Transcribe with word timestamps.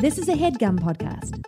This 0.00 0.16
is 0.16 0.30
a 0.30 0.32
headgum 0.32 0.80
podcast. 0.80 1.44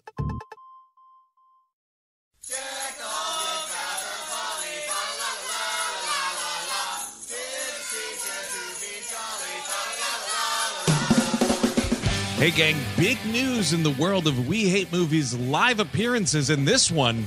Hey, 12.37 12.51
gang, 12.51 12.77
big 12.99 13.17
news 13.25 13.73
in 13.73 13.83
the 13.83 13.95
world 13.99 14.27
of 14.27 14.47
We 14.47 14.69
Hate 14.69 14.93
Movies 14.93 15.33
live 15.35 15.81
appearances. 15.81 16.51
In 16.51 16.67
this 16.67 16.91
one, 16.91 17.27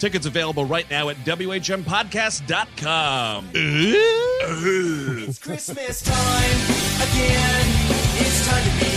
Tickets 0.00 0.24
available 0.24 0.64
right 0.64 0.88
now 0.90 1.10
at 1.10 1.16
WHMPodcast.com. 1.18 3.50
It's 3.52 5.38
Christmas 5.38 6.00
time 6.00 6.56
again. 7.02 7.66
It's 8.16 8.48
time 8.48 8.64
to 8.64 8.70
be 8.84 8.89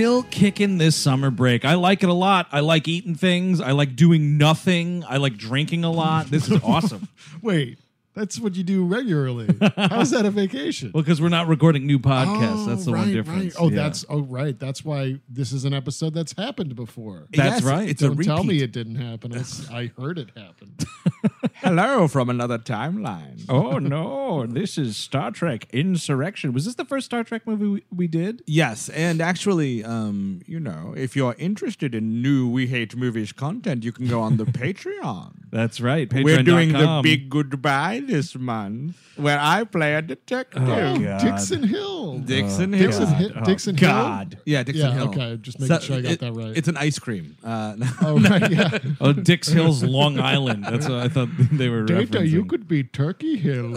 Still 0.00 0.22
kicking 0.22 0.78
this 0.78 0.96
summer 0.96 1.30
break. 1.30 1.66
I 1.66 1.74
like 1.74 2.02
it 2.02 2.08
a 2.08 2.14
lot. 2.14 2.48
I 2.52 2.60
like 2.60 2.88
eating 2.88 3.14
things. 3.14 3.60
I 3.60 3.72
like 3.72 3.96
doing 3.96 4.38
nothing. 4.38 5.04
I 5.06 5.18
like 5.18 5.36
drinking 5.36 5.84
a 5.84 5.90
lot. 5.90 6.28
This 6.28 6.48
is 6.48 6.58
awesome. 6.64 7.06
Wait, 7.42 7.76
that's 8.20 8.38
what 8.38 8.54
you 8.54 8.62
do 8.62 8.84
regularly. 8.84 9.48
How's 9.76 10.10
that 10.10 10.26
a 10.26 10.30
vacation? 10.30 10.90
Well, 10.92 11.02
because 11.02 11.20
we're 11.22 11.30
not 11.30 11.48
recording 11.48 11.86
new 11.86 11.98
podcasts. 11.98 12.64
Oh, 12.64 12.66
that's 12.66 12.84
the 12.84 12.92
right, 12.92 13.00
one 13.00 13.12
difference. 13.12 13.44
Right. 13.54 13.54
Oh, 13.58 13.70
Yeah. 13.70 13.76
that's 13.76 14.04
oh 14.10 14.20
right. 14.20 14.58
That's 14.58 14.84
why 14.84 15.20
this 15.28 15.52
is 15.52 15.64
an 15.64 15.72
episode 15.72 16.12
that's 16.12 16.34
happened 16.36 16.76
before. 16.76 17.26
That's 17.32 17.60
Yes, 17.60 17.62
right. 17.62 17.88
it's 17.88 18.02
Don't 18.02 18.22
tell 18.22 18.44
me 18.44 18.62
it 18.62 18.72
didn't 18.72 18.96
happen. 18.96 19.34
It's, 19.34 19.68
I 19.70 19.90
heard 19.98 20.18
it 20.18 20.30
happen. 20.36 20.76
Hello 21.54 22.08
from 22.08 22.30
another 22.30 22.58
timeline. 22.58 23.44
Oh 23.48 23.78
no! 23.78 24.46
This 24.46 24.78
is 24.78 24.96
Star 24.96 25.30
Trek 25.30 25.66
Insurrection. 25.72 26.52
Was 26.54 26.64
this 26.64 26.74
the 26.74 26.84
first 26.86 27.06
Star 27.06 27.22
Trek 27.24 27.46
movie 27.46 27.66
we, 27.66 27.82
we 27.94 28.06
did? 28.06 28.42
Yes, 28.46 28.88
and 28.90 29.20
actually, 29.20 29.84
um, 29.84 30.40
you 30.46 30.58
know, 30.58 30.94
if 30.96 31.14
you're 31.16 31.34
interested 31.38 31.94
in 31.94 32.22
new 32.22 32.48
We 32.48 32.66
Hate 32.68 32.96
Movies 32.96 33.32
content, 33.32 33.84
you 33.84 33.92
can 33.92 34.06
go 34.08 34.20
on 34.20 34.36
the 34.38 34.44
Patreon. 34.60 35.32
That's 35.50 35.80
right. 35.80 36.10
We're 36.12 36.42
doing 36.42 36.72
the 36.72 37.00
big 37.02 37.28
goodbye 37.28 38.00
this 38.10 38.34
month, 38.36 38.96
where 39.16 39.38
I 39.40 39.64
play 39.64 39.94
a 39.94 40.02
detective. 40.02 40.62
Oh, 40.68 40.98
God. 40.98 41.20
Dixon 41.22 41.62
Hill. 41.62 42.18
Dixon 42.18 42.72
Dixon, 42.72 43.06
Hill. 43.06 43.30
Hi- 43.32 43.40
Oh, 43.40 43.44
Dixon 43.44 43.76
God. 43.76 44.34
Hill. 44.34 44.42
Yeah, 44.46 44.62
Dixon 44.64 44.86
Yeah, 44.88 44.94
Hill. 44.94 45.08
okay, 45.08 45.36
just 45.40 45.60
making 45.60 45.80
sure 45.80 45.96
I 45.96 46.00
got 46.00 46.12
it- 46.12 46.20
that 46.20 46.32
right. 46.32 46.56
It's 46.56 46.68
an 46.68 46.76
ice 46.76 46.98
cream. 46.98 47.36
Uh, 47.44 47.76
Oh 48.02 48.18
right, 48.18 48.50
yeah. 48.50 48.78
Oh, 49.00 49.12
Dix 49.12 49.48
Hill's 49.48 49.82
Long 49.84 50.18
Island. 50.18 50.64
That's 50.64 50.88
what 50.88 50.98
I 50.98 51.08
thought 51.08 51.28
they 51.52 51.68
were. 51.68 51.84
Data, 51.84 52.26
you 52.26 52.44
referencing. 52.44 52.48
could 52.48 52.68
be 52.68 52.82
Turkey 52.84 53.36
Hill. 53.38 53.74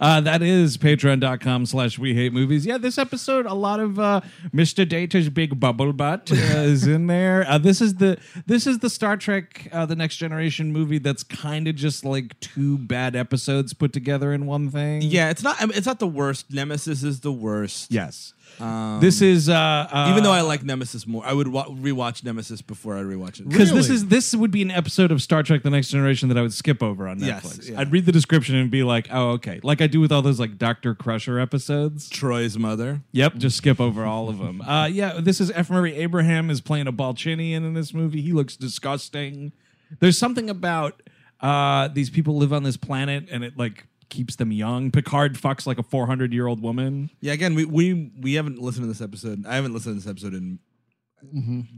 Uh, 0.00 0.20
that 0.20 0.42
is 0.42 0.76
patreon.com 0.76 1.66
slash 1.66 1.98
we 1.98 2.14
hate 2.14 2.32
movies. 2.32 2.64
Yeah, 2.66 2.78
this 2.78 2.98
episode, 2.98 3.46
a 3.46 3.54
lot 3.54 3.80
of 3.80 3.98
uh, 3.98 4.20
Mr. 4.54 4.88
Data's 4.88 5.28
big 5.28 5.58
bubble 5.60 5.92
butt 5.92 6.30
uh, 6.32 6.34
is 6.34 6.86
in 6.86 7.06
there. 7.06 7.44
Uh, 7.48 7.58
this 7.58 7.80
is 7.80 7.96
the 7.96 8.18
this 8.46 8.66
is 8.66 8.78
the 8.78 8.90
Star 8.90 9.16
Trek 9.16 9.68
uh, 9.72 9.86
the 9.86 9.96
Next 9.96 10.16
Generation 10.16 10.72
movie 10.72 10.98
that's 10.98 11.22
kind 11.22 11.68
of 11.68 11.74
just 11.74 11.95
like 12.04 12.38
two 12.40 12.78
bad 12.78 13.16
episodes 13.16 13.72
put 13.74 13.92
together 13.92 14.32
in 14.32 14.46
one 14.46 14.70
thing. 14.70 15.02
yeah, 15.02 15.30
it's 15.30 15.42
not. 15.42 15.56
I 15.60 15.66
mean, 15.66 15.76
it's 15.76 15.86
not 15.86 15.98
the 15.98 16.06
worst. 16.06 16.52
Nemesis 16.52 17.02
is 17.02 17.20
the 17.20 17.32
worst. 17.32 17.90
Yes. 17.92 18.32
this 19.00 19.20
is 19.20 19.48
uh, 19.48 19.54
uh 19.90 20.08
Even 20.10 20.22
though 20.22 20.32
I 20.32 20.40
like 20.40 20.62
Nemesis 20.62 21.06
more, 21.06 21.22
I 21.26 21.32
would 21.32 21.48
wa- 21.48 21.66
rewatch 21.66 22.24
Nemesis 22.24 22.62
before 22.62 22.96
I 22.96 23.02
rewatch 23.02 23.40
it. 23.40 23.48
because 23.48 23.72
this 23.72 23.86
Really? 23.88 23.96
is 23.96 24.06
this 24.06 24.34
would 24.34 24.50
be 24.52 24.62
an 24.62 24.70
episode 24.70 25.10
of 25.10 25.20
Star 25.20 25.42
Trek: 25.42 25.62
The 25.62 25.70
Next 25.70 25.88
Generation 25.88 26.28
that 26.28 26.38
I 26.38 26.42
would 26.42 26.54
skip 26.54 26.82
over 26.82 27.08
on 27.08 27.18
Yes, 27.18 27.44
Netflix. 27.44 27.70
yeah. 27.70 27.80
I'd 27.80 27.92
read 27.92 28.06
the 28.06 28.12
description 28.12 28.54
and 28.56 28.70
be 28.70 28.82
like, 28.82 29.08
"Oh, 29.10 29.30
okay," 29.32 29.60
like 29.62 29.80
I 29.82 29.86
do 29.88 30.00
with 30.00 30.12
all 30.12 30.22
those 30.22 30.38
like 30.40 30.56
Doctor 30.58 30.94
Crusher 30.94 31.38
episodes. 31.38 32.08
Troi's 32.08 32.56
mother. 32.58 33.02
Yep, 33.12 33.36
just 33.36 33.56
skip 33.58 33.80
over 33.80 34.04
all 34.04 34.28
of 34.28 34.38
them. 34.38 34.60
Uh, 34.62 34.86
yeah, 34.86 35.18
this 35.20 35.40
is 35.40 35.50
F. 35.50 35.68
Murray 35.68 35.94
Abraham 35.96 36.48
is 36.48 36.60
playing 36.60 36.86
a 36.86 36.92
Balchinian 36.92 37.58
in 37.58 37.74
this 37.74 37.92
movie. 37.92 38.22
He 38.22 38.32
looks 38.32 38.56
disgusting. 38.56 39.52
There's 40.00 40.18
something 40.18 40.48
about 40.50 41.02
uh, 41.40 41.88
these 41.88 42.10
people 42.10 42.36
live 42.36 42.52
on 42.52 42.62
this 42.62 42.76
planet 42.76 43.28
and 43.30 43.44
it 43.44 43.56
like 43.58 43.86
keeps 44.08 44.36
them 44.36 44.52
young. 44.52 44.90
Picard 44.90 45.34
fucks 45.34 45.66
like 45.66 45.78
a 45.78 45.82
400 45.82 46.32
year 46.32 46.46
old 46.46 46.62
woman. 46.62 47.10
Yeah, 47.20 47.32
again, 47.32 47.54
we, 47.54 47.64
we 47.64 48.12
we 48.20 48.34
haven't 48.34 48.58
listened 48.60 48.84
to 48.84 48.88
this 48.88 49.00
episode. 49.02 49.44
I 49.46 49.56
haven't 49.56 49.74
listened 49.74 50.00
to 50.00 50.04
this 50.04 50.10
episode 50.10 50.34
in 50.34 50.58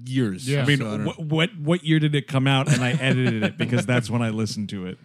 years. 0.05 0.49
Yeah. 0.49 0.63
I 0.63 0.67
mean, 0.67 0.79
so 0.79 0.99
don't- 0.99 1.07
wh- 1.07 1.31
what 1.33 1.51
what 1.59 1.85
year 1.85 1.99
did 1.99 2.15
it 2.15 2.27
come 2.27 2.47
out? 2.47 2.71
And 2.73 2.83
I 2.83 2.91
edited 3.01 3.43
it 3.43 3.59
because 3.59 3.87
that's 3.87 4.11
when 4.11 4.23
I 4.23 4.31
listened 4.31 4.69
to 4.71 4.87
it. 4.87 4.99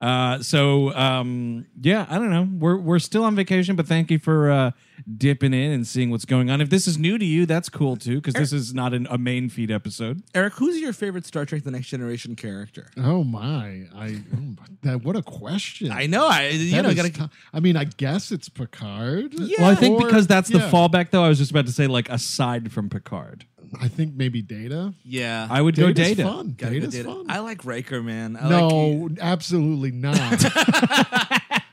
Uh, 0.00 0.42
so 0.42 0.94
um, 0.94 1.66
yeah, 1.80 2.06
I 2.08 2.16
don't 2.18 2.30
know. 2.30 2.48
We're 2.58 2.76
we're 2.78 2.98
still 2.98 3.22
on 3.24 3.36
vacation, 3.36 3.76
but 3.76 3.86
thank 3.86 4.10
you 4.10 4.18
for 4.18 4.50
uh, 4.50 4.70
dipping 5.18 5.52
in 5.52 5.72
and 5.72 5.86
seeing 5.86 6.10
what's 6.10 6.24
going 6.24 6.48
on. 6.50 6.62
If 6.62 6.70
this 6.70 6.86
is 6.88 6.96
new 6.96 7.18
to 7.18 7.24
you, 7.24 7.44
that's 7.44 7.68
cool 7.68 7.96
too, 7.96 8.16
because 8.16 8.32
this 8.32 8.50
is 8.54 8.72
not 8.72 8.94
an, 8.94 9.06
a 9.10 9.18
main 9.18 9.50
feed 9.50 9.70
episode. 9.70 10.22
Eric, 10.34 10.54
who's 10.54 10.80
your 10.80 10.94
favorite 10.94 11.26
Star 11.26 11.44
Trek: 11.44 11.64
The 11.64 11.70
Next 11.70 11.88
Generation 11.88 12.34
character? 12.34 12.90
oh 12.96 13.24
my! 13.24 13.82
I 13.94 14.22
oh, 14.34 14.64
that 14.84 15.02
what 15.04 15.16
a 15.16 15.22
question. 15.22 15.92
I 15.92 16.06
know. 16.06 16.26
I 16.26 16.48
you 16.48 16.70
That 16.72 16.82
know 16.82 16.88
is 16.90 16.94
gotta. 16.96 17.10
tou- 17.12 17.28
I 17.52 17.60
mean, 17.60 17.76
I 17.76 17.84
guess 17.84 18.32
it's 18.32 18.48
Picard. 18.48 19.34
Yeah. 19.34 19.56
well, 19.60 19.70
I 19.70 19.74
think 19.74 20.00
Or- 20.00 20.06
because 20.06 20.26
that's 20.26 20.48
the 20.48 20.60
yeah. 20.60 20.70
fallback, 20.70 21.10
though. 21.10 21.24
I 21.24 21.28
was 21.28 21.36
just 21.36 21.50
about 21.50 21.66
to 21.66 21.72
say, 21.72 21.86
like, 21.86 22.08
aside 22.08 22.72
from 22.72 22.88
Picard. 22.88 23.44
I 23.80 23.88
think 23.88 24.14
maybe 24.14 24.42
Data. 24.42 24.94
Yeah, 25.04 25.46
I 25.50 25.60
would 25.60 25.76
go 25.76 25.92
Data's 25.92 26.16
data. 26.16 26.28
fun. 26.28 26.54
Gotta 26.56 26.74
go 26.74 26.80
Data's 26.80 26.94
Data. 26.94 27.08
fun. 27.08 27.26
I 27.28 27.40
like 27.40 27.64
Riker, 27.64 28.02
man. 28.02 28.36
I 28.40 28.48
no, 28.48 28.68
like, 28.68 29.18
absolutely 29.20 29.90
not. 29.92 30.44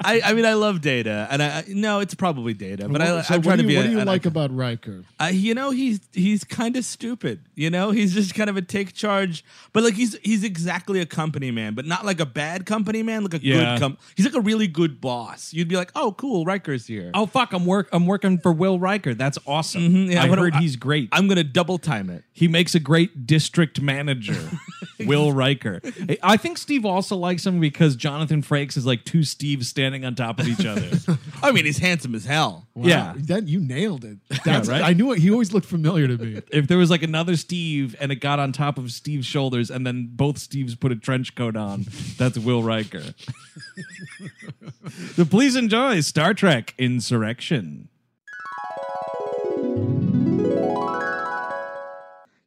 I, 0.00 0.20
I 0.24 0.32
mean, 0.34 0.44
I 0.46 0.52
love 0.54 0.80
Data, 0.80 1.26
and 1.30 1.42
I 1.42 1.64
no, 1.68 1.98
it's 1.98 2.14
probably 2.14 2.54
Data, 2.54 2.88
but 2.88 3.02
I, 3.02 3.20
so 3.22 3.34
I'm 3.34 3.42
trying 3.42 3.56
do 3.56 3.62
to 3.62 3.68
be. 3.68 3.76
What 3.76 3.82
do 3.86 3.90
you 3.90 3.98
an 3.98 4.06
like 4.06 4.22
icon. 4.22 4.30
about 4.32 4.54
Riker? 4.54 5.02
Uh, 5.18 5.30
you 5.32 5.54
know, 5.54 5.70
he's 5.72 5.98
he's 6.12 6.44
kind 6.44 6.76
of 6.76 6.84
stupid. 6.84 7.40
You 7.56 7.68
know, 7.70 7.90
he's 7.90 8.14
just 8.14 8.32
kind 8.34 8.48
of 8.48 8.56
a 8.56 8.62
take 8.62 8.94
charge, 8.94 9.44
but 9.72 9.82
like 9.82 9.94
he's 9.94 10.16
he's 10.22 10.44
exactly 10.44 11.00
a 11.00 11.06
company 11.06 11.50
man, 11.50 11.74
but 11.74 11.84
not 11.84 12.04
like 12.04 12.20
a 12.20 12.26
bad 12.26 12.64
company 12.64 13.02
man, 13.02 13.24
like 13.24 13.34
a 13.34 13.40
Yeah. 13.44 13.74
good 13.74 13.80
com- 13.80 13.98
He's 14.16 14.24
like 14.24 14.36
a 14.36 14.40
really 14.40 14.68
good 14.68 15.00
boss. 15.00 15.52
You'd 15.52 15.66
be 15.68 15.74
like, 15.76 15.90
oh, 15.96 16.12
cool, 16.12 16.44
Riker's 16.44 16.86
here. 16.86 17.10
Oh 17.14 17.26
fuck! 17.26 17.52
I'm 17.52 17.66
work. 17.66 17.88
I'm 17.92 18.06
working 18.06 18.38
for 18.38 18.52
Will 18.52 18.78
Riker. 18.78 19.14
That's 19.14 19.38
awesome. 19.46 19.82
Mhm, 19.82 20.12
yeah, 20.12 20.22
I 20.22 20.28
what 20.28 20.36
do 20.36 20.42
heard 20.42 20.54
I- 20.54 20.60
he's 20.60 20.76
great. 20.76 21.08
I'm 21.10 21.26
gonna 21.26 21.42
double 21.42 21.78
time 21.78 22.08
it. 22.08 22.22
he 22.32 22.46
makes 22.46 22.76
a 22.76 22.80
great 22.80 23.26
district 23.26 23.80
manager, 23.80 24.38
Will 25.00 25.32
Riker. 25.32 25.80
I 26.22 26.36
think 26.36 26.56
Steve 26.58 26.84
also 26.84 27.16
likes 27.16 27.44
him 27.44 27.58
because 27.58 27.96
Jonathan 27.96 28.42
Frakes 28.42 28.76
is 28.76 28.86
like 28.86 29.04
two 29.04 29.24
Steve 29.24 29.60
Steves 29.60 29.87
standing 29.88 30.04
on 30.04 30.14
top 30.14 30.38
of 30.38 30.46
each 30.46 30.66
other. 30.66 31.18
I 31.42 31.50
mean, 31.50 31.64
he's 31.64 31.78
handsome 31.78 32.14
as 32.14 32.26
hell. 32.26 32.66
Yeah. 32.76 33.14
that 33.16 33.48
you 33.48 33.58
nailed 33.58 34.04
it. 34.04 34.18
That's 34.44 34.68
right? 34.68 34.82
I 34.82 34.92
knew 34.92 35.12
it. 35.12 35.18
He 35.18 35.30
always 35.30 35.52
looked 35.52 35.66
familiar 35.66 36.06
to 36.06 36.18
me. 36.18 36.42
if 36.52 36.68
there 36.68 36.76
was 36.76 36.90
like 36.90 37.02
another 37.02 37.36
Steve 37.36 37.96
and 37.98 38.12
it 38.12 38.16
got 38.16 38.38
on 38.38 38.52
top 38.52 38.76
of 38.76 38.92
Steve's 38.92 39.26
shoulders 39.26 39.70
and 39.70 39.86
then 39.86 40.10
both 40.12 40.36
Steves 40.36 40.78
put 40.78 40.92
a 40.92 40.96
trench 40.96 41.34
coat 41.34 41.56
on, 41.56 41.86
that's 42.18 42.36
Will 42.38 42.62
Riker. 42.62 43.02
so 45.14 45.24
please 45.24 45.56
enjoy 45.56 46.00
Star 46.00 46.34
Trek 46.34 46.74
Insurrection. 46.76 47.88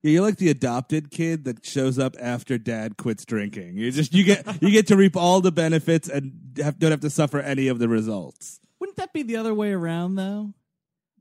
You're 0.03 0.23
like 0.23 0.37
the 0.37 0.49
adopted 0.49 1.11
kid 1.11 1.43
that 1.43 1.63
shows 1.65 1.99
up 1.99 2.15
after 2.19 2.57
dad 2.57 2.97
quits 2.97 3.23
drinking. 3.23 3.77
You 3.77 3.91
just 3.91 4.13
you 4.13 4.23
get 4.23 4.61
you 4.61 4.71
get 4.71 4.87
to 4.87 4.97
reap 4.97 5.15
all 5.15 5.41
the 5.41 5.51
benefits 5.51 6.09
and 6.09 6.33
have, 6.57 6.79
don't 6.79 6.91
have 6.91 7.01
to 7.01 7.09
suffer 7.09 7.39
any 7.39 7.67
of 7.67 7.77
the 7.77 7.87
results. 7.87 8.59
Wouldn't 8.79 8.97
that 8.97 9.13
be 9.13 9.21
the 9.21 9.37
other 9.37 9.53
way 9.53 9.71
around 9.71 10.15
though? 10.15 10.53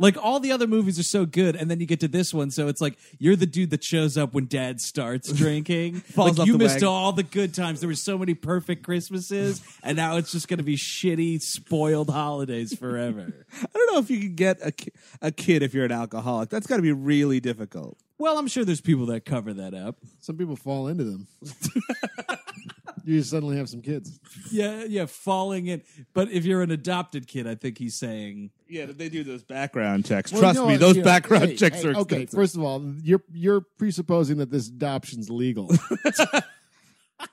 Like 0.01 0.17
all 0.17 0.41
the 0.41 0.51
other 0.51 0.67
movies 0.67 0.99
are 0.99 1.03
so 1.05 1.27
good, 1.27 1.55
and 1.55 1.71
then 1.71 1.79
you 1.79 1.85
get 1.85 2.01
to 2.01 2.09
this 2.09 2.33
one, 2.33 2.51
so 2.51 2.69
it's 2.69 2.81
like 2.81 2.97
you're 3.19 3.37
the 3.37 3.45
dude 3.47 3.69
that 3.71 3.85
shows 3.85 4.17
up 4.17 4.33
when 4.33 4.47
dad 4.47 4.81
starts 4.81 5.31
drinking. 5.35 5.97
Falls 6.01 6.31
like 6.31 6.41
off 6.41 6.47
you 6.47 6.55
the 6.55 6.59
missed 6.59 6.77
wagon. 6.77 6.89
all 6.89 7.13
the 7.13 7.23
good 7.23 7.53
times. 7.55 7.81
There 7.81 7.89
were 7.89 7.95
so 7.95 8.17
many 8.17 8.33
perfect 8.33 8.83
Christmases, 8.83 9.61
and 9.83 9.97
now 9.97 10.17
it's 10.17 10.33
just 10.33 10.49
gonna 10.49 10.63
be 10.63 10.77
shitty, 10.77 11.43
spoiled 11.43 12.09
holidays 12.09 12.75
forever. 12.75 13.47
I 13.63 13.67
don't 13.75 13.93
know 13.93 13.99
if 14.01 14.09
you 14.11 14.19
can 14.21 14.35
get 14.35 14.59
a 14.65 14.73
ki- 14.73 14.93
a 15.21 15.31
kid 15.31 15.63
if 15.63 15.75
you're 15.75 15.85
an 15.85 15.93
alcoholic. 15.93 16.49
That's 16.49 16.67
got 16.67 16.77
to 16.77 16.83
be 16.83 16.93
really 16.93 17.39
difficult. 17.41 17.99
well, 18.19 18.39
I'm 18.39 18.49
sure 18.49 18.65
there's 18.65 18.81
people 18.81 19.05
that 19.07 19.27
cover 19.27 19.53
that 19.53 19.75
up. 19.75 19.97
Some 20.21 20.39
people 20.39 20.57
fall 20.57 20.89
into 20.89 21.05
them. 21.05 21.27
you 23.11 23.23
suddenly 23.23 23.57
have 23.57 23.69
some 23.69 23.83
kids. 23.83 24.21
Yeah, 24.51 24.85
yeah, 24.85 25.07
falling 25.07 25.67
in. 25.67 25.83
But 26.13 26.31
if 26.31 26.45
you're 26.45 26.63
an 26.63 26.71
adopted 26.71 27.27
kid, 27.27 27.47
I 27.47 27.55
think 27.55 27.79
he's 27.79 27.95
saying 27.95 28.51
Yeah, 28.69 28.87
they 28.87 29.09
do 29.09 29.25
those 29.25 29.43
background 29.43 30.07
checks. 30.07 30.33
Well, 30.33 30.41
Trust 30.41 30.57
no, 30.57 30.67
me, 30.67 30.77
those 30.77 30.97
you 30.97 31.03
know, 31.03 31.07
background 31.07 31.51
hey, 31.51 31.57
checks 31.57 31.83
hey, 31.83 31.89
are 31.89 31.97
okay. 31.97 32.23
expensive. 32.23 32.39
First 32.39 32.57
of 32.57 32.63
all, 32.63 32.83
you're 33.03 33.23
you're 33.33 33.61
presupposing 33.61 34.39
that 34.39 34.51
this 34.51 34.69
adoption's 34.69 35.31
legal. 35.31 35.71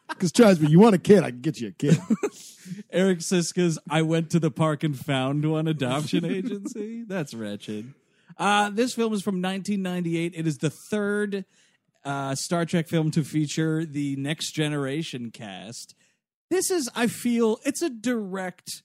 Because 0.10 0.32
trust 0.32 0.62
me, 0.62 0.70
you 0.70 0.80
want 0.80 0.96
a 0.96 1.00
kid, 1.00 1.24
I 1.24 1.30
can 1.30 1.42
get 1.42 1.60
you 1.60 1.68
a 1.68 1.72
kid. 1.72 1.98
Eric 2.92 3.20
Szyszka's 3.20 3.78
I 3.90 4.02
went 4.02 4.32
to 4.32 4.40
the 4.40 4.52
park 4.52 4.84
and 4.84 4.98
found 4.98 5.50
one 5.50 5.68
adoption 5.68 6.26
agency. 6.34 7.04
That's 7.04 7.34
wretched. 7.34 7.94
Uh, 8.38 8.70
this 8.70 8.94
film 8.94 9.14
is 9.14 9.22
from 9.22 9.42
1998. 9.42 10.34
It 10.36 10.48
is 10.48 10.58
the 10.58 10.70
third 10.70 11.46
uh, 12.08 12.36
Star 12.36 12.66
Trek 12.66 12.88
film 12.88 13.12
to 13.12 13.24
feature 13.24 13.86
the 13.86 14.16
Next 14.16 14.52
Generation 14.54 15.30
cast. 15.32 15.94
This 16.50 16.72
is, 16.72 16.90
I 16.96 17.08
feel, 17.08 17.60
it's 17.66 17.82
a 17.82 17.90
direct, 17.90 18.82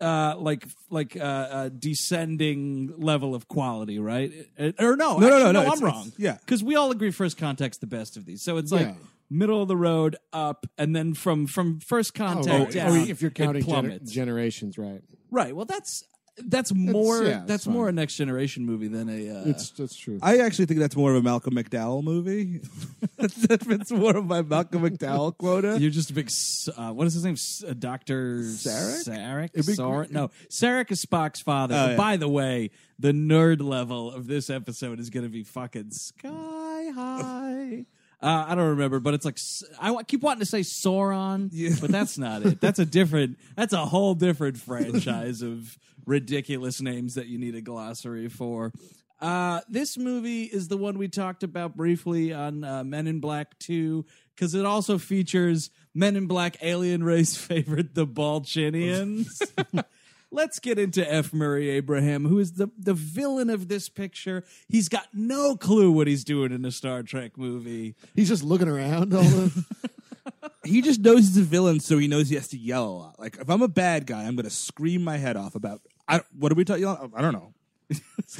uh, 0.00 0.34
like, 0.38 0.66
like 0.90 1.16
uh, 1.16 1.20
uh, 1.20 1.68
descending 1.70 2.92
level 2.98 3.34
of 3.34 3.48
quality, 3.48 3.98
right? 3.98 4.30
Uh, 4.58 4.72
Or 4.78 4.96
no, 4.96 5.18
No, 5.18 5.28
no, 5.28 5.36
actually, 5.36 5.42
no, 5.44 5.52
no, 5.52 5.60
I'm 5.60 5.66
it's- 5.66 5.80
wrong. 5.82 6.06
it's- 6.08 6.18
yeah. 6.18 6.36
because 6.40 6.62
we 6.62 6.76
all 6.76 6.90
agree 6.90 7.10
First 7.10 7.38
Contact's 7.38 7.78
the 7.78 7.86
best 7.86 8.16
of 8.16 8.26
these. 8.26 8.42
So 8.42 8.58
it's 8.58 8.70
like 8.70 8.86
Yeah. 8.88 8.94
middle 9.30 9.62
of 9.62 9.68
the 9.68 9.76
road 9.76 10.16
up, 10.32 10.66
and 10.76 10.94
then 10.94 11.14
from 11.14 11.46
from 11.46 11.80
First 11.80 12.12
Oh, 12.16 12.18
Contact 12.24 12.70
oh, 12.70 12.72
down, 12.72 12.96
if 13.08 13.22
you're 13.22 13.30
counting 13.30 13.62
gener- 13.64 14.06
generations, 14.08 14.76
right? 14.78 15.00
Right. 15.30 15.56
Well, 15.56 15.66
that's 15.66 16.04
that's 16.38 16.74
more 16.74 17.22
yeah, 17.22 17.38
it's 17.38 17.46
that's 17.46 17.64
fine. 17.64 17.74
more 17.74 17.88
a 17.88 17.92
next 17.92 18.16
generation 18.16 18.66
movie 18.66 18.88
than 18.88 19.08
a. 19.08 19.30
Uh, 19.30 19.42
It's 19.46 19.70
that's 19.70 19.96
true. 19.96 20.18
I 20.22 20.38
actually 20.38 20.66
think 20.66 20.80
that's 20.80 20.96
more 20.96 21.10
of 21.10 21.16
a 21.16 21.22
Malcolm 21.22 21.54
McDowell 21.54 22.02
movie. 22.04 22.60
that 23.18 23.64
fits 23.64 23.90
more 23.90 24.16
of 24.16 24.26
my 24.26 24.42
Malcolm 24.42 24.82
McDowell 24.82 25.36
quota. 25.36 25.78
you're 25.80 25.90
just 25.90 26.10
a 26.10 26.14
big. 26.14 26.26
s- 26.26 26.68
Uh, 26.76 26.92
what 26.92 27.06
is 27.06 27.14
his 27.14 27.24
name? 27.24 27.34
S- 27.34 27.64
uh, 27.66 27.74
Doctor 27.78 28.40
Sarek? 28.40 29.08
Sarek. 29.08 29.50
It'd 29.54 29.66
be 29.66 29.72
Sarek? 29.74 30.10
No, 30.10 30.30
Sarek 30.50 30.90
is 30.90 31.04
Spock's 31.04 31.40
father. 31.40 31.74
Oh, 31.74 31.90
yeah. 31.92 31.96
By 31.96 32.16
the 32.16 32.28
way, 32.28 32.70
the 32.98 33.12
nerd 33.12 33.62
level 33.62 34.10
of 34.12 34.26
this 34.26 34.50
episode 34.50 35.00
is 35.00 35.10
going 35.10 35.24
to 35.24 35.30
be 35.32 35.42
fucking 35.44 35.90
sky 35.90 36.90
high. 36.94 37.86
Uh, 38.22 38.46
I 38.48 38.54
don't 38.54 38.70
remember, 38.70 38.98
but 38.98 39.12
it's 39.14 39.24
like 39.26 39.38
I 39.80 40.02
keep 40.02 40.22
wanting 40.22 40.40
to 40.40 40.46
say 40.46 40.60
Sauron, 40.60 41.80
but 41.80 41.90
that's 41.90 42.16
not 42.16 42.42
it. 42.46 42.60
That's 42.60 42.78
a 42.78 42.86
different. 42.86 43.38
That's 43.56 43.74
a 43.74 43.84
whole 43.84 44.14
different 44.14 44.56
franchise 44.56 45.42
of 45.42 45.78
ridiculous 46.06 46.80
names 46.80 47.14
that 47.14 47.26
you 47.26 47.38
need 47.38 47.54
a 47.54 47.60
glossary 47.60 48.28
for. 48.28 48.72
Uh, 49.20 49.60
this 49.68 49.96
movie 49.96 50.44
is 50.44 50.68
the 50.68 50.76
one 50.76 50.98
we 50.98 51.08
talked 51.08 51.42
about 51.42 51.76
briefly 51.76 52.32
on 52.32 52.64
uh, 52.64 52.84
Men 52.84 53.06
in 53.06 53.20
Black 53.20 53.58
2 53.60 54.04
because 54.34 54.54
it 54.54 54.66
also 54.66 54.98
features 54.98 55.70
Men 55.94 56.16
in 56.16 56.26
Black 56.26 56.56
alien 56.62 57.02
race 57.02 57.36
favorite, 57.36 57.94
the 57.94 58.06
Balchinians. 58.06 59.40
Let's 60.30 60.58
get 60.58 60.78
into 60.78 61.08
F. 61.10 61.32
Murray 61.32 61.70
Abraham, 61.70 62.26
who 62.26 62.38
is 62.38 62.52
the, 62.52 62.68
the 62.78 62.94
villain 62.94 63.48
of 63.48 63.68
this 63.68 63.88
picture. 63.88 64.44
He's 64.68 64.88
got 64.88 65.06
no 65.12 65.56
clue 65.56 65.92
what 65.92 66.08
he's 66.08 66.24
doing 66.24 66.52
in 66.52 66.64
a 66.64 66.72
Star 66.72 67.02
Trek 67.02 67.38
movie. 67.38 67.94
He's 68.14 68.28
just 68.28 68.42
looking 68.42 68.68
around 68.68 69.14
all 69.14 69.22
the 69.22 69.64
he 70.64 70.82
just 70.82 71.00
knows 71.00 71.28
he's 71.28 71.38
a 71.38 71.42
villain, 71.42 71.80
so 71.80 71.98
he 71.98 72.08
knows 72.08 72.28
he 72.28 72.34
has 72.34 72.48
to 72.48 72.58
yell 72.58 72.84
a 72.84 72.90
lot. 72.90 73.18
Like 73.18 73.38
if 73.40 73.48
I'm 73.48 73.62
a 73.62 73.68
bad 73.68 74.06
guy, 74.06 74.24
I'm 74.24 74.36
going 74.36 74.44
to 74.44 74.50
scream 74.50 75.02
my 75.02 75.16
head 75.16 75.36
off 75.36 75.54
about. 75.54 75.80
I, 76.08 76.20
what 76.36 76.52
are 76.52 76.54
we 76.54 76.64
talking? 76.64 76.84
About? 76.84 77.10
I 77.14 77.22
don't 77.22 77.32
know. 77.32 77.54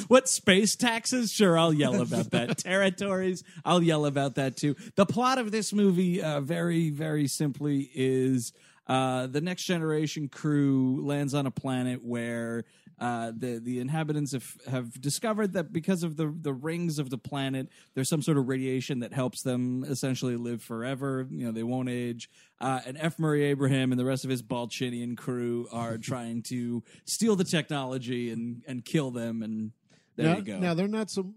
What 0.08 0.28
space 0.28 0.74
taxes? 0.74 1.32
Sure, 1.32 1.56
I'll 1.56 1.72
yell 1.72 2.02
about 2.02 2.32
that. 2.32 2.58
Territories, 2.64 3.44
I'll 3.64 3.80
yell 3.80 4.04
about 4.04 4.34
that 4.34 4.56
too. 4.56 4.74
The 4.96 5.06
plot 5.06 5.38
of 5.38 5.52
this 5.52 5.72
movie, 5.72 6.20
uh, 6.20 6.40
very, 6.40 6.90
very 6.90 7.28
simply, 7.28 7.88
is 7.94 8.52
uh, 8.86 9.26
the 9.26 9.40
next 9.40 9.64
generation 9.64 10.28
crew 10.28 11.04
lands 11.04 11.34
on 11.34 11.46
a 11.46 11.50
planet 11.50 12.04
where 12.04 12.64
uh, 12.98 13.32
the 13.36 13.60
the 13.62 13.78
inhabitants 13.78 14.32
have, 14.32 14.56
have 14.68 15.00
discovered 15.00 15.52
that 15.52 15.72
because 15.72 16.02
of 16.02 16.16
the 16.16 16.34
the 16.40 16.52
rings 16.52 16.98
of 16.98 17.10
the 17.10 17.18
planet, 17.18 17.68
there's 17.94 18.08
some 18.08 18.22
sort 18.22 18.38
of 18.38 18.48
radiation 18.48 19.00
that 19.00 19.12
helps 19.12 19.42
them 19.42 19.84
essentially 19.84 20.36
live 20.36 20.62
forever. 20.62 21.26
You 21.30 21.46
know, 21.46 21.52
they 21.52 21.62
won't 21.62 21.88
age. 21.88 22.30
Uh, 22.60 22.80
and 22.86 22.96
F. 22.98 23.18
Murray 23.18 23.44
Abraham 23.44 23.92
and 23.92 24.00
the 24.00 24.04
rest 24.04 24.24
of 24.24 24.30
his 24.30 24.42
Balchinian 24.42 25.16
crew 25.16 25.68
are 25.72 25.98
trying 26.02 26.42
to 26.44 26.82
steal 27.04 27.36
the 27.36 27.44
technology 27.44 28.30
and 28.30 28.62
and 28.66 28.84
kill 28.84 29.10
them. 29.10 29.42
And 29.42 29.72
there 30.16 30.28
now, 30.28 30.36
you 30.36 30.42
go. 30.42 30.58
now 30.58 30.74
they're 30.74 30.88
not 30.88 31.10
so 31.10 31.34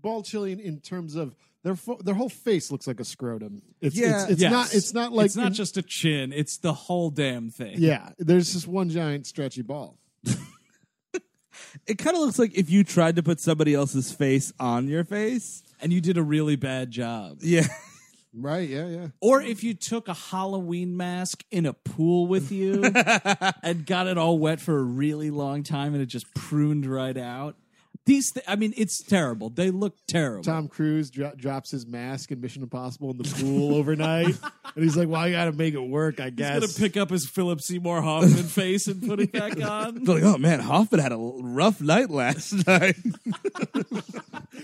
ball 0.00 0.22
chilling 0.22 0.60
in 0.60 0.80
terms 0.80 1.16
of 1.16 1.34
their 1.68 1.76
fo- 1.76 2.00
their 2.02 2.14
whole 2.14 2.30
face 2.30 2.70
looks 2.72 2.86
like 2.86 2.98
a 2.98 3.04
scrotum. 3.04 3.60
It's 3.82 3.94
Yeah. 3.94 4.22
it's, 4.22 4.30
it's 4.32 4.40
Yes. 4.40 4.50
not 4.52 4.74
it's 4.74 4.94
not 4.94 5.12
like 5.12 5.26
it's 5.26 5.36
not 5.36 5.48
in- 5.48 5.52
just 5.52 5.76
a 5.76 5.82
chin; 5.82 6.32
it's 6.32 6.56
the 6.56 6.72
whole 6.72 7.10
damn 7.10 7.50
thing. 7.50 7.74
yeah. 7.78 8.08
There's 8.18 8.54
just 8.54 8.66
one 8.66 8.88
giant 8.88 9.26
stretchy 9.26 9.60
ball. 9.62 9.98
It 11.86 11.98
kind 11.98 12.16
of 12.16 12.22
looks 12.22 12.38
like 12.38 12.56
if 12.56 12.70
you 12.70 12.84
tried 12.84 13.16
to 13.16 13.22
put 13.22 13.40
somebody 13.40 13.74
else's 13.74 14.12
face 14.12 14.52
on 14.60 14.88
your 14.88 15.04
face. 15.04 15.62
and 15.80 15.92
you 15.92 16.00
did 16.00 16.16
a 16.16 16.22
really 16.22 16.56
bad 16.56 16.90
job. 16.90 17.38
Yeah. 17.40 17.66
Right? 18.34 18.68
Yeah, 18.68 18.86
yeah. 18.86 19.06
Or 19.20 19.40
if 19.42 19.64
you 19.64 19.74
took 19.74 20.06
a 20.08 20.14
Halloween 20.14 20.96
mask 20.96 21.44
in 21.50 21.66
a 21.66 21.72
pool 21.72 22.26
with 22.26 22.52
you 22.52 22.84
and 23.62 23.84
got 23.86 24.06
it 24.06 24.18
all 24.18 24.38
wet 24.38 24.60
for 24.60 24.78
a 24.78 24.82
really 24.82 25.30
long 25.30 25.62
time 25.62 25.94
and 25.94 26.02
it 26.02 26.06
just 26.06 26.32
pruned 26.34 26.84
right 26.86 27.16
out. 27.16 27.56
These, 28.08 28.32
th- 28.32 28.44
I 28.48 28.56
mean, 28.56 28.72
it's 28.76 29.02
terrible. 29.02 29.50
They 29.50 29.70
look 29.70 29.94
terrible. 30.06 30.42
Tom 30.42 30.66
Cruise 30.66 31.10
dro- 31.10 31.34
drops 31.36 31.70
his 31.70 31.86
mask 31.86 32.30
in 32.32 32.40
Mission 32.40 32.62
Impossible 32.62 33.10
in 33.10 33.18
the 33.18 33.24
pool 33.24 33.74
overnight, 33.74 34.34
and 34.74 34.82
he's 34.82 34.96
like, 34.96 35.08
"Well, 35.08 35.20
I 35.20 35.30
got 35.30 35.44
to 35.44 35.52
make 35.52 35.74
it 35.74 35.78
work, 35.80 36.18
I 36.18 36.30
guess." 36.30 36.62
He's 36.62 36.72
gonna 36.76 36.88
pick 36.88 36.96
up 36.96 37.10
his 37.10 37.28
Philip 37.28 37.60
Seymour 37.60 38.00
Hoffman 38.00 38.30
face 38.44 38.86
and 38.86 39.06
put 39.06 39.20
it 39.20 39.30
back 39.30 39.60
on. 39.62 40.04
They're 40.04 40.14
like, 40.14 40.24
oh 40.24 40.38
man, 40.38 40.60
Hoffman 40.60 41.00
had 41.00 41.12
a 41.12 41.18
rough 41.18 41.82
night 41.82 42.08
last 42.08 42.66
night. 42.66 42.96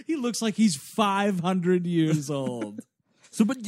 He 0.06 0.16
looks 0.16 0.40
like 0.42 0.54
he's 0.54 0.74
five 0.76 1.40
hundred 1.40 1.86
years 1.86 2.30
old. 2.30 2.80
So, 3.30 3.44
but 3.44 3.58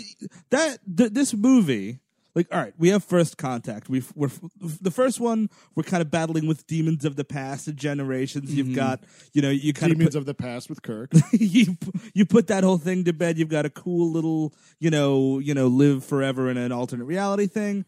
that 0.50 0.78
th- 0.96 1.12
this 1.12 1.34
movie, 1.34 1.98
like 2.36 2.54
all 2.54 2.60
right, 2.60 2.74
we 2.76 2.90
have 2.90 3.02
first 3.02 3.38
contact. 3.38 3.88
We've 3.88 4.12
we're 4.14 4.30
the 4.60 4.90
first 4.90 5.18
one. 5.18 5.48
We're 5.74 5.84
kind 5.84 6.02
of 6.02 6.10
battling 6.10 6.46
with 6.46 6.66
demons 6.66 7.06
of 7.06 7.16
the 7.16 7.24
past 7.24 7.66
and 7.66 7.78
generations. 7.78 8.54
You've 8.54 8.76
got 8.76 9.00
you 9.32 9.40
know 9.40 9.48
you 9.48 9.72
kind 9.72 9.90
of 9.90 9.98
Demons 9.98 10.14
of 10.14 10.20
of 10.22 10.26
the 10.26 10.34
past 10.34 10.68
with 10.68 10.82
Kirk. 10.82 11.10
you 11.32 11.78
you 12.12 12.26
put 12.26 12.48
that 12.48 12.62
whole 12.62 12.76
thing 12.76 13.04
to 13.04 13.14
bed. 13.14 13.38
You've 13.38 13.48
got 13.48 13.64
a 13.64 13.70
cool 13.70 14.12
little 14.12 14.52
you 14.78 14.90
know 14.90 15.38
you 15.38 15.54
know 15.54 15.66
live 15.66 16.04
forever 16.04 16.50
in 16.50 16.58
an 16.58 16.72
alternate 16.72 17.06
reality 17.06 17.46
thing. 17.46 17.86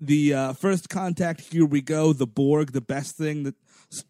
The 0.00 0.34
uh, 0.34 0.52
first 0.54 0.88
contact. 0.88 1.40
Here 1.52 1.64
we 1.64 1.80
go. 1.80 2.12
The 2.12 2.26
Borg, 2.26 2.72
the 2.72 2.80
best 2.80 3.16
thing 3.16 3.44
that 3.44 3.54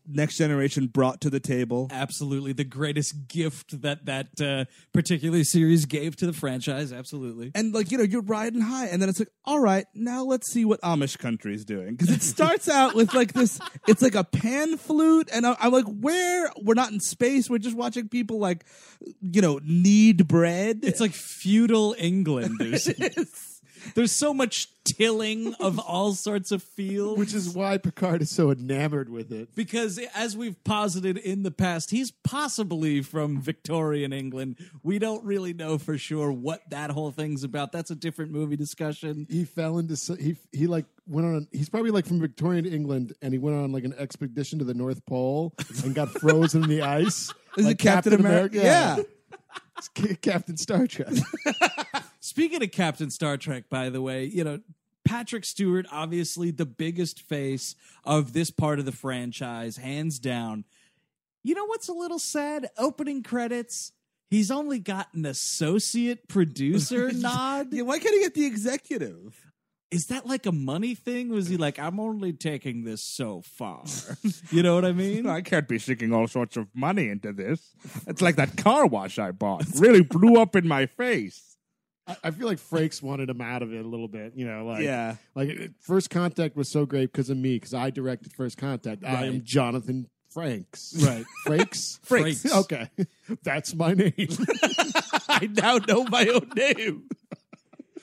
next 0.06 0.36
generation 0.38 0.86
brought 0.86 1.20
to 1.22 1.30
the 1.30 1.40
table. 1.40 1.88
Absolutely, 1.90 2.52
the 2.52 2.64
greatest 2.64 3.28
gift 3.28 3.80
that 3.82 4.06
that 4.06 4.40
uh, 4.40 4.64
particular 4.92 5.44
series 5.44 5.86
gave 5.86 6.16
to 6.16 6.26
the 6.26 6.32
franchise. 6.32 6.92
Absolutely. 6.92 7.50
and 7.54 7.74
like 7.74 7.90
you 7.90 7.98
know 7.98 8.04
you're 8.04 8.22
riding 8.22 8.60
high 8.60 8.86
and 8.86 9.00
then 9.00 9.08
it's 9.08 9.18
like 9.18 9.28
all 9.44 9.60
right 9.60 9.86
now 9.94 10.22
let's 10.24 10.50
see 10.50 10.64
what 10.64 10.80
amish 10.82 11.18
country 11.18 11.54
is 11.54 11.64
doing 11.64 11.94
because 11.94 12.10
it 12.10 12.22
starts 12.22 12.68
out 12.68 12.94
with 12.94 13.12
like 13.14 13.32
this 13.32 13.58
it's 13.88 14.00
like 14.02 14.14
a 14.14 14.24
pan 14.24 14.76
flute 14.76 15.28
and 15.32 15.46
i'm 15.46 15.72
like 15.72 15.84
where 15.86 16.50
we're 16.62 16.74
not 16.74 16.90
in 16.92 17.00
space 17.00 17.48
we're 17.50 17.58
just 17.58 17.76
watching 17.76 18.08
people 18.08 18.38
like 18.38 18.64
you 19.20 19.40
know 19.42 19.60
knead 19.64 20.26
bread 20.28 20.80
It's 20.82 21.00
like 21.00 21.12
feudal 21.12 21.94
England. 21.98 22.58
there's 23.94 24.12
so 24.12 24.32
much 24.34 24.68
tilling 24.84 25.54
of 25.54 25.78
all 25.78 26.12
sorts 26.14 26.52
of 26.52 26.62
fields. 26.62 27.18
Which 27.18 27.34
is 27.34 27.48
why 27.48 27.78
Picard 27.78 28.22
is 28.22 28.30
so 28.30 28.50
enamored 28.50 29.08
with 29.08 29.32
it. 29.32 29.54
because, 29.54 29.98
as 30.14 30.36
we've 30.36 30.62
posited 30.64 31.16
in 31.18 31.42
the 31.42 31.50
past, 31.50 31.90
he's 31.90 32.10
possibly 32.10 33.00
from 33.02 33.40
Victorian 33.40 34.12
England. 34.12 34.56
We 34.82 34.98
don't 34.98 35.24
really 35.24 35.52
know 35.52 35.78
for 35.78 35.96
sure 35.98 36.30
what 36.32 36.68
that 36.70 36.90
whole 36.90 37.10
thing's 37.10 37.44
about. 37.44 37.72
That's 37.72 37.90
a 37.90 37.94
different 37.94 38.30
movie 38.32 38.56
discussion. 38.56 39.26
He 39.30 39.44
fell 39.44 39.78
into 39.78 39.94
he 40.16 40.36
he 40.52 40.66
like 40.66 40.86
went 41.06 41.26
on. 41.26 41.48
He's 41.52 41.68
probably 41.68 41.90
like 41.90 42.06
from 42.06 42.20
Victorian 42.20 42.66
England, 42.66 43.14
and 43.22 43.32
he 43.32 43.38
went 43.38 43.56
on 43.56 43.72
like 43.72 43.84
an 43.84 43.94
expedition 43.98 44.58
to 44.58 44.64
the 44.64 44.74
North 44.74 45.04
Pole 45.06 45.54
and 45.82 45.94
got 45.94 46.08
frozen 46.20 46.64
in 46.64 46.68
the 46.68 46.82
ice. 46.82 47.32
Is 47.56 47.66
like 47.66 47.74
it 47.74 47.78
Captain 47.78 48.12
America? 48.14 48.58
Yeah. 48.58 48.96
It's 49.76 49.88
Captain 50.18 50.56
Star 50.56 50.86
Trek. 50.86 51.08
Speaking 52.24 52.62
of 52.62 52.72
Captain 52.72 53.10
Star 53.10 53.36
Trek, 53.36 53.64
by 53.68 53.90
the 53.90 54.00
way, 54.00 54.24
you 54.24 54.44
know, 54.44 54.60
Patrick 55.04 55.44
Stewart, 55.44 55.84
obviously 55.92 56.50
the 56.50 56.64
biggest 56.64 57.20
face 57.20 57.76
of 58.02 58.32
this 58.32 58.50
part 58.50 58.78
of 58.78 58.86
the 58.86 58.92
franchise, 58.92 59.76
hands 59.76 60.18
down. 60.18 60.64
You 61.42 61.54
know 61.54 61.66
what's 61.66 61.86
a 61.86 61.92
little 61.92 62.18
sad? 62.18 62.70
Opening 62.78 63.22
credits, 63.22 63.92
he's 64.30 64.50
only 64.50 64.78
got 64.78 65.12
an 65.12 65.26
associate 65.26 66.26
producer 66.26 67.12
nod. 67.14 67.74
yeah 67.74 67.82
why 67.82 67.98
can't 67.98 68.14
he 68.14 68.22
get 68.22 68.32
the 68.32 68.46
executive 68.46 69.52
Is 69.90 70.06
that 70.06 70.24
like 70.24 70.46
a 70.46 70.52
money 70.52 70.94
thing? 70.94 71.28
Was 71.28 71.48
he 71.48 71.58
like, 71.58 71.78
I'm 71.78 72.00
only 72.00 72.32
taking 72.32 72.84
this 72.84 73.02
so 73.02 73.42
far? 73.42 73.84
you 74.50 74.62
know 74.62 74.74
what 74.76 74.86
I 74.86 74.92
mean? 74.92 75.26
I 75.26 75.42
can't 75.42 75.68
be 75.68 75.78
sinking 75.78 76.14
all 76.14 76.26
sorts 76.26 76.56
of 76.56 76.68
money 76.74 77.10
into 77.10 77.34
this. 77.34 77.74
It's 78.06 78.22
like 78.22 78.36
that 78.36 78.56
car 78.56 78.86
wash 78.86 79.18
I 79.18 79.30
bought. 79.30 79.66
Really 79.76 80.02
blew 80.02 80.40
up 80.40 80.56
in 80.56 80.66
my 80.66 80.86
face. 80.86 81.53
I, 82.06 82.16
I 82.25 82.30
feel 82.30 82.46
like 82.46 82.58
Frakes 82.58 83.02
wanted 83.02 83.30
him 83.30 83.40
out 83.40 83.62
of 83.62 83.73
it 83.73 83.84
a 83.84 83.88
little 83.88 84.08
bit. 84.08 84.32
You 84.34 84.46
know, 84.46 84.66
like 84.66 84.82
Yeah. 84.82 85.16
like 85.34 85.70
First 85.80 86.11
Contact 86.11 86.56
was 86.56 86.68
so 86.68 86.87
great 86.87 87.12
because 87.12 87.30
of 87.30 87.37
me 87.37 87.56
because 87.56 87.75
I 87.75 87.90
directed 87.90 88.32
First 88.32 88.58
Contact. 88.58 89.04
I 89.04 89.26
am 89.26 89.42
Jonathan 89.44 90.08
Franks. 90.30 90.94
Right. 91.04 91.25
Frakes. 91.46 92.00
Frakes. 92.06 92.50
Okay, 92.64 92.88
that's 93.42 93.75
my 93.75 93.94
name. 93.94 94.14
i 95.28 95.49
now 95.52 95.78
know 95.78 96.04
my 96.04 96.26
own 96.26 96.50
name 96.54 97.08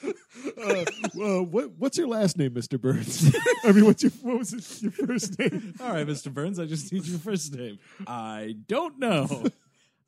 uh, 0.03 0.85
well, 1.15 1.43
what, 1.45 1.71
what's 1.77 1.97
your 1.97 2.07
last 2.07 2.37
name, 2.37 2.53
Mister 2.53 2.77
Burns? 2.77 3.35
I 3.63 3.71
mean, 3.71 3.85
what's 3.85 4.03
your 4.03 4.11
what 4.21 4.39
was 4.39 4.53
it, 4.53 4.81
your 4.81 4.91
first 4.91 5.37
name? 5.39 5.75
All 5.79 5.93
right, 5.93 6.07
Mr. 6.07 6.33
Burns, 6.33 6.59
I 6.59 6.65
just 6.65 6.91
need 6.91 7.05
your 7.05 7.19
first 7.19 7.55
name. 7.55 7.79
I 8.07 8.55
don't 8.67 8.99
know. 8.99 9.45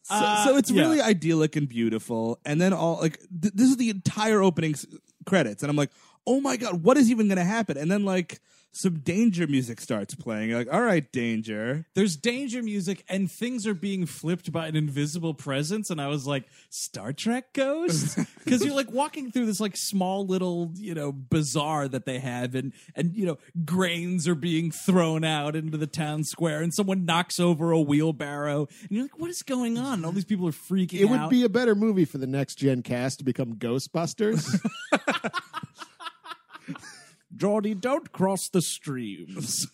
So, 0.03 0.15
Uh, 0.15 0.45
so 0.45 0.57
it's 0.57 0.69
yeah. 0.69 0.81
really 0.83 1.01
idyllic 1.01 1.55
and 1.55 1.67
beautiful. 1.67 2.39
And 2.45 2.59
then 2.61 2.73
all 2.73 2.99
like 2.99 3.19
th- 3.41 3.53
this 3.53 3.69
is 3.69 3.77
the 3.77 3.89
entire 3.89 4.41
opening 4.41 4.73
s- 4.73 4.85
credits, 5.25 5.63
and 5.63 5.69
I'm 5.69 5.75
like, 5.77 5.91
oh 6.25 6.39
my 6.39 6.57
god, 6.57 6.83
what 6.83 6.97
is 6.97 7.11
even 7.11 7.27
going 7.27 7.37
to 7.37 7.43
happen? 7.43 7.77
And 7.77 7.91
then 7.91 8.05
like 8.05 8.39
some 8.75 8.99
danger 8.99 9.45
music 9.45 9.79
starts 9.79 10.15
playing. 10.15 10.49
You're 10.49 10.57
like, 10.57 10.73
all 10.73 10.81
right, 10.81 11.09
danger. 11.11 11.85
There's 11.93 12.15
danger 12.15 12.63
music 12.63 13.05
and 13.07 13.31
things 13.31 13.67
are 13.67 13.75
being 13.75 14.07
flipped 14.07 14.51
by 14.51 14.67
an 14.67 14.75
invisible 14.75 15.35
presence, 15.35 15.91
and 15.91 16.01
I 16.01 16.07
was 16.07 16.25
like, 16.25 16.45
Star 16.69 17.13
Trek 17.13 17.53
ghost? 17.53 18.17
Because 18.43 18.65
you're 18.65 18.75
like 18.75 18.91
walking 18.91 19.31
through 19.31 19.45
this 19.45 19.61
like 19.61 19.77
small 19.77 20.27
little 20.27 20.73
you 20.75 20.93
know 20.93 21.13
bazaar 21.13 21.87
that 21.87 22.05
they 22.05 22.19
have, 22.19 22.55
and 22.55 22.73
and 22.93 23.15
you 23.15 23.25
know 23.25 23.37
grains 23.63 24.27
are 24.27 24.35
being 24.35 24.69
thrown 24.69 25.23
out 25.23 25.55
into 25.55 25.77
the 25.77 25.87
town 25.87 26.25
square, 26.25 26.61
and 26.61 26.73
someone 26.73 27.05
knocks 27.05 27.39
over 27.39 27.71
a 27.71 27.79
wheelbarrow, 27.79 28.67
and 28.81 28.89
you're 28.89 29.03
like, 29.03 29.17
what 29.17 29.29
is 29.29 29.43
going 29.43 29.77
on? 29.77 29.93
And 29.93 30.05
all 30.05 30.11
these 30.11 30.25
people 30.25 30.45
are 30.49 30.51
freaking 30.51 30.99
It 30.99 31.05
would 31.05 31.29
be 31.29 31.45
a 31.45 31.49
better 31.49 31.73
movie 31.73 32.03
for 32.03 32.17
the 32.17 32.27
next 32.27 32.55
gen 32.55 32.81
cast 32.81 33.19
to 33.19 33.23
become 33.23 33.55
Ghostbusters. 33.55 34.59
Geordi, 37.35 37.79
don't 37.79 38.11
cross 38.11 38.49
the 38.49 38.61
streams. 38.61 39.67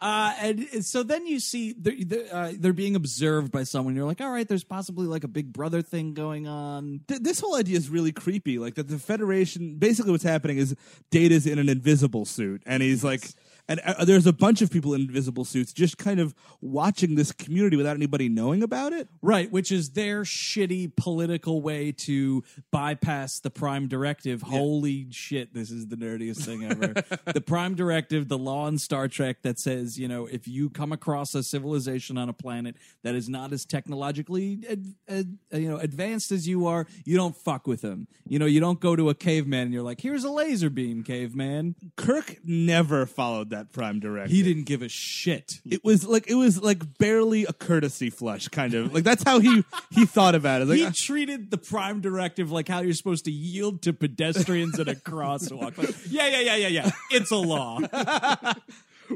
Uh, 0.00 0.32
and 0.40 0.60
and 0.72 0.84
so 0.84 1.02
then 1.02 1.26
you 1.26 1.40
see 1.40 1.74
they're, 1.76 1.94
they're, 1.98 2.32
uh, 2.32 2.52
they're 2.56 2.72
being 2.72 2.94
observed 2.94 3.50
by 3.50 3.64
someone. 3.64 3.96
You're 3.96 4.06
like, 4.06 4.20
all 4.20 4.30
right, 4.30 4.46
there's 4.46 4.62
possibly 4.62 5.06
like 5.08 5.24
a 5.24 5.28
big 5.28 5.52
brother 5.52 5.82
thing 5.82 6.14
going 6.14 6.46
on. 6.46 7.00
Th- 7.08 7.20
this 7.20 7.40
whole 7.40 7.56
idea 7.56 7.76
is 7.76 7.88
really 7.88 8.12
creepy. 8.12 8.60
Like 8.60 8.76
that 8.76 8.86
the 8.86 8.98
Federation, 8.98 9.74
basically, 9.76 10.12
what's 10.12 10.22
happening 10.22 10.58
is 10.58 10.76
Data's 11.10 11.48
in 11.48 11.58
an 11.58 11.68
invisible 11.68 12.24
suit, 12.24 12.62
and 12.66 12.82
he's 12.82 13.02
like. 13.02 13.22
And 13.68 13.80
uh, 13.80 14.04
there's 14.04 14.26
a 14.26 14.32
bunch 14.32 14.62
of 14.62 14.70
people 14.70 14.94
in 14.94 15.02
invisible 15.02 15.44
suits 15.44 15.72
just 15.72 15.98
kind 15.98 16.20
of 16.20 16.34
watching 16.60 17.14
this 17.14 17.32
community 17.32 17.76
without 17.76 17.96
anybody 17.96 18.28
knowing 18.28 18.62
about 18.62 18.92
it. 18.92 19.08
Right, 19.20 19.50
which 19.50 19.70
is 19.70 19.90
their 19.90 20.22
shitty 20.22 20.96
political 20.96 21.60
way 21.60 21.92
to 21.92 22.42
bypass 22.70 23.40
the 23.40 23.50
Prime 23.50 23.88
Directive. 23.88 24.42
Holy 24.42 25.08
shit, 25.10 25.52
this 25.52 25.70
is 25.70 25.88
the 25.88 25.96
nerdiest 25.96 26.44
thing 26.44 26.64
ever. 26.64 26.94
the 27.32 27.40
Prime 27.40 27.74
Directive, 27.74 28.28
the 28.28 28.38
law 28.38 28.68
in 28.68 28.78
Star 28.78 29.08
Trek 29.08 29.42
that 29.42 29.58
says, 29.58 29.98
you 29.98 30.08
know, 30.08 30.26
if 30.26 30.48
you 30.48 30.70
come 30.70 30.92
across 30.92 31.34
a 31.34 31.42
civilization 31.42 32.16
on 32.16 32.28
a 32.28 32.32
planet 32.32 32.76
that 33.02 33.14
is 33.14 33.28
not 33.28 33.52
as 33.52 33.64
technologically 33.64 34.60
ad, 34.70 34.86
ad, 35.08 35.38
you 35.52 35.68
know 35.68 35.76
advanced 35.76 36.32
as 36.32 36.46
you 36.46 36.66
are, 36.66 36.86
you 37.04 37.16
don't 37.16 37.36
fuck 37.36 37.66
with 37.66 37.80
them. 37.82 38.08
You 38.26 38.38
know, 38.38 38.46
you 38.46 38.60
don't 38.60 38.80
go 38.80 38.96
to 38.96 39.10
a 39.10 39.14
caveman 39.14 39.64
and 39.64 39.74
you're 39.74 39.82
like, 39.82 40.00
here's 40.00 40.24
a 40.24 40.30
laser 40.30 40.70
beam, 40.70 41.02
caveman. 41.02 41.74
Kirk 41.96 42.38
never 42.44 43.04
followed 43.04 43.50
that 43.50 43.57
prime 43.64 44.00
directive. 44.00 44.36
He 44.36 44.42
didn't 44.42 44.64
give 44.64 44.82
a 44.82 44.88
shit. 44.88 45.60
It 45.68 45.84
was 45.84 46.06
like 46.06 46.28
it 46.28 46.34
was 46.34 46.62
like 46.62 46.98
barely 46.98 47.44
a 47.44 47.52
courtesy 47.52 48.10
flush, 48.10 48.48
kind 48.48 48.74
of 48.74 48.94
like 48.94 49.04
that's 49.04 49.22
how 49.22 49.40
he 49.40 49.64
he 49.90 50.06
thought 50.06 50.34
about 50.34 50.62
it. 50.62 50.68
Like, 50.68 50.78
he 50.78 50.86
uh, 50.86 50.92
treated 50.94 51.50
the 51.50 51.58
prime 51.58 52.00
directive 52.00 52.50
like 52.50 52.68
how 52.68 52.80
you're 52.80 52.94
supposed 52.94 53.24
to 53.26 53.32
yield 53.32 53.82
to 53.82 53.92
pedestrians 53.92 54.78
at 54.78 54.88
a 54.88 54.94
crosswalk. 54.94 55.78
Like, 55.78 55.94
yeah, 56.08 56.28
yeah, 56.28 56.40
yeah, 56.40 56.56
yeah, 56.56 56.68
yeah. 56.68 56.90
It's 57.10 57.30
a 57.30 57.36
law. 57.36 57.80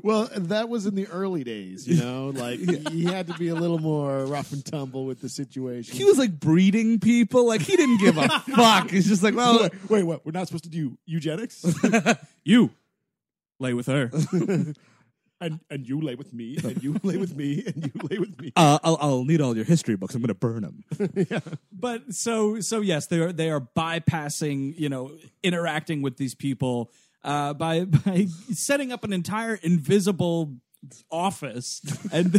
well, 0.02 0.28
that 0.34 0.68
was 0.68 0.86
in 0.86 0.94
the 0.94 1.06
early 1.08 1.44
days, 1.44 1.86
you 1.86 2.02
know. 2.02 2.32
Like 2.34 2.58
he 2.58 3.04
had 3.04 3.26
to 3.28 3.34
be 3.34 3.48
a 3.48 3.54
little 3.54 3.78
more 3.78 4.24
rough 4.24 4.52
and 4.52 4.64
tumble 4.64 5.04
with 5.04 5.20
the 5.20 5.28
situation. 5.28 5.96
he 5.96 6.04
was 6.04 6.18
like 6.18 6.38
breeding 6.38 7.00
people. 7.00 7.46
Like 7.46 7.60
he 7.60 7.76
didn't 7.76 7.98
give 7.98 8.16
a 8.16 8.28
fuck. 8.54 8.90
He's 8.90 9.08
just 9.08 9.22
like, 9.22 9.34
well, 9.34 9.60
wait, 9.62 9.72
wait, 9.88 10.02
what? 10.04 10.26
We're 10.26 10.32
not 10.32 10.46
supposed 10.46 10.64
to 10.64 10.70
do 10.70 10.96
eugenics, 11.04 11.64
You 12.44 12.70
lay 13.62 13.72
with 13.72 13.86
her. 13.86 14.10
and 15.40 15.60
and 15.70 15.88
you 15.88 16.00
lay 16.00 16.14
with 16.14 16.32
me, 16.32 16.56
and 16.62 16.82
you 16.82 16.96
lay 17.02 17.16
with 17.16 17.34
me, 17.34 17.62
and 17.66 17.86
you 17.86 18.08
lay 18.10 18.18
with 18.18 18.40
me. 18.40 18.52
uh, 18.56 18.78
I'll, 18.84 18.98
I'll 19.00 19.24
need 19.24 19.40
all 19.40 19.56
your 19.56 19.64
history 19.64 19.96
books. 19.96 20.14
I'm 20.14 20.20
going 20.20 20.28
to 20.28 20.34
burn 20.34 20.62
them. 20.62 20.84
But 21.72 22.14
so 22.14 22.60
so 22.60 22.80
yes, 22.80 23.08
they 23.08 23.18
are 23.18 23.32
they 23.32 23.50
are 23.50 23.60
bypassing, 23.60 24.78
you 24.78 24.88
know, 24.88 25.10
interacting 25.42 26.00
with 26.00 26.16
these 26.16 26.34
people 26.34 26.92
uh, 27.24 27.54
by 27.54 27.84
by 27.84 28.26
setting 28.52 28.92
up 28.92 29.02
an 29.02 29.12
entire 29.12 29.54
invisible 29.54 30.54
office 31.10 31.80
and 32.12 32.36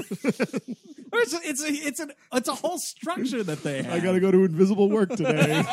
Or 1.13 1.19
it's 1.19 1.33
a, 1.33 1.39
it's 1.43 1.63
a 1.63 1.67
it's 1.67 1.99
an 1.99 2.11
it's 2.33 2.49
a 2.49 2.55
whole 2.55 2.79
structure 2.79 3.43
that 3.43 3.61
they 3.61 3.83
have. 3.83 3.93
I 3.93 3.99
got 3.99 4.13
to 4.13 4.19
go 4.19 4.31
to 4.31 4.45
invisible 4.45 4.89
work 4.89 5.09
today. 5.09 5.63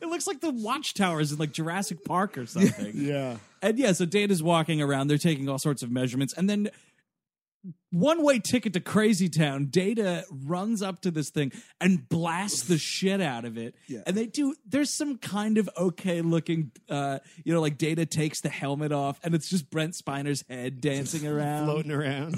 It 0.00 0.06
looks 0.06 0.26
like 0.26 0.40
the 0.40 0.50
watchtowers 0.50 1.32
in 1.32 1.38
like 1.38 1.52
Jurassic 1.52 2.04
Park 2.04 2.38
or 2.38 2.46
something. 2.46 2.92
yeah. 2.94 3.36
And 3.62 3.78
yeah, 3.78 3.92
so 3.92 4.04
Data's 4.04 4.42
walking 4.42 4.80
around. 4.80 5.08
They're 5.08 5.18
taking 5.18 5.48
all 5.48 5.58
sorts 5.58 5.82
of 5.82 5.90
measurements, 5.90 6.34
and 6.36 6.48
then 6.48 6.70
one 7.92 8.22
way 8.22 8.38
ticket 8.38 8.72
to 8.72 8.80
Crazy 8.80 9.28
Town. 9.28 9.66
Data 9.70 10.24
runs 10.30 10.82
up 10.82 11.00
to 11.02 11.10
this 11.10 11.30
thing 11.30 11.52
and 11.80 12.08
blasts 12.08 12.62
the 12.62 12.78
shit 12.78 13.20
out 13.20 13.44
of 13.44 13.58
it. 13.58 13.74
Yeah. 13.86 14.00
And 14.06 14.16
they 14.16 14.26
do. 14.26 14.54
There's 14.66 14.96
some 14.96 15.18
kind 15.18 15.58
of 15.58 15.68
okay 15.76 16.22
looking, 16.22 16.70
uh, 16.88 17.18
you 17.44 17.52
know, 17.52 17.60
like 17.60 17.76
Data 17.78 18.06
takes 18.06 18.40
the 18.40 18.48
helmet 18.48 18.92
off, 18.92 19.20
and 19.22 19.34
it's 19.34 19.48
just 19.50 19.70
Brent 19.70 19.94
Spiner's 19.94 20.42
head 20.48 20.80
dancing 20.80 21.26
around. 21.26 21.66
Floating 21.66 21.92
around. 21.92 22.36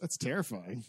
That's 0.00 0.16
terrifying. 0.16 0.84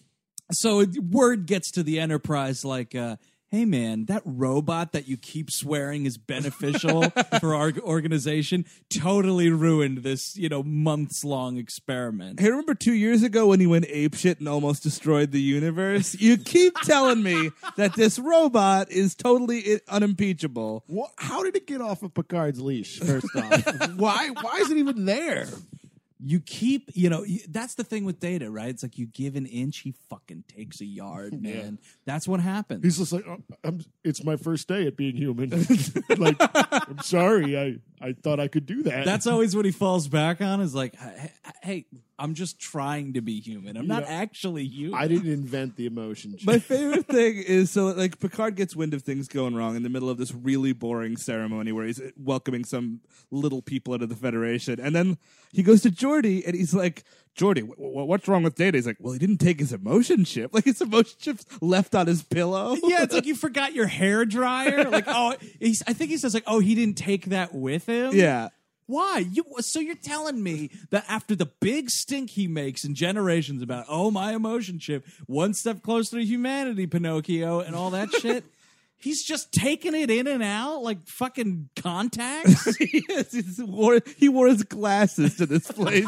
So 0.51 0.85
word 1.11 1.45
gets 1.45 1.71
to 1.71 1.83
the 1.83 1.99
Enterprise 1.99 2.65
like, 2.65 2.95
uh, 2.95 3.17
Hey 3.53 3.65
man, 3.65 4.05
that 4.05 4.23
robot 4.25 4.93
that 4.93 5.07
you 5.07 5.15
keep 5.15 5.51
swearing 5.51 6.07
is 6.07 6.17
beneficial 6.17 7.03
for 7.39 7.53
our 7.53 7.71
organization 7.83 8.65
totally 8.89 9.51
ruined 9.51 9.99
this, 9.99 10.35
you 10.35 10.49
know, 10.49 10.63
months 10.63 11.23
long 11.23 11.57
experiment. 11.57 12.39
Hey, 12.39 12.49
remember 12.49 12.73
two 12.73 12.93
years 12.95 13.21
ago 13.21 13.45
when 13.45 13.59
he 13.59 13.67
went 13.67 13.85
apeshit 13.89 14.39
and 14.39 14.49
almost 14.49 14.81
destroyed 14.81 15.31
the 15.31 15.39
universe? 15.39 16.15
You 16.19 16.37
keep 16.37 16.73
telling 16.79 17.21
me 17.21 17.51
that 17.77 17.93
this 17.93 18.17
robot 18.17 18.89
is 18.89 19.13
totally 19.13 19.75
i- 19.75 19.79
unimpeachable. 19.87 20.83
What, 20.87 21.11
how 21.19 21.43
did 21.43 21.55
it 21.55 21.67
get 21.67 21.79
off 21.79 22.01
of 22.01 22.15
Picard's 22.15 22.59
leash? 22.59 22.97
First 23.01 23.27
off, 23.35 23.91
why? 23.95 24.29
Why 24.41 24.57
is 24.61 24.71
it 24.71 24.77
even 24.77 25.05
there? 25.05 25.45
You 26.25 26.39
keep, 26.39 26.89
you 26.93 27.09
know, 27.09 27.25
that's 27.49 27.75
the 27.75 27.83
thing 27.83 28.05
with 28.05 28.19
Data, 28.19 28.49
right? 28.49 28.69
It's 28.69 28.83
like 28.83 28.97
you 28.97 29.07
give 29.07 29.35
an 29.35 29.45
inch, 29.45 29.79
he 29.79 29.93
fucking 30.09 30.45
takes 30.47 30.79
a 30.79 30.85
yard, 30.85 31.41
man. 31.41 31.79
That's 32.05 32.27
what 32.27 32.39
happens. 32.39 32.83
He's 32.83 32.97
just 32.97 33.11
like, 33.11 33.25
oh, 33.27 33.37
I'm, 33.63 33.81
it's 34.03 34.23
my 34.23 34.37
first 34.37 34.67
day 34.67 34.87
at 34.87 34.95
being 34.95 35.15
human. 35.15 35.49
like, 36.17 36.37
I'm 36.39 36.99
sorry, 36.99 37.59
I, 37.59 37.77
I 38.03 38.11
thought 38.11 38.39
I 38.39 38.49
could 38.49 38.65
do 38.65 38.83
that. 38.83 39.05
That's 39.05 39.27
always 39.27 39.55
what 39.55 39.63
he 39.63 39.71
falls 39.71 40.09
back 40.09 40.41
on 40.41 40.59
is 40.59 40.75
like, 40.75 40.93
hey, 41.61 41.85
I'm 42.19 42.33
just 42.33 42.59
trying 42.59 43.13
to 43.13 43.21
be 43.21 43.39
human. 43.39 43.77
I'm 43.77 43.87
not 43.87 44.03
know, 44.03 44.09
actually 44.09 44.65
human. 44.65 44.99
I 44.99 45.07
didn't 45.07 45.31
invent 45.31 45.77
the 45.77 45.85
emotion. 45.85 46.37
My 46.43 46.59
favorite 46.59 47.07
thing 47.07 47.37
is 47.37 47.71
so 47.71 47.85
like 47.87 48.19
Picard 48.19 48.55
gets 48.55 48.75
wind 48.75 48.93
of 48.93 49.03
things 49.03 49.29
going 49.29 49.55
wrong 49.55 49.77
in 49.77 49.83
the 49.83 49.89
middle 49.89 50.09
of 50.09 50.17
this 50.17 50.33
really 50.33 50.73
boring 50.73 51.15
ceremony 51.15 51.71
where 51.71 51.85
he's 51.85 52.01
uh, 52.01 52.09
welcoming 52.17 52.65
some 52.65 52.99
little 53.31 53.61
people 53.61 53.93
out 53.93 54.01
of 54.01 54.09
the 54.09 54.15
Federation, 54.15 54.81
and 54.81 54.93
then 54.93 55.17
he 55.53 55.63
goes 55.63 55.81
to 55.83 55.89
Geordi 55.89 56.45
and 56.45 56.55
he's 56.55 56.73
like, 56.73 57.05
"Geordi, 57.37 57.61
wh- 57.67 57.75
wh- 57.77 58.07
what's 58.07 58.27
wrong 58.27 58.43
with 58.43 58.55
Data?" 58.55 58.77
He's 58.77 58.85
like, 58.87 58.97
"Well, 58.99 59.13
he 59.13 59.19
didn't 59.19 59.37
take 59.37 59.59
his 59.59 59.73
emotion 59.73 60.25
chip. 60.25 60.51
Like 60.53 60.65
his 60.65 60.81
emotion 60.81 61.15
chip's 61.19 61.45
left 61.61 61.95
on 61.95 62.07
his 62.07 62.23
pillow." 62.23 62.75
yeah, 62.83 63.03
it's 63.03 63.13
like 63.13 63.25
you 63.25 63.35
forgot 63.47 63.73
your 63.73 63.87
hair 63.87 64.25
dryer. 64.25 64.89
Like, 64.89 65.05
oh, 65.07 65.35
he's, 65.59 65.81
I 65.87 65.93
think 65.93 66.11
he 66.11 66.17
says 66.17 66.33
like, 66.33 66.43
oh, 66.47 66.59
he 66.59 66.75
didn't 66.75 66.97
take 66.97 67.25
that 67.25 67.53
with 67.53 67.85
him. 67.87 68.13
yeah. 68.13 68.49
Why? 68.85 69.19
You 69.31 69.45
so 69.59 69.79
you're 69.79 69.95
telling 69.95 70.43
me 70.43 70.69
that 70.91 71.05
after 71.07 71.35
the 71.35 71.45
big 71.61 71.89
stink 71.89 72.31
he 72.31 72.47
makes 72.47 72.83
in 72.83 72.95
generations 72.95 73.61
about 73.61 73.85
oh 73.87 74.11
my 74.11 74.33
emotion 74.33 74.77
chip, 74.77 75.05
one 75.25 75.53
step 75.53 75.81
closer 75.81 76.17
to 76.17 76.25
humanity, 76.25 76.85
Pinocchio, 76.85 77.61
and 77.61 77.75
all 77.77 77.91
that 77.91 78.11
shit. 78.11 78.43
He's 78.97 79.23
just 79.23 79.51
taking 79.53 79.95
it 79.95 80.09
in 80.09 80.27
and 80.27 80.43
out 80.43 80.81
like 80.83 81.05
fucking 81.07 81.69
contacts. 81.77 82.75
he. 82.75 83.05
He's 83.07 83.61
wore, 83.63 83.99
he 84.17 84.27
wore 84.29 84.47
his 84.47 84.63
glasses 84.63 85.37
to 85.37 85.45
this 85.45 85.69
place. 85.71 86.05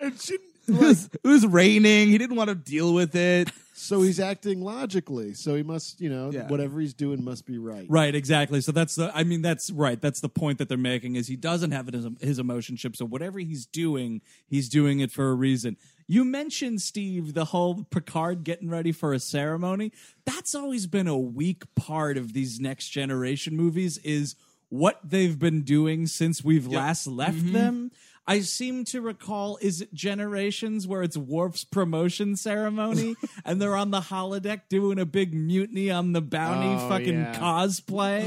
And 0.00 0.20
shouldn't, 0.20 0.50
it, 0.68 0.74
was, 0.74 1.10
it 1.12 1.28
was 1.28 1.46
raining. 1.46 2.08
He 2.08 2.18
didn't 2.18 2.36
want 2.36 2.48
to 2.48 2.54
deal 2.54 2.94
with 2.94 3.14
it. 3.14 3.50
so 3.74 4.02
he's 4.02 4.20
acting 4.20 4.62
logically. 4.62 5.34
So 5.34 5.54
he 5.54 5.62
must, 5.62 6.00
you 6.00 6.08
know, 6.08 6.30
Yeah. 6.30 6.48
whatever 6.48 6.80
he's 6.80 6.94
doing 6.94 7.22
must 7.22 7.44
be 7.44 7.58
right. 7.58 7.86
right, 7.88 8.14
exactly. 8.14 8.60
So 8.60 8.72
that's 8.72 8.94
the. 8.94 9.10
I 9.14 9.24
mean, 9.24 9.42
that's 9.42 9.70
right. 9.70 10.00
That's 10.00 10.20
the 10.20 10.28
point 10.28 10.58
that 10.58 10.68
they're 10.68 10.78
making 10.78 11.16
is 11.16 11.26
he 11.26 11.36
doesn't 11.36 11.72
have 11.72 11.88
his, 11.88 12.06
his 12.20 12.38
emotion 12.38 12.76
chip. 12.76 12.96
So 12.96 13.04
whatever 13.04 13.38
he's 13.38 13.66
doing, 13.66 14.22
he's 14.46 14.68
doing 14.68 15.00
it 15.00 15.10
for 15.10 15.30
a 15.30 15.34
reason. 15.34 15.76
You 16.06 16.24
mentioned 16.24 16.82
Steve 16.82 17.34
the 17.34 17.46
whole 17.46 17.84
Picard 17.84 18.44
getting 18.44 18.68
ready 18.68 18.92
for 18.92 19.12
a 19.12 19.18
ceremony. 19.18 19.92
That's 20.24 20.54
always 20.54 20.86
been 20.86 21.08
a 21.08 21.18
weak 21.18 21.64
part 21.74 22.16
of 22.16 22.32
these 22.32 22.60
next 22.60 22.90
generation 22.90 23.56
movies. 23.56 23.98
Is 23.98 24.36
what 24.68 24.98
they've 25.04 25.38
been 25.38 25.62
doing 25.62 26.06
since 26.06 26.42
we've 26.42 26.66
last 26.66 27.06
left 27.06 27.38
mm-hmm. 27.38 27.52
them. 27.52 27.90
I 28.26 28.40
seem 28.40 28.84
to 28.86 29.00
recall, 29.02 29.58
is 29.60 29.82
it 29.82 29.92
Generations 29.92 30.86
where 30.86 31.02
it's 31.02 31.16
Worf's 31.16 31.64
promotion 31.64 32.36
ceremony 32.36 33.16
and 33.44 33.60
they're 33.60 33.76
on 33.76 33.90
the 33.90 34.00
holodeck 34.00 34.62
doing 34.70 34.98
a 34.98 35.04
big 35.04 35.34
mutiny 35.34 35.90
on 35.90 36.12
the 36.12 36.22
bounty 36.22 36.68
Oh, 36.82 36.88
fucking 36.88 37.14
yeah. 37.14 37.34
cosplay? 37.34 38.24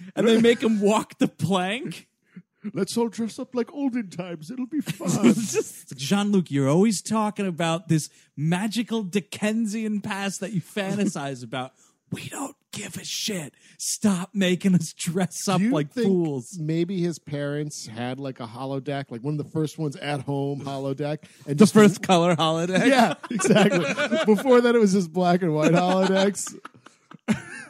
and 0.16 0.26
they 0.26 0.40
make 0.40 0.62
him 0.62 0.80
walk 0.80 1.18
the 1.18 1.28
plank? 1.28 2.08
Let's 2.74 2.96
all 2.96 3.08
dress 3.08 3.38
up 3.38 3.54
like 3.54 3.72
olden 3.72 4.10
times. 4.10 4.50
It'll 4.50 4.66
be 4.66 4.80
fun. 4.82 5.34
Jean 5.94 6.32
Luc, 6.32 6.50
you're 6.50 6.68
always 6.68 7.00
talking 7.00 7.46
about 7.46 7.88
this 7.88 8.08
magical 8.36 9.02
Dickensian 9.04 10.00
past 10.00 10.40
that 10.40 10.52
you 10.52 10.60
fantasize 10.60 11.44
about. 11.44 11.72
We 12.12 12.28
don't 12.28 12.54
give 12.72 12.96
a 12.96 13.04
shit. 13.04 13.54
Stop 13.78 14.30
making 14.32 14.74
us 14.74 14.92
dress 14.92 15.48
up 15.48 15.60
like 15.60 15.92
think 15.92 16.06
fools. 16.06 16.56
Maybe 16.58 17.00
his 17.00 17.18
parents 17.18 17.86
had 17.86 18.20
like 18.20 18.38
a 18.38 18.46
holodeck, 18.46 19.10
like 19.10 19.22
one 19.22 19.38
of 19.38 19.44
the 19.44 19.50
first 19.50 19.78
ones 19.78 19.96
at 19.96 20.20
home 20.20 20.60
holodeck, 20.60 21.18
and 21.46 21.58
The 21.58 21.64
just 21.64 21.74
first 21.74 22.02
color 22.02 22.34
holiday. 22.36 22.88
Yeah, 22.88 23.14
exactly. 23.30 23.86
Before 24.24 24.60
that, 24.60 24.74
it 24.74 24.78
was 24.78 24.92
just 24.92 25.12
black 25.12 25.42
and 25.42 25.54
white 25.54 25.72
holodecks. 25.72 26.54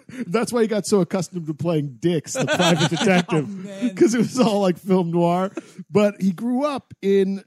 That's 0.09 0.53
why 0.53 0.63
he 0.63 0.69
got 0.69 0.87
so 0.87 1.01
accustomed 1.01 1.47
to 1.47 1.55
playing 1.55 1.97
Dix, 1.99 2.35
the 2.35 2.47
private 2.47 2.85
oh, 2.93 2.97
detective, 2.97 3.83
because 3.83 4.15
it 4.15 4.19
was 4.19 4.39
all 4.39 4.61
like 4.61 4.79
film 4.79 5.11
noir. 5.11 5.51
But 5.91 6.21
he 6.21 6.33
grew 6.33 6.65
up 6.65 6.95
in 7.03 7.43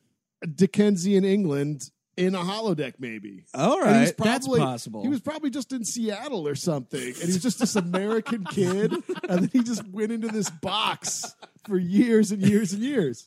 Dickensian 0.55 1.23
England 1.23 1.89
in 2.19 2.35
a 2.35 2.39
holodeck, 2.39 2.95
maybe. 2.99 3.45
All 3.53 3.77
he's 3.77 3.85
right. 3.85 4.17
That's 4.17 4.47
possible. 4.47 5.01
He 5.01 5.07
was 5.07 5.21
probably 5.21 5.49
just 5.49 5.71
in 5.71 5.85
Seattle 5.85 6.47
or 6.47 6.55
something, 6.55 7.01
and 7.01 7.15
he 7.15 7.27
was 7.27 7.41
just 7.41 7.59
this 7.59 7.75
American 7.77 8.43
kid, 8.43 8.91
and 9.29 9.41
then 9.43 9.49
he 9.53 9.63
just 9.63 9.87
went 9.87 10.11
into 10.11 10.27
this 10.27 10.49
box 10.49 11.33
for 11.65 11.77
years 11.77 12.31
and 12.31 12.41
years 12.41 12.73
and 12.73 12.83
years. 12.83 13.25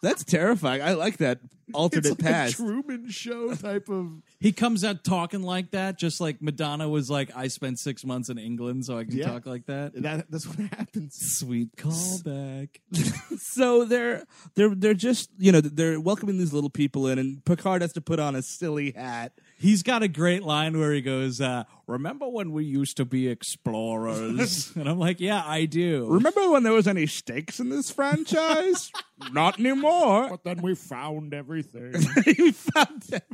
That's 0.00 0.24
terrifying. 0.24 0.82
I 0.82 0.94
like 0.94 1.18
that 1.18 1.40
alternate 1.74 2.06
It's 2.06 2.10
like 2.10 2.18
a 2.20 2.22
past. 2.22 2.56
Truman 2.56 3.10
Show 3.10 3.54
type 3.54 3.88
of. 3.88 4.22
He 4.44 4.52
comes 4.52 4.84
out 4.84 5.04
talking 5.04 5.40
like 5.42 5.70
that, 5.70 5.98
just 5.98 6.20
like 6.20 6.42
Madonna 6.42 6.86
was 6.86 7.08
like, 7.08 7.34
I 7.34 7.48
spent 7.48 7.78
six 7.78 8.04
months 8.04 8.28
in 8.28 8.36
England, 8.36 8.84
so 8.84 8.98
I 8.98 9.04
can 9.04 9.16
Yeah. 9.16 9.28
talk 9.32 9.46
like 9.46 9.64
that. 9.68 9.94
That 10.02 10.30
that's 10.30 10.46
what 10.46 10.58
happens. 10.70 11.16
Sweet 11.18 11.74
callback. 11.76 12.68
so 13.38 13.86
they're 13.86 14.24
they're 14.54 14.74
they're 14.74 14.92
just 14.92 15.30
you 15.38 15.50
know 15.50 15.62
they're 15.62 15.98
welcoming 15.98 16.36
these 16.36 16.52
little 16.52 16.68
people 16.68 17.06
in, 17.06 17.18
and 17.18 17.42
Picard 17.46 17.80
has 17.80 17.94
to 17.94 18.02
put 18.02 18.20
on 18.20 18.36
a 18.36 18.42
silly 18.42 18.90
hat. 18.90 19.32
He's 19.56 19.82
got 19.82 20.02
a 20.02 20.08
great 20.08 20.42
line 20.42 20.78
where 20.78 20.92
he 20.92 21.00
goes, 21.00 21.40
uh, 21.40 21.64
Remember 21.86 22.28
when 22.28 22.52
we 22.52 22.64
used 22.66 22.98
to 22.98 23.06
be 23.06 23.28
explorers? 23.28 24.72
and 24.76 24.86
I'm 24.88 24.98
like, 24.98 25.20
Yeah, 25.20 25.42
I 25.46 25.64
do. 25.64 26.06
Remember 26.06 26.50
when 26.50 26.64
there 26.64 26.72
was 26.74 26.86
any 26.86 27.06
stakes 27.06 27.60
in 27.60 27.70
this 27.70 27.90
franchise? 27.90 28.92
Not 29.32 29.58
anymore. 29.58 30.28
But 30.28 30.44
then 30.44 30.60
we 30.60 30.74
found 30.74 31.32
everything. 31.32 31.92
we 32.26 32.52
found 32.52 33.02
that. 33.08 33.24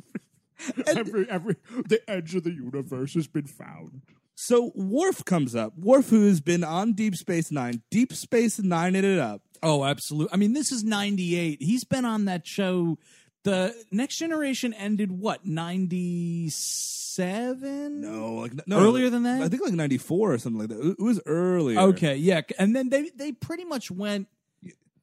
Every 0.87 1.29
every 1.29 1.57
the 1.87 2.01
edge 2.09 2.35
of 2.35 2.45
the 2.45 2.53
universe 2.53 3.13
has 3.15 3.27
been 3.27 3.47
found. 3.47 4.01
So 4.35 4.73
Worf 4.75 5.23
comes 5.27 5.55
up. 5.55 5.77
Worf, 5.77 6.09
who 6.09 6.27
has 6.27 6.41
been 6.41 6.65
on 6.65 6.95
Deep 6.95 7.15
Space 7.15 7.53
Nine, 7.53 7.83
Deep 7.91 8.15
Space 8.15 8.59
Nine 8.59 8.95
it 8.95 9.19
up. 9.19 9.43
Oh, 9.63 9.85
absolutely. 9.85 10.33
I 10.33 10.39
mean, 10.39 10.55
this 10.55 10.73
is 10.73 10.83
98. 10.83 11.61
He's 11.61 11.85
been 11.85 12.07
on 12.07 12.25
that 12.25 12.47
show. 12.47 12.97
The 13.45 13.75
Next 13.91 14.17
Generation 14.17 14.73
ended 14.73 15.13
what, 15.13 15.45
97? 15.45 18.01
No, 18.01 18.37
like 18.37 18.53
no, 18.67 18.81
Earlier 18.81 19.11
than 19.11 19.25
that? 19.25 19.43
I 19.43 19.49
think 19.49 19.63
like 19.63 19.75
ninety 19.75 19.99
four 19.99 20.33
or 20.33 20.39
something 20.39 20.61
like 20.61 20.71
that. 20.71 20.97
It 20.99 21.03
was 21.03 21.21
earlier. 21.27 21.79
Okay, 21.81 22.17
yeah. 22.17 22.41
And 22.59 22.75
then 22.75 22.89
they, 22.89 23.11
they 23.15 23.33
pretty 23.33 23.65
much 23.65 23.91
went 23.91 24.29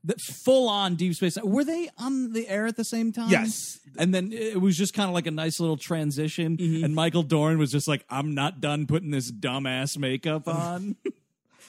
the 0.08 0.16
full 0.18 0.70
on 0.70 0.96
Deep 0.96 1.14
Space. 1.16 1.38
Were 1.44 1.66
they 1.66 1.90
on 1.98 2.32
the 2.32 2.48
air 2.48 2.66
at 2.66 2.78
the 2.78 2.86
same 2.86 3.12
time? 3.12 3.30
Yes. 3.30 3.80
And 3.98 4.16
then 4.16 4.32
it 4.32 4.60
was 4.62 4.78
just 4.78 4.94
kind 4.94 5.10
of 5.10 5.14
like 5.14 5.28
a 5.28 5.32
nice 5.32 5.60
little 5.60 5.76
transition. 5.76 6.56
Mm-hmm. 6.56 6.86
And 6.86 6.96
Michael 6.96 7.24
Dorn 7.24 7.58
was 7.58 7.72
just 7.72 7.88
like, 7.90 8.06
I'm 8.10 8.34
not 8.34 8.62
done 8.62 8.88
putting 8.88 9.12
this 9.12 9.30
dumbass 9.32 9.98
makeup 9.98 10.48
on. 10.48 10.96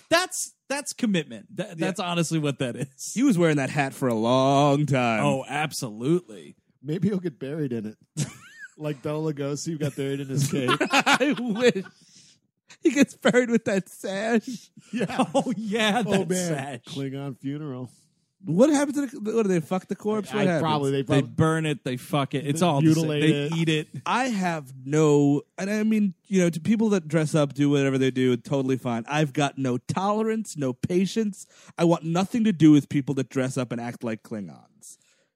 that's 0.08 0.54
that's 0.68 0.92
commitment. 0.92 1.56
That, 1.56 1.78
that's 1.78 1.98
honestly 1.98 2.38
what 2.38 2.60
that 2.60 2.76
is. 2.76 3.12
He 3.14 3.22
was 3.24 3.36
wearing 3.36 3.56
that 3.56 3.70
hat 3.70 3.92
for 3.92 4.06
a 4.06 4.14
long 4.14 4.86
time. 4.86 5.24
oh, 5.24 5.44
absolutely. 5.48 6.54
Maybe 6.82 7.08
he'll 7.08 7.18
get 7.18 7.40
buried 7.40 7.72
in 7.72 7.86
it, 7.86 8.26
like 8.78 9.02
Bela 9.02 9.32
Lugosi 9.32 9.72
who 9.72 9.78
got 9.78 9.96
buried 9.96 10.20
in 10.20 10.28
his 10.28 10.48
cape. 10.48 10.70
I 10.92 11.34
wish 11.38 11.84
he 12.82 12.90
gets 12.90 13.14
buried 13.14 13.50
with 13.50 13.64
that 13.64 13.88
sash. 13.88 14.70
yeah. 14.92 15.24
Oh 15.34 15.52
yeah, 15.56 16.04
Oh 16.06 16.18
that 16.18 16.28
man, 16.28 16.48
sash. 16.84 16.94
Klingon 16.94 17.36
funeral. 17.40 17.90
What 18.44 18.70
happened 18.70 18.94
to 18.94 19.06
the? 19.18 19.32
What 19.34 19.42
do 19.42 19.48
they 19.48 19.60
fuck 19.60 19.88
the 19.88 19.96
corpse? 19.96 20.32
What 20.32 20.40
I 20.40 20.44
happens? 20.44 20.62
probably 20.62 20.90
they 20.92 21.02
They 21.02 21.20
probably 21.22 21.30
burn 21.30 21.66
it, 21.66 21.82
they 21.84 21.96
fuck 21.96 22.34
it. 22.34 22.46
It's 22.46 22.60
They 22.60 22.66
all 22.66 22.80
the 22.80 22.86
same. 22.94 23.08
mutilate 23.08 23.20
They 23.22 23.30
it. 23.46 23.52
eat 23.56 23.68
it. 23.68 23.88
I 24.06 24.24
have 24.28 24.72
no, 24.84 25.42
and 25.58 25.68
I 25.68 25.82
mean, 25.82 26.14
you 26.28 26.40
know, 26.40 26.48
to 26.48 26.60
people 26.60 26.88
that 26.90 27.08
dress 27.08 27.34
up, 27.34 27.54
do 27.54 27.68
whatever 27.68 27.98
they 27.98 28.12
do, 28.12 28.36
totally 28.36 28.76
fine. 28.76 29.04
I've 29.08 29.32
got 29.32 29.58
no 29.58 29.76
tolerance, 29.78 30.56
no 30.56 30.72
patience. 30.72 31.46
I 31.76 31.84
want 31.84 32.04
nothing 32.04 32.44
to 32.44 32.52
do 32.52 32.70
with 32.70 32.88
people 32.88 33.14
that 33.16 33.28
dress 33.28 33.58
up 33.58 33.72
and 33.72 33.80
act 33.80 34.04
like 34.04 34.22
Klingons. 34.22 34.54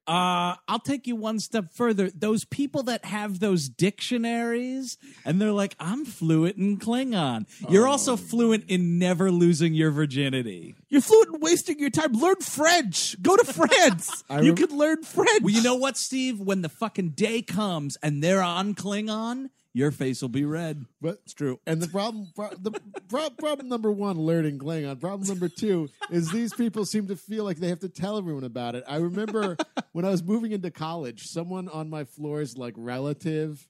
Uh, 0.07 0.57
I'll 0.67 0.81
take 0.81 1.07
you 1.07 1.15
one 1.15 1.39
step 1.39 1.73
further. 1.73 2.11
Those 2.11 2.45
people 2.45 2.83
that 2.85 3.05
have 3.05 3.39
those 3.39 3.69
dictionaries 3.69 4.99
and 5.25 5.41
they're 5.41 5.53
like, 5.53 5.77
I'm 5.79 6.05
fluent 6.05 6.57
in 6.57 6.79
Klingon. 6.79 7.47
You're 7.69 7.87
also 7.87 8.17
fluent 8.17 8.65
in 8.69 8.99
never 8.99 9.31
losing 9.31 9.75
your 9.75 9.93
virginity. 9.93 10.75
You're 10.89 11.03
fluent 11.03 11.35
in 11.37 11.41
wasting 11.41 11.79
your 11.79 11.91
time. 11.91 12.13
Learn 12.15 12.37
French. 12.37 13.21
Go 13.23 13.37
to 13.37 13.45
France. 13.45 14.25
you 14.31 14.37
rem- 14.37 14.57
could 14.57 14.73
learn 14.73 15.03
French. 15.05 15.43
Well, 15.43 15.55
you 15.55 15.63
know 15.63 15.77
what, 15.77 15.97
Steve? 15.97 16.41
When 16.41 16.63
the 16.63 16.69
fucking 16.69 17.11
day 17.11 17.43
comes 17.43 17.97
and 18.03 18.23
they're 18.25 18.43
on 18.43 18.75
Klingon, 18.75 19.51
your 19.75 19.91
face 19.91 20.23
will 20.23 20.29
be 20.29 20.45
red. 20.45 20.85
But 21.01 21.21
it's 21.25 21.35
true. 21.35 21.61
And 21.67 21.81
the 21.81 21.89
problem, 21.89 22.29
pro- 22.35 22.55
the 22.55 22.73
pro- 23.09 23.31
problem 23.31 23.69
number 23.69 23.91
one, 23.91 24.19
learning 24.19 24.59
Klingon. 24.59 24.91
Uh, 24.91 24.95
problem 24.95 25.29
number 25.29 25.49
two 25.49 25.89
is 26.11 26.31
these 26.31 26.53
people 26.55 26.85
seem 26.85 27.09
to 27.09 27.17
feel 27.17 27.45
like 27.45 27.59
they 27.59 27.69
have 27.69 27.81
to 27.81 27.89
tell 27.89 28.19
everyone 28.19 28.45
about 28.45 28.75
it. 28.75 28.85
I 28.87 28.97
remember 28.97 29.57
when 29.93 30.05
I 30.05 30.11
was 30.11 30.23
moving 30.23 30.53
into 30.53 30.71
college, 30.71 31.27
someone 31.27 31.69
on 31.69 31.89
my 31.89 32.05
floor's 32.05 32.57
like 32.57 32.75
relative, 32.77 33.67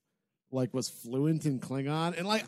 like 0.50 0.74
was 0.74 0.88
fluent 0.88 1.46
in 1.46 1.60
Klingon, 1.60 2.16
and 2.18 2.26
like. 2.26 2.44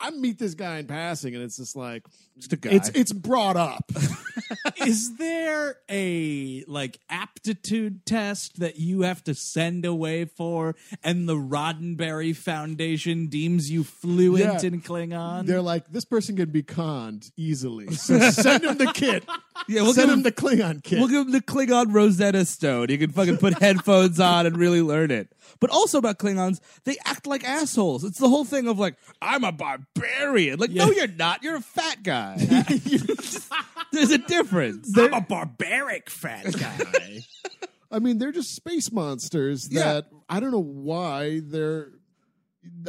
I 0.00 0.10
meet 0.10 0.38
this 0.38 0.54
guy 0.54 0.78
in 0.78 0.86
passing, 0.86 1.34
and 1.34 1.42
it's 1.42 1.56
just 1.56 1.74
like 1.76 2.04
Just 2.38 2.52
a 2.52 2.56
guy. 2.56 2.70
it's 2.72 2.88
it's 2.90 3.12
brought 3.12 3.56
up. 3.56 3.90
Is 4.86 5.16
there 5.16 5.76
a 5.90 6.64
like 6.68 6.98
aptitude 7.08 8.04
test 8.04 8.60
that 8.60 8.78
you 8.78 9.02
have 9.02 9.24
to 9.24 9.34
send 9.34 9.84
away 9.84 10.24
for, 10.26 10.76
and 11.02 11.28
the 11.28 11.34
Roddenberry 11.34 12.36
Foundation 12.36 13.28
deems 13.28 13.70
you 13.70 13.84
fluent 13.84 14.62
Yeah. 14.62 14.68
in 14.68 14.82
Klingon? 14.82 15.46
They're 15.46 15.62
like, 15.62 15.88
this 15.90 16.04
person 16.04 16.36
can 16.36 16.50
be 16.50 16.62
conned 16.62 17.30
easily, 17.36 17.90
so 17.94 18.18
send 18.30 18.64
him 18.64 18.76
the 18.78 18.92
kit. 18.92 19.24
Yeah, 19.68 19.82
we'll 19.82 19.94
send 19.94 20.06
give 20.08 20.12
him 20.12 20.18
him- 20.18 20.22
the 20.24 20.32
Klingon 20.32 20.82
kit. 20.84 20.98
We'll 20.98 21.08
give 21.08 21.26
him 21.26 21.32
the 21.32 21.40
Klingon 21.42 21.92
Rosetta 21.94 22.44
Stone. 22.44 22.90
You 22.90 22.98
can 22.98 23.10
fucking 23.12 23.38
put 23.38 23.58
headphones 23.60 24.20
on 24.20 24.46
and 24.46 24.56
really 24.58 24.82
learn 24.82 25.10
it. 25.10 25.32
But 25.60 25.70
also 25.70 25.98
about 25.98 26.18
Klingons, 26.18 26.60
they 26.84 26.96
act 27.04 27.26
like 27.26 27.44
assholes. 27.44 28.04
It's 28.04 28.18
the 28.18 28.28
whole 28.28 28.44
thing 28.44 28.68
of 28.68 28.78
like, 28.78 28.96
I'm 29.22 29.44
a 29.44 29.52
barbarian. 29.52 30.58
Like, 30.58 30.70
no, 30.70 30.90
you're 30.90 31.06
not. 31.08 31.42
You're 31.42 31.56
a 31.56 31.60
fat 31.60 32.02
guy. 32.02 32.36
There's 33.92 34.10
a 34.10 34.18
difference. 34.18 34.96
I'm 34.96 35.14
a 35.14 35.20
barbaric 35.20 36.10
fat 36.10 36.52
guy. 36.58 37.20
I 37.90 37.98
mean, 37.98 38.18
they're 38.18 38.32
just 38.32 38.54
space 38.54 38.90
monsters 38.92 39.68
Yeah. 39.70 39.84
that 39.84 40.06
I 40.28 40.40
don't 40.40 40.50
know 40.50 40.62
why 40.62 41.40
they're. 41.42 41.90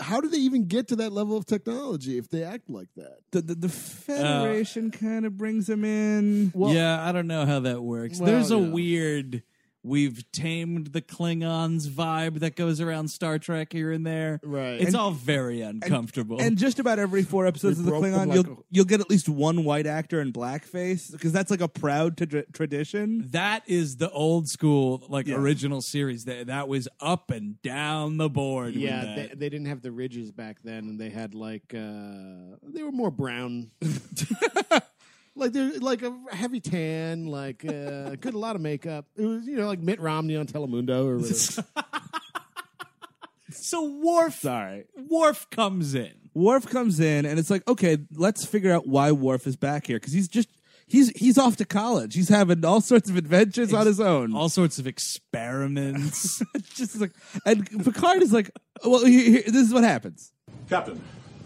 How 0.02 0.22
do 0.22 0.28
they 0.28 0.40
even 0.40 0.66
get 0.66 0.88
to 0.88 0.96
that 0.96 1.12
level 1.12 1.38
of 1.38 1.46
technology 1.46 2.18
if 2.18 2.30
they 2.30 2.42
act 2.44 2.68
like 2.68 2.88
that? 2.96 3.20
The, 3.32 3.42
the, 3.42 3.54
the 3.56 3.70
Federation 3.70 4.92
uh, 4.92 4.98
kind 4.98 5.24
of 5.24 5.38
brings 5.38 5.68
them 5.68 5.86
in. 5.86 6.52
yeah, 6.56 7.08
I 7.08 7.12
don't 7.12 7.28
know 7.28 7.46
how 7.46 7.60
that 7.60 7.84
works. 7.84 8.20
Well, 8.20 8.32
There's 8.32 8.50
a 8.50 8.58
yeah. 8.58 8.70
weird 8.70 9.44
we've 9.88 10.24
tamed 10.32 10.88
the 10.88 11.02
Klingons 11.02 11.88
vibe 11.88 12.40
that 12.40 12.56
goes 12.56 12.82
around 12.82 13.08
Star 13.10 13.40
Trek 13.40 13.72
here 13.72 13.92
and 13.92 14.06
there. 14.06 14.40
Right. 14.44 14.74
It's 14.82 14.88
And- 14.88 14.96
all 14.96 15.12
very 15.12 15.62
uncomfortable. 15.62 16.40
And 16.42 16.58
just 16.58 16.80
about 16.80 17.00
every 17.00 17.24
four 17.24 17.48
episodes 17.48 17.80
of 17.80 17.86
the 17.86 17.92
broke 17.92 18.04
them 18.04 18.14
Klingon, 18.14 18.28
like 18.28 18.36
you'll 18.46 18.54
a- 18.54 18.64
you'll 18.70 18.86
get 18.86 19.00
at 19.02 19.10
least 19.10 19.30
one 19.30 19.64
white 19.64 19.88
actor 19.88 20.20
in 20.22 20.32
blackface 20.34 21.12
because 21.12 21.32
that's 21.32 21.50
like 21.52 21.62
a 21.62 21.68
proud 21.68 22.18
tra- 22.18 22.46
tradition. 22.52 23.26
that 23.32 23.64
is 23.68 23.98
the 23.98 24.10
old 24.12 24.48
school, 24.50 25.06
like 25.10 25.28
Yeah. 25.28 25.36
original 25.36 25.82
series. 25.82 26.26
That 26.26 26.48
that 26.48 26.68
was 26.68 26.88
up 27.00 27.32
and 27.32 27.62
down 27.62 28.18
the 28.18 28.30
board. 28.30 28.74
with 28.74 28.84
Yeah, 28.84 29.06
that. 29.06 29.16
they, 29.30 29.36
they 29.36 29.50
didn't 29.50 29.68
have 29.68 29.82
the 29.82 29.92
ridges 29.92 30.32
back 30.32 30.58
then, 30.64 30.88
and 30.90 31.00
they 31.00 31.10
had 31.10 31.34
like 31.34 31.74
uh 31.74 32.58
they 32.64 32.84
were 32.84 32.92
more 32.92 33.12
brown. 33.12 33.72
like 35.38 35.54
they're 35.54 35.80
like 35.80 36.02
a 36.04 36.14
heavy 36.32 36.60
tan, 36.60 37.26
like 37.28 37.64
uh 37.66 38.16
good 38.20 38.34
a 38.34 38.38
lot 38.38 38.56
of 38.56 38.62
makeup. 38.62 39.06
It 39.16 39.26
was 39.26 39.46
you 39.48 39.56
know 39.58 39.68
like 39.68 39.80
Mitt 39.80 40.00
Romney 40.00 40.36
on 40.36 40.48
Telemundo 40.48 41.06
or 41.08 41.18
whatever. 41.18 41.68
so 43.52 43.84
Worf, 44.04 44.36
Sorry. 44.36 44.86
Worf 45.10 45.50
comes 45.50 45.96
in. 45.96 46.14
Worf 46.34 46.68
comes 46.68 47.00
in 47.00 47.26
and 47.26 47.40
it's 47.40 47.50
like, 47.50 47.68
okay, 47.68 47.98
let's 48.14 48.46
figure 48.46 48.72
out 48.72 48.88
why 48.88 49.12
Worf 49.12 49.48
is 49.48 49.56
back 49.56 49.88
here 49.88 49.98
because 49.98 50.14
he's 50.14 50.28
just 50.28 50.50
he's 50.88 51.10
he's 51.12 51.38
off 51.38 51.56
to 51.58 51.66
college. 51.66 52.14
He's 52.14 52.30
having 52.30 52.64
all 52.64 52.82
sorts 52.82 53.10
of 53.10 53.18
adventures 53.18 53.74
on 53.74 53.88
his 53.88 54.00
own. 54.00 54.36
All 54.36 54.50
sorts 54.50 54.78
of 54.80 54.86
experiments. 54.88 56.42
just 56.76 57.00
like 57.00 57.12
and 57.46 57.66
Picard 57.84 58.22
is 58.22 58.34
like, 58.34 58.52
well, 58.86 59.04
he, 59.06 59.32
he- 59.42 59.42
this 59.52 59.68
is 59.68 59.74
what 59.74 59.84
happens. 59.84 60.32
Captain. 60.70 61.02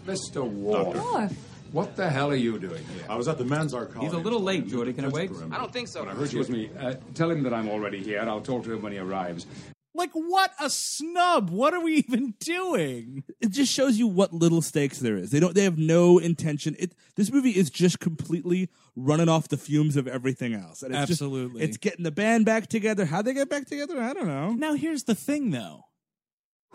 Mr. 0.06 0.44
Worf. 0.44 1.32
What 1.72 1.96
the 1.96 2.08
hell 2.10 2.30
are 2.30 2.34
you 2.36 2.58
doing 2.58 2.84
here? 2.84 3.04
I 3.08 3.16
was 3.16 3.28
at 3.28 3.38
the 3.38 3.44
Manzar 3.44 3.90
colony. 3.90 4.04
He's 4.06 4.12
a 4.14 4.18
little 4.18 4.40
late, 4.40 4.68
Geordi. 4.68 4.94
Can 4.94 5.06
I 5.06 5.08
wait? 5.08 5.30
I 5.50 5.56
don't 5.58 5.72
think 5.72 5.88
so. 5.88 6.06
Excuse 6.08 6.48
me. 6.50 6.70
Uh, 6.78 6.94
tell 7.14 7.30
him 7.30 7.42
that 7.44 7.54
I'm 7.54 7.68
already 7.68 8.02
here. 8.02 8.20
I'll 8.20 8.40
talk 8.40 8.64
to 8.64 8.72
him 8.72 8.82
when 8.82 8.92
he 8.92 8.98
arrives. 8.98 9.46
like 9.94 10.10
what 10.12 10.52
a 10.60 10.68
snub! 10.70 11.50
What 11.50 11.72
are 11.74 11.80
we 11.80 11.94
even 12.08 12.34
doing? 12.40 13.24
It 13.40 13.50
just 13.50 13.72
shows 13.72 13.98
you 13.98 14.06
what 14.06 14.32
little 14.32 14.60
stakes 14.62 14.98
there 14.98 15.16
is. 15.16 15.30
They 15.30 15.40
don't. 15.40 15.54
They 15.54 15.64
have 15.64 15.78
no 15.78 16.18
intention. 16.18 16.76
It. 16.78 16.94
This 17.16 17.32
movie 17.32 17.50
is 17.50 17.70
just 17.70 18.00
completely 18.00 18.68
running 18.94 19.28
off 19.28 19.48
the 19.48 19.56
fumes 19.56 19.96
of 19.96 20.06
everything 20.06 20.52
else. 20.54 20.82
And 20.82 20.92
it's 20.94 21.06
just- 21.08 21.22
Absolutely. 21.22 21.62
it's 21.62 21.76
getting 21.78 22.04
the 22.04 22.10
band 22.10 22.44
back 22.44 22.66
together. 22.68 23.06
How 23.06 23.22
they 23.22 23.32
get 23.34 23.48
back 23.48 23.66
together, 23.66 24.00
I 24.00 24.12
don't 24.12 24.26
know. 24.26 24.52
Now 24.52 24.74
here's 24.74 25.04
the 25.04 25.14
thing, 25.14 25.50
though. 25.50 25.84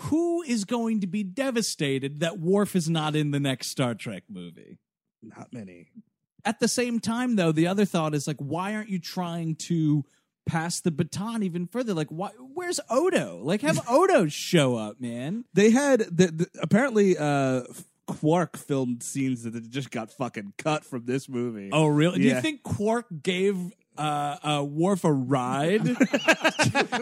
Who 0.02 0.44
is 0.44 0.64
going 0.66 1.02
to 1.02 1.08
be 1.08 1.24
devastated 1.24 2.20
that 2.20 2.38
Worf 2.40 2.76
is 2.76 2.88
not 2.88 3.16
in 3.16 3.32
the 3.32 3.40
next 3.40 3.70
Star 3.70 3.96
Trek 3.96 4.24
movie? 4.30 4.78
Not 5.22 5.52
many. 5.54 5.88
At 6.46 6.60
the 6.60 6.68
same 6.68 7.00
time, 7.00 7.36
though, 7.36 7.52
the 7.52 7.68
other 7.68 7.86
thought 7.86 8.14
is 8.16 8.28
like, 8.28 8.38
why 8.38 8.74
aren't 8.76 8.90
you 8.90 9.00
trying 9.00 9.56
to 9.56 10.06
pass 10.46 10.80
the 10.80 10.92
baton 10.92 11.44
even 11.44 11.68
further? 11.68 11.94
Like, 11.94 12.08
why, 12.10 12.30
where's 12.54 12.80
Odo? 12.90 13.40
Like, 13.44 13.62
have 13.62 13.82
Odo 13.90 14.28
show 14.28 14.76
up, 14.76 15.02
man. 15.02 15.44
They 15.54 15.72
had 15.72 16.00
the, 16.02 16.28
the 16.28 16.48
apparently 16.62 17.18
uh 17.18 17.64
Quark 18.06 18.56
filmed 18.56 19.04
scenes 19.04 19.44
that 19.44 19.70
just 19.70 19.92
got 19.92 20.12
fucking 20.12 20.54
cut 20.58 20.86
from 20.86 21.04
this 21.06 21.28
movie. 21.28 21.70
Oh, 21.74 21.88
really? 21.88 22.20
Do 22.20 22.24
Yeah. 22.24 22.36
you 22.36 22.42
think 22.42 22.64
Quark 22.64 23.08
gave 23.22 23.58
uh, 23.98 24.38
uh, 24.44 24.64
Worf 24.64 25.04
a 25.04 25.12
ride 25.12 25.86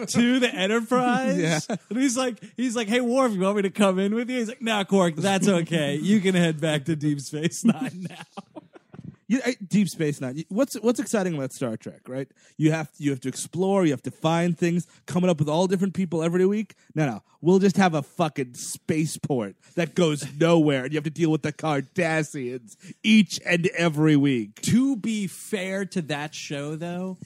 to 0.08 0.40
the 0.40 0.50
Enterprise? 0.52 1.38
Yeah. 1.38 1.76
And 1.90 1.98
he's 1.98 2.16
like, 2.16 2.42
he's 2.56 2.76
like, 2.76 2.88
hey, 2.88 3.00
Worf, 3.00 3.32
you 3.32 3.40
want 3.40 3.56
me 3.56 3.62
to 3.62 3.70
come 3.70 3.98
in 3.98 4.14
with 4.14 4.30
you? 4.30 4.38
He's 4.38 4.48
like, 4.48 4.62
nah, 4.62 4.84
Quark, 4.84 5.16
that's 5.16 5.48
okay. 5.48 5.96
You 5.96 6.20
can 6.20 6.34
head 6.34 6.60
back 6.60 6.84
to 6.86 6.96
Deep 6.96 7.20
Space 7.20 7.64
Nine 7.64 8.08
now. 8.08 8.55
You, 9.28 9.40
uh, 9.44 9.52
Deep 9.66 9.88
Space 9.88 10.20
Nine. 10.20 10.44
What's 10.48 10.74
what's 10.74 11.00
exciting 11.00 11.34
about 11.34 11.52
Star 11.52 11.76
Trek, 11.76 12.02
right? 12.08 12.28
You 12.56 12.70
have 12.70 12.90
you 12.98 13.10
have 13.10 13.20
to 13.20 13.28
explore, 13.28 13.84
you 13.84 13.90
have 13.90 14.02
to 14.02 14.10
find 14.10 14.56
things, 14.56 14.86
coming 15.06 15.28
up 15.28 15.38
with 15.38 15.48
all 15.48 15.66
different 15.66 15.94
people 15.94 16.22
every 16.22 16.46
week. 16.46 16.74
No, 16.94 17.06
no, 17.06 17.22
we'll 17.40 17.58
just 17.58 17.76
have 17.76 17.94
a 17.94 18.02
fucking 18.02 18.54
spaceport 18.54 19.56
that 19.74 19.94
goes 19.94 20.24
nowhere, 20.38 20.84
and 20.84 20.92
you 20.92 20.96
have 20.96 21.04
to 21.04 21.10
deal 21.10 21.30
with 21.30 21.42
the 21.42 21.52
Cardassians 21.52 22.76
each 23.02 23.40
and 23.44 23.66
every 23.76 24.16
week. 24.16 24.60
to 24.62 24.96
be 24.96 25.26
fair 25.26 25.84
to 25.86 26.02
that 26.02 26.34
show, 26.34 26.76
though, 26.76 27.18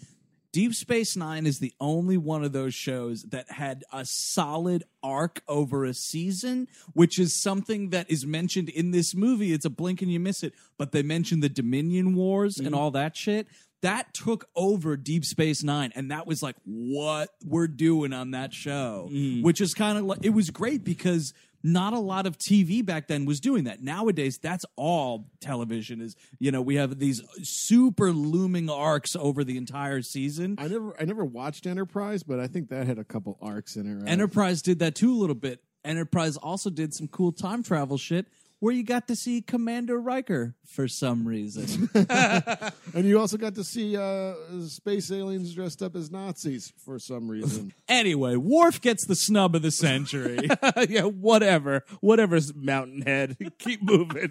Deep 0.52 0.74
Space 0.74 1.16
Nine 1.16 1.46
is 1.46 1.60
the 1.60 1.72
only 1.80 2.16
one 2.16 2.42
of 2.42 2.52
those 2.52 2.74
shows 2.74 3.22
that 3.24 3.50
had 3.52 3.84
a 3.92 4.04
solid 4.04 4.82
arc 5.02 5.42
over 5.46 5.84
a 5.84 5.94
season, 5.94 6.66
which 6.92 7.18
is 7.18 7.40
something 7.40 7.90
that 7.90 8.10
is 8.10 8.26
mentioned 8.26 8.68
in 8.68 8.90
this 8.90 9.14
movie. 9.14 9.52
It's 9.52 9.64
a 9.64 9.70
blink 9.70 10.02
and 10.02 10.10
you 10.10 10.18
miss 10.18 10.42
it, 10.42 10.54
but 10.76 10.90
they 10.90 11.02
mentioned 11.02 11.42
the 11.42 11.48
Dominion 11.48 12.16
Wars 12.16 12.58
and 12.58 12.68
mm-hmm. 12.68 12.74
all 12.74 12.90
that 12.92 13.16
shit. 13.16 13.46
That 13.82 14.12
took 14.12 14.46
over 14.54 14.96
Deep 14.96 15.24
Space 15.24 15.62
Nine, 15.62 15.92
and 15.94 16.10
that 16.10 16.26
was 16.26 16.42
like 16.42 16.56
what 16.64 17.30
we're 17.44 17.68
doing 17.68 18.12
on 18.12 18.32
that 18.32 18.52
show, 18.52 19.08
mm. 19.10 19.42
which 19.42 19.60
is 19.60 19.72
kind 19.72 19.96
of 19.96 20.04
like 20.04 20.18
it 20.22 20.30
was 20.30 20.50
great 20.50 20.84
because 20.84 21.32
not 21.62 21.92
a 21.92 21.99
lot 21.99 22.27
of 22.27 22.38
TV 22.38 22.85
back 22.85 23.09
then 23.09 23.25
was 23.25 23.40
doing 23.40 23.64
that. 23.64 23.83
Nowadays, 23.83 24.38
that's 24.38 24.64
all 24.77 25.31
television 25.40 26.01
is. 26.01 26.16
You 26.38 26.53
know, 26.53 26.62
we 26.62 26.77
have 26.77 26.99
these 26.99 27.23
super 27.42 28.12
looming 28.12 28.70
arcs 28.70 29.16
over 29.16 29.44
the 29.44 29.57
entire 29.57 30.03
season. 30.03 30.57
I 30.59 30.68
never 30.68 30.94
I 31.01 31.05
never 31.05 31.25
watched 31.25 31.66
Enterprise, 31.66 32.23
but 32.23 32.40
I 32.40 32.46
think 32.46 32.70
that 32.70 32.87
had 32.87 32.99
a 32.99 33.05
couple 33.05 33.38
arcs 33.40 33.77
in 33.77 33.87
it. 33.87 34.03
Right? 34.03 34.11
Enterprise 34.11 34.62
did 34.62 34.79
that 34.81 34.94
too 34.94 35.12
a 35.12 35.18
little 35.18 35.35
bit. 35.35 35.62
Enterprise 35.85 36.37
also 36.37 36.70
did 36.70 36.92
some 36.92 37.09
cool 37.09 37.33
time 37.33 37.62
travel 37.62 37.96
shit 37.96 38.27
where 38.61 38.75
you 38.75 38.85
got 38.85 39.09
to 39.09 39.16
see 39.16 39.40
Commander 39.40 39.99
Riker 39.99 40.55
for 40.66 40.87
some 40.87 41.27
reason. 41.27 41.88
and 42.94 43.05
you 43.05 43.18
also 43.18 43.37
got 43.37 43.55
to 43.57 43.64
see 43.64 43.96
uh, 43.96 44.35
space 44.68 45.11
aliens 45.11 45.55
dressed 45.55 45.83
up 45.83 45.96
as 45.96 46.11
Nazis 46.11 46.73
for 46.85 46.99
some 46.99 47.29
reason. 47.29 47.73
anyway, 47.88 48.37
Worf 48.37 48.81
gets 48.81 49.07
the 49.07 49.16
snub 49.16 49.55
of 49.55 49.62
the 49.62 49.70
century. 49.70 50.49
yeah, 50.88 51.03
whatever, 51.03 51.85
whatever's 52.01 52.55
Mountainhead. 52.55 53.37
Keep 53.59 53.83
moving. 53.83 54.31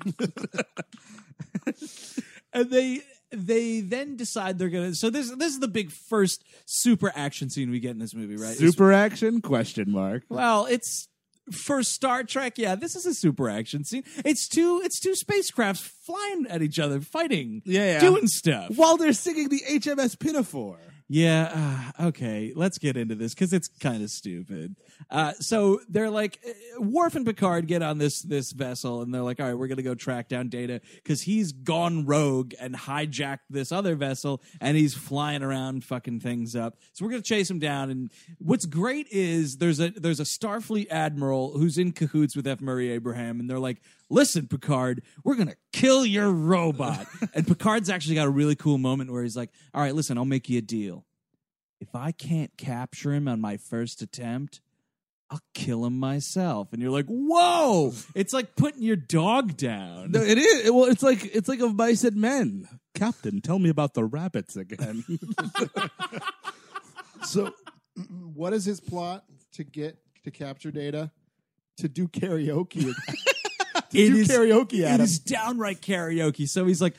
and 2.54 2.70
they 2.70 3.02
they 3.32 3.82
then 3.82 4.16
decide 4.16 4.58
they're 4.60 4.70
gonna. 4.70 4.96
So 4.96 5.10
this 5.10 5.32
this 5.32 5.54
is 5.54 5.60
the 5.60 5.68
big 5.68 5.92
first 5.92 6.44
super 6.66 7.12
action 7.16 7.50
scene 7.50 7.70
we 7.72 7.80
get 7.80 7.92
in 7.92 8.00
this 8.00 8.14
movie, 8.14 8.36
right? 8.36 8.52
It's- 8.52 8.60
Super 8.60 8.92
action? 8.94 9.42
Question 9.42 9.92
mark. 9.92 10.24
Well, 10.30 10.66
it's 10.66 11.08
for 11.54 11.84
Star 11.84 12.24
Trek. 12.24 12.58
Yeah, 12.58 12.76
this 12.76 12.96
is 12.96 13.06
a 13.06 13.14
super 13.14 13.50
action 13.50 13.84
scene. 13.84 14.04
It's 14.26 14.48
two 14.48 14.82
it's 14.84 15.00
two 15.00 15.14
spacecrafts 15.14 15.80
flying 16.06 16.48
at 16.50 16.62
each 16.62 16.80
other, 16.80 17.02
fighting, 17.02 17.62
Yeah, 17.66 17.94
yeah. 17.94 18.00
doing 18.00 18.28
stuff. 18.28 18.76
While 18.76 18.98
they're 18.98 19.14
singing 19.14 19.50
the 19.50 19.62
HMS 19.70 20.18
Pinafore. 20.20 20.80
Yeah, 21.12 21.92
uh, 22.00 22.08
okay. 22.10 22.54
Let's 22.56 22.78
get 22.78 22.96
into 22.96 23.16
this 23.16 23.34
because 23.34 23.52
it's 23.52 23.68
kind 23.68 24.04
of 24.04 24.12
stupid. 24.12 24.76
Uh, 25.10 25.34
so 25.40 25.80
they're 25.90 26.12
like, 26.12 26.40
uh, 26.48 26.82
Worf 26.84 27.16
and 27.16 27.26
Picard 27.26 27.66
get 27.66 27.82
on 27.82 27.98
this 27.98 28.22
this 28.22 28.52
vessel, 28.52 29.02
and 29.02 29.12
they're 29.12 29.24
like, 29.24 29.40
"All 29.40 29.48
right, 29.48 29.56
we're 29.56 29.68
gonna 29.68 29.82
go 29.82 29.96
track 29.96 30.30
down 30.30 30.50
Data 30.50 30.82
because 30.96 31.24
he's 31.24 31.52
gone 31.52 32.06
rogue 32.06 32.54
and 32.60 32.76
hijacked 32.76 33.40
this 33.50 33.72
other 33.72 33.96
vessel, 33.96 34.44
and 34.62 34.78
he's 34.78 34.94
flying 34.94 35.42
around 35.42 35.84
fucking 35.84 36.20
things 36.20 36.56
up. 36.56 36.78
So 36.94 37.06
we're 37.06 37.12
gonna 37.12 37.24
chase 37.24 37.50
him 37.50 37.58
down. 37.60 37.90
And 37.90 38.12
what's 38.38 38.68
great 38.68 39.08
is 39.10 39.58
there's 39.58 39.80
a 39.80 39.90
there's 39.90 40.20
a 40.20 40.26
Starfleet 40.26 40.92
admiral 40.92 41.58
who's 41.58 41.80
in 41.80 41.92
cahoots 41.92 42.36
with 42.36 42.46
F. 42.46 42.62
Murray 42.62 42.92
Abraham, 42.92 43.40
and 43.40 43.50
they're 43.50 43.58
like, 43.58 43.82
"Listen, 44.10 44.48
Picard, 44.48 45.04
we're 45.24 45.36
gonna 45.36 45.56
kill 45.74 46.06
your 46.06 46.32
robot." 46.32 47.08
and 47.34 47.48
Picard's 47.48 47.90
actually 47.90 48.16
got 48.16 48.28
a 48.28 48.32
really 48.32 48.56
cool 48.56 48.78
moment 48.78 49.12
where 49.12 49.24
he's 49.24 49.38
like, 49.38 49.52
"All 49.74 49.82
right, 49.82 49.96
listen, 49.96 50.18
I'll 50.18 50.26
make 50.26 50.50
you 50.50 50.60
a 50.60 50.62
deal." 50.62 51.06
if 51.80 51.96
I 51.96 52.12
can't 52.12 52.56
capture 52.58 53.14
him 53.14 53.28
on 53.28 53.40
my 53.40 53.58
first 53.58 54.02
attempt, 54.02 54.62
I'll 55.30 55.42
kill 55.54 55.86
him 55.86 55.98
myself. 55.98 56.74
And 56.74 56.82
you're 56.82 56.92
like, 56.92 57.06
whoa! 57.08 57.94
It's 58.16 58.34
like 58.34 58.56
putting 58.56 58.82
your 58.82 58.96
dog 58.96 59.56
down. 59.58 60.12
No, 60.12 60.22
it 60.22 60.38
is. 60.38 60.72
Well, 60.72 60.86
it's 60.86 61.04
like 61.04 61.24
it's 61.24 61.48
like 61.48 61.62
of 61.62 61.76
mice 61.76 62.04
and 62.04 62.18
men. 62.18 62.68
Captain, 62.96 63.40
tell 63.42 63.60
me 63.60 63.70
about 63.70 63.94
the 63.94 64.06
rabbits 64.06 64.56
again. 64.56 65.04
So, 67.26 67.54
what 68.34 68.54
is 68.54 68.64
his 68.64 68.80
plot 68.80 69.26
to 69.52 69.66
get 69.66 69.98
to 70.24 70.32
capture 70.32 70.72
data? 70.72 71.12
To 71.80 71.90
do 71.90 72.08
karaoke. 72.08 72.94
to 73.92 73.98
It 74.00 74.10
do 74.10 74.16
is- 74.18 74.28
karaoke 74.28 74.84
at 74.84 74.96
It 74.96 74.96
him. 74.96 75.02
is 75.02 75.20
downright 75.20 75.82
karaoke. 75.82 76.48
So 76.48 76.66
he's 76.66 76.82
like, 76.82 76.96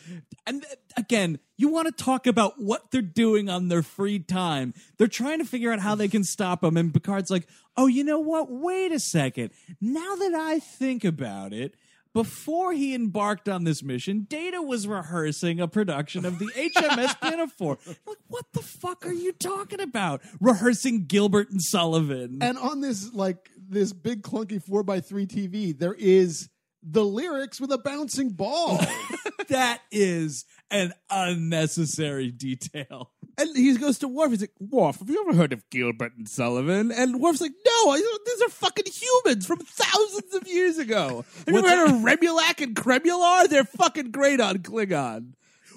and 0.46 0.64
again, 0.96 1.38
you 1.56 1.68
want 1.68 1.86
to 1.86 2.04
talk 2.04 2.26
about 2.26 2.54
what 2.60 2.90
they're 2.90 3.02
doing 3.02 3.48
on 3.48 3.68
their 3.68 3.82
free 3.82 4.18
time. 4.18 4.74
They're 4.98 5.06
trying 5.08 5.38
to 5.38 5.44
figure 5.44 5.72
out 5.72 5.80
how 5.80 5.94
they 5.94 6.08
can 6.08 6.24
stop 6.24 6.64
him. 6.64 6.76
And 6.76 6.92
Picard's 6.92 7.30
like, 7.30 7.46
oh, 7.76 7.86
you 7.86 8.02
know 8.04 8.18
what? 8.20 8.50
Wait 8.50 8.92
a 8.92 8.98
second. 9.00 9.50
Now 9.80 10.16
that 10.16 10.34
I 10.34 10.58
think 10.58 11.04
about 11.04 11.52
it, 11.52 11.74
before 12.12 12.72
he 12.72 12.92
embarked 12.92 13.48
on 13.48 13.62
this 13.62 13.84
mission, 13.84 14.26
Data 14.28 14.60
was 14.60 14.88
rehearsing 14.88 15.60
a 15.60 15.68
production 15.68 16.24
of 16.24 16.40
the 16.40 16.46
HMS 16.56 17.20
Pinafore. 17.20 17.78
Like, 17.86 18.16
what 18.26 18.46
the 18.52 18.62
fuck 18.62 19.06
are 19.06 19.12
you 19.12 19.30
talking 19.32 19.80
about? 19.80 20.20
Rehearsing 20.40 21.04
Gilbert 21.06 21.50
and 21.50 21.62
Sullivan. 21.62 22.38
And 22.40 22.58
on 22.58 22.80
this 22.80 23.12
like 23.14 23.48
this 23.56 23.92
big 23.92 24.22
clunky 24.22 24.60
four 24.60 24.84
x 24.90 25.06
three 25.08 25.26
TV, 25.26 25.78
there 25.78 25.94
is 25.94 26.48
the 26.82 27.04
lyrics 27.04 27.60
with 27.60 27.70
a 27.72 27.78
bouncing 27.78 28.30
ball. 28.30 28.78
that 29.48 29.80
is 29.90 30.44
an 30.70 30.92
unnecessary 31.10 32.30
detail. 32.30 33.10
and 33.38 33.56
he 33.56 33.76
goes 33.76 33.98
to 33.98 34.08
Worf. 34.08 34.30
He's 34.30 34.40
like, 34.42 34.52
Worf, 34.60 34.98
have 35.00 35.10
you 35.10 35.24
ever 35.28 35.36
heard 35.36 35.52
of 35.52 35.68
Gilbert 35.70 36.12
and 36.16 36.28
Sullivan? 36.28 36.90
And 36.92 37.20
Worf's 37.20 37.40
like, 37.40 37.52
No, 37.66 37.96
these 37.96 38.42
are 38.42 38.48
fucking 38.50 38.86
humans 38.92 39.46
from 39.46 39.58
thousands 39.58 40.34
of 40.34 40.46
years 40.46 40.78
ago. 40.78 41.24
Have 41.46 41.48
you 41.54 41.58
ever 41.58 41.68
heard 41.68 41.90
of 41.90 41.96
Remulac 42.02 42.62
and 42.62 42.74
Cremular? 42.76 43.48
They're 43.48 43.64
fucking 43.64 44.10
great 44.10 44.40
on 44.40 44.58
Klingon. 44.58 45.32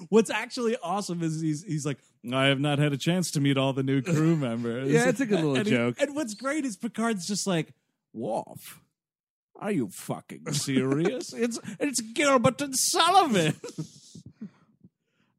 What's 0.08 0.30
actually 0.30 0.76
awesome 0.82 1.22
is 1.22 1.40
he's 1.40 1.62
he's 1.64 1.86
like, 1.86 1.98
I 2.32 2.46
have 2.46 2.60
not 2.60 2.78
had 2.78 2.92
a 2.92 2.96
chance 2.98 3.30
to 3.32 3.40
meet 3.40 3.56
all 3.56 3.72
the 3.72 3.82
new 3.82 4.02
crew 4.02 4.36
members. 4.48 4.90
Yeah, 4.90 5.08
it's 5.08 5.20
a 5.20 5.26
good 5.26 5.36
little 5.36 5.56
and 5.56 5.66
he- 5.66 5.72
joke. 5.72 5.96
and 6.00 6.14
what's 6.14 6.34
great 6.34 6.64
is 6.64 6.76
Picard's 6.76 7.26
just 7.26 7.46
like, 7.46 7.72
Worf, 8.12 8.80
are 9.56 9.72
you 9.72 9.88
fucking 9.88 10.44
serious? 10.52 11.32
it's 11.32 11.58
it's 11.80 12.00
Gilbert 12.00 12.60
and 12.60 12.76
Sullivan. 12.76 13.56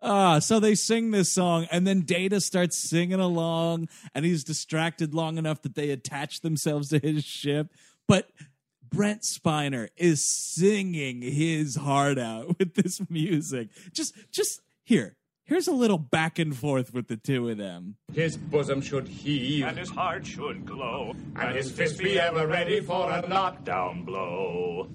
Ah, 0.08 0.38
so 0.38 0.60
they 0.60 0.76
sing 0.76 1.10
this 1.10 1.34
song, 1.34 1.66
and 1.72 1.88
then 1.88 2.02
Data 2.02 2.40
starts 2.40 2.78
singing 2.78 3.20
along, 3.20 3.90
and 4.14 4.24
he's 4.24 4.44
distracted 4.44 5.16
long 5.16 5.40
enough 5.40 5.64
that 5.64 5.74
they 5.74 5.90
attach 5.90 6.42
themselves 6.42 6.90
to 6.90 7.00
his 7.00 7.24
ship. 7.24 7.72
But 8.08 8.30
Brent 8.88 9.24
Spiner 9.24 9.88
is 9.98 10.24
singing 10.24 11.24
his 11.24 11.76
heart 11.76 12.20
out 12.20 12.60
with 12.60 12.76
this 12.76 13.02
music. 13.10 13.70
Just, 13.94 14.14
just 14.32 14.62
here. 14.84 15.18
Here's 15.46 15.68
a 15.68 15.72
little 15.74 16.00
back 16.00 16.40
and 16.40 16.58
forth 16.58 16.92
with 16.92 17.08
the 17.08 17.18
two 17.18 17.48
of 17.50 17.58
them. 17.58 17.98
His 18.12 18.36
bosom 18.36 18.82
should 18.82 19.08
heave, 19.08 19.66
And 19.66 19.78
his 19.78 19.90
heart 19.92 20.26
should 20.26 20.66
glow, 20.66 21.14
and 21.36 21.56
his 21.56 21.72
fist 21.72 22.00
be 22.00 22.20
ever 22.20 22.48
ready 22.48 22.82
for 22.82 23.12
a 23.12 23.28
knockdown 23.28 24.04
blow. 24.06 24.90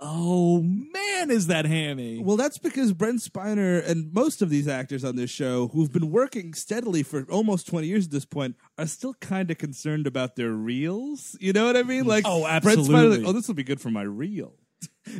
Oh 0.00 0.60
man, 0.60 1.30
is 1.30 1.46
that 1.46 1.64
hammy? 1.66 2.18
Well, 2.20 2.36
that's 2.36 2.58
because 2.58 2.92
Brent 2.92 3.20
Spiner 3.20 3.88
and 3.88 4.12
most 4.12 4.42
of 4.42 4.50
these 4.50 4.66
actors 4.66 5.04
on 5.04 5.14
this 5.14 5.30
show 5.30 5.68
who've 5.68 5.92
been 5.92 6.10
working 6.10 6.54
steadily 6.54 7.04
for 7.04 7.24
almost 7.30 7.68
20 7.68 7.86
years 7.86 8.06
at 8.06 8.10
this 8.10 8.24
point 8.24 8.56
are 8.76 8.88
still 8.88 9.14
kind 9.20 9.52
of 9.52 9.58
concerned 9.58 10.08
about 10.08 10.34
their 10.34 10.50
reels. 10.50 11.36
You 11.40 11.52
know 11.52 11.66
what 11.66 11.76
I 11.76 11.84
mean? 11.84 12.04
Like, 12.06 12.24
Oh, 12.26 12.40
Brent 12.42 12.64
Spiner's 12.64 12.66
oh, 12.66 12.80
absolutely. 12.80 13.18
like, 13.18 13.28
oh, 13.28 13.32
this 13.32 13.46
will 13.46 13.54
be 13.54 13.62
good 13.62 13.80
for 13.80 13.90
my 13.92 14.02
reel. 14.02 14.54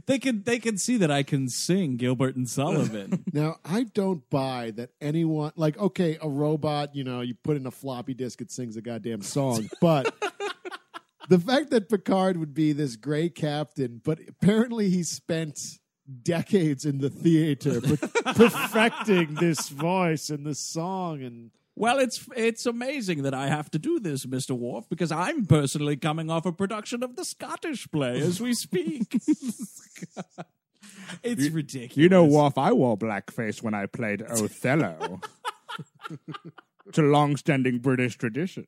They 0.06 0.18
can 0.18 0.42
they 0.44 0.58
can 0.58 0.78
see 0.78 0.96
that 0.98 1.10
I 1.10 1.22
can 1.22 1.48
sing 1.48 1.96
Gilbert 1.96 2.36
and 2.36 2.48
Sullivan. 2.48 3.24
now, 3.32 3.56
I 3.64 3.84
don't 3.84 4.28
buy 4.30 4.72
that 4.76 4.90
anyone 5.00 5.52
like 5.56 5.78
okay, 5.78 6.18
a 6.20 6.28
robot, 6.28 6.94
you 6.94 7.04
know, 7.04 7.20
you 7.20 7.34
put 7.34 7.56
in 7.56 7.66
a 7.66 7.70
floppy 7.70 8.14
disk, 8.14 8.40
it 8.40 8.50
sings 8.50 8.76
a 8.76 8.82
goddamn 8.82 9.22
song. 9.22 9.68
But 9.80 10.14
the 11.28 11.38
fact 11.38 11.70
that 11.70 11.88
Picard 11.88 12.36
would 12.36 12.54
be 12.54 12.72
this 12.72 12.96
great 12.96 13.34
captain, 13.34 14.00
but 14.04 14.20
apparently 14.28 14.90
he 14.90 15.02
spent 15.02 15.58
decades 16.22 16.84
in 16.84 16.98
the 16.98 17.10
theater 17.10 17.80
per- 17.80 17.96
perfecting 18.34 19.34
this 19.34 19.68
voice 19.68 20.30
and 20.30 20.46
this 20.46 20.60
song 20.60 21.22
and 21.22 21.50
well, 21.82 21.98
it's 21.98 22.28
it's 22.36 22.64
amazing 22.64 23.24
that 23.24 23.34
I 23.34 23.48
have 23.48 23.68
to 23.72 23.78
do 23.80 23.98
this, 23.98 24.24
Mister 24.24 24.54
Worf, 24.54 24.88
because 24.88 25.10
I'm 25.10 25.46
personally 25.46 25.96
coming 25.96 26.30
off 26.30 26.46
a 26.46 26.52
production 26.52 27.02
of 27.02 27.16
the 27.16 27.24
Scottish 27.24 27.90
play 27.90 28.20
as 28.20 28.40
we 28.40 28.54
speak. 28.54 29.12
it's 31.24 31.48
ridiculous. 31.48 31.96
You 31.96 32.08
know, 32.08 32.24
Worf, 32.24 32.56
I 32.56 32.70
wore 32.72 32.96
blackface 32.96 33.64
when 33.64 33.74
I 33.74 33.86
played 33.86 34.22
Othello. 34.22 35.22
it's 36.86 36.98
a 36.98 37.02
long-standing 37.02 37.80
British 37.80 38.16
tradition. 38.16 38.66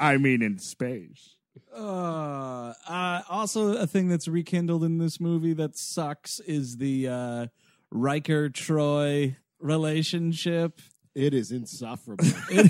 I 0.00 0.16
mean, 0.16 0.40
in 0.40 0.58
space. 0.58 1.36
Uh, 1.76 2.72
uh, 2.88 3.20
also, 3.28 3.76
a 3.76 3.86
thing 3.86 4.08
that's 4.08 4.28
rekindled 4.28 4.82
in 4.82 4.96
this 4.96 5.20
movie 5.20 5.52
that 5.52 5.76
sucks 5.76 6.40
is 6.40 6.78
the 6.78 7.06
uh, 7.08 7.46
Riker 7.90 8.48
Troi 8.48 9.36
relationship. 9.60 10.80
It 11.14 11.34
is 11.34 11.52
insufferable. 11.52 12.26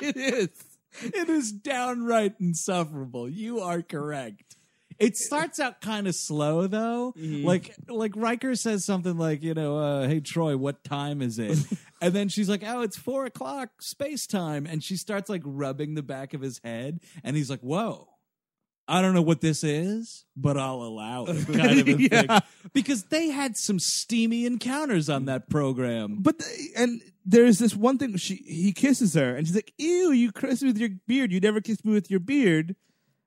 It 0.00 0.16
is. 0.16 0.48
It 1.02 1.28
is 1.28 1.52
downright 1.52 2.34
insufferable. 2.40 3.28
You 3.28 3.60
are 3.60 3.80
correct. 3.80 4.56
It 4.98 5.16
starts 5.16 5.58
out 5.58 5.80
kind 5.80 6.06
of 6.06 6.14
slow 6.14 6.66
though. 6.66 7.14
Like 7.16 7.74
like 7.88 8.12
Riker 8.14 8.54
says 8.54 8.84
something 8.84 9.16
like, 9.16 9.42
you 9.42 9.54
know, 9.54 9.78
uh, 9.78 10.08
hey 10.08 10.20
Troi, 10.20 10.56
what 10.56 10.84
time 10.84 11.22
is 11.22 11.38
it? 11.38 11.58
and 12.02 12.12
then 12.14 12.28
she's 12.28 12.48
like, 12.48 12.62
Oh, 12.64 12.82
it's 12.82 12.96
four 12.96 13.24
o'clock 13.24 13.80
space 13.80 14.26
time. 14.26 14.66
And 14.66 14.84
she 14.84 14.96
starts 14.96 15.28
like 15.28 15.42
rubbing 15.44 15.94
the 15.94 16.02
back 16.02 16.34
of 16.34 16.40
his 16.40 16.60
head, 16.62 17.00
and 17.22 17.36
he's 17.36 17.50
like, 17.50 17.60
Whoa. 17.60 18.08
I 18.86 19.00
don't 19.00 19.14
know 19.14 19.22
what 19.22 19.40
this 19.40 19.64
is, 19.64 20.26
but 20.36 20.58
I'll 20.58 20.82
allow 20.82 21.24
it. 21.26 21.46
Kind 21.56 21.80
of 21.80 21.88
a 21.88 22.08
thing. 22.08 22.28
Because 22.72 23.04
they 23.04 23.28
had 23.28 23.56
some 23.56 23.78
steamy 23.78 24.44
encounters 24.46 25.08
on 25.08 25.24
that 25.26 25.48
program. 25.48 26.18
But 26.20 26.38
the, 26.38 26.68
and 26.76 27.00
there's 27.24 27.58
this 27.58 27.74
one 27.74 27.96
thing 27.98 28.16
she 28.16 28.34
he 28.36 28.72
kisses 28.72 29.14
her 29.14 29.34
and 29.36 29.46
she's 29.46 29.56
like, 29.56 29.72
"Ew, 29.78 30.12
you 30.12 30.32
kissed 30.32 30.62
me 30.62 30.68
with 30.68 30.78
your 30.78 30.90
beard. 31.06 31.32
You 31.32 31.40
never 31.40 31.60
kissed 31.60 31.84
me 31.84 31.92
with 31.92 32.10
your 32.10 32.20
beard." 32.20 32.76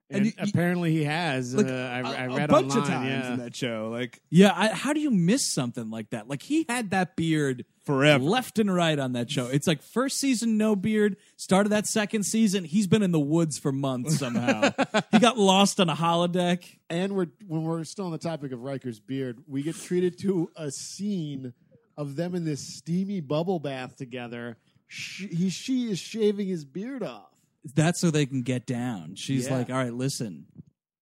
and 0.10 0.26
you- 0.26 0.32
you- 0.38 0.44
apparently 0.50 0.92
he 0.94 1.04
has. 1.04 1.54
like 1.56 1.68
uh, 1.68 1.72
I, 1.74 2.00
I 2.02 2.24
a, 2.26 2.30
read 2.30 2.50
a 2.50 2.54
bunch 2.54 2.72
online, 2.72 2.82
of 2.84 2.88
times 2.88 3.10
yeah. 3.10 3.34
in 3.34 3.40
that 3.40 3.56
show. 3.56 3.90
Like 3.92 4.22
Yeah, 4.30 4.54
I, 4.56 4.68
how 4.70 4.94
do 4.94 5.00
you 5.00 5.12
miss 5.12 5.46
something 5.52 5.90
like 5.90 6.12
that? 6.12 6.28
Like 6.30 6.42
he 6.44 6.66
had 6.70 6.92
that 6.92 7.16
beard 7.16 7.66
Forever. 7.88 8.24
left 8.24 8.60
and 8.60 8.72
right 8.72 9.00
on 9.00 9.14
that 9.14 9.32
show. 9.32 9.48
It's 9.48 9.66
like 9.66 9.82
first 9.82 10.20
season 10.20 10.58
no 10.58 10.76
beard, 10.76 11.18
started 11.38 11.70
that 11.70 11.88
second 11.88 12.24
season, 12.24 12.64
he's 12.64 12.86
been 12.86 13.02
in 13.02 13.12
the 13.12 13.20
woods 13.20 13.58
for 13.58 13.72
months 13.72 14.20
somehow. 14.20 14.70
he 15.12 15.18
got 15.20 15.38
lost 15.40 15.80
on 15.80 15.90
a 15.90 15.96
holodeck. 15.96 16.64
And 16.90 17.16
we're 17.16 17.28
when 17.48 17.64
we're 17.64 17.84
still 17.84 18.06
on 18.06 18.12
the 18.12 18.18
topic 18.20 18.52
of 18.52 18.62
Riker's 18.62 19.00
beard, 19.00 19.40
we 19.48 19.64
get 19.64 19.76
treated 19.76 20.20
to 20.20 20.52
a 20.56 20.70
scene 20.70 21.54
of 21.98 22.16
them 22.16 22.36
in 22.36 22.46
this 22.46 22.62
steamy 22.62 23.22
bubble 23.22 23.60
bath 23.60 23.96
together. 23.96 24.58
She, 24.88 25.28
he, 25.28 25.50
she 25.50 25.90
is 25.90 25.98
shaving 26.00 26.48
his 26.48 26.64
beard 26.64 27.02
off. 27.04 27.32
That's 27.76 28.00
so 28.00 28.12
they 28.12 28.26
can 28.26 28.44
get 28.44 28.66
down. 28.66 29.16
She's 29.16 29.48
Yeah. 29.48 29.58
like, 29.58 29.70
"All 29.70 29.76
right, 29.76 29.94
listen, 29.94 30.46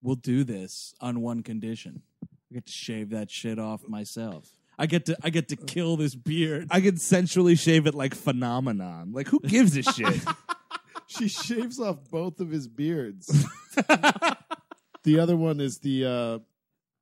we'll 0.02 0.14
do 0.16 0.42
this 0.42 0.94
on 1.00 1.20
one 1.20 1.42
condition. 1.42 2.02
I 2.50 2.54
get 2.54 2.66
to 2.66 2.72
shave 2.72 3.10
that 3.10 3.30
shit 3.30 3.58
off 3.58 3.86
myself. 3.88 4.48
I 4.78 4.86
get 4.86 5.06
to 5.06 5.16
I 5.22 5.30
get 5.30 5.48
to 5.48 5.56
kill 5.56 5.96
this 5.96 6.14
beard." 6.14 6.68
I 6.70 6.80
can 6.80 6.96
sensually 6.96 7.56
shave 7.56 7.86
it 7.86 7.94
like 7.94 8.14
phenomenon. 8.14 9.12
Like 9.12 9.28
who 9.28 9.40
gives 9.40 9.76
a 9.76 9.82
shit? 9.82 10.22
She 11.06 11.28
shaves 11.28 11.78
off 11.78 11.98
both 12.10 12.40
of 12.40 12.50
his 12.50 12.66
beards. 12.66 13.26
the 13.76 15.20
other 15.20 15.36
one 15.36 15.60
is 15.60 15.78
the 15.78 16.04
uh, 16.04 16.38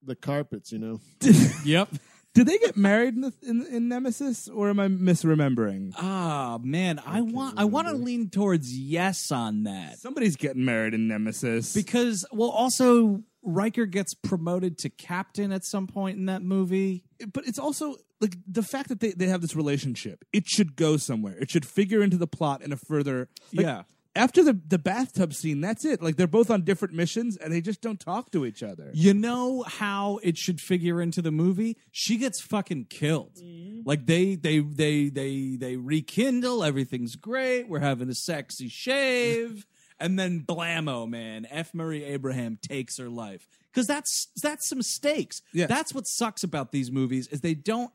the 0.03 0.15
carpets. 0.15 0.73
You 0.73 0.79
know, 0.79 1.01
yep. 1.65 1.89
Did 2.35 2.49
they 2.49 2.59
get 2.59 2.77
married 2.77 3.15
in, 3.15 3.21
the, 3.21 3.33
in, 3.43 3.65
in 3.67 3.89
Nemesis, 3.89 4.49
or 4.49 4.69
am 4.69 4.81
I 4.81 4.89
misremembering? 4.89 5.93
Ah 5.97 6.59
man, 6.63 7.01
I, 7.07 7.21
want 7.21 7.59
I 7.59 7.65
want 7.65 7.87
to 7.87 7.95
lean 7.95 8.29
towards 8.29 8.77
yes 8.77 9.31
on 9.31 9.65
that 9.65 10.01
Somebody's 10.01 10.35
getting 10.35 10.65
married 10.65 10.95
in 10.95 11.07
Nemesis. 11.07 11.73
because 11.73 12.27
well 12.33 12.51
also 12.51 13.23
Riker 13.45 13.87
gets 13.87 14.15
promoted 14.15 14.79
to 14.79 14.89
captain 14.91 15.53
at 15.53 15.65
some 15.65 15.87
point 15.87 16.17
in 16.19 16.27
that 16.27 16.43
movie. 16.43 17.05
but 17.33 17.47
it's 17.47 17.59
also 17.59 17.97
like 18.21 18.37
the 18.47 18.63
fact 18.63 18.89
that 18.89 19.01
they, 19.01 19.11
they 19.13 19.27
have 19.27 19.43
this 19.43 19.55
relationship. 19.55 20.25
It 20.33 20.47
should 20.47 20.77
go 20.77 20.97
somewhere. 20.97 21.37
It 21.39 21.51
should 21.51 21.67
figure 21.67 22.03
into 22.03 22.17
the 22.17 22.27
plot 22.27 22.63
in 22.63 22.73
a 22.73 22.77
further. 22.77 23.29
like, 23.53 23.67
Yeah. 23.67 23.83
After 24.17 24.45
the 24.45 24.57
the 24.69 24.79
bathtub 24.79 25.35
scene, 25.35 25.61
that's 25.61 25.85
it. 25.85 26.01
Like 26.01 26.15
they're 26.15 26.29
both 26.29 26.49
on 26.49 26.63
different 26.63 26.95
missions 26.95 27.37
and 27.37 27.53
they 27.53 27.61
just 27.61 27.81
don't 27.81 27.99
talk 27.99 28.31
to 28.31 28.47
each 28.47 28.63
other. 28.63 28.93
You 28.95 29.13
know 29.13 29.65
how 29.67 30.21
it 30.23 30.39
should 30.39 30.61
figure 30.61 31.03
into 31.03 31.21
the 31.21 31.33
movie? 31.33 31.77
She 31.91 32.17
gets 32.17 32.41
fucking 32.41 32.87
killed. 32.91 33.35
Mm-hmm. 33.43 33.81
Like 33.85 34.07
they 34.07 34.37
they 34.37 34.61
they 34.61 35.09
they 35.09 35.57
they 35.59 35.77
rekindle, 35.77 36.63
everything's 36.63 37.17
great, 37.17 37.69
we're 37.69 37.81
having 37.81 38.09
a 38.09 38.15
sexy 38.15 38.69
shave, 38.69 39.67
and 40.01 40.19
then 40.19 40.45
blammo, 40.47 41.09
man, 41.09 41.47
F. 41.51 41.75
Murray 41.75 42.05
Abraham 42.05 42.59
takes 42.61 42.99
her 42.99 43.09
life. 43.09 43.47
Cause 43.75 43.87
that's 43.89 44.29
that's 44.41 44.69
some 44.69 44.83
stakes. 44.83 45.43
Yeah. 45.53 45.67
That's 45.67 45.93
what 45.93 46.07
sucks 46.07 46.45
about 46.45 46.71
these 46.71 46.93
movies 46.93 47.27
is 47.29 47.41
they 47.41 47.55
don't 47.55 47.91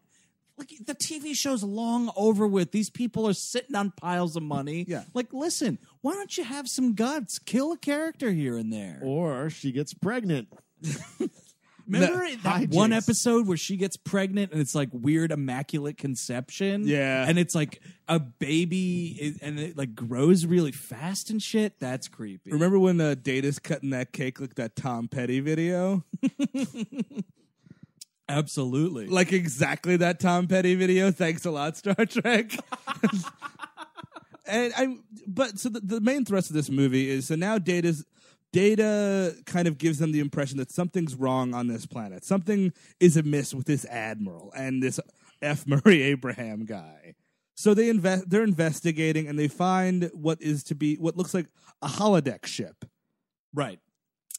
like 0.58 0.74
the 0.86 0.94
TV 0.94 1.34
show's 1.34 1.64
long 1.64 2.12
over 2.18 2.46
with. 2.46 2.72
These 2.72 2.90
people 2.90 3.26
are 3.28 3.34
sitting 3.34 3.76
on 3.76 3.92
piles 3.92 4.36
of 4.36 4.44
money. 4.44 4.86
Yeah. 4.88 5.04
Like, 5.14 5.34
listen, 5.34 5.80
why 6.02 6.14
don't 6.14 6.38
you 6.38 6.44
have 6.44 6.68
some 6.68 6.96
guts? 6.96 7.40
Kill 7.40 7.72
a 7.72 7.78
character 7.78 8.30
here 8.30 8.58
and 8.58 8.72
there. 8.72 9.00
Or 9.02 9.50
she 9.50 9.72
gets 9.72 9.94
pregnant. 9.94 10.50
Remember 11.90 12.30
The 12.30 12.38
that 12.44 12.70
one 12.70 12.94
episode 12.94 13.48
where 13.48 13.58
she 13.58 13.76
gets 13.78 13.98
pregnant 13.98 14.52
and 14.52 14.62
it's 14.62 14.76
like 14.76 14.90
weird 14.92 15.32
immaculate 15.32 15.98
conception? 15.98 16.88
Yeah. 16.88 17.26
And 17.28 17.40
it's 17.40 17.56
like 17.56 17.82
a 18.08 18.20
baby 18.20 19.38
and 19.42 19.60
it 19.60 19.78
like 19.78 19.96
grows 19.96 20.46
really 20.46 20.72
fast 20.72 21.30
and 21.30 21.42
shit? 21.42 21.80
That's 21.80 22.08
creepy. 22.08 22.52
Remember 22.52 22.78
when 22.78 23.02
uh, 23.02 23.16
Data's 23.22 23.60
cutting 23.60 23.90
that 23.90 24.14
cake 24.14 24.40
like 24.40 24.56
that 24.56 24.76
Tom 24.76 25.08
Petty 25.08 25.40
video? 25.40 26.04
Absolutely. 28.30 29.08
like 29.08 29.34
exactly 29.34 29.98
that 29.98 30.20
Tom 30.20 30.48
Petty 30.48 30.76
video. 30.76 31.12
Thanks 31.12 31.46
a 31.46 31.52
lot, 31.52 31.76
Star 31.78 31.96
Trek. 32.06 32.52
and 34.46 34.74
I, 34.78 34.98
but 35.26 35.58
so 35.58 35.70
the, 35.70 35.80
the 35.80 36.02
main 36.02 36.26
thrust 36.26 36.52
of 36.52 36.56
this 36.56 36.70
movie 36.70 37.10
is 37.10 37.26
so 37.28 37.36
now 37.36 37.58
Data's 37.58 38.06
Data 38.52 39.36
kind 39.46 39.68
of 39.68 39.78
gives 39.78 40.00
them 40.00 40.12
the 40.12 40.20
impression 40.20 40.58
that 40.58 40.72
something's 40.72 41.16
wrong 41.16 41.54
on 41.54 41.68
this 41.68 41.86
planet. 41.86 42.26
Something 42.26 42.74
is 43.00 43.16
amiss 43.16 43.54
with 43.54 43.68
this 43.68 43.86
admiral 43.86 44.52
and 44.56 44.82
this 44.82 45.00
F. 45.42 45.68
Murray 45.68 46.02
Abraham 46.04 46.66
guy. 46.66 47.16
So 47.56 47.74
they 47.74 47.90
invest. 47.90 48.30
They're 48.30 48.44
investigating 48.44 49.28
and 49.28 49.38
they 49.38 49.50
find 49.50 50.10
what 50.14 50.42
is 50.42 50.64
to 50.66 50.76
be 50.76 50.96
what 50.96 51.18
looks 51.18 51.34
like 51.34 51.48
a 51.82 51.88
holodeck 51.88 52.46
ship. 52.46 52.86
Right. 53.54 53.80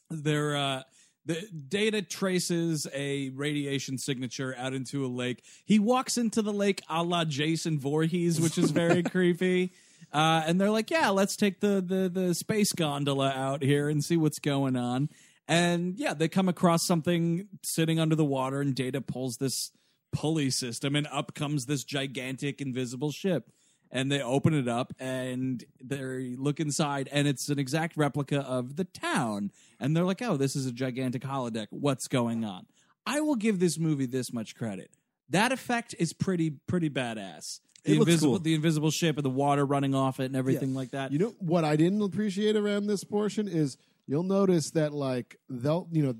They're 0.09 0.57
uh 0.57 0.83
the 1.25 1.39
data 1.67 2.01
traces 2.01 2.87
a 2.93 3.29
radiation 3.29 3.97
signature 3.97 4.55
out 4.57 4.73
into 4.73 5.05
a 5.05 5.07
lake. 5.07 5.43
He 5.65 5.77
walks 5.77 6.17
into 6.17 6.41
the 6.41 6.51
lake 6.51 6.81
a 6.89 7.03
la 7.03 7.25
Jason 7.25 7.79
Voorhees, 7.79 8.41
which 8.41 8.57
is 8.57 8.71
very 8.71 9.03
creepy. 9.03 9.71
Uh, 10.13 10.43
and 10.45 10.59
they're 10.59 10.71
like, 10.71 10.91
yeah, 10.91 11.09
let's 11.09 11.35
take 11.35 11.61
the, 11.61 11.81
the 11.81 12.09
the 12.09 12.33
space 12.35 12.73
gondola 12.73 13.29
out 13.29 13.63
here 13.63 13.87
and 13.89 14.03
see 14.03 14.17
what's 14.17 14.39
going 14.39 14.75
on. 14.75 15.09
And 15.47 15.97
yeah, 15.97 16.13
they 16.13 16.27
come 16.27 16.49
across 16.49 16.85
something 16.85 17.47
sitting 17.63 17.99
under 17.99 18.15
the 18.15 18.25
water, 18.25 18.61
and 18.61 18.75
Data 18.75 19.01
pulls 19.01 19.37
this 19.37 19.71
pulley 20.11 20.49
system, 20.49 20.95
and 20.95 21.07
up 21.07 21.33
comes 21.33 21.65
this 21.65 21.83
gigantic 21.83 22.61
invisible 22.61 23.11
ship. 23.11 23.51
And 23.93 24.09
they 24.09 24.21
open 24.21 24.53
it 24.53 24.69
up, 24.69 24.93
and 24.99 25.65
they 25.83 26.35
look 26.37 26.61
inside, 26.61 27.09
and 27.11 27.27
it's 27.27 27.49
an 27.49 27.59
exact 27.59 27.97
replica 27.97 28.39
of 28.39 28.77
the 28.77 28.85
town. 28.85 29.51
And 29.81 29.95
they're 29.95 30.05
like, 30.05 30.21
"Oh, 30.21 30.37
this 30.37 30.55
is 30.55 30.65
a 30.65 30.71
gigantic 30.71 31.23
holodeck. 31.23 31.67
What's 31.71 32.07
going 32.07 32.45
on?" 32.45 32.67
I 33.05 33.19
will 33.19 33.35
give 33.35 33.59
this 33.59 33.77
movie 33.77 34.05
this 34.05 34.31
much 34.31 34.55
credit. 34.55 34.91
That 35.29 35.51
effect 35.51 35.95
is 35.99 36.13
pretty 36.13 36.51
pretty 36.67 36.89
badass. 36.89 37.59
The 37.83 37.93
It 37.93 37.97
invisible 37.99 38.33
cool. 38.33 38.39
the 38.39 38.53
invisible 38.53 38.91
ship 38.91 39.17
and 39.17 39.25
the 39.25 39.29
water 39.29 39.65
running 39.65 39.95
off 39.95 40.19
it 40.19 40.25
and 40.25 40.35
everything 40.35 40.73
like 40.73 40.91
that. 40.91 41.11
You 41.11 41.19
know 41.19 41.35
what 41.39 41.63
I 41.65 41.75
didn't 41.75 42.01
appreciate 42.01 42.55
around 42.55 42.85
this 42.87 43.03
portion 43.03 43.47
is 43.47 43.77
you'll 44.07 44.23
notice 44.23 44.71
that 44.71 44.93
like 44.93 45.37
they'll 45.49 45.87
you 45.91 46.03
know 46.03 46.15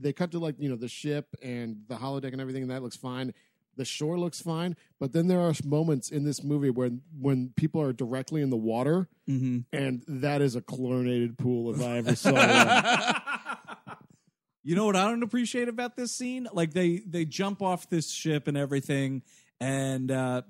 they 0.00 0.12
cut 0.12 0.30
to 0.32 0.38
like 0.38 0.56
you 0.58 0.68
know 0.68 0.76
the 0.76 0.88
ship 0.88 1.34
and 1.42 1.78
the 1.88 1.96
holodeck 1.96 2.32
and 2.32 2.40
everything 2.40 2.62
and 2.62 2.70
that 2.70 2.82
looks 2.82 2.96
fine. 2.96 3.32
The 3.76 3.84
shore 3.84 4.16
looks 4.16 4.40
fine, 4.40 4.76
but 5.00 5.12
then 5.12 5.26
there 5.26 5.40
are 5.40 5.52
moments 5.64 6.10
in 6.10 6.22
this 6.22 6.44
movie 6.44 6.70
where 6.70 6.90
when 7.18 7.52
people 7.56 7.82
are 7.82 7.92
directly 7.92 8.40
in 8.40 8.50
the 8.50 8.56
water, 8.56 9.08
and 9.26 10.04
that 10.06 10.42
is 10.42 10.54
a 10.54 10.60
chlorinated 10.60 11.36
pool 11.38 11.74
if 11.74 11.82
I 11.82 11.96
ever 11.96 12.14
saw 12.14 12.30
one. 12.34 13.96
You 14.62 14.76
know 14.76 14.86
what 14.86 14.94
I 14.96 15.10
don't 15.10 15.24
appreciate 15.24 15.68
about 15.68 15.96
this 15.96 16.12
scene? 16.12 16.46
Like 16.52 16.72
they 16.72 16.98
they 17.06 17.24
jump 17.24 17.60
off 17.62 17.90
this 17.90 18.10
ship 18.10 18.46
and 18.48 18.56
everything, 18.56 19.22
and 19.60 20.10
uh, 20.10 20.42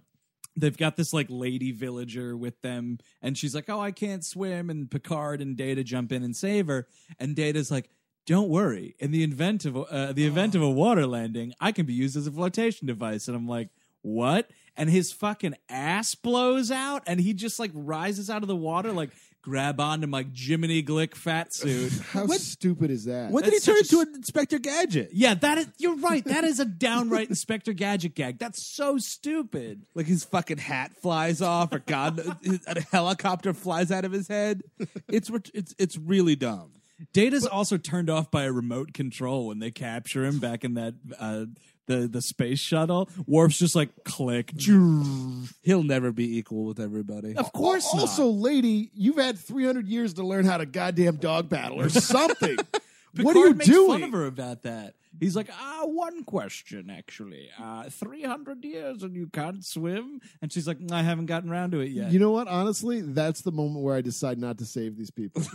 they've 0.56 0.76
got 0.76 0.96
this 0.96 1.12
like 1.12 1.26
lady 1.28 1.72
villager 1.72 2.36
with 2.36 2.60
them, 2.62 2.98
and 3.22 3.36
she's 3.36 3.54
like, 3.54 3.68
"Oh, 3.68 3.80
I 3.80 3.90
can't 3.90 4.24
swim," 4.24 4.70
and 4.70 4.90
Picard 4.90 5.40
and 5.40 5.56
Data 5.56 5.84
jump 5.84 6.12
in 6.12 6.22
and 6.22 6.36
save 6.36 6.66
her, 6.68 6.86
and 7.18 7.36
Data's 7.36 7.70
like. 7.70 7.90
Don't 8.26 8.48
worry. 8.48 8.96
In 8.98 9.10
the 9.10 9.22
event 9.22 9.66
of 9.66 9.76
uh, 9.76 10.14
the 10.14 10.26
event 10.26 10.54
of 10.54 10.62
a 10.62 10.70
water 10.70 11.06
landing, 11.06 11.52
I 11.60 11.72
can 11.72 11.84
be 11.84 11.92
used 11.92 12.16
as 12.16 12.26
a 12.26 12.32
flotation 12.32 12.86
device. 12.86 13.28
And 13.28 13.36
I'm 13.36 13.46
like, 13.46 13.68
what? 14.00 14.50
And 14.78 14.88
his 14.88 15.12
fucking 15.12 15.54
ass 15.68 16.14
blows 16.14 16.70
out, 16.70 17.02
and 17.06 17.20
he 17.20 17.34
just 17.34 17.58
like 17.58 17.70
rises 17.74 18.30
out 18.30 18.40
of 18.40 18.48
the 18.48 18.56
water, 18.56 18.92
like 18.92 19.10
grab 19.44 19.78
onto 19.78 20.06
my 20.06 20.26
Jiminy 20.34 20.82
Glick 20.82 21.14
fat 21.14 21.52
suit. 21.52 21.92
How 22.12 22.26
stupid 22.28 22.90
is 22.90 23.04
that? 23.04 23.30
When 23.30 23.44
did 23.44 23.52
he 23.52 23.58
That's 23.58 23.66
turn 23.66 23.76
such 23.84 23.92
a 23.92 24.00
into 24.00 24.10
an 24.10 24.16
Inspector 24.16 24.58
Gadget? 24.58 25.10
Yeah, 25.12 25.34
that 25.34 25.58
is. 25.58 25.68
You're 25.78 25.96
right. 25.96 26.24
That 26.24 26.44
is 26.44 26.60
a 26.60 26.64
downright 26.64 27.28
Inspector 27.28 27.72
Gadget 27.74 28.14
gag. 28.14 28.38
That's 28.38 28.66
so 28.66 28.96
stupid. 28.96 29.82
Like 29.94 30.06
his 30.06 30.24
fucking 30.24 30.58
hat 30.58 30.92
flies 30.96 31.42
off, 31.42 31.72
or 31.72 31.80
God, 31.80 32.20
a 32.66 32.80
helicopter 32.90 33.52
flies 33.52 33.92
out 33.92 34.04
of 34.04 34.12
his 34.12 34.28
head. 34.28 34.62
It's 35.08 35.28
ret- 35.28 35.50
it's 35.52 35.74
it's 35.78 35.98
really 35.98 36.36
dumb. 36.36 36.70
Data's 37.12 37.46
also 37.46 37.76
turned 37.76 38.08
off 38.08 38.30
by 38.30 38.44
a 38.44 38.52
remote 38.52 38.94
control 38.94 39.48
when 39.48 39.58
they 39.58 39.70
capture 39.70 40.24
him 40.24 40.38
back 40.38 40.64
in 40.64 40.74
that 40.74 40.94
uh, 41.18 41.44
the 41.86 42.08
the 42.08 42.22
space 42.22 42.58
shuttle. 42.58 43.08
Worf's 43.26 43.58
just 43.58 43.74
like 43.76 43.90
click. 44.04 44.52
He'll 44.60 45.82
never 45.82 46.12
be 46.12 46.38
equal 46.38 46.64
with 46.64 46.80
everybody. 46.80 47.36
Of 47.36 47.52
course 47.52 47.92
not. 47.94 48.02
Also, 48.02 48.26
lady, 48.28 48.90
you've 48.94 49.16
had 49.18 49.38
300 49.38 49.86
years 49.86 50.14
to 50.14 50.22
learn 50.24 50.44
how 50.44 50.56
to 50.58 50.66
goddamn 50.66 51.16
dog 51.16 51.48
battle 51.48 51.80
or 51.80 51.88
something. 51.90 52.56
what 52.56 52.82
Picard 53.16 53.36
are 53.36 53.48
you 53.48 53.54
makes 53.54 53.66
doing? 53.70 54.00
fun 54.00 54.02
of 54.02 54.12
her 54.12 54.26
about 54.26 54.62
that. 54.62 54.94
He's 55.20 55.36
like, 55.36 55.48
ah, 55.52 55.82
one 55.84 56.24
question 56.24 56.90
actually. 56.90 57.48
Uh, 57.60 57.84
Three 57.88 58.24
hundred 58.24 58.64
years 58.64 59.02
and 59.04 59.14
you 59.14 59.28
can't 59.28 59.64
swim, 59.64 60.20
and 60.42 60.52
she's 60.52 60.66
like, 60.66 60.78
I 60.90 61.02
haven't 61.02 61.26
gotten 61.26 61.50
around 61.50 61.70
to 61.72 61.80
it 61.80 61.90
yet. 61.92 62.10
You 62.10 62.18
know 62.18 62.32
what? 62.32 62.48
Honestly, 62.48 63.00
that's 63.00 63.42
the 63.42 63.52
moment 63.52 63.84
where 63.84 63.94
I 63.94 64.00
decide 64.00 64.38
not 64.38 64.58
to 64.58 64.64
save 64.64 64.96
these 64.96 65.12
people. 65.12 65.42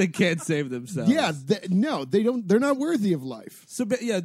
they 0.00 0.06
can't 0.08 0.40
save 0.40 0.70
themselves. 0.70 1.10
yeah, 1.10 1.32
th- 1.48 1.70
no, 1.70 2.04
they 2.04 2.22
don't. 2.22 2.46
They're 2.48 2.58
not 2.58 2.76
worthy 2.78 3.12
of 3.12 3.22
life. 3.22 3.64
So 3.68 3.84
ba- 3.84 3.98
yeah, 4.00 4.20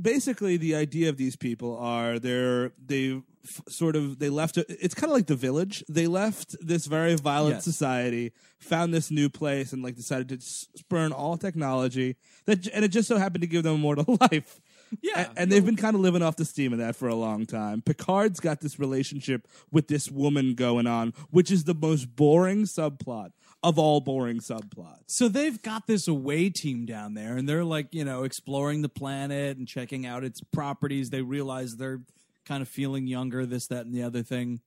basically 0.00 0.56
the 0.56 0.74
idea 0.74 1.08
of 1.08 1.16
these 1.16 1.36
people 1.36 1.76
are 1.78 2.18
they're 2.18 2.72
they 2.84 3.20
f- 3.44 3.60
sort 3.68 3.96
of 3.96 4.18
they 4.18 4.28
left. 4.30 4.56
A, 4.56 4.64
it's 4.68 4.94
kind 4.94 5.10
of 5.10 5.14
like 5.16 5.26
the 5.26 5.36
village. 5.36 5.84
They 5.88 6.06
left 6.06 6.56
this 6.64 6.86
very 6.86 7.14
violent 7.16 7.56
Yes. 7.56 7.64
society, 7.64 8.32
found 8.58 8.92
this 8.94 9.10
new 9.10 9.28
place, 9.28 9.72
and 9.72 9.82
like 9.82 9.96
decided 9.96 10.28
to 10.30 10.36
s- 10.36 10.68
spurn 10.76 11.12
all 11.12 11.36
technology. 11.36 12.16
That 12.46 12.56
j- 12.62 12.70
and 12.72 12.84
it 12.84 12.88
just 12.88 13.08
so 13.08 13.16
happened 13.18 13.42
to 13.42 13.48
give 13.48 13.62
them 13.62 13.74
immortal 13.76 14.16
life. 14.30 14.60
Yeah. 15.02 15.28
A- 15.34 15.40
and, 15.40 15.50
they've 15.50 15.64
been 15.66 15.74
kind 15.76 15.96
of 15.96 16.00
living 16.00 16.22
off 16.22 16.36
the 16.36 16.44
steam 16.44 16.72
of 16.72 16.78
that 16.78 16.94
for 16.94 17.08
a 17.08 17.14
long 17.16 17.44
time. 17.44 17.82
Picard's 17.82 18.38
got 18.38 18.60
this 18.60 18.78
relationship 18.78 19.48
with 19.72 19.88
this 19.88 20.08
woman 20.10 20.54
going 20.54 20.86
on, 20.86 21.12
which 21.30 21.50
is 21.50 21.64
the 21.64 21.74
most 21.74 22.14
boring 22.14 22.62
subplot 22.64 23.30
of 23.66 23.80
all 23.80 24.00
boring 24.00 24.38
subplots. 24.38 25.02
So 25.08 25.26
they've 25.26 25.60
got 25.60 25.88
this 25.88 26.06
away 26.06 26.50
team 26.50 26.86
down 26.86 27.14
there, 27.14 27.36
and 27.36 27.48
they're 27.48 27.64
like, 27.64 27.88
you 27.90 28.04
know, 28.04 28.22
exploring 28.22 28.82
the 28.82 28.88
planet 28.88 29.56
and 29.56 29.66
checking 29.66 30.06
out 30.06 30.22
its 30.22 30.40
properties. 30.40 31.10
They 31.10 31.22
realize 31.22 31.74
they're 31.74 32.02
kind 32.44 32.62
of 32.62 32.68
feeling 32.68 33.08
younger, 33.08 33.44
this, 33.44 33.66
that, 33.66 33.84
and 33.84 33.92
the 33.92 34.04
other 34.04 34.22
thing. 34.22 34.60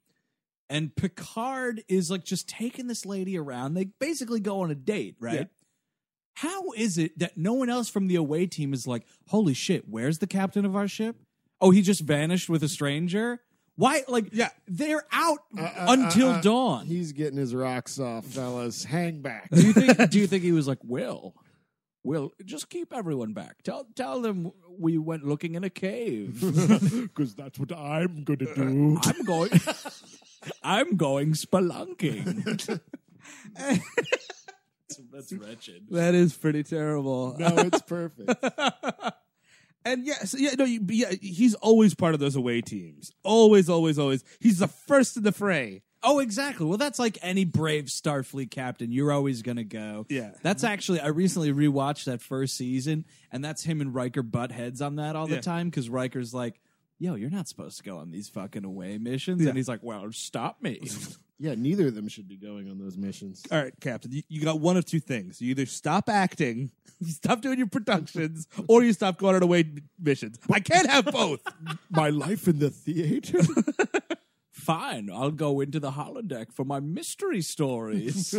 And 0.69 0.93
Picard 0.93 1.81
is 1.87 2.11
like 2.11 2.25
just 2.25 2.49
taking 2.49 2.87
this 2.87 3.05
lady 3.05 3.37
around. 3.37 3.73
They 3.73 3.85
basically 3.85 4.41
go 4.41 4.59
on 4.59 4.69
a 4.69 4.75
date, 4.75 5.15
right? 5.21 5.33
Yeah. 5.33 5.45
How 6.33 6.71
is 6.73 6.97
it 6.97 7.17
that 7.19 7.37
no 7.37 7.53
one 7.53 7.69
else 7.69 7.87
from 7.87 8.07
the 8.07 8.15
away 8.15 8.47
team 8.47 8.73
is 8.73 8.85
like, 8.85 9.05
holy 9.27 9.53
shit, 9.53 9.87
where's 9.87 10.19
the 10.19 10.27
captain 10.27 10.65
of 10.65 10.75
our 10.75 10.89
ship? 10.89 11.15
Oh, 11.61 11.71
he 11.71 11.81
just 11.81 12.01
vanished 12.01 12.49
with 12.49 12.63
a 12.63 12.69
stranger? 12.69 13.39
Why? 13.79 14.03
Like, 14.09 14.27
Yeah. 14.33 14.49
they're 14.67 15.05
out 15.09 15.39
Uh, 15.57 15.71
until 15.87 16.31
uh, 16.31 16.33
uh, 16.33 16.41
dawn. 16.41 16.85
He's 16.85 17.13
getting 17.13 17.37
his 17.39 17.55
rocks 17.55 17.97
off, 17.97 18.25
fellas. 18.25 18.83
Hang 18.83 19.21
back. 19.21 19.49
do 19.51 19.61
you 19.65 19.71
think? 19.71 20.09
do 20.09 20.19
you 20.19 20.27
think 20.31 20.43
he 20.43 20.51
was 20.51 20.67
like, 20.67 20.79
Will? 20.83 21.33
Will 22.03 22.33
just 22.43 22.69
keep 22.69 22.91
everyone 22.93 23.31
back. 23.33 23.61
Tell 23.63 23.85
tell 23.95 24.21
them 24.21 24.51
we 24.77 24.97
went 24.97 25.23
looking 25.25 25.55
in 25.55 25.63
a 25.63 25.69
cave. 25.69 26.41
Because 27.09 27.35
that's 27.35 27.57
what 27.57 27.71
I'm 27.71 28.23
going 28.25 28.39
to 28.39 28.53
do. 28.53 28.99
I'm 29.03 29.23
going. 29.25 29.51
I'm 30.63 30.95
going 30.97 31.33
spelunking. 31.33 32.79
That's 35.13 35.31
wretched. 35.33 35.87
That 35.91 36.15
is 36.15 36.33
pretty 36.35 36.63
terrible. 36.63 37.35
no, 37.37 37.47
it's 37.57 37.81
perfect. 37.81 38.33
And 39.89 40.05
yes, 40.05 40.35
yeah, 40.37 40.51
no, 40.57 40.65
you, 40.65 40.79
yeah, 40.89 41.11
he's 41.21 41.55
always 41.55 41.95
part 41.95 42.13
of 42.13 42.19
those 42.19 42.35
away 42.35 42.61
teams. 42.61 43.11
Always, 43.23 43.69
always, 43.69 43.97
always. 43.99 44.23
He's 44.39 44.59
the 44.59 44.67
first 44.67 45.17
in 45.17 45.23
the 45.23 45.31
fray. 45.31 45.81
Oh, 46.01 46.19
exactly. 46.19 46.65
Well, 46.65 46.77
that's 46.77 46.97
like 46.99 47.17
any 47.21 47.43
brave 47.43 47.85
Starfleet 47.85 48.51
captain. 48.51 48.91
You're 48.91 49.11
always 49.11 49.41
going 49.41 49.57
to 49.57 49.65
go. 49.65 50.05
Yeah. 50.09 50.31
That's 50.43 50.63
actually, 50.63 51.01
I 51.01 51.07
recently 51.07 51.51
rewatched 51.51 52.05
that 52.05 52.21
first 52.21 52.55
season, 52.55 53.03
and 53.31 53.43
that's 53.43 53.63
him 53.63 53.81
and 53.81 53.93
Riker 53.93 54.23
butt 54.23 54.51
heads 54.51 54.81
on 54.81 54.95
that 54.95 55.15
all 55.17 55.27
the 55.27 55.35
Yeah. 55.35 55.41
time 55.41 55.69
because 55.69 55.89
Riker's 55.89 56.33
like, 56.33 56.59
yo, 56.99 57.15
you're 57.15 57.29
not 57.29 57.47
supposed 57.49 57.77
to 57.77 57.83
go 57.83 57.97
on 57.97 58.11
these 58.11 58.29
fucking 58.29 58.63
away 58.63 58.97
missions. 58.97 59.41
Yeah. 59.41 59.49
And 59.49 59.57
he's 59.57 59.67
like, 59.67 59.83
well, 59.83 60.09
stop 60.11 60.61
me. 60.61 60.79
yeah, 61.39 61.55
neither 61.55 61.87
of 61.87 61.95
them 61.95 62.09
should 62.09 62.27
be 62.27 62.35
going 62.35 62.69
on 62.69 62.77
those 62.77 62.97
missions. 62.97 63.43
All 63.49 63.61
right, 63.61 63.73
Captain, 63.79 64.11
you, 64.11 64.23
you 64.27 64.41
got 64.41 64.59
one 64.59 64.75
of 64.75 64.85
two 64.85 64.99
things. 64.99 65.41
You 65.41 65.51
either 65.51 65.65
stop 65.65 66.09
acting, 66.09 66.71
you 66.99 67.11
stop 67.11 67.41
doing 67.41 67.57
your 67.57 67.67
productions, 67.67 68.47
or 68.67 68.83
you 68.83 68.91
stop 68.91 69.17
going 69.17 69.35
on 69.35 69.43
away 69.43 69.63
missions. 69.97 70.37
I 70.51 70.59
can't 70.59 70.89
have 70.89 71.05
both. 71.05 71.41
My 71.89 72.09
life 72.09 72.47
in 72.47 72.59
the 72.59 72.69
theater. 72.69 73.39
Fine, 74.69 75.09
I'll 75.11 75.31
go 75.31 75.61
into 75.61 75.79
the 75.79 75.89
holodeck 75.89 76.53
for 76.53 76.63
my 76.63 76.79
mystery 76.79 77.41
stories. 77.41 78.35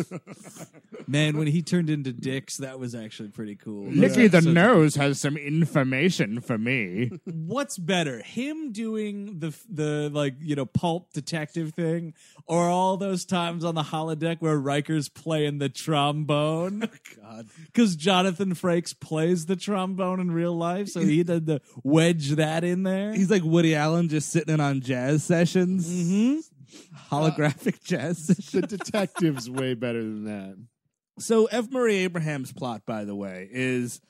Man, 1.09 1.37
when 1.37 1.49
he 1.49 1.61
turned 1.61 1.91
into 1.91 2.13
Dix, 2.13 2.59
that 2.59 2.79
was 2.79 2.95
actually 2.95 3.31
pretty 3.31 3.57
cool. 3.57 3.91
Nicky 3.91 4.29
the 4.29 4.41
So- 4.41 4.53
Nose 4.53 4.95
has 4.95 5.19
some 5.19 5.37
information 5.37 6.41
for 6.41 6.57
me. 6.57 7.11
what's 7.25 7.79
better 7.79 8.23
him 8.23 8.71
doing 8.71 9.41
the 9.41 9.53
the 9.69 10.09
like 10.13 10.35
you 10.41 10.55
know 10.55 10.67
pulp 10.67 11.13
detective 11.13 11.75
thing 11.75 12.15
or 12.47 12.69
all 12.69 12.97
those 12.97 13.25
times 13.25 13.65
on 13.65 13.75
the 13.75 13.83
holodeck 13.83 14.37
where 14.39 14.57
Riker's 14.57 15.09
playing 15.09 15.59
the 15.59 15.69
trombone 15.69 16.89
god 17.21 17.49
cuz 17.75 17.97
Jonathan 17.97 18.55
Frakes 18.55 18.99
plays 18.99 19.47
the 19.47 19.57
trombone 19.57 20.21
in 20.21 20.31
real 20.31 20.57
life 20.57 20.89
so 20.91 21.01
he 21.01 21.19
had 21.19 21.47
to 21.47 21.61
wedge 21.83 22.31
that 22.33 22.63
in 22.63 22.85
there 22.85 23.13
He's 23.13 23.31
like 23.31 23.43
Woody 23.43 23.75
Allen 23.75 24.09
just 24.09 24.29
sitting 24.29 24.55
in 24.55 24.61
on 24.61 24.81
jazz 24.81 25.25
sessions. 25.25 25.89
Mm-hmm. 25.89 26.20
Mm-hmm. 26.21 27.15
Holographic 27.15 27.83
jazz 27.83 28.27
sessions. 28.27 28.51
the 28.53 28.63
detective's 28.63 29.49
way 29.51 29.75
better 29.75 30.03
than 30.03 30.25
that. 30.25 30.57
So 31.19 31.47
F. 31.47 31.71
Murray 31.71 31.97
Abraham's 31.97 32.53
plot, 32.53 32.83
by 32.87 33.05
the 33.05 33.15
way, 33.15 33.49
is 33.51 34.01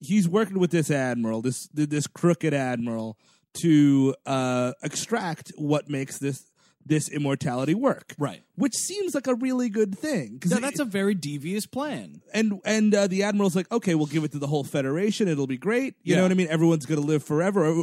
he's 0.00 0.28
working 0.28 0.58
with 0.58 0.70
this 0.70 0.90
admiral, 0.90 1.42
this 1.42 1.68
this 1.72 2.06
crooked 2.06 2.54
admiral, 2.54 3.18
to 3.62 4.14
uh, 4.26 4.72
extract 4.82 5.52
what 5.56 5.88
makes 5.88 6.18
this 6.18 6.50
this 6.86 7.10
immortality 7.10 7.74
work. 7.74 8.14
Right. 8.18 8.42
Which 8.54 8.74
seems 8.74 9.14
like 9.14 9.26
a 9.26 9.34
really 9.34 9.68
good 9.68 9.96
thing. 9.98 10.38
'cause 10.40 10.52
it- 10.52 10.62
that's 10.62 10.80
a 10.80 10.86
very 10.86 11.14
devious 11.14 11.66
plan 11.66 12.22
and 12.32 12.60
and 12.64 12.94
uh, 12.94 13.06
the 13.06 13.22
admiral's 13.24 13.54
like, 13.54 13.70
okay, 13.70 13.94
we'll 13.94 14.06
give 14.06 14.24
it 14.24 14.32
to 14.32 14.38
the 14.38 14.46
whole 14.46 14.64
federation. 14.64 15.28
It'll 15.28 15.46
be 15.46 15.58
great. 15.58 15.94
You 16.02 16.12
Yeah. 16.12 16.16
know 16.16 16.22
what 16.22 16.32
I 16.32 16.34
mean? 16.36 16.48
Everyone's 16.48 16.86
going 16.86 17.00
to 17.00 17.06
live 17.06 17.22
forever. 17.22 17.82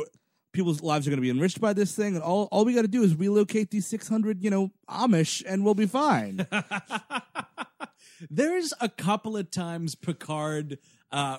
People's 0.55 0.81
lives 0.81 1.05
are 1.05 1.09
going 1.09 1.17
to 1.17 1.21
be 1.21 1.29
enriched 1.29 1.59
by 1.59 1.73
this 1.73 1.93
thing, 1.93 2.15
and 2.15 2.23
all 2.23 2.47
all 2.51 2.63
we 2.65 2.73
got 2.73 2.83
to 2.83 2.87
do 2.87 3.03
is 3.03 3.13
relocate 3.15 3.71
these 3.71 3.85
six 3.85 4.07
hundred, 4.07 4.41
you 4.41 4.49
know, 4.49 4.71
Amish, 4.89 5.43
and 5.45 5.63
we'll 5.65 5.75
be 5.75 5.85
fine. 5.85 6.47
There's 8.29 8.73
a 8.79 8.87
couple 8.87 9.35
of 9.35 9.51
times 9.51 9.95
Picard 9.95 10.79
uh, 11.11 11.37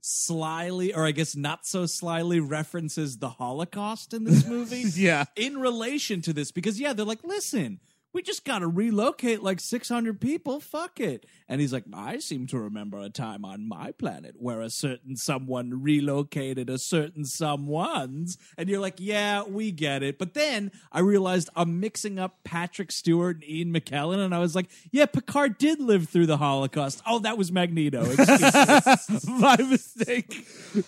slyly, 0.00 0.94
or 0.94 1.06
I 1.06 1.12
guess 1.12 1.34
not 1.36 1.66
so 1.66 1.86
slyly, 1.86 2.40
references 2.40 3.18
the 3.18 3.30
Holocaust 3.30 4.12
in 4.14 4.24
this 4.24 4.46
movie. 4.46 4.84
Yeah. 4.94 5.24
In 5.36 5.58
relation 5.58 6.22
to 6.22 6.32
this, 6.32 6.50
because, 6.50 6.80
yeah, 6.80 6.92
they're 6.92 7.06
like, 7.06 7.24
listen, 7.24 7.80
we 8.18 8.22
just 8.22 8.44
got 8.44 8.58
to 8.58 8.66
relocate 8.66 9.44
like 9.44 9.60
600 9.60 10.20
people. 10.20 10.58
Fuck 10.58 10.98
it. 10.98 11.24
And 11.48 11.60
he's 11.60 11.72
like, 11.72 11.84
I 11.94 12.18
seem 12.18 12.48
to 12.48 12.58
remember 12.58 12.98
a 12.98 13.10
time 13.10 13.44
on 13.44 13.68
my 13.68 13.92
planet 13.92 14.34
where 14.36 14.60
a 14.60 14.70
certain 14.70 15.14
someone 15.14 15.84
relocated 15.84 16.68
a 16.68 16.78
certain 16.78 17.24
someone's. 17.24 18.36
And 18.56 18.68
you're 18.68 18.80
like, 18.80 18.96
yeah, 18.98 19.44
we 19.44 19.70
get 19.70 20.02
it. 20.02 20.18
But 20.18 20.34
then 20.34 20.72
I 20.90 20.98
realized 20.98 21.48
I'm 21.54 21.78
mixing 21.78 22.18
up 22.18 22.42
Patrick 22.42 22.90
Stewart 22.90 23.36
and 23.36 23.44
Ian 23.48 23.72
McKellen. 23.72 24.18
And 24.18 24.34
I 24.34 24.40
was 24.40 24.56
like, 24.56 24.68
yeah, 24.90 25.06
Picard 25.06 25.56
did 25.56 25.78
live 25.78 26.08
through 26.08 26.26
the 26.26 26.38
Holocaust. 26.38 27.00
Oh, 27.06 27.20
that 27.20 27.38
was 27.38 27.52
Magneto. 27.52 28.02
Excuse. 28.04 29.28
My 29.28 29.56
mistake. 29.58 30.44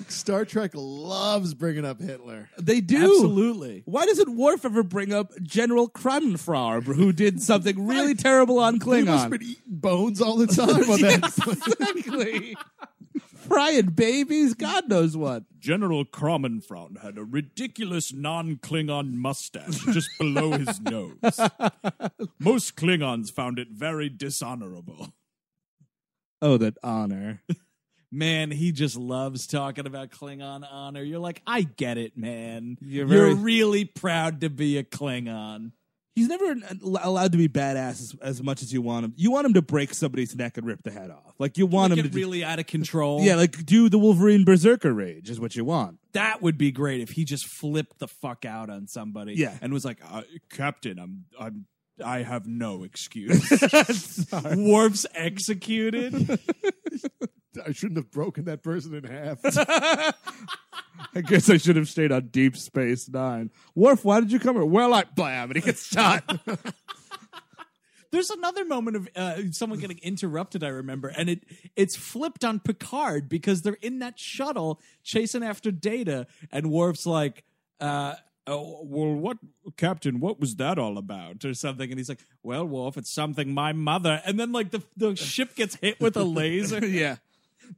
Star 0.08 0.44
Trek 0.44 0.72
loves 0.74 1.54
bringing 1.54 1.84
up 1.84 2.00
Hitler. 2.00 2.50
They 2.58 2.80
do 2.80 3.04
Absolutely. 3.04 3.82
Why 3.84 4.04
doesn't 4.06 4.34
Worf 4.34 4.64
ever 4.64 4.82
bring 4.82 5.12
up 5.12 5.30
General 5.42 5.88
Kramenfarb, 5.88 6.86
who 6.86 7.12
did 7.20 7.42
something 7.42 7.86
really 7.86 8.14
terrible 8.14 8.58
on 8.58 8.74
He 8.74 8.78
must 8.78 8.86
Klingon? 8.86 9.30
been 9.30 9.42
eating 9.42 9.62
bones 9.66 10.22
all 10.22 10.36
the 10.38 10.46
time 10.60 10.70
on 10.90 11.00
that. 11.02 11.76
exactly. 11.84 12.56
Frying 13.36 13.86
babies, 13.90 14.54
God 14.54 14.88
knows 14.88 15.16
what. 15.18 15.42
General 15.58 16.06
Kramenfraun 16.06 17.02
had 17.02 17.18
a 17.18 17.24
ridiculous 17.24 18.10
non 18.14 18.56
Klingon 18.56 19.12
mustache 19.14 19.80
just 19.92 20.08
below 20.18 20.52
his 20.52 20.80
nose. 20.82 21.12
Most 22.38 22.76
Klingons 22.76 23.30
found 23.30 23.58
it 23.58 23.68
very 23.70 24.08
dishonorable. 24.08 25.12
Oh, 26.40 26.56
that 26.56 26.78
honor. 26.82 27.42
Man, 28.12 28.50
he 28.50 28.72
just 28.72 28.96
loves 28.96 29.46
talking 29.46 29.86
about 29.86 30.10
Klingon 30.10 30.66
honor. 30.68 31.02
You're 31.02 31.18
like, 31.20 31.42
I 31.46 31.62
get 31.62 31.96
it, 31.98 32.16
man. 32.16 32.76
You're 32.80 33.06
You're, 33.06 33.26
very- 33.26 33.34
really 33.34 33.84
proud 33.84 34.40
to 34.40 34.50
be 34.50 34.78
a 34.78 34.82
Klingon. 34.84 35.72
He's 36.16 36.28
never 36.28 36.56
allowed 37.02 37.32
to 37.32 37.38
be 37.38 37.48
badass 37.48 38.00
as, 38.00 38.14
as 38.20 38.42
much 38.42 38.62
as 38.62 38.72
you 38.72 38.82
want 38.82 39.04
him. 39.04 39.14
You 39.16 39.30
want 39.30 39.46
him 39.46 39.54
to 39.54 39.62
break 39.62 39.94
somebody's 39.94 40.34
neck 40.34 40.58
and 40.58 40.66
rip 40.66 40.82
the 40.82 40.90
head 40.90 41.10
off. 41.10 41.34
Like 41.38 41.56
you 41.56 41.66
want 41.66 41.90
Like 41.92 41.98
him 41.98 42.04
get 42.04 42.12
to 42.12 42.18
really 42.18 42.42
out 42.44 42.58
of 42.58 42.66
control. 42.66 43.22
Yeah, 43.22 43.36
like 43.36 43.64
do 43.64 43.88
the 43.88 43.98
Wolverine 43.98 44.44
berserker 44.44 44.92
rage 44.92 45.30
is 45.30 45.38
what 45.40 45.54
you 45.56 45.64
want. 45.64 45.98
that 46.12 46.42
would 46.42 46.58
be 46.58 46.72
great 46.72 47.00
if 47.00 47.10
he 47.10 47.24
just 47.24 47.46
flipped 47.46 48.00
the 48.00 48.08
fuck 48.08 48.44
out 48.44 48.68
on 48.70 48.88
somebody. 48.88 49.34
Yeah. 49.34 49.56
and 49.62 49.72
was 49.72 49.84
like, 49.84 49.98
uh, 50.10 50.22
"Captain, 50.50 50.98
I'm, 50.98 51.24
I'm, 51.38 51.66
I 52.02 52.22
have 52.22 52.46
no 52.46 52.84
excuse." 52.84 53.50
Worf's 54.56 55.06
executed. 55.14 56.14
I 57.66 57.72
shouldn't 57.72 57.96
have 57.98 58.10
broken 58.10 58.44
that 58.44 58.62
person 58.62 58.94
in 58.94 59.04
half. 59.04 59.40
I 61.14 61.20
guess 61.22 61.50
I 61.50 61.56
should 61.56 61.76
have 61.76 61.88
stayed 61.88 62.12
on 62.12 62.28
Deep 62.28 62.56
Space 62.56 63.08
Nine. 63.08 63.50
Worf, 63.74 64.04
why 64.04 64.20
did 64.20 64.30
you 64.30 64.38
come 64.38 64.56
here? 64.56 64.64
Well, 64.64 64.94
I 64.94 65.04
blam, 65.04 65.50
and 65.50 65.56
he 65.56 65.62
gets 65.62 65.86
shot. 65.86 66.22
There's 68.12 68.30
another 68.30 68.64
moment 68.64 68.96
of 68.96 69.08
uh, 69.14 69.36
someone 69.52 69.78
getting 69.78 69.98
interrupted. 70.02 70.64
I 70.64 70.68
remember, 70.68 71.08
and 71.08 71.28
it 71.28 71.44
it's 71.76 71.96
flipped 71.96 72.44
on 72.44 72.58
Picard 72.60 73.28
because 73.28 73.62
they're 73.62 73.78
in 73.80 74.00
that 74.00 74.18
shuttle 74.18 74.80
chasing 75.04 75.44
after 75.44 75.70
Data, 75.70 76.26
and 76.50 76.70
Worf's 76.70 77.06
like, 77.06 77.44
uh, 77.78 78.14
oh, 78.46 78.82
"Well, 78.84 79.14
what, 79.14 79.38
Captain? 79.76 80.20
What 80.20 80.40
was 80.40 80.56
that 80.56 80.78
all 80.78 80.98
about?" 80.98 81.44
Or 81.44 81.54
something, 81.54 81.90
and 81.90 81.98
he's 81.98 82.08
like, 82.08 82.20
"Well, 82.42 82.66
Worf, 82.66 82.96
it's 82.96 83.12
something 83.12 83.52
my 83.52 83.72
mother." 83.72 84.22
And 84.24 84.38
then 84.38 84.52
like 84.52 84.70
the 84.70 84.82
the 84.96 85.16
ship 85.16 85.54
gets 85.54 85.76
hit 85.76 86.00
with 86.00 86.16
a 86.16 86.24
laser. 86.24 86.84
yeah. 86.86 87.16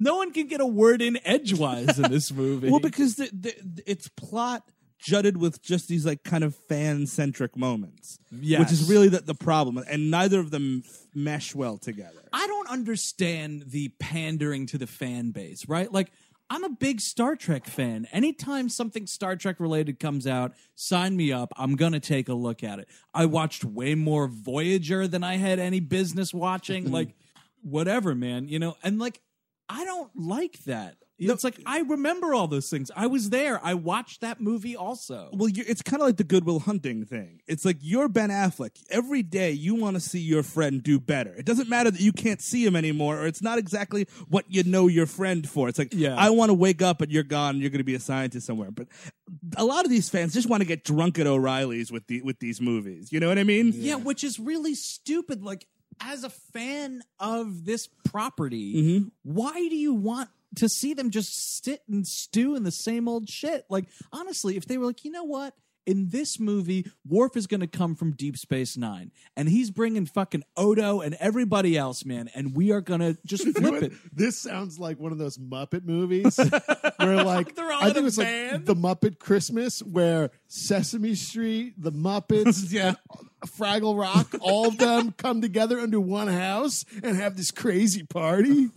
No 0.00 0.16
one 0.16 0.32
can 0.32 0.46
get 0.46 0.60
a 0.60 0.66
word 0.66 1.02
in 1.02 1.18
edgewise 1.24 1.98
in 1.98 2.10
this 2.10 2.32
movie. 2.32 2.70
Well, 2.70 2.80
because 2.80 3.16
the, 3.16 3.28
the, 3.30 3.82
its 3.84 4.08
plot 4.08 4.62
jutted 4.98 5.36
with 5.36 5.60
just 5.60 5.88
these 5.88 6.06
like 6.06 6.22
kind 6.22 6.44
of 6.44 6.54
fan 6.54 7.06
centric 7.06 7.56
moments, 7.56 8.18
Yes. 8.30 8.60
which 8.60 8.72
is 8.72 8.88
really 8.88 9.08
the, 9.08 9.20
the 9.20 9.34
problem, 9.34 9.76
and 9.88 10.10
neither 10.10 10.40
of 10.40 10.50
them 10.50 10.84
mesh 11.14 11.54
well 11.54 11.76
together. 11.76 12.22
I 12.32 12.46
don't 12.46 12.70
understand 12.70 13.64
the 13.66 13.88
pandering 13.98 14.66
to 14.68 14.78
the 14.78 14.86
fan 14.86 15.32
base, 15.32 15.68
right? 15.68 15.92
Like, 15.92 16.10
I'm 16.53 16.64
a 16.64 16.68
big 16.68 17.00
Star 17.00 17.34
Trek 17.34 17.64
fan. 17.64 18.07
Anytime 18.12 18.68
something 18.68 19.07
Star 19.07 19.36
Trek 19.36 19.59
related 19.59 19.98
comes 19.98 20.26
out, 20.26 20.53
sign 20.74 21.16
me 21.16 21.32
up. 21.32 21.50
I'm 21.57 21.76
going 21.76 21.92
to 21.92 22.00
take 22.00 22.28
a 22.28 22.34
look 22.34 22.62
at 22.62 22.78
it. 22.78 22.90
I 23.14 23.24
watched 23.24 23.64
way 23.64 23.94
more 23.94 24.28
Voyager 24.28 25.09
than 25.09 25.24
I 25.24 25.38
had 25.38 25.59
any 25.59 25.80
business 25.80 26.34
watching. 26.34 26.92
like, 26.92 27.14
whatever, 27.62 28.14
man, 28.14 28.48
you 28.48 28.59
know? 28.59 28.76
And 28.82 28.98
like, 28.98 29.22
I 29.70 29.86
don't 29.86 30.11
like 30.14 30.62
that. 30.64 30.96
It's 31.31 31.45
like, 31.45 31.59
I 31.66 31.81
remember 31.81 32.35
all 32.35 32.49
those 32.49 32.68
things. 32.70 32.91
I 32.97 33.07
was 33.07 33.31
there. 33.31 33.61
I 33.64 33.75
watched 33.75 34.20
that 34.23 34.41
movie 34.41 34.75
also. 34.77 35.31
Well, 35.33 35.49
you 35.49 35.64
it's 35.66 35.83
kind 35.83 36.01
of 36.03 36.07
like 36.09 36.16
the 36.16 36.25
Goodwill 36.25 36.59
Hunting 36.61 37.05
thing. 37.05 37.41
It's 37.47 37.64
like 37.64 37.77
you're 37.81 38.09
Ben 38.09 38.31
Affleck. 38.31 38.70
Every 38.91 39.23
day 39.23 39.53
you 39.53 39.75
want 39.75 39.95
to 39.95 40.01
see 40.01 40.20
your 40.20 40.43
friend 40.43 40.83
do 40.83 40.99
better. 40.99 41.35
It 41.35 41.47
doesn't 41.47 41.68
matter 41.68 41.91
that 41.91 42.01
you 42.01 42.12
can't 42.12 42.41
see 42.41 42.64
him 42.66 42.75
anymore, 42.77 43.18
or 43.20 43.27
it's 43.27 43.43
not 43.43 43.59
exactly 43.59 44.07
what 44.29 44.45
you 44.49 44.62
know 44.64 44.87
your 44.89 45.07
friend 45.07 45.49
for. 45.49 45.68
It's 45.68 45.79
like, 45.79 45.93
Yeah. 45.95 46.14
I 46.16 46.31
want 46.31 46.51
to 46.51 46.55
wake 46.55 46.83
up 46.83 47.01
and 47.03 47.12
you're 47.12 47.23
gone. 47.23 47.51
And 47.55 47.61
you're 47.61 47.70
going 47.70 47.79
to 47.79 47.85
be 47.85 47.95
a 47.95 48.01
scientist 48.01 48.47
somewhere. 48.47 48.70
But 48.70 48.89
a 49.57 49.64
lot 49.64 49.85
of 49.85 49.91
these 49.91 50.09
fans 50.09 50.33
just 50.35 50.49
want 50.49 50.62
to 50.62 50.66
get 50.66 50.85
drunk 50.85 51.18
at 51.18 51.27
O'Reilly's 51.27 51.91
with 51.93 52.07
the 52.07 52.23
with 52.23 52.39
these 52.39 52.61
movies. 52.61 53.12
You 53.12 53.20
know 53.20 53.29
what 53.29 53.39
I 53.39 53.45
mean? 53.45 53.73
Yeah, 53.75 53.97
which 53.97 54.25
is 54.25 54.39
really 54.39 54.75
stupid. 54.75 55.43
Like, 55.43 55.66
as 56.01 56.25
a 56.25 56.31
fan 56.31 57.03
of 57.20 57.64
this 57.64 57.89
property, 58.05 58.75
Mm-hmm. 58.75 59.09
why 59.23 59.53
do 59.53 59.77
you 59.77 59.93
want 59.95 60.29
to 60.57 60.68
see 60.68 60.94
them 60.94 61.11
just 61.11 61.62
sit 61.64 61.82
and 61.88 62.07
stew 62.07 62.55
in 62.55 62.62
the 62.62 62.70
same 62.70 63.09
old 63.09 63.28
shit. 63.28 63.64
Like 63.68 63.86
honestly, 64.12 64.57
if 64.57 64.66
they 64.66 64.78
were 64.78 64.86
like, 64.86 65.05
you 65.05 65.11
know 65.11 65.24
what? 65.24 65.55
In 65.84 66.11
this 66.11 66.38
movie, 66.38 66.86
Worf 67.05 67.36
is 67.36 67.48
going 67.48 67.59
to 67.61 67.66
come 67.66 67.96
from 67.96 68.12
Deep 68.12 68.36
Space 68.38 68.76
Nine, 68.76 69.11
and 69.36 69.48
he's 69.48 69.72
bringing 69.72 70.07
fucking 70.07 70.44
Odo 70.57 71.00
and 71.00 71.16
everybody 71.18 71.76
else, 71.76 72.05
man, 72.05 72.30
and 72.36 72.55
we 72.55 72.70
are 72.70 72.80
going 72.80 73.00
to 73.00 73.18
just 73.26 73.48
flip 73.59 73.82
it. 73.82 73.92
This 74.12 74.38
sounds 74.38 74.78
like 74.78 75.00
one 75.00 75.11
of 75.11 75.18
those 75.18 75.38
Muppet 75.38 75.84
movies 75.84 76.38
where, 76.98 77.24
like, 77.24 77.55
They're 77.57 77.72
all 77.72 77.80
I 77.82 77.86
think 77.86 77.96
a 77.96 77.98
it 77.98 78.03
was 78.05 78.18
like 78.18 78.64
the 78.64 78.76
Muppet 78.76 79.18
Christmas, 79.18 79.80
where 79.82 80.30
Sesame 80.46 81.16
Street, 81.16 81.74
the 81.76 81.90
Muppets, 81.90 82.70
Yeah. 82.70 82.94
Fraggle 83.59 83.98
Rock, 84.00 84.36
all 84.40 84.68
of 84.68 84.78
them 84.78 85.11
come 85.11 85.40
together 85.40 85.80
under 85.80 85.98
one 85.98 86.28
house 86.28 86.84
and 87.03 87.16
have 87.16 87.36
this 87.36 87.50
crazy 87.50 88.05
party. 88.05 88.68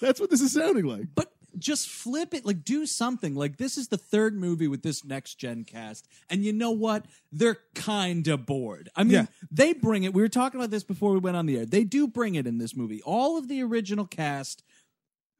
That's 0.00 0.20
what 0.20 0.30
this 0.30 0.40
is 0.40 0.52
sounding 0.52 0.84
like. 0.86 1.06
But 1.14 1.32
just 1.58 1.88
flip 1.88 2.32
it, 2.32 2.46
like 2.46 2.64
do 2.64 2.86
something. 2.86 3.34
Like 3.34 3.56
this 3.56 3.76
is 3.76 3.88
the 3.88 3.98
third 3.98 4.36
movie 4.36 4.68
with 4.68 4.82
this 4.82 5.04
next 5.04 5.34
gen 5.34 5.64
cast, 5.64 6.06
and 6.28 6.44
you 6.44 6.52
know 6.52 6.70
what? 6.70 7.06
They're 7.32 7.58
kind 7.74 8.26
of 8.28 8.46
bored. 8.46 8.88
I 8.94 9.02
mean, 9.04 9.12
Yeah. 9.12 9.26
they 9.50 9.72
bring 9.72 10.04
it. 10.04 10.14
We 10.14 10.22
were 10.22 10.28
talking 10.28 10.60
about 10.60 10.70
this 10.70 10.84
before 10.84 11.12
we 11.12 11.18
went 11.18 11.36
on 11.36 11.46
the 11.46 11.58
air. 11.58 11.66
They 11.66 11.84
do 11.84 12.06
bring 12.06 12.34
it 12.36 12.46
in 12.46 12.58
this 12.58 12.76
movie. 12.76 13.02
All 13.02 13.36
of 13.36 13.48
the 13.48 13.62
original 13.62 14.06
cast. 14.06 14.62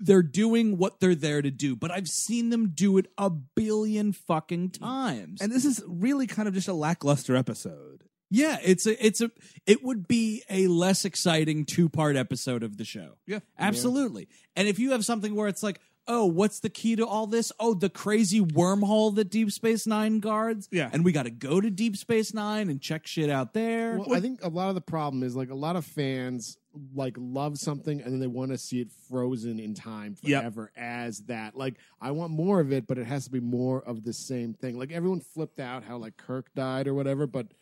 They're 0.03 0.23
doing 0.23 0.79
what 0.79 0.99
they're 1.01 1.15
there 1.15 1.43
to 1.43 1.51
do, 1.51 1.77
but 1.77 1.91
I've 1.91 2.09
seen 2.09 2.49
them 2.49 2.71
do 2.71 2.97
it 2.97 3.13
a 3.19 3.29
billion 3.29 4.15
fucking 4.15 4.71
times. 4.71 5.43
And 5.43 5.53
this 5.53 5.67
is 5.67 5.83
really 5.87 6.27
kind 6.27 6.49
of 6.49 6.55
just 6.55 6.69
a 6.69 6.73
lackluster 6.73 7.37
episode. 7.37 8.05
Yeah, 8.31 8.59
it's 8.63 8.87
a 8.87 9.05
it's 9.05 9.21
a 9.21 9.31
it 9.67 9.83
would 9.85 10.07
be 10.07 10.43
a 10.49 10.69
less 10.69 11.05
exciting 11.05 11.65
two-part 11.65 12.17
episode 12.17 12.63
of 12.63 12.77
the 12.77 12.85
show. 12.85 13.17
Yeah. 13.27 13.41
Absolutely. 13.59 14.29
And 14.57 14.69
if 14.69 14.79
you 14.79 14.93
have 14.93 15.05
something 15.05 15.35
where 15.35 15.49
it's 15.49 15.63
like, 15.65 15.81
"Oh, 16.07 16.27
what's 16.27 16.61
the 16.61 16.71
key 16.71 16.95
to 16.97 17.07
all 17.07 17.27
this? 17.27 17.51
Oh, 17.59 17.75
the 17.75 17.91
crazy 17.91 18.41
wormhole 18.41 19.15
that 19.17 19.31
Deep 19.31 19.51
Space 19.51 19.87
9 19.87 20.21
guards." 20.21 20.69
Yeah. 20.71 20.91
And 20.93 21.05
we 21.05 21.11
got 21.13 21.25
to 21.25 21.31
go 21.31 21.61
to 21.61 21.71
Deep 21.71 21.97
Space 21.97 22.33
9 22.33 22.71
and 22.71 22.81
check 22.81 23.07
shit 23.07 23.31
out 23.31 23.53
there. 23.53 23.99
Well, 23.99 24.15
I 24.15 24.21
think 24.21 24.45
a 24.45 24.49
lot 24.49 24.69
of 24.69 24.75
the 24.77 24.81
problem 24.81 25.23
is 25.25 25.35
like 25.35 25.51
a 25.51 25.55
lot 25.57 25.75
of 25.77 25.85
fans 25.85 26.57
like 26.95 27.17
love 27.19 27.59
something 27.59 28.01
and 28.01 28.13
then 28.13 28.21
they 28.21 28.29
want 28.29 28.53
to 28.53 28.57
see 28.59 28.81
it 28.81 28.93
frozen 29.09 29.59
in 29.59 29.75
time 29.75 30.15
Yep. 30.23 30.41
forever 30.43 30.71
as 30.77 31.19
that. 31.23 31.57
Like 31.57 31.75
I 32.01 32.13
want 32.13 32.31
more 32.31 32.61
of 32.61 32.71
it, 32.73 32.87
but 32.87 32.97
it 32.97 33.07
has 33.09 33.25
to 33.25 33.31
be 33.33 33.41
more 33.41 33.83
of 33.83 34.05
the 34.05 34.13
same 34.13 34.55
thing. 34.55 34.79
Like 34.79 34.93
everyone 34.93 35.19
flipped 35.19 35.59
out 35.59 35.83
how 35.83 35.97
like 35.97 36.17
Kirk 36.17 36.55
died 36.55 36.87
or 36.87 36.95
whatever, 36.95 37.27
but 37.27 37.47
I 37.51 37.55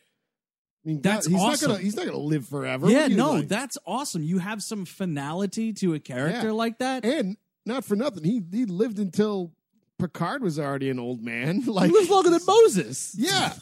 mean 0.89 1.01
That's 1.03 1.27
God, 1.27 1.33
he's 1.35 1.43
awesome. 1.43 1.69
not 1.71 1.75
gonna 1.77 1.85
he's 1.85 1.97
not 1.97 2.07
gonna 2.07 2.19
live 2.19 2.47
forever. 2.47 2.91
yeah, 2.91 3.03
What 3.03 3.07
do 3.07 3.11
you 3.13 3.17
no, 3.19 3.33
like? 3.33 3.49
that's 3.49 3.79
awesome. 3.87 4.23
You 4.23 4.39
have 4.39 4.63
some 4.63 4.85
finality 4.85 5.73
to 5.75 5.95
a 5.95 5.99
character 6.01 6.47
Yeah. 6.49 6.53
like 6.53 6.79
that. 6.79 7.05
and 7.05 7.37
not 7.67 7.85
for 7.85 7.97
nothing. 7.97 8.25
He 8.25 8.43
he 8.51 8.65
lived 8.65 8.99
until 8.99 9.53
Picard 9.99 10.43
was 10.43 10.59
already 10.59 10.91
an 10.91 10.99
old 10.99 11.23
man. 11.23 11.63
Like 11.67 11.91
He 11.91 11.93
lives 11.97 12.09
longer 12.11 12.31
than 12.31 12.41
Moses. 12.47 13.15
Yeah. 13.19 13.53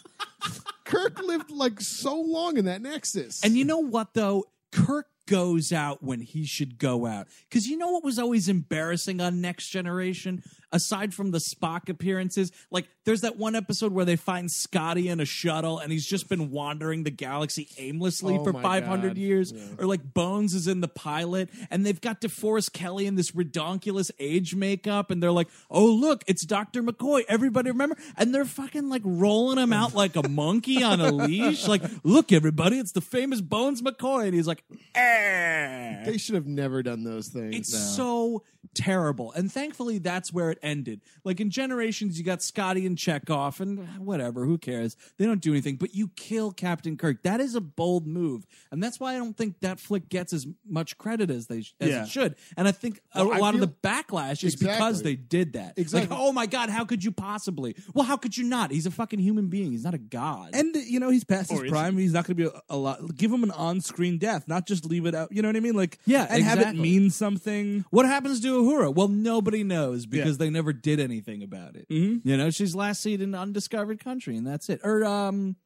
Kirk 0.85 1.21
lived 1.23 1.51
like 1.51 1.81
so 1.81 2.21
long 2.21 2.57
in 2.59 2.67
that 2.67 2.81
Nexus. 2.83 3.43
And 3.43 3.57
you 3.57 3.65
know 3.65 3.79
what 3.79 4.15
though? 4.15 4.45
Kirk 4.73 5.07
goes 5.27 5.73
out 5.73 6.03
when 6.05 6.21
he 6.21 6.45
should 6.45 6.79
go 6.79 7.07
out. 7.07 7.27
Because 7.49 7.67
you 7.67 7.77
know 7.77 7.91
what 7.91 8.05
was 8.05 8.19
always 8.19 8.49
embarrassing 8.49 9.21
on 9.21 9.41
Next 9.41 9.69
Generation? 9.71 10.43
Aside 10.73 11.15
from 11.15 11.31
the 11.31 11.39
Spock 11.39 11.89
appearances, 11.89 12.51
like 12.71 12.87
there's 13.05 13.21
that 13.21 13.37
one 13.37 13.55
episode 13.55 13.93
where 13.93 14.05
they 14.05 14.17
find 14.17 14.51
Scotty 14.51 15.09
in 15.09 15.21
a 15.21 15.25
shuttle 15.25 15.79
and 15.79 15.93
he's 15.93 16.05
just 16.05 16.29
been 16.29 16.51
wandering 16.51 17.05
the 17.05 17.11
galaxy 17.11 17.69
aimlessly 17.79 18.37
Oh 18.37 18.45
for 18.45 18.53
500 18.53 19.09
God. 19.11 19.17
years. 19.17 19.53
Yeah. 19.53 19.63
Or 19.79 19.87
like 19.87 20.13
Bones 20.13 20.55
is 20.55 20.67
in 20.67 20.81
the 20.81 20.89
pilot 20.89 21.51
and 21.71 21.87
they've 21.87 22.01
got 22.01 22.21
DeForest 22.21 22.73
Kelley 22.73 23.07
in 23.07 23.15
this 23.15 23.31
redonkulous 23.31 24.11
age 24.19 24.55
makeup 24.57 25.11
and 25.11 25.23
they're 25.23 25.31
like, 25.33 25.49
oh, 25.71 25.87
look, 25.87 26.25
it's 26.27 26.45
Dr. 26.45 26.83
McCoy. 26.83 27.23
Everybody 27.29 27.71
remember? 27.71 27.97
And 28.17 28.35
they're 28.35 28.45
fucking 28.45 28.89
like 28.89 29.03
rolling 29.05 29.59
him 29.59 29.73
out 29.73 29.95
like 29.95 30.17
a 30.17 30.29
monkey 30.29 30.83
on 30.83 31.01
a 31.01 31.13
leash. 31.13 31.69
Like, 31.69 31.83
look, 32.03 32.33
everybody, 32.33 32.79
it's 32.79 32.93
the 32.93 33.01
famous 33.01 33.41
Bones 33.41 33.83
McCoy. 33.83 34.25
And 34.27 34.35
he's 34.35 34.49
like, 34.49 34.65
eh. 34.95 36.05
they 36.05 36.19
should 36.19 36.35
have 36.35 36.47
never 36.47 36.83
done 36.83 37.05
those 37.05 37.29
things. 37.29 37.55
It's 37.57 37.97
so 37.97 38.43
terrible. 38.75 39.33
And 39.33 39.51
thankfully, 39.51 39.99
that's 39.99 40.33
where 40.33 40.51
it 40.51 40.56
ended. 40.63 41.01
Like 41.25 41.41
in 41.41 41.51
Generations, 41.51 42.19
you 42.19 42.25
got 42.25 42.43
Scotty 42.43 42.87
and 42.87 42.97
Chekov, 42.97 43.61
and 43.61 43.81
eh, 43.81 43.83
whatever, 43.99 44.45
who 44.45 44.59
cares? 44.59 44.97
They 45.19 45.27
don't 45.27 45.41
do 45.41 45.53
anything, 45.53 45.77
but 45.77 45.95
you 45.95 46.09
kill 46.17 46.53
Captain 46.53 46.97
Kirk. 46.97 47.23
That 47.23 47.41
is 47.41 47.55
a 47.55 47.61
bold 47.61 48.07
move. 48.07 48.47
And 48.71 48.83
that's 48.83 48.99
why 49.01 49.15
I 49.15 49.19
don't 49.19 49.37
think 49.37 49.61
that 49.61 49.81
flick 49.81 50.09
gets 50.09 50.33
as 50.33 50.47
much 50.69 50.99
credit 50.99 51.31
as 51.31 51.47
they 51.47 51.59
as 51.59 51.89
Yeah. 51.91 52.03
it 52.05 52.09
should. 52.09 52.37
And 52.57 52.67
I 52.69 52.73
think 52.73 53.01
a, 53.15 53.25
Well, 53.25 53.35
I 53.37 53.39
lot 53.39 53.55
of 53.55 53.61
the 53.61 53.69
backlash 53.69 54.45
is 54.45 54.57
because 54.57 55.03
they 55.03 55.15
did 55.17 55.55
that. 55.55 55.75
Exactly. 55.77 56.09
Like, 56.15 56.19
oh 56.19 56.33
my 56.33 56.47
God, 56.47 56.71
how 56.71 56.85
could 56.85 57.03
you 57.05 57.13
possibly? 57.13 57.77
Well, 57.95 58.05
how 58.05 58.17
could 58.17 58.37
you 58.37 58.45
not? 58.45 58.71
He's 58.71 58.87
a 58.87 58.91
fucking 58.91 59.19
human 59.19 59.49
being. 59.49 59.71
He's 59.73 59.85
not 59.85 59.95
a 59.95 59.99
god. 59.99 60.51
And 60.55 60.75
you 60.77 61.01
know 61.01 61.11
he's 61.11 61.25
past 61.25 61.51
his 61.51 61.61
Or 61.63 61.67
prime. 61.69 61.97
He's 61.99 62.13
not 62.13 62.27
going 62.27 62.37
to 62.37 62.51
be 62.51 62.57
a, 62.57 62.75
a 62.75 62.77
lot. 62.77 63.15
Give 63.17 63.33
him 63.33 63.43
an 63.43 63.51
on-screen 63.51 64.19
death, 64.19 64.47
not 64.49 64.67
just 64.67 64.85
leave 64.85 65.07
it 65.07 65.15
out. 65.15 65.31
You 65.33 65.43
know 65.43 65.49
what 65.49 65.57
I 65.57 65.61
mean? 65.61 65.75
Like 65.75 65.99
Yeah, 66.07 66.27
and 66.29 66.43
have 66.43 66.61
it 66.61 66.75
mean 66.77 67.11
something. 67.11 67.85
What 67.91 68.07
happens 68.07 68.41
to 68.41 68.63
Uhura? 68.63 68.95
Well, 68.95 69.09
nobody 69.09 69.63
knows 69.65 70.07
because 70.07 70.39
they 70.39 70.46
never 70.51 70.73
did 70.73 71.01
anything 71.01 71.43
about 71.43 71.77
it. 71.77 71.89
Mm-hmm. 71.89 72.29
You 72.29 72.37
know, 72.37 72.51
she's 72.51 72.75
last 72.75 73.03
seen 73.03 73.21
in 73.21 73.35
Undiscovered 73.35 74.03
Country, 74.03 74.37
and 74.37 74.47
that's 74.47 74.69
it. 74.69 74.81
Or 74.85 75.05
um, 75.05 75.57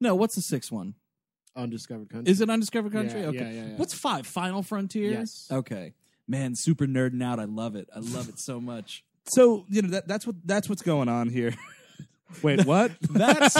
no, 0.00 0.14
what's 0.14 0.34
the 0.34 0.42
sixth 0.42 0.72
one? 0.72 0.94
undiscovered 1.56 2.10
country. 2.10 2.30
Is 2.30 2.40
it 2.40 2.50
Undiscovered 2.50 2.92
Country? 2.92 3.20
Yeah, 3.20 3.28
okay. 3.28 3.38
yeah, 3.38 3.50
yeah, 3.50 3.66
yeah. 3.68 3.76
What's 3.76 3.94
five? 3.94 4.26
Final 4.26 4.62
Frontier. 4.62 5.10
Yes. 5.10 5.48
Okay. 5.50 5.94
Man, 6.26 6.54
super 6.54 6.86
nerding 6.86 7.22
out. 7.22 7.38
I 7.40 7.44
love 7.44 7.76
it. 7.76 7.88
I 7.94 7.98
love 7.98 8.28
it 8.28 8.38
so 8.38 8.60
much. 8.60 9.04
So 9.24 9.66
you 9.68 9.82
know 9.82 9.88
that 9.88 10.08
that's 10.08 10.26
what 10.26 10.36
that's 10.44 10.68
what's 10.68 10.82
going 10.82 11.08
on 11.08 11.28
here. 11.28 11.54
Wait, 12.42 12.64
what? 12.64 12.92
That's 13.10 13.54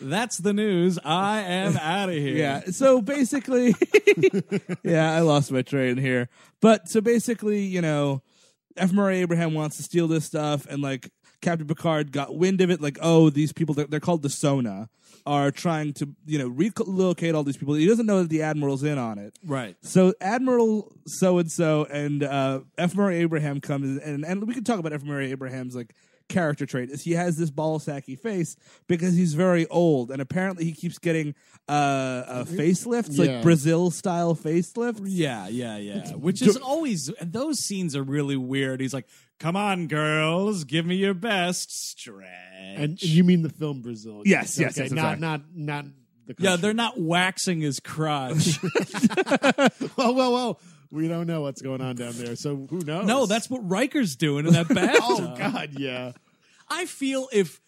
that's 0.00 0.38
the 0.38 0.52
news. 0.52 0.98
I 1.04 1.40
am 1.40 1.76
out 1.76 2.08
of 2.08 2.16
here. 2.16 2.36
Yeah. 2.36 2.64
So 2.70 3.00
basically, 3.00 3.74
yeah, 4.82 5.14
I 5.14 5.20
lost 5.20 5.52
my 5.52 5.62
train 5.62 5.96
here. 5.96 6.28
But 6.60 6.88
so 6.88 7.00
basically, 7.00 7.60
you 7.60 7.80
know, 7.80 8.22
F. 8.78 8.92
Murray 8.92 9.20
Abraham 9.20 9.54
wants 9.54 9.76
to 9.76 9.82
steal 9.82 10.08
this 10.08 10.24
stuff, 10.24 10.66
and 10.66 10.82
like 10.82 11.10
Captain 11.40 11.66
Picard 11.66 12.12
got 12.12 12.36
wind 12.36 12.60
of 12.60 12.70
it. 12.70 12.80
Like, 12.80 12.98
oh, 13.00 13.30
these 13.30 13.52
people, 13.52 13.74
they're, 13.74 13.86
they're 13.86 14.00
called 14.00 14.22
the 14.22 14.28
Son'a, 14.28 14.88
are 15.26 15.50
trying 15.50 15.92
to, 15.94 16.08
you 16.24 16.38
know, 16.38 16.48
relocate 16.48 17.34
all 17.34 17.44
these 17.44 17.56
people. 17.56 17.74
He 17.74 17.86
doesn't 17.86 18.06
know 18.06 18.22
that 18.22 18.30
the 18.30 18.42
Admiral's 18.42 18.82
in 18.82 18.98
on 18.98 19.18
it. 19.18 19.38
Right. 19.44 19.76
So 19.82 20.14
Admiral 20.20 20.92
so 21.06 21.38
and 21.38 21.50
so 21.50 21.84
and 21.84 22.22
uh, 22.22 22.60
F. 22.78 22.94
Murray 22.94 23.18
Abraham 23.18 23.60
comes 23.60 24.02
and 24.02 24.24
and 24.24 24.46
we 24.46 24.54
can 24.54 24.64
talk 24.64 24.78
about 24.78 24.92
F. 24.92 25.02
Murray 25.02 25.30
Abraham's 25.30 25.76
like 25.76 25.94
character 26.28 26.66
trait 26.66 26.90
is 26.90 27.02
he 27.02 27.12
has 27.12 27.36
this 27.36 27.50
ball 27.50 27.78
sacky 27.78 28.18
face 28.18 28.54
because 28.86 29.14
he's 29.14 29.34
very 29.34 29.66
old 29.68 30.10
and 30.10 30.20
apparently 30.20 30.64
he 30.64 30.72
keeps 30.72 30.98
getting 30.98 31.34
uh, 31.68 31.72
uh 31.72 32.44
facelifts 32.44 33.16
Yeah. 33.18 33.32
like 33.36 33.42
Brazil 33.42 33.90
style 33.90 34.34
facelifts. 34.34 35.00
Yeah, 35.04 35.48
yeah, 35.48 35.76
yeah. 35.78 36.12
Which 36.14 36.42
is 36.42 36.56
always 36.56 37.10
those 37.20 37.58
scenes 37.60 37.96
are 37.96 38.02
really 38.02 38.36
weird. 38.36 38.80
He's 38.80 38.94
like, 38.94 39.06
"Come 39.38 39.56
on, 39.56 39.86
girls, 39.86 40.64
give 40.64 40.84
me 40.86 40.96
your 40.96 41.14
best 41.14 41.70
stretch." 41.70 42.28
and, 42.76 42.82
and 42.90 43.02
you 43.02 43.24
mean 43.24 43.42
the 43.42 43.48
film 43.50 43.80
Brazil? 43.82 44.22
Yes, 44.24 44.58
yes, 44.58 44.72
Okay, 44.78 44.84
yes, 44.84 44.90
I'm 44.92 44.96
Not 44.96 45.20
not 45.20 45.40
not 45.54 45.84
the. 46.26 46.34
yeah, 46.38 46.56
they're 46.56 46.74
not 46.74 47.00
waxing 47.00 47.60
his 47.60 47.80
crotch. 47.80 48.58
well, 49.96 50.14
well, 50.14 50.32
well. 50.32 50.60
We 50.90 51.08
don't 51.08 51.26
know 51.26 51.42
what's 51.42 51.60
going 51.60 51.80
on 51.80 51.96
down 51.96 52.12
there, 52.14 52.34
so 52.36 52.66
who 52.70 52.78
knows? 52.80 53.06
no, 53.06 53.26
that's 53.26 53.50
what 53.50 53.68
Riker's 53.68 54.16
doing 54.16 54.46
in 54.46 54.54
that 54.54 54.66
oh, 54.70 54.74
bathtub. 54.74 55.02
oh 55.04 55.34
God, 55.36 55.70
yeah. 55.78 56.12
I 56.70 56.86
feel 56.86 57.28
if 57.32 57.60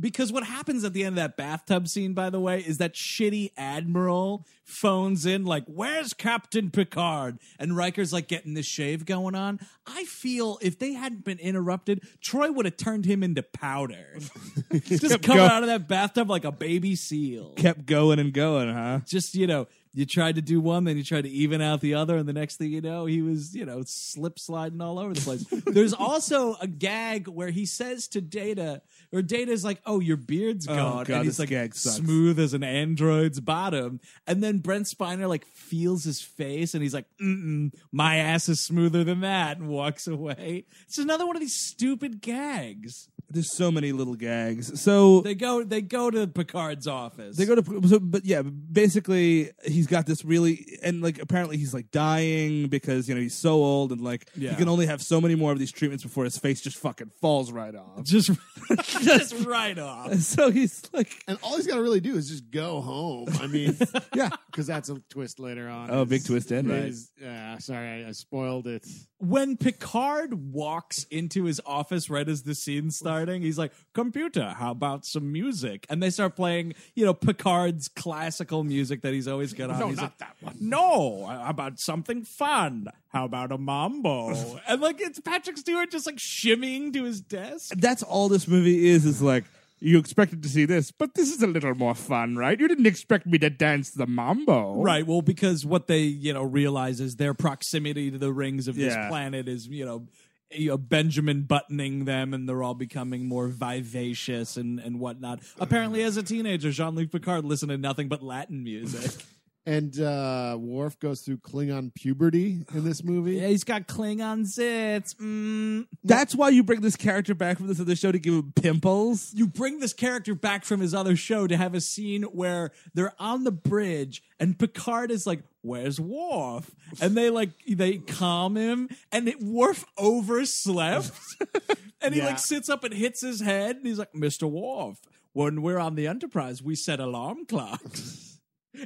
because 0.00 0.32
what 0.32 0.44
happens 0.44 0.84
at 0.84 0.92
the 0.92 1.02
end 1.02 1.14
of 1.14 1.16
that 1.16 1.36
bathtub 1.36 1.88
scene, 1.88 2.14
by 2.14 2.30
the 2.30 2.38
way, 2.38 2.60
is 2.60 2.78
that 2.78 2.94
shitty 2.94 3.50
admiral 3.56 4.46
phones 4.64 5.26
in 5.26 5.44
like, 5.44 5.64
"Where's 5.66 6.12
Captain 6.12 6.70
Picard?" 6.70 7.38
and 7.58 7.76
Riker's 7.76 8.12
like 8.12 8.28
getting 8.28 8.54
this 8.54 8.66
shave 8.66 9.04
going 9.04 9.34
on. 9.34 9.58
I 9.86 10.04
feel 10.04 10.58
if 10.62 10.78
they 10.78 10.92
hadn't 10.92 11.24
been 11.24 11.38
interrupted, 11.38 12.02
Troi 12.20 12.54
would 12.54 12.64
have 12.64 12.76
turned 12.76 13.06
him 13.06 13.22
into 13.22 13.42
powder, 13.42 14.18
just 14.72 15.22
coming 15.22 15.44
go- 15.44 15.46
out 15.46 15.62
of 15.62 15.68
that 15.68 15.88
bathtub 15.88 16.30
like 16.30 16.44
a 16.44 16.52
baby 16.52 16.94
seal. 16.94 17.54
Kept 17.54 17.86
going 17.86 18.18
and 18.18 18.32
going, 18.32 18.72
huh? 18.72 19.00
Just 19.06 19.34
you 19.34 19.46
know. 19.46 19.66
You 19.94 20.06
tried 20.06 20.34
to 20.36 20.42
do 20.42 20.60
one, 20.60 20.84
then 20.84 20.96
you 20.96 21.04
tried 21.04 21.22
to 21.24 21.30
even 21.30 21.60
out 21.60 21.80
the 21.80 21.94
other, 21.94 22.16
and 22.16 22.28
the 22.28 22.32
next 22.32 22.56
thing 22.56 22.70
you 22.70 22.80
know, 22.80 23.06
he 23.06 23.22
was, 23.22 23.54
you 23.54 23.64
know, 23.64 23.82
slip 23.86 24.38
sliding 24.38 24.80
all 24.80 24.98
over 24.98 25.14
the 25.14 25.20
place. 25.20 25.44
There's 25.66 25.94
also 25.94 26.56
a 26.60 26.66
gag 26.66 27.26
where 27.28 27.50
he 27.50 27.66
says 27.66 28.06
to 28.08 28.20
Data, 28.20 28.82
or 29.12 29.22
Data's 29.22 29.64
like, 29.64 29.80
"Oh, 29.86 30.00
your 30.00 30.16
beard's 30.16 30.68
Oh, 30.68 30.74
gone," 30.76 31.04
God, 31.04 31.10
and 31.10 31.24
he's 31.24 31.36
this 31.36 31.38
like, 31.40 31.48
gag 31.48 31.74
sucks. 31.74 31.96
"Smooth 31.96 32.38
as 32.38 32.54
an 32.54 32.62
android's 32.62 33.40
bottom." 33.40 34.00
And 34.26 34.42
then 34.42 34.58
Brent 34.58 34.86
Spiner 34.86 35.28
like 35.28 35.46
feels 35.46 36.04
his 36.04 36.20
face, 36.20 36.74
and 36.74 36.82
he's 36.82 36.94
like, 36.94 37.06
Mm-mm, 37.20 37.72
"My 37.90 38.16
ass 38.16 38.48
is 38.48 38.60
smoother 38.60 39.04
than 39.04 39.20
that," 39.20 39.58
and 39.58 39.68
walks 39.68 40.06
away. 40.06 40.66
It's 40.86 40.98
another 40.98 41.26
one 41.26 41.34
of 41.36 41.40
these 41.40 41.54
stupid 41.54 42.20
gags. 42.20 43.08
There's 43.30 43.54
so 43.54 43.70
many 43.70 43.92
little 43.92 44.14
gags. 44.14 44.80
So 44.80 45.20
They 45.20 45.34
go 45.34 45.62
they 45.62 45.82
go 45.82 46.10
to 46.10 46.26
Picard's 46.26 46.86
office. 46.86 47.36
They 47.36 47.44
go 47.44 47.56
to, 47.60 47.88
so, 47.88 47.98
but 47.98 48.24
yeah, 48.24 48.40
basically 48.42 49.50
he's 49.64 49.86
got 49.86 50.06
this 50.06 50.24
really, 50.24 50.78
and 50.82 51.02
like 51.02 51.18
apparently 51.20 51.58
he's 51.58 51.74
like 51.74 51.90
dying 51.90 52.68
because 52.68 53.08
you 53.08 53.14
know 53.14 53.20
he's 53.20 53.36
so 53.38 53.54
old 53.54 53.92
and 53.92 54.00
like 54.00 54.28
Yeah. 54.34 54.50
he 54.50 54.56
can 54.56 54.68
only 54.68 54.86
have 54.86 55.02
so 55.02 55.20
many 55.20 55.34
more 55.34 55.52
of 55.52 55.58
these 55.58 55.72
treatments 55.72 56.04
before 56.04 56.24
his 56.24 56.38
face 56.38 56.60
just 56.62 56.78
fucking 56.78 57.10
falls 57.20 57.52
right 57.52 57.74
off. 57.74 58.02
just 58.04 58.30
just 59.02 59.34
right 59.46 59.78
off. 59.78 60.14
So 60.20 60.50
he's 60.50 60.82
like, 60.92 61.22
And 61.28 61.38
all 61.42 61.56
he's 61.56 61.66
got 61.66 61.76
to 61.76 61.82
really 61.82 62.00
do 62.00 62.16
is 62.16 62.28
just 62.28 62.50
go 62.50 62.80
home. 62.80 63.28
I 63.40 63.46
mean, 63.46 63.76
yeah, 64.14 64.30
because 64.50 64.66
that's 64.66 64.88
a 64.88 65.00
twist 65.10 65.38
later 65.38 65.68
on. 65.68 65.90
Oh, 65.90 66.04
big 66.04 66.24
twist 66.24 66.50
end, 66.52 66.70
right. 66.70 66.84
is- 66.84 67.10
Yeah, 67.20 67.58
sorry, 67.58 68.04
I, 68.04 68.08
I 68.08 68.12
spoiled 68.12 68.66
it. 68.66 68.86
When 69.20 69.56
Picard 69.56 70.52
walks 70.52 71.04
into 71.10 71.44
his 71.44 71.60
office 71.66 72.08
right 72.08 72.28
as 72.28 72.42
the 72.42 72.54
scene's 72.54 72.96
starting, 72.96 73.42
he's 73.42 73.58
like, 73.58 73.72
"Computer, 73.92 74.54
how 74.56 74.70
about 74.70 75.04
some 75.04 75.32
music?" 75.32 75.86
And 75.90 76.00
they 76.02 76.10
start 76.10 76.36
playing, 76.36 76.74
you 76.94 77.04
know, 77.04 77.14
Picard's 77.14 77.88
classical 77.88 78.62
music 78.62 79.02
that 79.02 79.12
he's 79.12 79.26
always 79.26 79.52
got 79.52 79.70
on. 79.70 79.80
No, 79.80 79.88
he's 79.88 79.96
not 79.96 80.02
like, 80.02 80.18
that 80.18 80.36
one. 80.40 80.56
No, 80.60 81.42
about 81.44 81.80
something 81.80 82.22
fun? 82.22 82.86
How 83.08 83.24
about 83.24 83.50
a 83.50 83.58
mambo? 83.58 84.60
and 84.68 84.80
like 84.80 85.00
it's 85.00 85.18
Patrick 85.18 85.56
Stewart 85.56 85.90
just 85.90 86.06
like 86.06 86.16
shimmying 86.16 86.92
to 86.92 87.04
his 87.04 87.20
desk. 87.20 87.74
that's 87.76 88.02
all 88.02 88.28
this 88.28 88.46
movie 88.46 88.88
is. 88.88 89.04
Is 89.04 89.20
like 89.20 89.44
you 89.80 89.98
expected 89.98 90.42
to 90.42 90.48
see 90.48 90.64
this, 90.64 90.90
but 90.90 91.14
this 91.14 91.30
is 91.34 91.42
a 91.42 91.46
little 91.46 91.74
more 91.74 91.94
fun, 91.94 92.36
right? 92.36 92.58
You 92.58 92.66
didn't 92.68 92.86
expect 92.86 93.26
me 93.26 93.38
to 93.38 93.50
dance 93.50 93.90
the 93.90 94.06
mambo, 94.06 94.82
Right. 94.82 95.06
Well, 95.06 95.22
because 95.22 95.64
what 95.66 95.86
they 95.86 96.02
you 96.02 96.32
know 96.32 96.42
realize 96.42 97.00
is 97.00 97.16
their 97.16 97.34
proximity 97.34 98.10
to 98.10 98.18
the 98.18 98.32
rings 98.32 98.68
of 98.68 98.76
this 98.76 98.94
Yeah. 98.94 99.08
planet 99.08 99.48
is 99.48 99.66
you 99.68 99.84
know. 99.84 100.06
You 100.50 100.68
know, 100.70 100.78
Benjamin 100.78 101.42
buttoning 101.42 102.06
them, 102.06 102.32
and 102.32 102.48
they're 102.48 102.62
all 102.62 102.72
becoming 102.72 103.26
more 103.26 103.48
vivacious 103.48 104.56
and, 104.56 104.80
and 104.80 104.98
whatnot. 104.98 105.40
Apparently, 105.60 106.02
as 106.02 106.16
a 106.16 106.22
teenager, 106.22 106.70
Jean 106.70 106.94
Luc 106.94 107.10
Picard 107.12 107.44
listened 107.44 107.68
to 107.68 107.76
nothing 107.76 108.08
but 108.08 108.22
Latin 108.22 108.64
music. 108.64 109.10
And 109.68 110.00
uh, 110.00 110.56
Worf 110.58 110.98
goes 110.98 111.20
through 111.20 111.38
Klingon 111.38 111.92
puberty 111.94 112.64
in 112.72 112.84
this 112.84 113.04
movie. 113.04 113.34
yeah, 113.34 113.48
he's 113.48 113.64
got 113.64 113.86
Klingon 113.86 114.46
zits. 114.46 115.14
Mm. 115.16 115.86
That's 116.02 116.34
why 116.34 116.48
you 116.48 116.62
bring 116.62 116.80
this 116.80 116.96
character 116.96 117.34
back 117.34 117.58
from 117.58 117.66
this 117.66 117.78
other 117.78 117.94
show 117.94 118.10
to 118.10 118.18
give 118.18 118.32
him 118.32 118.52
pimples. 118.56 119.30
You 119.34 119.46
bring 119.46 119.78
this 119.80 119.92
character 119.92 120.34
back 120.34 120.64
from 120.64 120.80
his 120.80 120.94
other 120.94 121.16
show 121.16 121.46
to 121.46 121.54
have 121.58 121.74
a 121.74 121.82
scene 121.82 122.22
where 122.22 122.70
they're 122.94 123.12
on 123.18 123.44
the 123.44 123.52
bridge, 123.52 124.22
and 124.40 124.58
Picard 124.58 125.10
is 125.10 125.26
like, 125.26 125.42
"Where's 125.60 126.00
Worf?" 126.00 126.70
And 127.02 127.14
they 127.14 127.28
like 127.28 127.50
they 127.68 127.98
calm 127.98 128.56
him, 128.56 128.88
and 129.12 129.28
it, 129.28 129.42
Worf 129.42 129.84
overslept, 129.98 131.10
and 132.00 132.14
he 132.14 132.20
Yeah. 132.20 132.26
like 132.28 132.38
sits 132.38 132.70
up 132.70 132.84
and 132.84 132.94
hits 132.94 133.20
his 133.20 133.42
head, 133.42 133.76
and 133.76 133.86
he's 133.86 133.98
like, 133.98 134.14
"Mister 134.14 134.46
Worf, 134.46 134.96
when 135.34 135.60
we're 135.60 135.78
on 135.78 135.94
the 135.94 136.06
Enterprise, 136.06 136.62
we 136.62 136.74
set 136.74 137.00
alarm 137.00 137.44
clocks." 137.44 138.37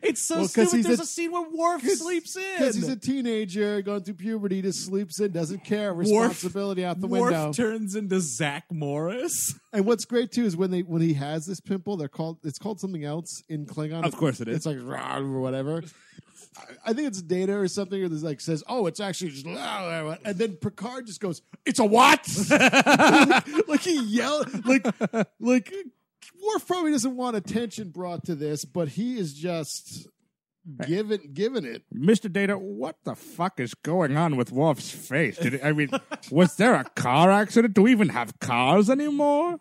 It's 0.03 0.27
so 0.27 0.37
Well, 0.39 0.49
stupid. 0.49 0.85
There's 0.85 1.01
a- 1.01 1.03
a, 1.03 1.07
scene 1.07 1.33
where 1.33 1.49
Worf 1.51 1.83
sleeps 1.83 2.37
in. 2.37 2.43
Because 2.59 2.77
he's 2.77 2.89
a 2.89 2.97
teenager 2.97 3.83
going 3.83 4.03
through 4.03 4.15
puberty, 4.15 4.63
just 4.63 4.85
sleeps 4.87 5.21
in, 5.21 5.33
doesn't 5.33 5.65
care, 5.65 5.93
responsibility 5.93 6.85
out 6.85 7.01
the 7.01 7.07
window. 7.07 7.25
Worf 7.25 7.33
window. 7.33 7.53
turns 7.53 7.95
into 7.95 8.21
Zach 8.21 8.65
Morris. 8.71 9.55
and 9.73 9.85
what's 9.85 10.05
great 10.05 10.33
too 10.33 10.45
is 10.45 10.57
when 10.57 10.71
they 10.71 10.83
when 10.83 11.03
he 11.03 11.15
has 11.15 11.47
this 11.47 11.61
pimple, 11.61 11.97
they're 11.97 12.09
called 12.09 12.39
it's 12.45 12.59
called 12.59 12.81
something 12.81 13.05
else 13.05 13.43
in 13.49 13.67
Klingon. 13.67 14.05
Of 14.05 14.17
course 14.17 14.41
it 14.41 14.49
is. 14.49 14.57
It's 14.59 14.67
like 14.67 14.79
rah 14.81 15.19
or 15.19 15.41
whatever. 15.41 15.83
I- 16.85 16.93
think 16.93 17.09
it's 17.09 17.23
data 17.23 17.55
or 17.57 17.67
something, 17.69 18.03
or 18.03 18.09
there's 18.09 18.23
like 18.23 18.41
says, 18.41 18.63
"Oh, 18.69 18.87
it's 18.87 19.01
actually," 19.01 19.31
just, 19.31 19.47
and 19.47 20.37
then 20.39 20.57
Picard 20.57 21.07
just 21.07 21.21
goes, 21.21 21.41
"It's 21.65 21.79
a 21.79 21.85
what?" 21.85 22.29
like, 22.51 23.69
like 23.69 23.81
he 23.81 24.03
yelled, 24.03 24.67
like 24.67 24.87
like 25.41 25.73
Worf 26.43 26.67
probably 26.67 26.93
doesn't 26.93 27.17
want 27.17 27.37
attention 27.37 27.91
brought 27.91 28.25
to 28.25 28.35
this, 28.35 28.65
but 28.65 28.89
he 28.89 29.19
is 29.19 29.35
just 29.35 30.09
giving 30.87 31.31
giving 31.33 31.65
it. 31.65 31.83
Mr. 31.95 32.33
Data, 32.33 32.59
what 32.59 32.97
the 33.05 33.15
fuck 33.15 33.61
is 33.61 33.75
going 33.75 34.17
on 34.17 34.37
with 34.37 34.51
Worf's 34.51 34.91
face? 34.91 35.39
Did 35.39 35.55
it, 35.55 35.65
I 35.65 35.73
mean, 35.73 35.91
was 36.31 36.57
there 36.57 36.75
a 36.75 36.85
car 36.85 37.31
accident? 37.31 37.75
Do 37.75 37.83
we 37.83 37.93
even 37.93 38.09
have 38.11 38.39
cars 38.41 38.91
anymore? 38.91 39.61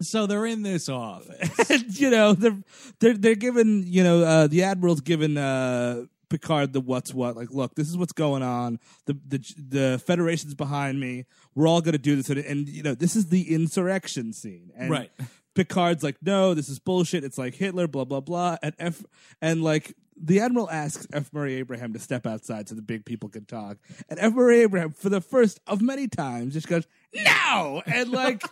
So 0.00 0.26
they're 0.26 0.46
in 0.46 0.62
this 0.62 0.88
office. 0.88 1.82
you 2.00 2.10
know, 2.10 2.32
they're 2.32 2.58
they're 3.00 3.16
they're 3.16 3.34
giving 3.34 3.84
you 3.86 4.04
know 4.04 4.22
uh, 4.22 4.46
the 4.46 4.62
admiral's 4.62 5.00
given 5.00 5.36
uh, 5.36 6.04
Picard 6.28 6.72
the 6.72 6.80
what's 6.80 7.14
what. 7.14 7.36
Like, 7.36 7.50
look, 7.50 7.74
this 7.74 7.88
is 7.88 7.96
what's 7.96 8.12
going 8.12 8.42
on. 8.42 8.78
The 9.06 9.18
the 9.26 9.54
the 9.56 10.02
Federation's 10.04 10.54
behind 10.54 11.00
me. 11.00 11.26
We're 11.54 11.66
all 11.66 11.80
going 11.80 11.92
to 11.92 11.98
do 11.98 12.16
this, 12.16 12.28
and, 12.30 12.38
and 12.38 12.68
you 12.68 12.82
know, 12.82 12.94
this 12.94 13.16
is 13.16 13.28
the 13.28 13.54
insurrection 13.54 14.32
scene. 14.32 14.70
And 14.76 14.90
Right. 14.90 15.10
Picard's 15.54 16.04
like, 16.04 16.16
no, 16.22 16.54
this 16.54 16.68
is 16.68 16.78
bullshit. 16.78 17.24
It's 17.24 17.38
like 17.38 17.54
Hitler, 17.54 17.88
blah 17.88 18.04
blah 18.04 18.20
blah. 18.20 18.58
And 18.62 18.74
F 18.78 19.04
and 19.42 19.62
like 19.62 19.94
the 20.20 20.40
admiral 20.40 20.70
asks 20.70 21.06
F. 21.12 21.32
Murray 21.32 21.54
Abraham 21.54 21.92
to 21.92 21.98
step 21.98 22.26
outside 22.26 22.68
so 22.68 22.74
the 22.74 22.82
big 22.82 23.04
people 23.04 23.28
can 23.28 23.44
talk. 23.44 23.78
And 24.08 24.18
F. 24.18 24.34
Murray 24.34 24.60
Abraham, 24.60 24.92
for 24.92 25.08
the 25.08 25.20
first 25.20 25.60
of 25.66 25.80
many 25.80 26.08
times, 26.08 26.54
just 26.54 26.68
goes, 26.68 26.86
no! 27.14 27.82
And 27.86 28.10
like 28.10 28.42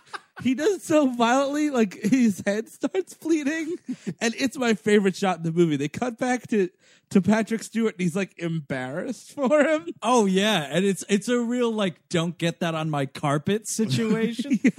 he 0.43 0.55
does 0.55 0.83
so 0.83 1.11
violently, 1.11 1.71
like 1.71 1.95
his 1.95 2.43
head 2.45 2.69
starts 2.69 3.15
bleeding. 3.15 3.77
And 4.21 4.35
it's 4.39 4.57
my 4.57 4.75
favorite 4.75 5.17
shot 5.17 5.39
in 5.39 5.43
the 5.45 5.53
movie. 5.53 5.77
They 5.77 5.89
cut 5.89 6.19
back 6.19 6.47
to 6.49 6.69
to 7.11 7.23
Patrick 7.23 7.63
Stewart 7.63 7.95
and 7.95 8.03
he's 8.03 8.17
like 8.17 8.39
embarrassed 8.39 9.33
for 9.33 9.63
him. 9.63 9.87
Oh 10.03 10.27
yeah, 10.27 10.67
and 10.71 10.85
it's 10.85 11.05
it's 11.09 11.29
a 11.29 11.39
real 11.39 11.71
like 11.71 12.09
don't 12.09 12.37
get 12.37 12.61
that 12.61 12.75
on 12.75 12.91
my 12.91 13.07
carpet 13.07 13.69
situation. 13.69 14.61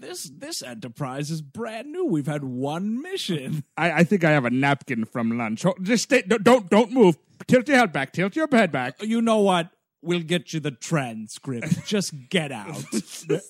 This 0.00 0.30
this 0.34 0.62
enterprise 0.62 1.30
is 1.30 1.42
brand 1.42 1.92
new. 1.92 2.06
We've 2.06 2.26
had 2.26 2.42
one 2.42 3.02
mission. 3.02 3.64
I, 3.76 3.92
I 3.92 4.04
think 4.04 4.24
I 4.24 4.30
have 4.30 4.46
a 4.46 4.50
napkin 4.50 5.04
from 5.04 5.36
lunch. 5.36 5.62
Just 5.82 6.04
stay. 6.04 6.22
Don't 6.22 6.42
don't, 6.42 6.70
don't 6.70 6.90
move. 6.90 7.18
Tilt 7.46 7.68
your 7.68 7.76
head 7.76 7.92
back. 7.92 8.12
Tilt 8.14 8.34
your 8.34 8.48
head 8.50 8.72
back. 8.72 9.02
You 9.02 9.20
know 9.20 9.40
what? 9.40 9.68
We'll 10.02 10.22
get 10.22 10.52
you 10.52 10.60
the 10.60 10.70
transcript. 10.70 11.84
Just 11.86 12.14
get 12.28 12.52
out. 12.52 12.82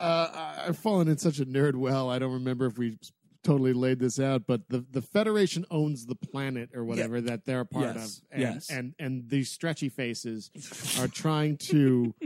Uh, 0.00 0.56
I've 0.66 0.78
fallen 0.78 1.06
in 1.06 1.16
such 1.16 1.38
a 1.38 1.46
nerd 1.46 1.76
well. 1.76 2.10
I 2.10 2.18
don't 2.18 2.32
remember 2.32 2.66
if 2.66 2.76
we 2.76 2.98
totally 3.44 3.72
laid 3.72 4.00
this 4.00 4.18
out, 4.18 4.48
but 4.48 4.68
the, 4.68 4.84
the 4.90 5.00
Federation 5.00 5.64
owns 5.70 6.06
the 6.06 6.16
planet 6.16 6.70
or 6.74 6.84
whatever 6.84 7.20
that 7.20 7.44
they're 7.46 7.60
a 7.60 7.64
part 7.64 7.94
Yes, 7.94 8.18
of. 8.18 8.22
And, 8.32 8.40
yes. 8.42 8.68
and 8.70 8.94
and 8.98 9.28
these 9.30 9.48
stretchy 9.50 9.88
faces 9.88 10.50
are 10.98 11.06
trying 11.06 11.56
to. 11.68 12.14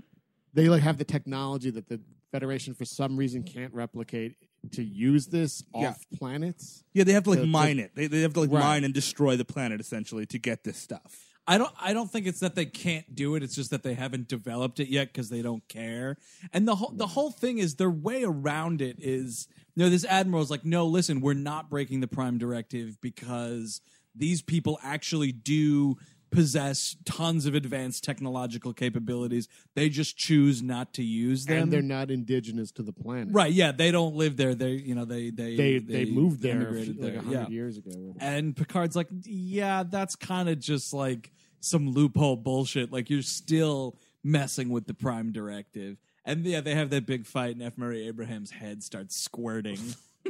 They 0.54 0.70
like 0.70 0.80
have 0.84 0.96
the 0.96 1.04
technology 1.04 1.68
that 1.68 1.86
the 1.90 2.00
Federation 2.32 2.72
for 2.72 2.86
some 2.86 3.18
reason 3.18 3.42
can't 3.42 3.74
replicate 3.74 4.36
to 4.72 4.82
use 4.82 5.26
this 5.26 5.62
Yeah. 5.74 5.88
off 5.90 6.02
planets. 6.18 6.82
Yeah, 6.94 7.04
they 7.04 7.12
have 7.12 7.24
to 7.24 7.30
like 7.30 7.40
To- 7.40 7.44
to- 7.44 7.50
mine 7.50 7.78
it. 7.78 7.90
They, 7.94 8.06
they 8.06 8.22
have 8.22 8.32
to 8.32 8.40
like 8.40 8.50
Right. 8.50 8.60
mine 8.60 8.84
and 8.84 8.94
destroy 8.94 9.36
the 9.36 9.44
planet 9.44 9.80
essentially 9.82 10.24
to 10.24 10.38
get 10.38 10.64
this 10.64 10.78
stuff. 10.78 11.36
I 11.47 11.59
don't 11.59 11.72
I 11.80 11.92
don't 11.92 12.11
think 12.11 12.26
it's 12.26 12.40
that 12.40 12.55
they 12.55 12.66
can't 12.66 13.14
do 13.14 13.34
it. 13.36 13.42
It's 13.42 13.55
just 13.55 13.70
that 13.70 13.82
they 13.82 13.94
haven't 13.94 14.28
developed 14.28 14.80
it 14.80 14.88
yet 14.88 15.12
because 15.12 15.28
they 15.28 15.42
don't 15.42 15.66
care. 15.68 16.16
And 16.53 16.66
the 16.66 16.76
whole 16.76 16.92
the 16.92 17.07
whole 17.07 17.30
thing 17.30 17.59
is 17.59 17.76
their 17.76 17.90
way 17.90 18.24
around 18.24 18.80
it 18.82 18.97
is 18.99 19.49
you 19.76 19.84
know, 19.84 19.90
this 19.90 20.07
admiral's 20.07 20.51
like, 20.51 20.64
no, 20.64 20.86
listen, 20.86 21.20
we're 21.20 21.34
not 21.34 21.68
breaking 21.68 22.01
the 22.01 22.09
prime 22.09 22.38
directive 22.38 22.99
because 23.03 23.82
these 24.14 24.40
people 24.40 24.78
actually 24.82 25.32
do 25.32 25.99
possess 26.30 26.96
tons 27.04 27.46
of 27.46 27.54
advanced 27.54 28.04
technological 28.04 28.72
capabilities. 28.72 29.48
They 29.74 29.88
just 29.88 30.16
choose 30.16 30.62
not 30.62 30.92
to 30.94 31.02
use 31.02 31.46
them. 31.46 31.64
And 31.64 31.72
they're 31.72 31.82
not 31.82 32.10
indigenous 32.10 32.70
to 32.72 32.82
the 32.82 32.92
planet. 32.92 33.28
right, 33.30 33.52
yeah, 33.52 33.72
they 33.72 33.90
don't 33.90 34.14
live 34.14 34.36
there. 34.36 34.54
They 34.54 34.72
you 34.72 34.94
know, 34.94 35.04
they 35.04 35.30
they 35.30 35.56
They 35.56 35.78
they, 35.78 36.04
moved 36.06 36.42
there 36.42 36.56
immigrated 36.56 36.96
like 37.00 37.12
there. 37.12 37.20
a 37.20 37.22
hundred 37.22 37.40
yeah. 37.40 37.48
years 37.48 37.78
ago. 37.78 38.14
And 38.18 38.56
Picard's 38.56 38.96
like, 38.96 39.08
yeah, 39.24 39.84
that's 39.84 40.16
kind 40.16 40.48
of 40.48 40.58
just 40.58 40.92
like 40.92 41.32
some 41.60 41.90
loophole 41.90 42.36
bullshit. 42.36 42.92
Like 42.92 43.10
you're 43.10 43.22
still 43.22 43.98
messing 44.22 44.68
with 44.70 44.86
the 44.86 44.94
Prime 44.94 45.32
Directive. 45.32 45.98
And 46.24 46.44
yeah, 46.44 46.60
they 46.60 46.74
have 46.74 46.90
that 46.90 47.06
big 47.06 47.24
fight, 47.24 47.54
and 47.54 47.62
F. 47.62 47.78
Murray 47.78 48.08
Abraham's 48.08 48.50
head 48.50 48.82
starts 48.82 49.16
squirting, 49.16 49.78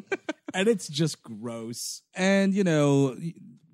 and 0.55 0.69
it's 0.69 0.89
just 0.89 1.23
gross. 1.23 2.03
and 2.15 2.53
you 2.53 2.65
know 2.65 3.17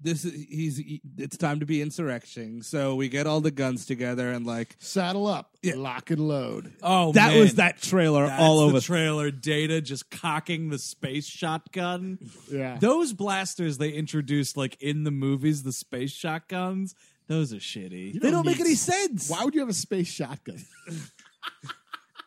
this 0.03 0.24
is 0.24 0.32
he's 0.48 1.00
it's 1.16 1.36
time 1.36 1.61
to 1.61 1.66
be 1.66 1.80
insurrection 1.80 2.62
so 2.62 2.94
we 2.94 3.09
get 3.09 3.26
all 3.26 3.40
the 3.40 3.50
guns 3.50 3.86
together 3.86 4.30
and 4.30 4.46
like 4.46 4.76
Saddle 4.78 5.26
up, 5.26 5.57
lock 5.74 6.11
and 6.11 6.20
load. 6.28 6.72
Oh, 6.82 7.12
that 7.12 7.32
man. 7.32 7.40
was 7.40 7.55
that 7.57 7.80
trailer 7.80 8.26
That's 8.26 8.42
all 8.42 8.59
over. 8.61 8.74
the 8.74 8.80
trailer. 8.80 9.30
Data 9.30 9.80
just 9.80 10.11
cocking 10.11 10.68
the 10.70 10.78
space 10.78 11.26
shotgun. 11.26 12.18
Yeah. 12.50 12.78
Those 12.80 13.12
blasters 13.12 13.78
they 13.78 13.90
introduced 13.90 14.57
like 14.57 14.76
in 14.82 15.05
the 15.05 15.11
movies, 15.11 15.62
the 15.62 15.72
space 15.72 16.12
shotguns. 16.12 16.94
Those 17.28 17.53
are 17.53 17.57
shitty. 17.57 18.20
they 18.20 18.30
don't 18.30 18.44
make 18.44 18.61
any 18.61 18.74
sense 18.74 19.30
Why 19.30 19.44
would 19.44 19.55
you 19.55 19.61
have 19.61 19.68
a 19.70 19.72
space 19.74 20.09
shotgun? 20.09 20.64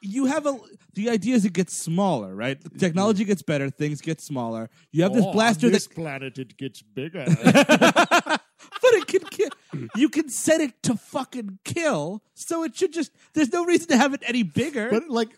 you 0.06 0.26
have 0.26 0.46
a 0.46 0.58
the 0.94 1.10
idea 1.10 1.36
is 1.36 1.46
it 1.46 1.54
gets 1.54 1.76
smaller 1.76 2.36
right 2.36 2.60
mm-hmm. 2.60 2.78
technology 2.78 3.26
gets 3.26 3.42
better 3.42 3.70
things 3.70 4.02
get 4.02 4.22
smaller 4.22 4.70
you 4.92 5.04
have 5.04 5.14
this 5.14 5.26
Oh, 5.26 5.32
blaster 5.32 5.68
on 5.68 5.74
this 5.74 5.88
that 5.88 5.96
planet 5.96 6.38
it 6.38 6.58
gets 6.58 6.82
bigger. 6.82 7.26
but 7.46 8.42
it 8.84 9.08
can 9.08 9.22
kill 9.22 9.50
you 9.96 10.10
can 10.10 10.30
set 10.30 10.62
it 10.62 10.82
to 10.84 10.96
fucking 10.96 11.60
kill 11.64 12.24
so 12.34 12.64
it 12.64 12.76
should 12.76 12.94
just 12.94 13.12
there's 13.34 13.52
no 13.52 13.66
reason 13.66 13.88
to 13.88 13.98
have 13.98 14.14
it 14.14 14.22
any 14.26 14.44
bigger 14.44 14.90
but 14.90 15.10
like 15.10 15.30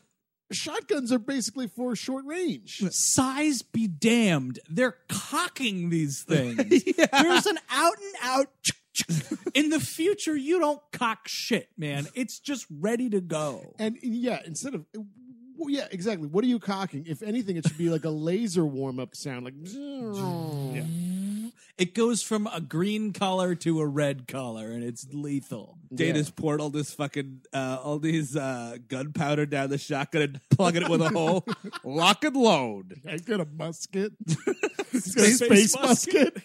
shotguns 0.51 1.11
are 1.11 1.19
basically 1.19 1.67
for 1.67 1.95
short 1.95 2.25
range. 2.25 2.81
Size 2.91 3.61
be 3.61 3.87
damned. 3.87 4.59
They're 4.69 4.97
cocking 5.09 5.89
these 5.89 6.23
things. 6.23 6.57
There's 7.11 7.45
an 7.45 7.59
out 7.69 7.97
and 7.97 8.15
out. 8.23 8.47
In 9.53 9.69
the 9.69 9.79
future, 9.79 10.35
you 10.35 10.59
don't 10.59 10.81
cock 10.91 11.27
shit, 11.27 11.69
man. 11.77 12.07
It's 12.13 12.39
just 12.39 12.65
ready 12.69 13.09
to 13.09 13.21
go. 13.21 13.73
And 13.79 13.97
yeah, 14.01 14.39
instead 14.45 14.75
of 14.75 14.85
well, 15.57 15.69
yeah, 15.69 15.87
exactly. 15.91 16.27
What 16.27 16.43
are 16.43 16.47
you 16.47 16.59
cocking? 16.59 17.05
If 17.07 17.23
anything, 17.23 17.57
it 17.57 17.67
should 17.67 17.77
be 17.77 17.89
like 17.89 18.05
a 18.05 18.09
laser 18.09 18.65
warm 18.65 18.99
up 18.99 19.15
sound, 19.15 19.45
like 19.45 19.55
It 21.77 21.93
goes 21.93 22.23
from 22.23 22.47
a 22.47 22.59
green 22.59 23.13
color 23.13 23.53
to 23.55 23.79
a 23.81 23.85
red 23.85 24.27
color, 24.27 24.71
and 24.71 24.83
it's 24.83 25.05
lethal. 25.13 25.77
Data's 25.93 26.31
poured 26.31 26.59
all 26.59 26.71
this 26.71 26.91
fucking 26.95 27.41
uh, 27.53 27.77
all 27.83 27.99
these 27.99 28.35
uh, 28.35 28.77
gunpowder 28.87 29.45
down 29.45 29.69
the 29.69 29.77
shotgun 29.77 30.21
and 30.23 30.39
plugging 30.49 30.81
it 30.81 30.89
with 30.89 31.01
a 31.01 31.09
hole. 31.09 31.45
Lock 31.83 32.23
and 32.23 32.35
load. 32.35 32.99
I 33.07 33.17
got 33.17 33.39
a 33.41 33.45
musket. 33.45 34.13
It's 34.93 35.13
got 35.13 35.25
a 35.25 35.31
space, 35.31 35.75
musket. 35.75 36.41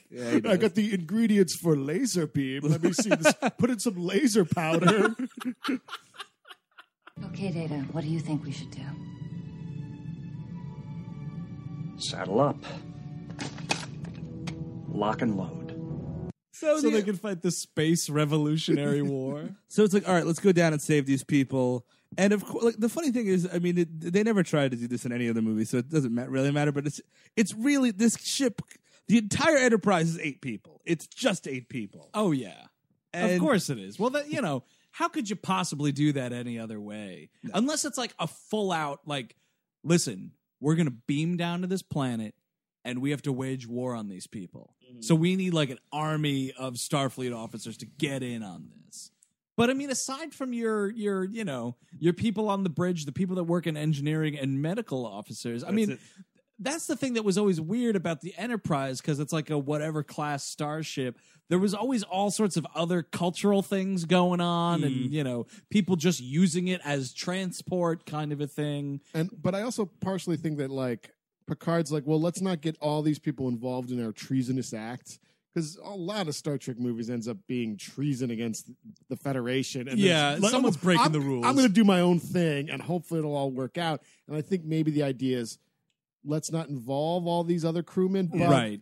I 0.47 0.57
got 0.57 0.75
the 0.75 0.93
ingredients 0.93 1.57
for 1.57 1.77
laser 1.77 2.27
beam. 2.27 2.63
Let 2.65 2.83
me 2.83 2.93
see 2.93 3.09
this. 3.09 3.33
Put 3.59 3.71
in 3.71 3.79
some 3.79 3.97
laser 3.97 4.45
powder. 4.45 5.15
Okay, 7.27 7.51
Data, 7.51 7.77
what 7.93 8.03
do 8.03 8.11
you 8.11 8.19
think 8.19 8.45
we 8.45 8.51
should 8.51 8.71
do? 8.73 8.83
Saddle 11.97 12.41
up. 12.41 12.63
Lock 14.93 15.23
and 15.23 15.37
load. 15.37 15.79
So, 16.55 16.81
they 16.81 17.03
can 17.03 17.17
fight 17.17 17.43
the 17.43 17.51
space 17.51 18.09
revolutionary 18.09 19.03
war. 19.03 19.49
So 19.69 19.83
it's 19.83 19.95
like, 19.95 20.07
all 20.07 20.15
right, 20.15 20.25
let's 20.25 20.39
go 20.39 20.53
down 20.53 20.73
and 20.73 20.81
save 20.81 21.07
these 21.07 21.25
people. 21.25 21.85
And 22.19 22.33
of 22.33 22.45
course, 22.45 22.63
like 22.65 22.77
the 22.77 22.89
funny 22.89 23.11
thing 23.11 23.27
is, 23.27 23.49
I 23.53 23.59
mean, 23.59 23.79
it, 23.79 24.13
they 24.13 24.23
never 24.23 24.43
tried 24.43 24.71
to 24.73 24.77
do 24.77 24.87
this 24.87 25.05
in 25.07 25.13
any 25.13 25.29
other 25.29 25.43
movie, 25.43 25.65
so 25.65 25.79
it 25.79 25.89
doesn't 25.89 26.15
ma- 26.15 26.27
really 26.29 26.51
matter. 26.53 26.71
But 26.71 26.87
it's 26.87 27.01
it's 27.37 27.55
really 27.55 27.91
this 27.91 28.17
ship. 28.19 28.61
The 29.09 29.19
entire 29.19 29.57
Enterprise 29.57 30.11
is 30.11 30.19
eight 30.21 30.41
people. 30.43 30.83
It's 30.85 31.07
just 31.07 31.49
eight 31.49 31.69
people. 31.69 32.11
Oh 32.13 32.33
yeah, 32.33 32.67
of 33.15 33.41
course 33.41 33.71
it 33.71 33.79
is. 33.79 33.99
Well, 33.99 34.11
that 34.11 34.31
you 34.31 34.43
know, 34.43 34.63
how 34.91 35.09
could 35.09 35.31
you 35.31 35.37
possibly 35.37 35.91
do 35.91 36.13
that 36.13 36.33
any 36.33 36.59
other 36.59 36.79
way? 36.79 37.31
Unless 37.55 37.87
it's 37.87 37.99
like 37.99 38.15
a 38.19 38.27
full 38.27 38.73
out 38.73 39.01
like, 39.07 39.35
listen, 39.83 40.33
we're 40.61 40.75
gonna 40.75 40.91
beam 40.91 41.39
down 41.39 41.63
to 41.63 41.67
this 41.67 41.83
planet, 41.83 42.35
and 42.85 43.01
we 43.01 43.11
have 43.11 43.23
to 43.23 43.33
wage 43.33 43.67
war 43.67 43.95
on 43.95 44.09
these 44.09 44.27
people. 44.27 44.75
Mm-hmm. 44.85 45.03
So 45.03 45.15
we 45.15 45.37
need 45.37 45.55
like 45.55 45.71
an 45.71 45.79
army 45.93 46.53
of 46.59 46.75
Starfleet 46.75 47.37
officers 47.37 47.77
to 47.79 47.87
get 47.87 48.23
in 48.23 48.43
on 48.43 48.69
this. 48.87 49.11
But 49.57 49.71
I 49.71 49.75
mean, 49.75 49.91
aside 49.91 50.35
from 50.35 50.53
your 50.53 50.91
your 50.91 51.25
you 51.25 51.45
know 51.45 51.77
your 51.99 52.13
people 52.13 52.49
on 52.49 52.63
the 52.63 52.71
bridge, 52.71 53.05
the 53.05 53.13
people 53.13 53.37
that 53.37 53.45
work 53.45 53.67
in 53.67 53.77
engineering 53.77 54.39
and 54.39 54.63
medical 54.63 55.07
officers, 55.07 55.65
I 55.65 55.71
mean. 55.71 55.93
it. 55.93 55.99
That's 56.59 56.87
the 56.87 56.95
thing 56.95 57.15
that 57.15 57.25
was 57.25 57.39
always 57.39 57.61
weird 57.61 57.97
about 57.97 58.21
the 58.21 58.35
Enterprise 58.39 59.01
because 59.01 59.19
it's 59.19 59.33
like 59.33 59.51
a 59.51 59.59
whatever 59.59 60.05
class 60.05 60.45
starship. 60.45 61.19
There 61.49 61.59
was 61.59 61.75
always 61.75 62.05
all 62.05 62.31
sorts 62.31 62.57
of 62.57 62.65
other 62.73 63.03
cultural 63.03 63.63
things 63.63 64.05
going 64.05 64.41
on, 64.41 64.85
and 64.85 64.95
mm-hmm. 64.95 65.13
you 65.13 65.25
know, 65.25 65.47
people 65.71 65.97
just 65.97 66.21
using 66.21 66.69
it 66.69 66.81
as 66.85 67.13
transport 67.13 68.07
kind 68.07 68.33
of 68.33 68.41
a 68.41 68.47
thing. 68.47 69.01
And 69.13 69.29
but 69.37 69.57
I 69.57 69.63
also 69.63 69.87
partially 70.01 70.37
think 70.37 70.59
that 70.59 70.71
like 70.71 71.11
Picard's 71.55 71.93
like, 71.93 72.05
well, 72.07 72.21
let's 72.21 72.41
not 72.41 72.61
get 72.61 72.77
all 72.81 73.03
these 73.03 73.19
people 73.19 73.49
involved 73.49 73.91
in 73.91 74.05
our 74.05 74.13
treasonous 74.13 74.73
acts. 74.73 75.19
Because 75.55 75.77
a 75.85 75.91
lot 75.91 76.29
of 76.29 76.35
Star 76.35 76.57
Trek 76.57 76.79
movies 76.79 77.11
ends 77.11 77.29
up 77.29 77.37
being 77.47 77.77
treason 77.77 78.31
against 78.31 78.71
the 79.11 79.17
Federation. 79.17 79.87
And 79.87 79.99
Yeah, 79.99 80.39
like, 80.41 80.51
someone's 80.51 80.79
breaking 80.79 81.03
I'm- 81.03 81.13
the 81.13 81.21
rules. 81.21 81.45
I'm 81.45 81.55
going 81.55 81.67
to 81.69 81.73
do 81.73 81.85
my 81.85 82.01
own 82.01 82.19
thing, 82.21 82.71
and 82.71 82.81
hopefully 82.81 83.19
it'll 83.21 83.37
all 83.37 83.51
work 83.51 83.77
out. 83.77 84.01
And 84.27 84.35
I 84.37 84.41
think 84.41 84.65
maybe 84.65 84.91
the 84.91 85.03
idea 85.03 85.39
is 85.39 85.59
let's 86.25 86.51
not 86.51 86.69
involve 86.71 87.27
all 87.27 87.45
these 87.45 87.65
other 87.67 87.83
crewmen. 87.83 88.29
But 88.29 88.49
Right. 88.49 88.81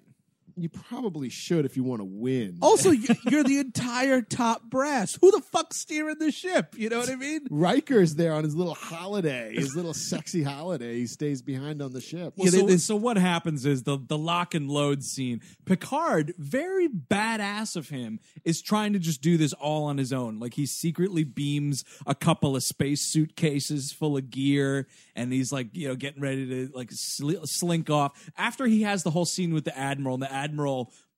You 0.62 0.68
probably 0.68 1.28
should 1.28 1.64
if 1.64 1.76
you 1.76 1.84
want 1.84 2.00
to 2.00 2.04
win. 2.04 2.58
Also, 2.60 2.90
you- 2.90 3.14
you're 3.28 3.44
the 3.44 3.58
entire 3.58 4.22
top 4.22 4.62
brass. 4.64 5.18
Who 5.20 5.30
the 5.30 5.40
fuck's 5.40 5.76
steering 5.78 6.16
the 6.18 6.30
ship? 6.30 6.74
You 6.76 6.88
know 6.88 6.98
what 6.98 7.10
I 7.10 7.16
mean? 7.16 7.46
Riker's 7.50 8.14
there 8.14 8.32
on 8.34 8.44
his 8.44 8.54
little 8.54 8.74
holiday, 8.74 9.54
his 9.54 9.74
little 9.74 9.94
sexy 9.94 10.42
holiday. 10.42 10.98
He 10.98 11.06
stays 11.06 11.42
behind 11.42 11.80
on 11.82 11.92
the 11.92 12.00
ship. 12.00 12.34
Well, 12.36 12.50
so, 12.50 12.76
so 12.76 12.96
what 12.96 13.16
happens 13.16 13.64
is 13.66 13.82
the 13.84 13.98
the 13.98 14.18
lock 14.18 14.54
and 14.54 14.68
load 14.70 15.02
scene. 15.04 15.40
Picard, 15.64 16.34
very 16.38 16.88
badass 16.88 17.76
of 17.76 17.88
him, 17.88 18.20
is 18.44 18.60
trying 18.62 18.92
to 18.92 18.98
just 18.98 19.22
do 19.22 19.36
this 19.36 19.52
all 19.52 19.84
on 19.84 19.98
his 19.98 20.12
own. 20.12 20.38
Like 20.38 20.54
he 20.54 20.66
secretly 20.66 21.24
beams 21.24 21.84
a 22.06 22.14
couple 22.14 22.56
of 22.56 22.62
space 22.62 23.00
suitcases 23.02 23.92
full 23.92 24.16
of 24.16 24.30
gear, 24.30 24.86
and 25.14 25.32
he's 25.32 25.52
like, 25.52 25.68
you 25.76 25.88
know, 25.88 25.94
getting 25.94 26.20
ready 26.22 26.46
to 26.48 26.70
like 26.74 26.90
sl- 26.92 27.44
slink 27.44 27.90
off. 27.90 28.30
After 28.36 28.66
he 28.66 28.82
has 28.82 29.02
the 29.02 29.10
whole 29.10 29.24
scene 29.24 29.52
with 29.54 29.64
the 29.64 29.76
admiral, 29.76 30.14
and 30.14 30.22
the 30.22 30.32
admiral, 30.32 30.49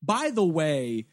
by 0.02 0.30
the 0.30 0.44
way, 0.44 1.06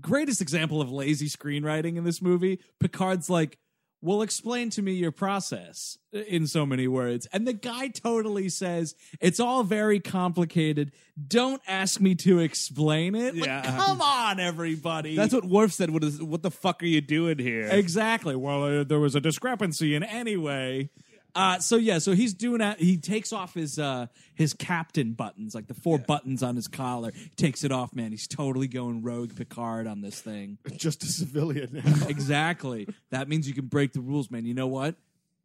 greatest 0.00 0.40
example 0.40 0.80
of 0.80 0.90
lazy 0.90 1.28
screenwriting 1.28 1.96
in 1.96 2.04
this 2.04 2.20
movie. 2.22 2.60
Picard's 2.80 3.30
like, 3.30 3.58
well, 4.02 4.20
explain 4.22 4.68
to 4.70 4.82
me 4.82 4.92
your 4.92 5.10
process 5.10 5.96
in 6.12 6.46
so 6.46 6.66
many 6.66 6.86
words. 6.86 7.26
And 7.32 7.46
the 7.46 7.54
guy 7.54 7.88
totally 7.88 8.50
says, 8.50 8.94
it's 9.20 9.40
all 9.40 9.64
very 9.64 10.00
complicated. 10.00 10.92
Don't 11.26 11.62
ask 11.66 11.98
me 12.00 12.14
to 12.16 12.38
explain 12.38 13.14
it. 13.14 13.34
Like, 13.34 13.46
Yeah. 13.46 13.62
come 13.62 14.00
on, 14.02 14.38
everybody. 14.38 15.16
That's 15.16 15.32
what 15.32 15.46
Worf 15.46 15.72
said. 15.72 15.90
What 15.90 16.04
is? 16.04 16.22
What 16.22 16.42
the 16.42 16.50
fuck 16.50 16.82
are 16.82 16.86
you 16.86 17.00
doing 17.00 17.38
here? 17.38 17.68
Exactly. 17.68 18.36
Well, 18.36 18.80
uh, 18.80 18.84
there 18.84 19.00
was 19.00 19.14
a 19.14 19.20
discrepancy 19.20 19.94
in 19.94 20.02
any 20.02 20.36
way. 20.36 20.90
Uh, 21.36 21.58
so 21.58 21.76
yeah, 21.76 21.98
so 21.98 22.12
he's 22.12 22.32
doing 22.32 22.58
that. 22.58 22.80
He 22.80 22.96
takes 22.96 23.32
off 23.32 23.52
his 23.54 23.78
uh, 23.78 24.06
his 24.34 24.54
captain 24.54 25.12
buttons, 25.12 25.54
like 25.54 25.66
the 25.66 25.74
four 25.74 25.98
buttons 25.98 26.42
on 26.42 26.56
his 26.56 26.66
collar. 26.66 27.12
He 27.14 27.28
takes 27.36 27.62
it 27.62 27.70
off, 27.70 27.94
man. 27.94 28.10
He's 28.10 28.26
totally 28.26 28.68
going 28.68 29.02
rogue 29.02 29.36
Picard 29.36 29.86
on 29.86 30.00
this 30.00 30.20
thing. 30.20 30.56
Just 30.76 31.02
a 31.02 31.06
civilian 31.06 31.82
now. 31.84 32.06
exactly. 32.08 32.88
That 33.10 33.28
means 33.28 33.46
you 33.46 33.54
can 33.54 33.66
break 33.66 33.92
the 33.92 34.00
rules, 34.00 34.30
man. 34.30 34.46
You 34.46 34.54
know 34.54 34.66
what? 34.66 34.96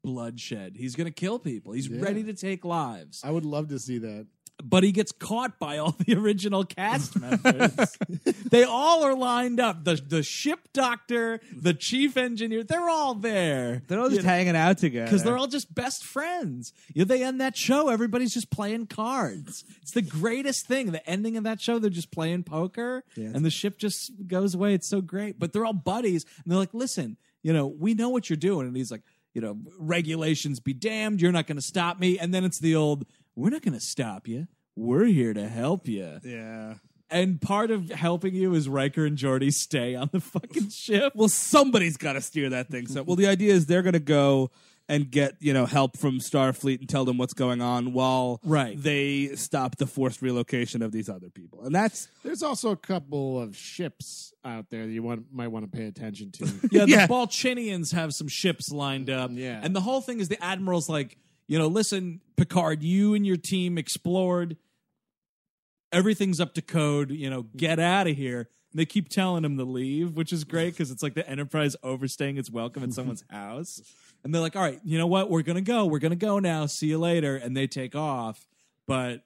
Bloodshed. 0.03 0.75
He's 0.77 0.95
gonna 0.95 1.11
kill 1.11 1.39
people. 1.39 1.73
He's 1.73 1.87
Yeah. 1.87 2.01
ready 2.01 2.23
to 2.23 2.33
take 2.33 2.63
lives. 2.65 3.21
I 3.23 3.31
would 3.31 3.45
love 3.45 3.67
to 3.69 3.77
see 3.77 3.97
that. 3.99 4.27
But 4.63 4.83
he 4.83 4.91
gets 4.91 5.11
caught 5.11 5.57
by 5.57 5.79
all 5.79 5.91
the 6.05 6.15
original 6.15 6.63
cast 6.63 7.19
members. 7.19 7.97
they 8.51 8.63
all 8.63 9.03
are 9.03 9.15
lined 9.15 9.59
up. 9.59 9.83
The 9.83 9.95
the 9.95 10.21
ship 10.21 10.59
doctor, 10.71 11.39
the 11.51 11.73
chief 11.73 12.15
engineer, 12.15 12.63
they're 12.63 12.87
all 12.89 13.15
there. 13.15 13.81
They're 13.87 13.99
all 13.99 14.09
just 14.09 14.23
hanging 14.23 14.55
out 14.55 14.77
together 14.77 15.05
because 15.05 15.23
they're 15.23 15.37
all 15.37 15.47
just 15.47 15.73
best 15.73 16.03
friends. 16.03 16.73
You 16.93 17.01
know, 17.01 17.05
they 17.05 17.23
end 17.23 17.41
that 17.41 17.57
show, 17.57 17.89
everybody's 17.89 18.33
just 18.35 18.51
playing 18.51 18.85
cards. 18.87 19.65
It's 19.81 19.91
the 19.91 20.01
greatest 20.03 20.67
thing. 20.67 20.91
The 20.91 21.09
ending 21.09 21.37
of 21.37 21.43
that 21.45 21.59
show, 21.59 21.79
they're 21.79 21.89
just 21.89 22.11
playing 22.11 22.43
poker, 22.43 23.03
and 23.33 23.43
the 23.43 23.49
ship 23.49 23.79
just 23.79 24.11
goes 24.27 24.53
away. 24.53 24.75
It's 24.75 24.87
so 24.87 25.01
great. 25.01 25.39
But 25.39 25.53
they're 25.53 25.65
all 25.65 25.73
buddies, 25.73 26.23
and 26.43 26.51
they're 26.51 26.59
like, 26.59 26.73
"Listen, 26.75 27.17
you 27.41 27.51
know, 27.51 27.65
we 27.65 27.95
know 27.95 28.09
what 28.09 28.29
you're 28.29 28.37
doing." 28.37 28.67
And 28.67 28.75
he's 28.77 28.91
like, 28.91 29.01
"You 29.33 29.41
know, 29.41 29.57
regulations 29.79 30.59
be 30.59 30.73
damned. 30.73 31.19
You're 31.19 31.31
not 31.31 31.47
going 31.47 31.57
to 31.57 31.61
stop 31.63 31.99
me." 31.99 32.19
And 32.19 32.31
then 32.33 32.43
it's 32.43 32.59
the 32.59 32.75
old, 32.75 33.05
"We're 33.35 33.49
not 33.49 33.61
going 33.61 33.73
to 33.73 33.79
stop 33.85 34.27
you. 34.27 34.47
We're 34.75 35.05
here 35.05 35.33
to 35.33 35.47
help 35.47 35.87
you." 35.87 36.19
Yeah. 36.23 36.75
And 37.09 37.41
part 37.41 37.71
of 37.71 37.89
helping 37.89 38.33
you 38.35 38.53
is 38.53 38.69
Riker 38.69 39.05
and 39.05 39.17
Geordi 39.17 39.51
stay 39.53 39.95
on 39.95 40.09
the 40.13 40.21
fucking 40.21 40.69
ship. 40.71 41.11
Well, 41.13 41.27
somebody's 41.27 41.97
got 41.97 42.13
to 42.13 42.21
steer 42.21 42.49
that 42.51 42.69
thing. 42.69 42.87
So, 42.87 43.03
well, 43.03 43.17
the 43.17 43.27
idea 43.27 43.53
is 43.53 43.65
they're 43.65 43.81
going 43.81 43.93
to 43.93 43.99
go 43.99 44.49
and 44.89 45.11
get 45.11 45.35
you 45.41 45.53
know 45.53 45.65
help 45.65 45.97
from 45.97 46.19
Starfleet 46.19 46.79
and 46.79 46.87
tell 46.89 47.03
them 47.05 47.17
what's 47.17 47.33
going 47.33 47.61
on 47.61 47.91
while 47.93 48.39
Right. 48.43 48.81
they 48.81 49.35
stop 49.35 49.75
the 49.77 49.85
forced 49.87 50.21
relocation 50.21 50.81
of 50.81 50.91
these 50.93 51.07
other 51.09 51.29
people. 51.29 51.63
And 51.65 51.75
that's 51.75 52.07
There's 52.23 52.41
also 52.41 52.71
a 52.71 52.75
couple 52.77 53.41
of 53.41 53.55
ships 53.57 54.33
out 54.43 54.69
there 54.69 54.85
that 54.85 54.91
you 54.91 55.03
want, 55.03 55.25
might 55.33 55.47
want 55.49 55.69
to 55.69 55.77
pay 55.77 55.85
attention 55.85 56.31
to. 56.31 56.45
Yeah, 56.71 56.85
Yeah. 56.87 57.05
the 57.07 57.13
Balchinians 57.13 57.93
have 57.93 58.13
some 58.13 58.27
ships 58.29 58.71
lined 58.71 59.09
up. 59.09 59.31
Yeah. 59.33 59.59
And 59.61 59.75
the 59.75 59.81
whole 59.81 60.01
thing 60.01 60.19
is 60.19 60.29
the 60.29 60.43
Admiral's 60.43 60.89
like, 60.89 61.17
you 61.47 61.57
know, 61.57 61.67
listen, 61.67 62.21
Picard, 62.37 62.83
you 62.83 63.13
and 63.13 63.25
your 63.25 63.37
team 63.37 63.77
explored. 63.77 64.57
Everything's 65.91 66.39
up 66.39 66.53
to 66.55 66.61
code. 66.61 67.11
You 67.11 67.29
know, 67.29 67.43
get 67.55 67.79
out 67.79 68.07
of 68.07 68.15
here. 68.15 68.49
And 68.71 68.79
they 68.79 68.85
keep 68.85 69.09
telling 69.09 69.43
him 69.43 69.57
to 69.57 69.65
leave, 69.65 70.15
which 70.15 70.31
is 70.31 70.45
great 70.45 70.71
because 70.71 70.91
it's 70.91 71.03
like 71.03 71.13
the 71.13 71.27
Enterprise 71.29 71.75
overstaying 71.83 72.37
its 72.37 72.49
welcome 72.49 72.83
in 72.83 72.91
someone's 72.93 73.23
house. 73.29 73.81
And 74.23 74.33
they're 74.33 74.41
like, 74.41 74.55
all 74.55 74.61
right, 74.61 74.79
you 74.85 74.97
know 74.97 75.07
what? 75.07 75.29
We're 75.29 75.41
going 75.41 75.57
to 75.57 75.61
go. 75.61 75.85
We're 75.85 75.99
going 75.99 76.11
to 76.11 76.15
go 76.15 76.39
now. 76.39 76.67
See 76.67 76.87
you 76.87 76.97
later. 76.97 77.35
And 77.35 77.57
they 77.57 77.67
take 77.67 77.95
off. 77.95 78.45
But, 78.87 79.23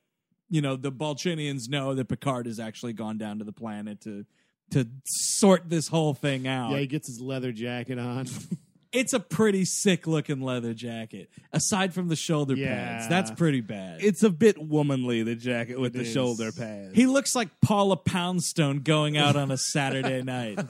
you 0.50 0.62
know, 0.62 0.76
the 0.76 0.92
Balchinians 0.92 1.70
know 1.70 1.94
that 1.94 2.06
Picard 2.10 2.48
has 2.48 2.60
actually 2.60 2.94
gone 2.94 3.18
down 3.20 3.38
to 3.40 3.46
the 3.46 3.52
planet 3.52 4.02
to 4.02 4.26
to 4.72 4.88
sort 5.06 5.70
this 5.70 5.88
whole 5.88 6.16
thing 6.16 6.48
out. 6.48 6.72
yeah, 6.72 6.80
he 6.80 6.88
gets 6.88 7.08
his 7.08 7.22
leather 7.22 7.52
jacket 7.52 8.00
on. 8.00 8.26
It's 8.96 9.14
a 9.14 9.20
pretty 9.20 9.66
sick 9.66 10.08
looking 10.08 10.42
leather 10.42 10.74
jacket. 10.74 11.30
Aside 11.52 11.94
from 11.94 12.08
the 12.08 12.16
shoulder 12.16 12.56
pads, 12.56 13.06
Yeah. 13.06 13.10
that's 13.10 13.32
pretty 13.32 13.62
bad. 13.62 14.02
it's 14.04 14.24
a 14.24 14.30
bit 14.30 14.58
womanly 14.58 15.24
the 15.24 15.36
jacket 15.36 15.80
with 15.80 15.96
It 15.96 16.00
the 16.00 16.06
is. 16.06 16.14
shoulder 16.14 16.52
pads. 16.52 16.96
he 16.96 17.06
looks 17.06 17.36
like 17.36 17.50
Paula 17.62 17.98
Poundstone 17.98 18.80
going 18.80 19.18
out 19.18 19.36
on 19.36 19.52
a 19.52 19.58
Saturday 19.58 20.22
night. 20.24 20.60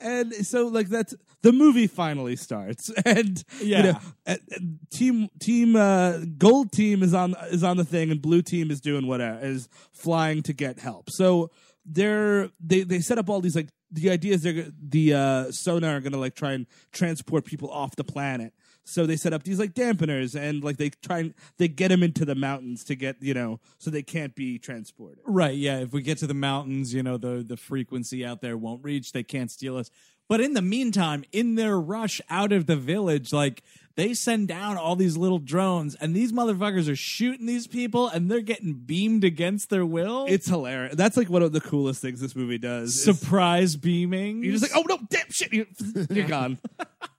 and 0.00 0.32
so 0.46 0.66
like 0.68 0.88
that's 0.88 1.14
the 1.42 1.52
movie 1.52 1.86
finally 1.86 2.36
starts 2.36 2.90
and 3.06 3.42
Yeah. 3.60 3.78
you 3.78 3.82
know, 3.92 3.98
uh, 4.26 4.36
uh, 4.54 4.58
team 4.90 5.28
team 5.40 5.76
uh 5.76 6.18
gold 6.38 6.72
team 6.72 7.02
is 7.02 7.14
on 7.14 7.34
is 7.50 7.64
on 7.64 7.76
the 7.78 7.84
thing 7.84 8.10
and 8.10 8.20
blue 8.20 8.42
team 8.42 8.70
is 8.70 8.80
doing 8.80 9.06
whatever 9.06 9.44
is 9.44 9.68
flying 9.92 10.42
to 10.44 10.52
get 10.52 10.78
help 10.78 11.08
so 11.10 11.50
they're 11.86 12.50
they 12.60 12.82
they 12.82 13.00
set 13.00 13.18
up 13.18 13.30
all 13.30 13.40
these 13.40 13.56
like 13.56 13.68
the 13.92 14.10
idea 14.10 14.34
is 14.34 14.42
they're 14.42 14.66
the 14.80 15.14
uh 15.14 15.18
Son'a 15.46 15.96
are 15.96 16.00
gonna 16.00 16.18
like 16.18 16.34
try 16.34 16.52
and 16.52 16.66
transport 16.92 17.44
people 17.44 17.70
off 17.70 17.94
the 17.96 18.04
planet 18.04 18.52
so 18.84 19.06
they 19.06 19.16
set 19.16 19.32
up 19.32 19.42
these 19.44 19.58
like 19.58 19.74
dampeners 19.74 20.34
and 20.38 20.62
like 20.64 20.76
they 20.76 20.90
try 20.90 21.18
and 21.20 21.34
they 21.58 21.68
get 21.68 21.88
them 21.88 22.02
into 22.02 22.24
the 22.24 22.34
mountains 22.34 22.82
to 22.84 22.94
get 22.94 23.16
you 23.22 23.32
know 23.34 23.60
so 23.78 23.90
they 23.90 24.02
can't 24.02 24.34
be 24.34 24.58
transported 24.58 25.18
Right, 25.24 25.56
yeah. 25.56 25.78
If 25.78 25.92
we 25.92 26.02
get 26.02 26.18
to 26.18 26.26
the 26.26 26.34
mountains, 26.34 26.92
you 26.92 27.02
know, 27.02 27.16
the 27.16 27.44
the 27.46 27.56
frequency 27.56 28.24
out 28.24 28.40
there 28.40 28.56
won't 28.56 28.82
reach. 28.84 29.12
They 29.12 29.22
can't 29.22 29.50
steal 29.50 29.76
us. 29.76 29.90
But 30.28 30.40
in 30.40 30.54
the 30.54 30.62
meantime, 30.62 31.24
in 31.32 31.56
their 31.56 31.78
rush 31.78 32.20
out 32.30 32.52
of 32.52 32.66
the 32.66 32.76
village, 32.76 33.32
like 33.32 33.62
they 33.96 34.14
send 34.14 34.48
down 34.48 34.76
all 34.78 34.96
these 34.96 35.16
little 35.16 35.38
drones, 35.38 35.94
and 35.96 36.14
these 36.16 36.32
motherfuckers 36.32 36.88
are 36.90 36.96
shooting 36.96 37.44
these 37.46 37.66
people, 37.66 38.08
and 38.08 38.30
they're 38.30 38.40
getting 38.40 38.72
beamed 38.74 39.24
against 39.24 39.68
their 39.68 39.84
will. 39.84 40.24
it's 40.28 40.48
hilarious 40.48 40.94
that's 40.96 41.16
like 41.16 41.28
one 41.28 41.42
of 41.42 41.52
the 41.52 41.60
coolest 41.60 42.00
things 42.00 42.20
this 42.20 42.34
movie 42.34 42.58
does 42.58 43.02
surprise 43.02 43.76
beaming. 43.76 44.42
You're 44.42 44.52
just 44.56 44.62
like, 44.62 44.72
oh 44.74 44.84
no, 44.88 44.98
damn 45.10 45.30
shit, 45.30 45.52
you- 45.52 45.66
you're 46.10 46.26
gone. 46.28 46.58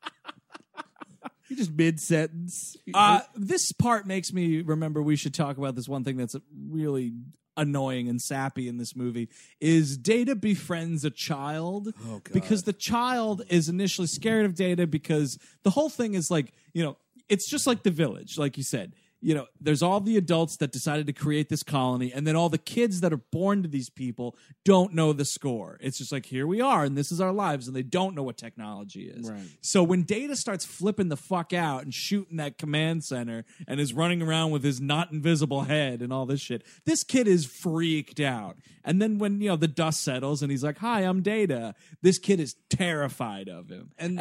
You're 1.53 1.65
just 1.65 1.71
mid 1.77 1.99
sentence. 1.99 2.75
Uh, 2.93 3.21
this 3.35 3.71
part 3.71 4.07
makes 4.07 4.33
me 4.33 4.61
remember 4.61 5.01
we 5.03 5.15
should 5.15 5.33
talk 5.33 5.57
about 5.57 5.75
this 5.75 5.87
one 5.87 6.03
thing 6.03 6.17
that's 6.17 6.35
really 6.69 7.13
annoying 7.55 8.09
and 8.09 8.19
sappy 8.19 8.67
in 8.67 8.77
this 8.77 8.95
movie 8.95 9.29
is 9.61 9.95
Data 9.95 10.35
befriends 10.35 11.05
a 11.05 11.11
child 11.11 11.93
because 12.33 12.63
the 12.63 12.73
child 12.73 13.43
is 13.49 13.69
initially 13.69 14.07
scared 14.07 14.45
of 14.45 14.55
Data 14.55 14.87
because 14.87 15.37
the 15.61 15.69
whole 15.69 15.89
thing 15.89 16.15
is 16.15 16.31
like, 16.31 16.51
you 16.73 16.83
know, 16.83 16.97
it's 17.29 17.47
just 17.47 17.67
like 17.67 17.83
the 17.83 17.91
village, 17.91 18.37
like 18.39 18.57
you 18.57 18.63
said. 18.63 18.93
You 19.23 19.35
know, 19.35 19.47
there's 19.61 19.81
all 19.81 20.01
the 20.01 20.17
adults 20.17 20.57
that 20.57 20.73
decided 20.73 21.07
to 21.07 21.13
create 21.13 21.47
this 21.47 21.63
colony, 21.63 22.11
and 22.11 22.27
then 22.27 22.35
all 22.35 22.49
the 22.49 22.57
kids 22.57 22.99
that 22.99 23.13
are 23.13 23.21
born 23.31 23.63
to 23.63 23.69
these 23.69 23.89
people 23.89 24.35
don't 24.65 24.93
know 24.93 25.13
the 25.13 25.23
score. 25.23 25.77
It's 25.79 25.97
just 25.97 26.11
like, 26.11 26.25
here 26.25 26.45
we 26.45 26.59
are, 26.59 26.83
and 26.83 26.97
this 26.97 27.09
is 27.09 27.21
our 27.21 27.31
lives, 27.31 27.65
and 27.65 27.75
they 27.75 27.83
don't 27.83 28.15
know 28.15 28.23
what 28.23 28.37
technology 28.37 29.03
is. 29.03 29.31
Right. 29.31 29.41
So 29.61 29.81
when 29.81 30.03
Data 30.03 30.35
starts 30.35 30.65
flipping 30.65 31.07
the 31.07 31.15
fuck 31.15 31.53
out 31.53 31.83
and 31.83 31.93
shooting 31.93 32.35
that 32.35 32.57
command 32.57 33.05
center 33.05 33.45
and 33.65 33.79
is 33.79 33.93
running 33.93 34.21
around 34.21 34.51
with 34.51 34.63
his 34.63 34.81
not 34.81 35.13
invisible 35.13 35.61
head 35.61 36.01
and 36.01 36.11
all 36.11 36.25
this 36.25 36.41
shit, 36.41 36.63
this 36.85 37.05
kid 37.05 37.25
is 37.25 37.45
freaked 37.45 38.19
out. 38.19 38.57
And 38.83 39.01
then 39.01 39.19
when 39.19 39.39
you 39.39 39.47
know 39.47 39.55
the 39.55 39.69
dust 39.69 40.01
settles 40.03 40.41
and 40.41 40.51
he's 40.51 40.65
like, 40.65 40.79
"Hi, 40.79 41.01
I'm 41.01 41.21
Data," 41.21 41.75
this 42.01 42.17
kid 42.19 42.41
is 42.41 42.55
terrified 42.69 43.47
of 43.47 43.69
him. 43.69 43.91
and 43.97 44.19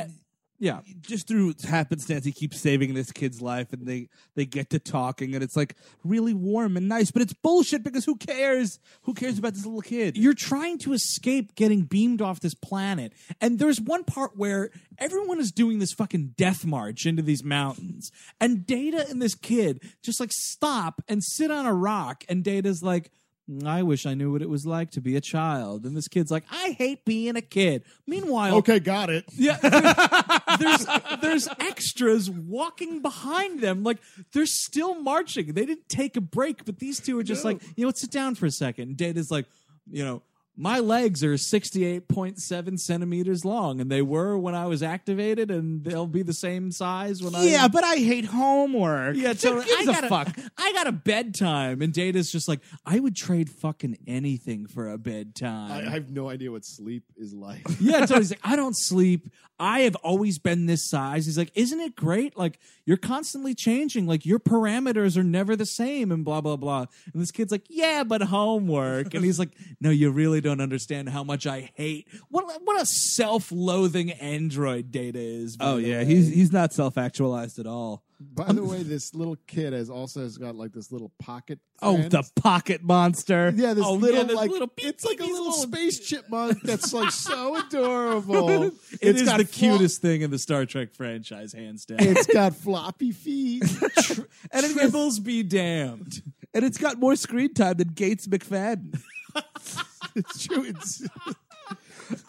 Yeah, 0.63 0.79
just 1.01 1.27
through 1.27 1.55
happenstance, 1.69 2.25
he 2.25 2.31
keeps 2.31 2.61
saving 2.61 2.95
this 2.95 3.11
kid's 3.11 3.43
life, 3.43 3.73
and 3.73 3.85
they 3.85 4.09
they 4.37 4.47
get 4.47 4.71
to 4.71 4.79
talking, 4.79 5.35
and 5.35 5.43
it's 5.43 5.57
like 5.57 5.75
really 6.05 6.35
warm 6.35 6.77
and 6.77 6.89
nice. 6.89 7.11
But 7.11 7.23
it's 7.23 7.33
bullshit 7.33 7.83
because 7.83 8.05
who 8.05 8.15
cares? 8.15 8.79
Who 9.03 9.13
cares 9.13 9.41
about 9.41 9.55
this 9.55 9.67
little 9.67 9.81
kid? 9.81 10.17
you're 10.17 10.35
trying 10.35 10.79
to 10.79 10.93
escape 10.93 11.57
getting 11.57 11.83
beamed 11.83 12.23
off 12.23 12.39
this 12.39 12.55
planet. 12.55 13.13
And 13.41 13.59
there's 13.59 13.81
one 13.81 14.05
part 14.05 14.37
where 14.37 14.71
everyone 14.99 15.41
is 15.41 15.51
doing 15.51 15.81
this 15.81 15.93
fucking 15.93 16.35
death 16.37 16.65
march 16.65 17.07
into 17.07 17.23
these 17.23 17.43
mountains. 17.43 18.13
And 18.41 18.65
Data 18.65 19.05
and 19.11 19.21
this 19.21 19.35
kid 19.35 19.83
just 20.01 20.21
like 20.21 20.31
stop 20.33 21.03
and 21.09 21.25
sit 21.25 21.51
on 21.51 21.67
a 21.67 21.75
rock. 21.75 22.23
And 22.29 22.45
Data's 22.45 22.85
like, 22.85 23.11
I 23.67 23.83
wish 23.83 24.07
I 24.07 24.15
knew 24.15 24.31
what 24.33 24.41
it 24.41 24.49
was 24.49 24.65
like 24.65 24.93
to 24.93 25.01
be 25.01 25.17
a 25.17 25.21
child. 25.21 25.85
And 25.85 25.97
this 25.97 26.07
kid's 26.09 26.31
like, 26.31 26.45
I 26.51 26.77
hate 26.79 27.05
being 27.05 27.37
a 27.37 27.41
kid. 27.43 27.83
Meanwhile, 28.07 28.57
Okay, 28.59 28.79
got 28.79 29.11
it. 29.11 29.25
yeah, 29.33 29.57
there's 30.61 30.87
there's 31.21 31.49
extras 31.61 32.31
walking 32.31 33.03
behind 33.03 33.61
them, 33.61 33.83
like 33.83 33.99
they're 34.33 34.47
still 34.47 34.95
marching. 34.95 35.55
They 35.55 35.67
didn't 35.67 35.89
take 35.89 36.17
a 36.17 36.21
break, 36.21 36.65
but 36.65 36.79
these 36.79 37.01
two 37.01 37.19
are 37.19 37.23
just 37.25 37.45
like, 37.45 37.61
you 37.77 37.83
know, 37.85 37.89
what, 37.89 37.99
sit 37.99 38.11
down 38.13 38.35
for 38.37 38.47
a 38.47 38.51
second. 38.51 38.89
And 38.91 38.97
Data's 38.97 39.31
like, 39.31 39.47
you 39.91 40.05
know, 40.05 40.23
my 40.57 40.79
legs 40.81 41.25
are 41.25 41.35
68.7 41.35 42.79
centimeters 42.79 43.45
long, 43.45 43.81
and 43.81 43.91
they 43.91 44.03
were 44.03 44.37
when 44.37 44.55
I 44.55 44.67
was 44.67 44.83
activated, 44.83 45.51
and 45.51 45.83
they'll 45.83 46.07
be 46.07 46.23
the 46.23 46.33
same 46.35 46.71
size 46.71 47.23
when 47.23 47.35
I. 47.35 47.45
yeah, 47.45 47.69
but 47.69 47.85
I 47.85 47.97
hate 47.97 48.27
homework. 48.27 49.17
Yeah, 49.17 49.29
Who 49.29 49.35
totally. 49.35 49.65
gives 49.65 49.89
I 49.89 49.99
a 49.99 50.01
got 50.01 50.09
fuck? 50.09 50.39
I 50.59 50.73
got 50.73 50.87
a 50.87 50.93
bedtime, 50.93 51.81
and 51.81 51.93
Data's 51.93 52.31
just 52.31 52.49
like, 52.49 52.61
I 52.85 53.01
would 53.01 53.17
trade 53.17 53.49
fucking 53.51 53.99
anything 54.07 54.67
for 54.67 54.91
a 54.91 54.99
bedtime. 54.99 55.71
I, 55.73 55.87
I 55.87 55.91
have 55.91 56.11
no 56.11 56.29
idea 56.29 56.51
what 56.51 56.65
sleep 56.65 57.05
is 57.17 57.33
like. 57.33 57.67
Yeah, 57.81 58.05
so 58.07 58.17
he's 58.17 58.31
like, 58.31 58.41
I 58.45 58.57
don't 58.57 58.77
sleep. 58.77 59.31
I 59.63 59.83
have 59.83 59.95
always 59.95 60.41
been 60.41 60.67
this 60.67 60.83
size. 60.85 61.27
He's 61.27 61.39
like, 61.39 61.53
isn't 61.55 61.79
it 61.79 61.95
great? 61.95 62.37
Like 62.37 62.59
you're 62.85 62.97
constantly 62.97 63.55
changing. 63.55 64.09
Like 64.09 64.27
your 64.27 64.41
parameters 64.41 65.17
are 65.17 65.23
never 65.23 65.55
the 65.55 65.67
same, 65.67 66.11
and 66.11 66.25
blah 66.25 66.41
blah 66.41 66.57
blah. 66.57 66.87
And 67.13 67.23
this 67.23 67.31
kid's 67.31 67.53
like, 67.53 67.67
yeah, 67.71 68.03
but 68.03 68.23
homework. 68.23 69.15
And 69.15 69.25
he's 69.25 69.39
like, 69.39 69.51
no, 69.81 69.91
you 69.91 70.11
really 70.11 70.41
don't 70.41 70.61
understand 70.61 71.11
how 71.11 71.23
much 71.23 71.47
I 71.47 71.71
hate. 71.75 72.09
What 72.29 72.45
what 72.65 72.83
a 72.83 72.87
self-loathing 72.87 74.11
android 74.11 74.91
Data 74.91 75.21
is. 75.21 75.57
Oh 75.61 75.77
yeah, 75.77 76.03
he's 76.03 76.35
he's 76.35 76.53
not 76.53 76.73
self 76.73 76.99
actualized 76.99 77.61
at 77.61 77.69
all. 77.69 78.03
By 78.35 78.53
the 78.53 78.65
way, 78.65 78.83
this 78.83 79.15
little 79.15 79.37
kid 79.47 79.73
has 79.73 79.91
also 79.91 80.21
has 80.21 80.39
got 80.39 80.55
like 80.57 80.73
this 80.73 80.91
little 80.93 81.11
pocket. 81.19 81.59
Oh, 81.81 81.97
friend. 81.97 82.11
the 82.11 82.31
pocket 82.37 82.83
monster. 82.83 83.53
yeah, 83.55 83.75
this 83.75 83.85
Oh, 83.85 83.95
little 83.95 84.19
yeah, 84.19 84.23
this 84.25 84.37
like 84.37 84.51
little 84.51 84.69
beep, 84.69 84.87
it's 84.87 85.05
like 85.05 85.21
a 85.21 85.25
little 85.25 85.47
little- 85.51 85.53
space 85.63 85.99
chipmunk 85.99 86.61
that's 86.65 86.93
like 86.93 87.11
so 87.11 87.57
adorable. 87.57 88.63
It 88.65 88.73
it's 89.01 89.21
is 89.23 89.29
got 89.29 89.39
the 89.39 89.45
flo- 89.47 89.71
cutest 89.79 90.01
thing 90.01 90.23
in 90.23 90.31
the 90.31 90.39
Star 90.39 90.65
Trek 90.67 90.95
franchise, 90.95 91.53
hands 91.53 91.85
down. 91.85 91.99
It's 92.01 92.27
got 92.27 92.55
floppy 92.55 93.13
feet. 93.13 93.65
And 94.55 94.67
it 94.67 94.77
Tribbles 94.77 95.23
be 95.23 95.43
damned. 95.43 96.23
and 96.55 96.65
it's 96.65 96.77
got 96.79 96.99
more 96.99 97.17
screen 97.17 97.55
time 97.55 97.77
than 97.79 97.89
Gates 97.89 98.27
McFadden. 98.27 99.01
it's 100.15 100.47
true. 100.47 100.65
It's 100.65 101.03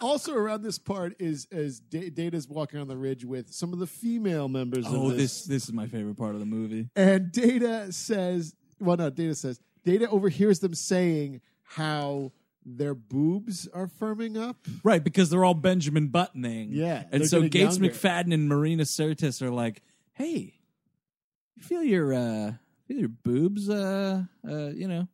also 0.00 0.34
around 0.34 0.62
this 0.62 0.78
part 0.78 1.14
is 1.18 1.46
as 1.52 1.80
Da- 1.80 2.10
Data's 2.10 2.48
walking 2.48 2.80
on 2.80 2.88
the 2.88 2.96
ridge 2.96 3.24
with 3.24 3.52
some 3.52 3.72
of 3.72 3.78
the 3.78 3.86
female 3.86 4.48
members 4.48 4.86
of 4.86 4.92
the 4.92 4.98
Oh, 4.98 5.10
of 5.10 5.16
this 5.16 5.44
this 5.44 5.64
is 5.64 5.72
my 5.72 5.86
favorite 5.86 6.16
part 6.16 6.34
of 6.34 6.40
the 6.40 6.46
movie. 6.46 6.88
And 6.96 7.30
Data 7.32 7.92
says, 7.92 8.54
well, 8.78 8.96
no, 8.96 9.10
Data 9.10 9.34
says, 9.34 9.60
Data 9.84 10.08
overhears 10.08 10.60
them 10.60 10.74
saying 10.74 11.40
how 11.62 12.32
their 12.66 12.94
boobs 12.94 13.68
are 13.74 13.86
firming 13.86 14.40
up. 14.40 14.56
Right, 14.82 15.02
because 15.04 15.28
they're 15.30 15.44
all 15.44 15.52
Benjamin 15.54 16.08
buttoning. 16.08 16.70
Yeah, 16.72 17.04
And 17.12 17.20
they're 17.20 17.28
so 17.28 17.42
getting 17.42 17.50
Gates 17.68 17.78
younger. 17.78 17.94
McFadden 17.94 18.32
and 18.34 18.48
Marina 18.48 18.84
Sirtis 18.84 19.42
are 19.42 19.50
like, 19.50 19.82
hey, 20.14 20.54
you 21.56 21.62
feel 21.62 21.82
your 21.82 22.14
uh 22.14 22.52
feel 22.88 22.98
your 22.98 23.08
boobs 23.08 23.68
uh 23.68 24.22
uh, 24.48 24.68
you 24.70 24.88
know, 24.88 25.08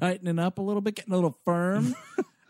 tightening 0.00 0.38
up 0.38 0.58
a 0.58 0.62
little 0.62 0.80
bit, 0.82 0.94
getting 0.96 1.12
a 1.12 1.16
little 1.16 1.38
firm. 1.44 1.94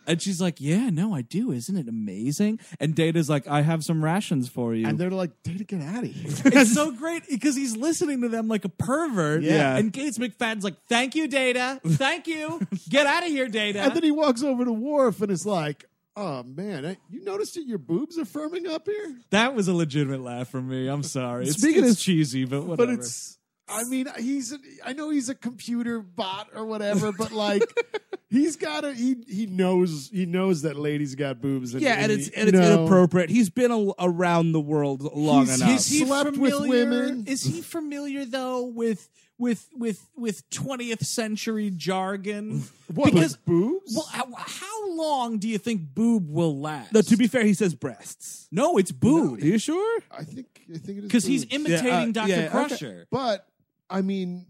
and 0.07 0.21
she's 0.21 0.41
like, 0.41 0.61
Yeah, 0.61 0.91
no, 0.91 1.15
I 1.15 1.23
do. 1.23 1.53
Isn't 1.53 1.77
it 1.77 1.89
amazing? 1.89 2.61
And 2.81 2.95
Data's 2.95 3.29
like, 3.29 3.47
I 3.49 3.63
have 3.63 3.85
some 3.85 4.05
rations 4.05 4.49
for 4.49 4.75
you. 4.75 4.87
And 4.87 4.99
they're 4.99 5.11
like, 5.11 5.31
Data, 5.43 5.65
get 5.65 5.83
out 5.83 6.05
of 6.05 6.11
here. 6.11 6.33
it's 6.61 6.73
so 6.75 6.91
great 6.93 7.23
because 7.29 7.57
he's 7.57 7.77
listening 7.77 8.21
to 8.23 8.29
them 8.29 8.49
like 8.49 8.65
a 8.65 8.69
pervert. 8.69 9.43
Yeah. 9.43 9.77
And 9.77 9.93
Gates 9.93 10.19
McFadden's 10.19 10.65
like, 10.65 10.77
Thank 10.89 11.15
you, 11.15 11.29
Data. 11.29 11.81
Thank 11.85 12.27
you. 12.27 12.67
Get 12.89 13.07
out 13.07 13.23
of 13.23 13.29
here, 13.29 13.49
Data. 13.49 13.81
and 13.83 13.95
then 13.95 14.03
he 14.03 14.11
walks 14.11 14.43
over 14.43 14.65
to 14.65 14.73
Worf 14.73 15.21
and 15.23 15.31
is 15.31 15.47
like, 15.47 15.85
oh, 16.17 16.43
man, 16.45 16.87
I, 16.87 16.97
you 17.11 17.23
noticed 17.25 17.55
that 17.55 17.67
your 17.67 17.79
boobs 17.79 18.19
are 18.19 18.25
firming 18.25 18.67
up 18.69 18.87
here? 18.87 19.17
that 19.31 19.55
was 19.55 19.69
a 19.69 19.75
legitimate 19.75 20.23
laugh 20.23 20.49
from 20.49 20.69
me. 20.69 20.89
I'm 20.89 21.03
sorry. 21.03 21.45
It's, 21.47 21.59
Speaking 21.59 21.85
it's 21.85 21.93
of- 21.95 21.99
cheesy, 21.99 22.45
but 22.47 22.65
whatever. 22.65 22.93
But 22.93 23.01
it's, 23.01 23.36
I 23.69 23.85
mean, 23.85 24.07
he's, 24.19 24.53
a, 24.53 24.59
I 24.85 24.93
know 24.93 25.11
he's 25.11 25.29
a 25.29 25.35
computer 25.35 26.01
bot 26.01 26.49
or 26.55 26.65
whatever, 26.67 27.11
but 27.13 27.33
like, 27.33 27.63
he's 28.31 28.55
got 28.57 28.85
a, 28.85 28.93
he, 28.95 29.17
he 29.29 29.47
knows, 29.47 30.09
he 30.13 30.25
knows 30.25 30.63
that 30.63 30.77
ladies 30.77 31.15
got 31.17 31.41
boobs. 31.41 31.75
And, 31.75 31.83
Yeah, 31.83 31.95
and 31.95 32.13
it's 32.13 32.29
he- 32.29 32.35
and 32.37 32.49
it's 32.49 32.55
you 32.57 32.61
know, 32.63 32.81
inappropriate. 32.83 33.29
He's 33.31 33.51
been 33.51 33.73
a, 33.73 33.89
around 33.99 34.53
the 34.53 34.61
world 34.61 35.03
long 35.03 35.47
He's- 35.47 35.57
enough. 35.59 35.69
he's- 35.89 36.07
slept 36.09 36.37
with 36.37 36.61
women. 36.69 37.25
Is 37.27 37.43
he 37.43 37.61
familiar 37.61 38.25
though 38.25 38.63
with 38.65 39.09
with 39.39 39.69
with 39.75 40.09
with 40.17 40.49
20th 40.51 41.05
century 41.05 41.71
jargon? 41.75 42.63
What, 42.95 43.13
because 43.13 43.33
with 43.33 43.45
boobs? 43.47 43.95
well, 43.97 44.07
how, 44.13 44.29
how 44.39 44.95
long 44.95 45.39
do 45.39 45.49
you 45.49 45.59
think 45.59 45.93
boob 45.93 46.31
will 46.31 46.61
last? 46.61 46.93
no, 46.93 47.03
to 47.03 47.17
be 47.17 47.27
fair, 47.27 47.43
he 47.45 47.53
says 47.53 47.75
breasts. 47.75 48.47
no, 48.53 48.79
it's 48.79 48.93
boob 48.93 49.43
Are 49.43 49.45
you 49.45 49.59
sure? 49.59 50.01
I 50.09 50.23
think, 50.23 50.47
I 50.73 50.79
think 50.79 50.99
it 50.99 51.05
is 51.05 51.05
because 51.09 51.25
he's 51.25 51.47
imitating 51.51 51.85
Yeah, 51.85 52.01
uh, 52.03 52.13
Dr. 52.13 52.29
yeah, 52.29 52.37
okay. 52.37 52.49
Crusher. 52.69 53.07
But 53.11 53.45
I 53.91 54.03
mean, 54.03 54.47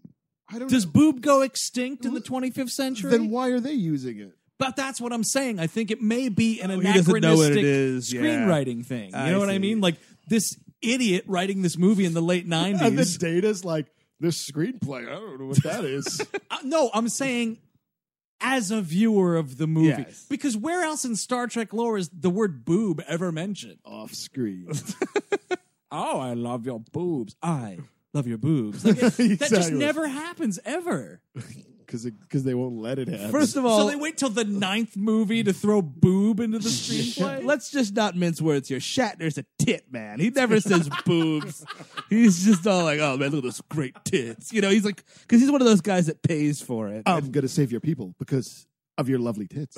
I 0.49 0.59
don't. 0.59 0.69
Does 0.71 0.87
know. 0.87 0.93
boob 0.93 1.21
go 1.21 1.43
extinct 1.43 2.05
in 2.05 2.15
the 2.15 2.21
25th 2.21 2.71
century? 2.71 3.11
Then 3.11 3.31
why 3.31 3.49
are 3.51 3.61
they 3.61 3.73
using 3.73 4.19
it? 4.19 4.33
But 4.59 4.75
that's 4.77 5.01
what 5.01 5.13
I'm 5.13 5.25
saying. 5.25 5.59
I 5.61 5.67
think 5.67 5.91
it 5.91 6.01
may 6.01 6.29
be 6.31 6.61
an 6.63 6.71
Oh, 6.71 6.81
anachronistic 6.81 7.23
know 7.23 7.37
what 7.37 7.53
it 7.53 7.59
is, 7.65 8.13
yeah. 8.13 8.23
screenwriting 8.23 8.87
thing. 8.87 9.11
You 9.11 9.17
I 9.17 9.31
know 9.31 9.39
what 9.39 9.51
I 9.51 9.59
mean? 9.59 9.81
Like 9.83 9.97
this 10.29 10.57
idiot 10.81 11.25
writing 11.27 11.63
this 11.63 11.77
movie 11.77 12.05
in 12.07 12.15
the 12.15 12.23
late 12.23 12.49
90s. 12.49 12.81
And 12.83 12.99
then 12.99 13.07
Data's 13.19 13.65
like, 13.65 13.87
this 14.19 14.51
screenplay. 14.51 15.03
I 15.03 15.15
don't 15.15 15.41
know 15.41 15.47
what 15.47 15.63
that 15.65 15.85
is. 15.85 16.25
Uh, 16.51 16.59
no, 16.65 16.91
I'm 16.95 17.09
saying 17.11 17.59
as 18.41 18.71
a 18.71 18.81
viewer 18.81 19.37
of 19.37 19.59
the 19.59 19.67
movie. 19.67 20.05
Yes. 20.07 20.25
Because 20.31 20.57
where 20.57 20.83
else 20.85 21.05
in 21.05 21.17
Star 21.17 21.49
Trek 21.49 21.73
lore 21.75 21.99
is 21.99 22.09
the 22.11 22.31
word 22.31 22.65
boob 22.65 23.03
ever 23.09 23.31
mentioned? 23.33 23.79
Off 23.85 24.15
screen. 24.15 24.69
Oh, 25.93 26.19
I 26.19 26.35
love 26.35 26.67
your 26.67 26.81
boobs. 26.81 27.37
I 27.43 27.79
love 28.17 28.27
your 28.27 28.39
boobs. 28.39 28.85
Like, 28.85 28.97
it- 28.97 29.01
That 29.17 29.39
just 29.39 29.53
Exactly. 29.53 29.79
never 29.79 30.09
happens 30.09 30.59
ever. 30.65 31.21
Because 31.87 32.43
they 32.43 32.53
won't 32.53 32.79
let 32.79 32.99
it 32.99 33.07
happen. 33.07 33.31
First 33.31 33.55
of 33.57 33.65
all, 33.65 33.79
so 33.79 33.89
they 33.89 33.95
wait 33.95 34.19
till 34.19 34.29
the 34.29 34.45
ninth 34.45 34.97
movie 34.97 35.45
to 35.45 35.53
throw 35.53 35.81
boob 35.81 36.41
into 36.41 36.59
the 36.59 36.69
screenplay. 36.69 37.45
Let's 37.45 37.71
just 37.71 37.95
not 37.95 38.17
mince 38.17 38.43
words 38.43 38.69
here. 38.69 38.81
Shatner's 38.81 39.39
a 39.39 39.45
tit 39.61 39.85
man. 39.93 40.19
He 40.19 40.31
never 40.31 40.59
says 40.59 40.91
boobs. 41.05 41.65
He's 42.11 42.45
just 42.45 42.67
all 42.67 42.83
like, 42.83 42.99
"Oh 42.99 43.17
man, 43.17 43.31
look 43.31 43.39
at 43.39 43.45
those 43.45 43.61
great 43.69 43.95
tits." 44.05 44.53
You 44.53 44.63
know, 44.63 44.71
he's 44.71 44.85
like, 44.85 45.05
because 45.21 45.41
he's 45.41 45.51
one 45.51 45.61
of 45.61 45.67
those 45.69 45.81
guys 45.81 46.07
that 46.07 46.23
pays 46.23 46.61
for 46.61 46.89
it. 46.89 47.05
I'm 47.07 47.19
um, 47.27 47.31
going 47.31 47.43
to 47.43 47.49
save 47.49 47.71
your 47.71 47.81
people 47.81 48.17
because 48.19 48.67
of 48.99 49.09
your 49.09 49.21
lovely 49.21 49.47
tits. 49.47 49.77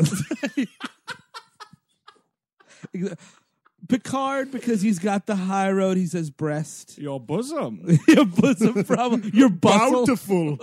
Picard, 3.89 4.51
because 4.51 4.83
he's 4.83 4.99
got 4.99 5.27
the 5.27 5.35
high 5.35 5.71
road, 5.71 5.97
he 5.97 6.07
says 6.07 6.31
breast. 6.31 6.99
Your 6.99 7.19
bosom. 7.19 7.99
your 8.09 8.27
bosom 8.27 8.85
problem. 8.85 9.31
Your 9.33 9.49
bustle. 9.49 10.07
Bountiful. 10.07 10.59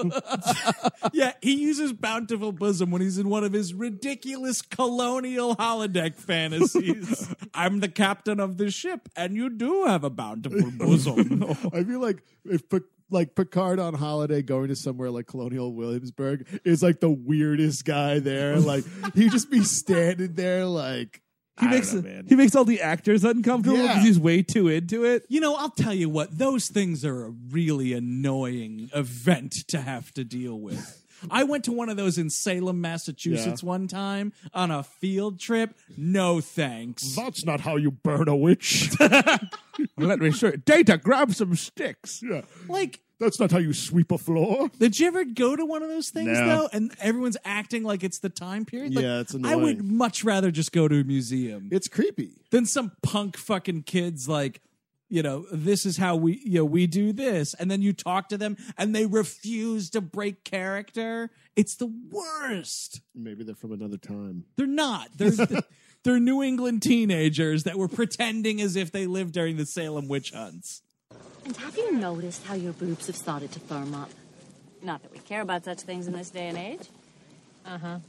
yeah, 1.13 1.33
he 1.41 1.55
uses 1.55 1.91
bountiful 1.91 2.51
bosom 2.51 2.91
when 2.91 3.01
he's 3.01 3.17
in 3.17 3.27
one 3.27 3.43
of 3.43 3.51
his 3.51 3.73
ridiculous 3.73 4.61
colonial 4.61 5.55
holodeck 5.55 6.15
fantasies. 6.15 7.33
I'm 7.55 7.79
the 7.79 7.89
captain 7.89 8.39
of 8.39 8.57
this 8.57 8.75
ship, 8.75 9.09
and 9.15 9.35
you 9.35 9.49
do 9.49 9.85
have 9.85 10.03
a 10.03 10.11
bountiful 10.11 10.69
bosom. 10.71 11.43
I 11.73 11.83
feel 11.83 11.99
like 11.99 12.21
if 12.45 12.69
Pic- 12.69 12.83
like 13.09 13.35
Picard 13.35 13.79
on 13.79 13.93
holiday 13.93 14.41
going 14.41 14.69
to 14.69 14.75
somewhere 14.75 15.09
like 15.09 15.27
Colonial 15.27 15.73
Williamsburg 15.73 16.47
is 16.63 16.81
like 16.83 16.99
the 16.99 17.09
weirdest 17.09 17.85
guy 17.85 18.19
there. 18.19 18.57
Like 18.59 18.83
he'd 19.13 19.31
just 19.31 19.49
be 19.49 19.63
standing 19.63 20.33
there 20.33 20.65
like 20.65 21.21
He 21.59 21.67
I 21.67 21.69
makes 21.71 21.93
know, 21.93 22.01
man. 22.01 22.25
he 22.27 22.35
makes 22.35 22.55
all 22.55 22.65
the 22.65 22.81
actors 22.81 23.23
uncomfortable 23.23 23.77
Yeah. 23.77 23.87
because 23.87 24.03
he's 24.03 24.19
way 24.19 24.41
too 24.41 24.67
into 24.67 25.05
it. 25.05 25.25
You 25.29 25.39
know, 25.39 25.55
I'll 25.55 25.69
tell 25.69 25.93
you 25.93 26.09
what, 26.09 26.37
those 26.37 26.67
things 26.67 27.05
are 27.05 27.25
a 27.25 27.29
really 27.29 27.93
annoying 27.93 28.89
event 28.93 29.53
to 29.69 29.79
have 29.81 30.13
to 30.15 30.23
deal 30.25 30.59
with. 30.59 31.01
I 31.31 31.43
went 31.45 31.63
to 31.63 31.71
one 31.71 31.87
of 31.89 31.95
those 31.97 32.17
in 32.17 32.29
Salem, 32.29 32.81
Massachusetts 32.81 33.63
one 33.63 33.87
time 33.87 34.33
on 34.53 34.69
a 34.69 34.83
field 34.83 35.39
trip. 35.39 35.73
No 35.97 36.41
thanks. 36.41 37.15
That's 37.15 37.45
not 37.45 37.61
how 37.61 37.77
you 37.77 37.89
burn 37.91 38.27
a 38.27 38.35
witch. 38.35 38.89
Let 39.97 40.19
me 40.19 40.31
show 40.31 40.47
you. 40.47 40.57
Data, 40.57 40.97
grab 40.97 41.33
some 41.33 41.55
sticks. 41.55 42.21
yeah. 42.21 42.41
Like, 42.67 42.99
That's 43.19 43.39
not 43.39 43.51
how 43.51 43.59
you 43.59 43.73
sweep 43.73 44.11
a 44.11 44.17
floor. 44.17 44.69
did 44.77 44.99
you 44.99 45.07
ever 45.07 45.23
go 45.23 45.55
to 45.55 45.65
one 45.65 45.81
of 45.83 45.89
those 45.89 46.09
things 46.09 46.37
No. 46.37 46.45
though? 46.47 46.69
And 46.73 46.93
everyone's 46.99 47.37
acting 47.45 47.83
like 47.83 48.03
it's 48.03 48.19
the 48.19 48.29
time 48.29 48.65
period? 48.65 48.93
Like, 48.95 49.03
Yeah, 49.03 49.19
it's 49.21 49.33
I 49.35 49.55
would 49.55 49.77
annoying. 49.77 49.97
much 49.97 50.23
rather 50.23 50.51
just 50.51 50.71
go 50.71 50.87
to 50.87 50.99
a 50.99 51.03
museum 51.03 51.69
It's 51.71 51.87
creepy. 51.87 52.31
than 52.51 52.65
some 52.65 52.91
punk 53.01 53.37
fucking 53.37 53.83
kids 53.83 54.27
like 54.27 54.61
you 55.07 55.21
know 55.21 55.45
this 55.51 55.85
is 55.85 55.97
how 55.97 56.15
we 56.15 56.41
you 56.43 56.55
know 56.59 56.65
we 56.65 56.87
do 56.87 57.13
this 57.13 57.53
and 57.53 57.69
then 57.69 57.79
you 57.81 57.93
talk 57.93 58.27
to 58.29 58.37
them 58.39 58.57
and 58.75 58.95
they 58.95 59.05
refuse 59.05 59.91
to 59.91 60.01
break 60.01 60.43
character 60.43 61.29
it's 61.55 61.75
the 61.75 61.85
worst 62.11 63.01
Maybe 63.13 63.43
they're 63.43 63.53
from 63.55 63.71
another 63.71 63.97
time. 63.97 64.45
they're 64.55 64.65
not 64.65 65.09
they're 65.15 65.31
they're 66.03 66.19
new 66.19 66.41
england 66.41 66.81
teenagers 66.81 67.63
that 67.65 67.77
were 67.77 67.87
pretending 67.87 68.59
as 68.59 68.75
if 68.75 68.91
they 68.91 69.05
lived 69.05 69.33
during 69.33 69.57
the 69.57 69.65
salem 69.67 70.07
witch 70.07 70.31
hunts 70.31 70.81
And 71.45 71.55
have 71.57 71.77
you 71.77 71.91
noticed 71.93 72.43
how 72.45 72.55
your 72.55 72.73
boobs 72.73 73.07
have 73.07 73.15
started 73.15 73.51
to 73.53 73.59
firm 73.59 73.93
up? 73.93 74.09
Not 74.81 75.01
that 75.03 75.11
we 75.11 75.19
care 75.19 75.41
about 75.41 75.63
such 75.63 75.81
things 75.81 76.07
in 76.07 76.13
this 76.13 76.31
day 76.31 76.47
and 76.47 76.57
age. 76.57 76.87
Uh 77.65 77.77
huh. 77.77 77.99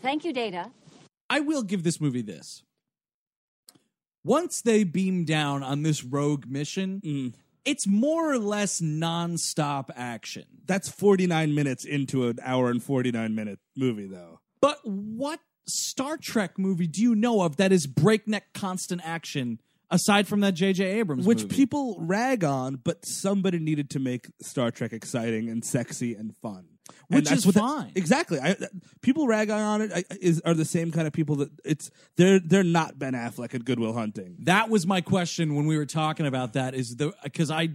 Thank 0.00 0.24
you, 0.24 0.32
Data. 0.32 0.70
i 1.28 1.40
will 1.40 1.62
give 1.62 1.82
this 1.82 2.00
movie 2.00 2.22
this 2.22 2.62
once 4.24 4.62
they 4.62 4.84
beam 4.84 5.24
down 5.24 5.62
on 5.62 5.82
this 5.82 6.04
rogue 6.04 6.46
mission 6.46 7.00
it's 7.64 7.86
more 7.86 8.32
or 8.32 8.38
less 8.38 8.80
non-stop 8.80 9.90
action 9.94 10.44
That's 10.64 10.88
49 10.88 11.54
minutes 11.54 11.84
into 11.84 12.28
an 12.28 12.38
hour 12.42 12.70
and 12.70 12.82
49 12.82 13.34
minute 13.34 13.58
movie, 13.76 14.06
though. 14.06 14.40
But 14.60 14.78
what 14.84 15.40
Star 15.66 16.16
Trek 16.16 16.58
movie 16.58 16.86
do 16.86 17.02
you 17.02 17.14
know 17.14 17.42
of 17.42 17.56
that 17.56 17.72
is 17.72 17.86
breakneck 17.86 18.52
constant 18.54 19.02
action 19.04 19.60
aside 19.90 20.26
from 20.28 20.40
that 20.40 20.52
J.J. 20.52 20.84
Abrams 21.00 21.26
Which 21.26 21.42
movie? 21.42 21.54
people 21.56 21.96
rag 22.00 22.44
on, 22.44 22.76
but 22.76 23.04
somebody 23.06 23.58
needed 23.58 23.90
to 23.90 23.98
make 23.98 24.28
Star 24.42 24.70
Trek 24.70 24.92
exciting 24.92 25.48
and 25.48 25.64
sexy 25.64 26.14
and 26.14 26.34
fun. 26.42 26.66
And 27.10 27.16
Which 27.20 27.28
that's 27.28 27.40
is 27.40 27.46
what 27.46 27.54
that- 27.54 27.60
fine. 27.60 27.92
exactly. 27.94 28.38
I, 28.40 28.56
people 29.02 29.26
rag 29.26 29.50
on 29.50 29.82
it. 29.82 29.92
I, 29.94 30.04
is 30.20 30.40
are 30.44 30.54
the 30.54 30.64
same 30.64 30.90
kind 30.90 31.06
of 31.06 31.12
people 31.12 31.36
that 31.36 31.50
it's 31.64 31.90
they're 32.16 32.38
they're 32.40 32.64
not 32.64 32.98
Ben 32.98 33.12
Affleck 33.12 33.54
at 33.54 33.64
Good 33.64 33.78
Will 33.78 33.92
Hunting. 33.92 34.36
that 34.40 34.70
was 34.70 34.86
my 34.86 35.00
question 35.02 35.54
when 35.54 35.66
we 35.66 35.76
were 35.76 35.86
talking 35.86 36.26
about 36.26 36.54
that 36.54 36.74
is 36.74 36.96
the 36.96 37.12
because 37.22 37.50
I 37.50 37.68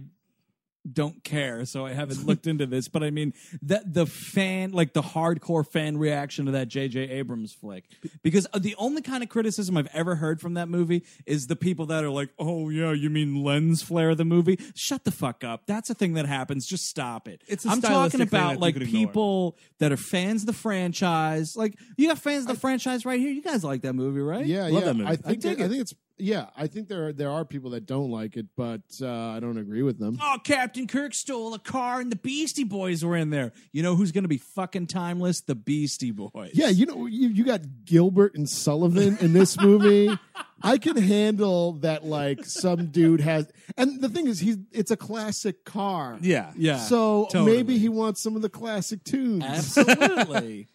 don't 0.90 1.24
care, 1.24 1.64
so 1.64 1.86
I 1.86 1.92
haven't 1.92 2.26
looked 2.26 2.46
into 2.46 2.66
this. 2.66 2.88
But 2.88 3.02
I 3.02 3.10
mean, 3.10 3.32
that 3.62 3.92
the 3.92 4.06
fan, 4.06 4.72
like 4.72 4.92
the 4.92 5.02
hardcore 5.02 5.66
fan 5.66 5.96
reaction 5.96 6.46
to 6.46 6.52
that 6.52 6.68
J.J. 6.68 7.00
Abrams 7.10 7.52
flick, 7.52 7.84
because 8.22 8.46
the 8.58 8.74
only 8.76 9.02
kind 9.02 9.22
of 9.22 9.28
criticism 9.28 9.76
I've 9.76 9.88
ever 9.92 10.16
heard 10.16 10.40
from 10.40 10.54
that 10.54 10.68
movie 10.68 11.04
is 11.26 11.46
the 11.46 11.56
people 11.56 11.86
that 11.86 12.04
are 12.04 12.10
like, 12.10 12.30
"Oh 12.38 12.68
yeah, 12.68 12.92
you 12.92 13.10
mean 13.10 13.42
lens 13.42 13.82
flare 13.82 14.10
of 14.10 14.18
the 14.18 14.24
movie?" 14.24 14.58
Shut 14.74 15.04
the 15.04 15.10
fuck 15.10 15.44
up. 15.44 15.66
That's 15.66 15.90
a 15.90 15.94
thing 15.94 16.14
that 16.14 16.26
happens. 16.26 16.66
Just 16.66 16.86
stop 16.86 17.28
it. 17.28 17.42
It's 17.46 17.64
a 17.64 17.70
I'm 17.70 17.80
talking 17.80 18.20
about 18.20 18.58
like 18.58 18.76
people 18.76 19.56
that 19.78 19.92
are 19.92 19.96
fans 19.96 20.42
of 20.42 20.46
the 20.46 20.52
franchise. 20.52 21.56
Like 21.56 21.78
you 21.96 22.08
got 22.08 22.18
fans 22.18 22.42
of 22.42 22.48
the 22.48 22.60
franchise 22.60 23.04
right 23.04 23.18
here. 23.18 23.30
You 23.30 23.42
guys 23.42 23.64
like 23.64 23.82
that 23.82 23.94
movie, 23.94 24.20
right? 24.20 24.44
Yeah, 24.46 24.64
Love 24.64 24.72
yeah. 24.72 24.80
that 24.80 24.94
movie. 24.94 25.10
I 25.10 25.16
think 25.16 25.44
I 25.46 25.50
it. 25.50 25.58
think 25.68 25.80
it's 25.80 25.94
yeah. 26.18 26.46
I 26.56 26.66
think 26.66 26.88
there 26.88 27.08
are, 27.08 27.12
there 27.12 27.30
are 27.30 27.44
people 27.44 27.70
that 27.70 27.86
don't 27.86 28.10
like 28.10 28.36
it, 28.36 28.46
but 28.56 28.82
uh, 29.00 29.08
I 29.08 29.40
don't 29.40 29.58
agree 29.58 29.82
with 29.82 29.98
them. 29.98 30.18
Oh, 30.22 30.38
Captain 30.42 30.86
Kirk 30.86 31.14
stole 31.14 31.54
a 31.54 31.58
car 31.58 32.00
and 32.00 32.10
the 32.12 32.16
Beastie 32.16 32.64
Boys 32.64 33.04
were 33.04 33.16
in 33.16 33.30
there. 33.30 33.52
You 33.72 33.82
know 33.82 33.96
who's 33.96 34.12
going 34.12 34.24
to 34.24 34.28
be 34.28 34.38
fucking 34.38 34.86
timeless? 34.86 35.40
The 35.40 35.54
Beastie 35.54 36.12
Boys. 36.12 36.52
Yeah, 36.54 36.68
you 36.68 36.86
know, 36.86 37.06
you, 37.06 37.28
you 37.28 37.44
got 37.44 37.60
Gilbert 37.84 38.34
and 38.34 38.48
Sullivan 38.48 39.18
in 39.20 39.32
this 39.32 39.60
movie. 39.60 40.16
I 40.62 40.78
can 40.78 40.96
handle 40.96 41.72
that, 41.80 42.04
like 42.06 42.44
some 42.46 42.86
dude 42.86 43.20
has, 43.20 43.50
and 43.76 44.00
the 44.00 44.08
thing 44.08 44.26
is, 44.26 44.40
he's 44.40 44.56
it's 44.72 44.90
a 44.90 44.96
classic 44.96 45.64
car. 45.64 46.16
Yeah, 46.22 46.52
Yeah. 46.56 46.78
So 46.78 47.26
totally. 47.30 47.52
maybe 47.52 47.76
he 47.76 47.90
wants 47.90 48.22
some 48.22 48.34
of 48.34 48.40
the 48.40 48.48
classic 48.48 49.04
tunes. 49.04 49.44
Absolutely. 49.44 50.68
Yeah. 50.68 50.70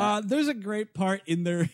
Uh, 0.00 0.20
there's 0.24 0.46
a 0.46 0.54
great 0.54 0.94
part 0.94 1.22
in 1.26 1.42
their 1.42 1.68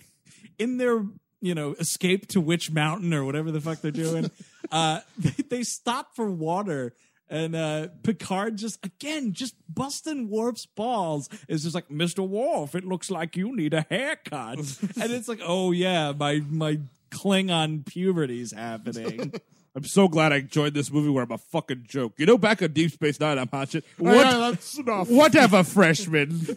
in 0.59 0.79
their 0.79 1.05
you 1.41 1.55
know 1.55 1.74
escape 1.74 2.28
to 2.28 2.41
Witch 2.41 2.70
Mountain 2.70 3.12
or 3.12 3.24
whatever 3.24 3.51
the 3.51 3.61
fuck 3.61 3.80
they're 3.80 3.91
doing. 3.91 4.30
uh, 4.72 5.01
they, 5.18 5.43
they 5.49 5.62
stop 5.62 6.14
for 6.14 6.30
water. 6.30 6.95
And 7.28 7.57
uh, 7.57 7.89
Picard 8.05 8.57
just 8.57 8.84
again 8.87 9.32
just 9.32 9.57
busting 9.68 10.30
Worf's 10.30 10.66
balls 10.66 11.28
is 11.49 11.64
just 11.64 11.74
like 11.74 11.89
Mr. 11.89 12.26
Worf. 12.26 12.76
It 12.76 12.84
looks 12.84 13.11
like 13.11 13.37
you 13.37 13.55
need 13.55 13.74
a 13.74 13.84
haircut, 13.91 14.59
and 15.01 15.12
it's 15.12 15.26
like, 15.26 15.41
oh 15.43 15.72
yeah, 15.72 16.12
my 16.16 16.41
my 16.49 16.78
Klingon 17.11 17.84
puberty's 17.84 18.53
happening. 18.53 19.32
I'm 19.74 19.84
so 19.84 20.09
glad 20.09 20.32
I 20.32 20.41
joined 20.41 20.72
this 20.72 20.91
movie 20.91 21.11
where 21.11 21.24
I'm 21.24 21.32
a 21.32 21.37
fucking 21.37 21.84
joke. 21.87 22.14
You 22.16 22.24
know, 22.24 22.39
back 22.39 22.62
on 22.62 22.72
Deep 22.72 22.93
Space 22.93 23.20
Nine, 23.20 23.39
I'm 23.39 23.49
hot 23.49 23.70
shit. 23.70 23.84
What? 23.99 24.14
Yeah, 24.14 24.39
that's 24.39 24.78
enough. 24.78 25.11
Whatever, 25.11 25.64
freshman. 25.64 26.57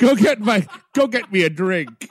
go 0.00 0.16
get 0.16 0.40
my, 0.40 0.66
go 0.92 1.06
get 1.06 1.30
me 1.30 1.44
a 1.44 1.50
drink. 1.50 2.10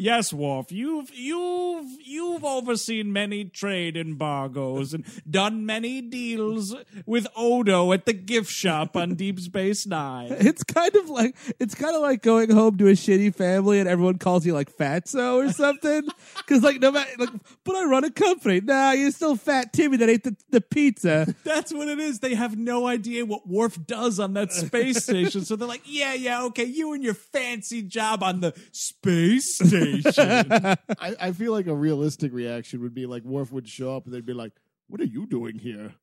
Yes, 0.00 0.32
Worf, 0.32 0.72
you've 0.72 1.14
you've 1.14 1.98
you've 2.02 2.42
overseen 2.42 3.12
many 3.12 3.44
trade 3.44 3.98
embargoes 3.98 4.94
and 4.94 5.04
done 5.30 5.66
many 5.66 6.00
deals 6.00 6.74
with 7.04 7.26
Odo 7.36 7.92
at 7.92 8.06
the 8.06 8.14
gift 8.14 8.50
shop 8.50 8.96
on 8.96 9.14
Deep 9.14 9.38
Space 9.38 9.86
Nine. 9.86 10.34
It's 10.40 10.64
kind 10.64 10.96
of 10.96 11.10
like 11.10 11.36
it's 11.58 11.74
kind 11.74 11.94
of 11.94 12.00
like 12.00 12.22
going 12.22 12.50
home 12.50 12.78
to 12.78 12.88
a 12.88 12.92
shitty 12.92 13.34
family 13.34 13.78
and 13.78 13.86
everyone 13.86 14.16
calls 14.16 14.46
you 14.46 14.54
like 14.54 14.74
Fatso 14.74 15.46
or 15.46 15.52
something. 15.52 16.08
Because 16.38 16.62
like 16.62 16.80
no 16.80 16.92
matter, 16.92 17.10
like, 17.18 17.28
but 17.64 17.76
I 17.76 17.84
run 17.84 18.04
a 18.04 18.10
company. 18.10 18.60
Nah, 18.60 18.92
you're 18.92 19.10
still 19.10 19.36
Fat 19.36 19.72
Timmy 19.72 19.98
that 19.98 20.08
ate 20.08 20.24
the, 20.24 20.34
the 20.48 20.60
pizza. 20.60 21.34
That's 21.44 21.72
what 21.72 21.88
it 21.88 21.98
is. 21.98 22.20
They 22.20 22.34
have 22.34 22.56
no 22.56 22.86
idea 22.86 23.26
what 23.26 23.46
Worf 23.46 23.78
does 23.86 24.18
on 24.18 24.32
that 24.34 24.52
space 24.52 25.04
station, 25.04 25.44
so 25.44 25.56
they're 25.56 25.68
like, 25.68 25.82
"Yeah, 25.84 26.14
yeah, 26.14 26.44
okay, 26.44 26.64
you 26.64 26.92
and 26.94 27.04
your 27.04 27.14
fancy 27.14 27.82
job 27.82 28.22
on 28.22 28.40
the 28.40 28.54
space 28.72 29.56
station." 29.56 29.89
I, 30.18 31.16
I 31.20 31.32
feel 31.32 31.52
like 31.52 31.66
a 31.66 31.74
realistic 31.74 32.32
reaction 32.32 32.80
would 32.82 32.94
be 32.94 33.06
like 33.06 33.22
Worf 33.24 33.52
would 33.52 33.68
show 33.68 33.96
up 33.96 34.04
and 34.06 34.14
they'd 34.14 34.26
be 34.26 34.32
like, 34.34 34.52
"What 34.88 35.00
are 35.00 35.04
you 35.04 35.26
doing 35.26 35.58
here?" 35.58 35.94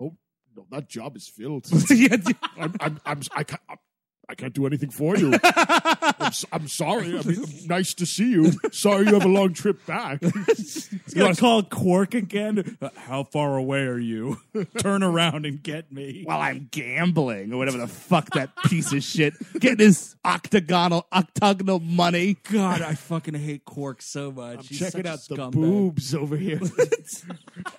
Oh, 0.00 0.16
no, 0.56 0.66
that 0.70 0.88
job 0.88 1.16
is 1.16 1.28
filled. 1.28 1.66
Yeah, 1.90 2.16
I'm, 2.56 2.74
I'm, 2.80 3.00
I'm, 3.04 3.20
I 3.34 3.44
can't, 3.44 3.60
I'm, 3.68 3.76
I 3.76 3.91
can't 4.34 4.54
do 4.54 4.66
anything 4.66 4.90
for 4.90 5.16
you. 5.16 5.32
I'm, 5.44 6.26
s- 6.28 6.44
I'm 6.52 6.66
sorry. 6.68 7.18
I 7.18 7.22
mean, 7.22 7.44
nice 7.66 7.92
to 7.94 8.06
see 8.06 8.30
you. 8.30 8.52
Sorry 8.72 9.06
you 9.06 9.14
have 9.14 9.24
a 9.24 9.28
long 9.28 9.52
trip 9.52 9.84
back. 9.84 10.22
He's 10.56 10.88
gonna 11.14 11.34
call 11.36 11.62
Quark 11.64 12.14
again. 12.14 12.78
Uh, 12.80 12.88
How 12.96 13.24
far 13.24 13.56
away 13.58 13.80
are 13.82 13.98
you? 13.98 14.38
Turn 14.78 15.02
around 15.02 15.44
and 15.44 15.62
get 15.62 15.92
me. 15.92 16.22
While 16.24 16.40
I'm 16.40 16.68
gambling 16.70 17.52
or 17.52 17.58
whatever 17.58 17.78
the 17.78 17.88
fuck 17.88 18.30
that 18.30 18.56
piece 18.64 18.92
of 18.92 19.02
shit 19.02 19.34
getting 19.60 19.84
his 19.84 20.16
octagonal 20.24 21.06
octagonal 21.12 21.80
money. 21.80 22.38
God, 22.50 22.80
I 22.80 22.94
fucking 22.94 23.34
hate 23.34 23.64
Quark 23.64 24.00
so 24.00 24.30
much. 24.32 24.58
I'm 24.58 24.64
He's 24.64 24.78
checking 24.78 25.04
such 25.04 25.38
a 25.38 25.42
out 25.42 25.52
the 25.52 25.58
boobs 25.58 26.14
over 26.14 26.36
here 26.36 26.60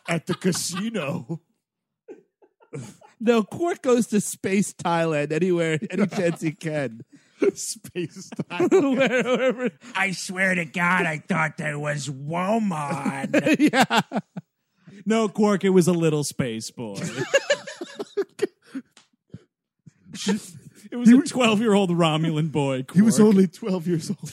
at 0.08 0.28
the 0.28 0.36
casino. 0.36 1.40
No, 3.26 3.42
Quark 3.42 3.82
goes 3.82 4.08
to 4.08 4.20
space 4.20 4.74
Thailand 4.74 5.32
anywhere, 5.32 5.80
any 5.90 6.08
chance 6.08 6.42
he 6.42 6.52
can. 6.52 7.04
Space 7.56 8.30
Where- 8.48 8.68
wherever. 8.70 9.70
I 9.96 10.12
swear 10.12 10.56
to 10.56 10.66
God, 10.66 11.06
I 11.06 11.20
thought 11.20 11.56
that 11.58 11.80
was 11.80 12.10
Woman. 12.10 13.34
yeah. 13.60 14.02
No, 15.06 15.30
Quark, 15.30 15.64
it 15.64 15.70
was 15.70 15.88
a 15.88 15.94
little 15.94 16.26
space 16.26 16.70
boy. 16.70 16.98
it 20.92 20.96
was 20.96 21.10
a 21.10 21.22
12 21.22 21.60
year 21.62 21.74
old 21.74 21.92
Romulan 21.92 22.52
boy. 22.52 22.86
He 22.94 23.02
was 23.02 23.20
only 23.22 23.48
12 23.48 23.88
years 23.88 24.10
old. 24.10 24.32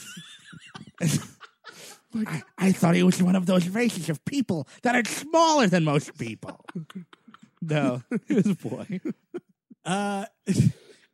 I, 2.27 2.43
I 2.57 2.71
thought 2.73 2.95
he 2.95 3.03
was 3.03 3.23
one 3.23 3.37
of 3.37 3.45
those 3.45 3.69
races 3.69 4.09
of 4.09 4.23
people 4.25 4.67
that 4.83 4.95
are 4.95 5.09
smaller 5.09 5.67
than 5.67 5.85
most 5.85 6.17
people. 6.17 6.65
No, 7.61 8.01
he 8.27 8.33
was 8.33 8.47
a 8.47 8.55
boy. 8.55 8.99
Uh, 9.85 10.25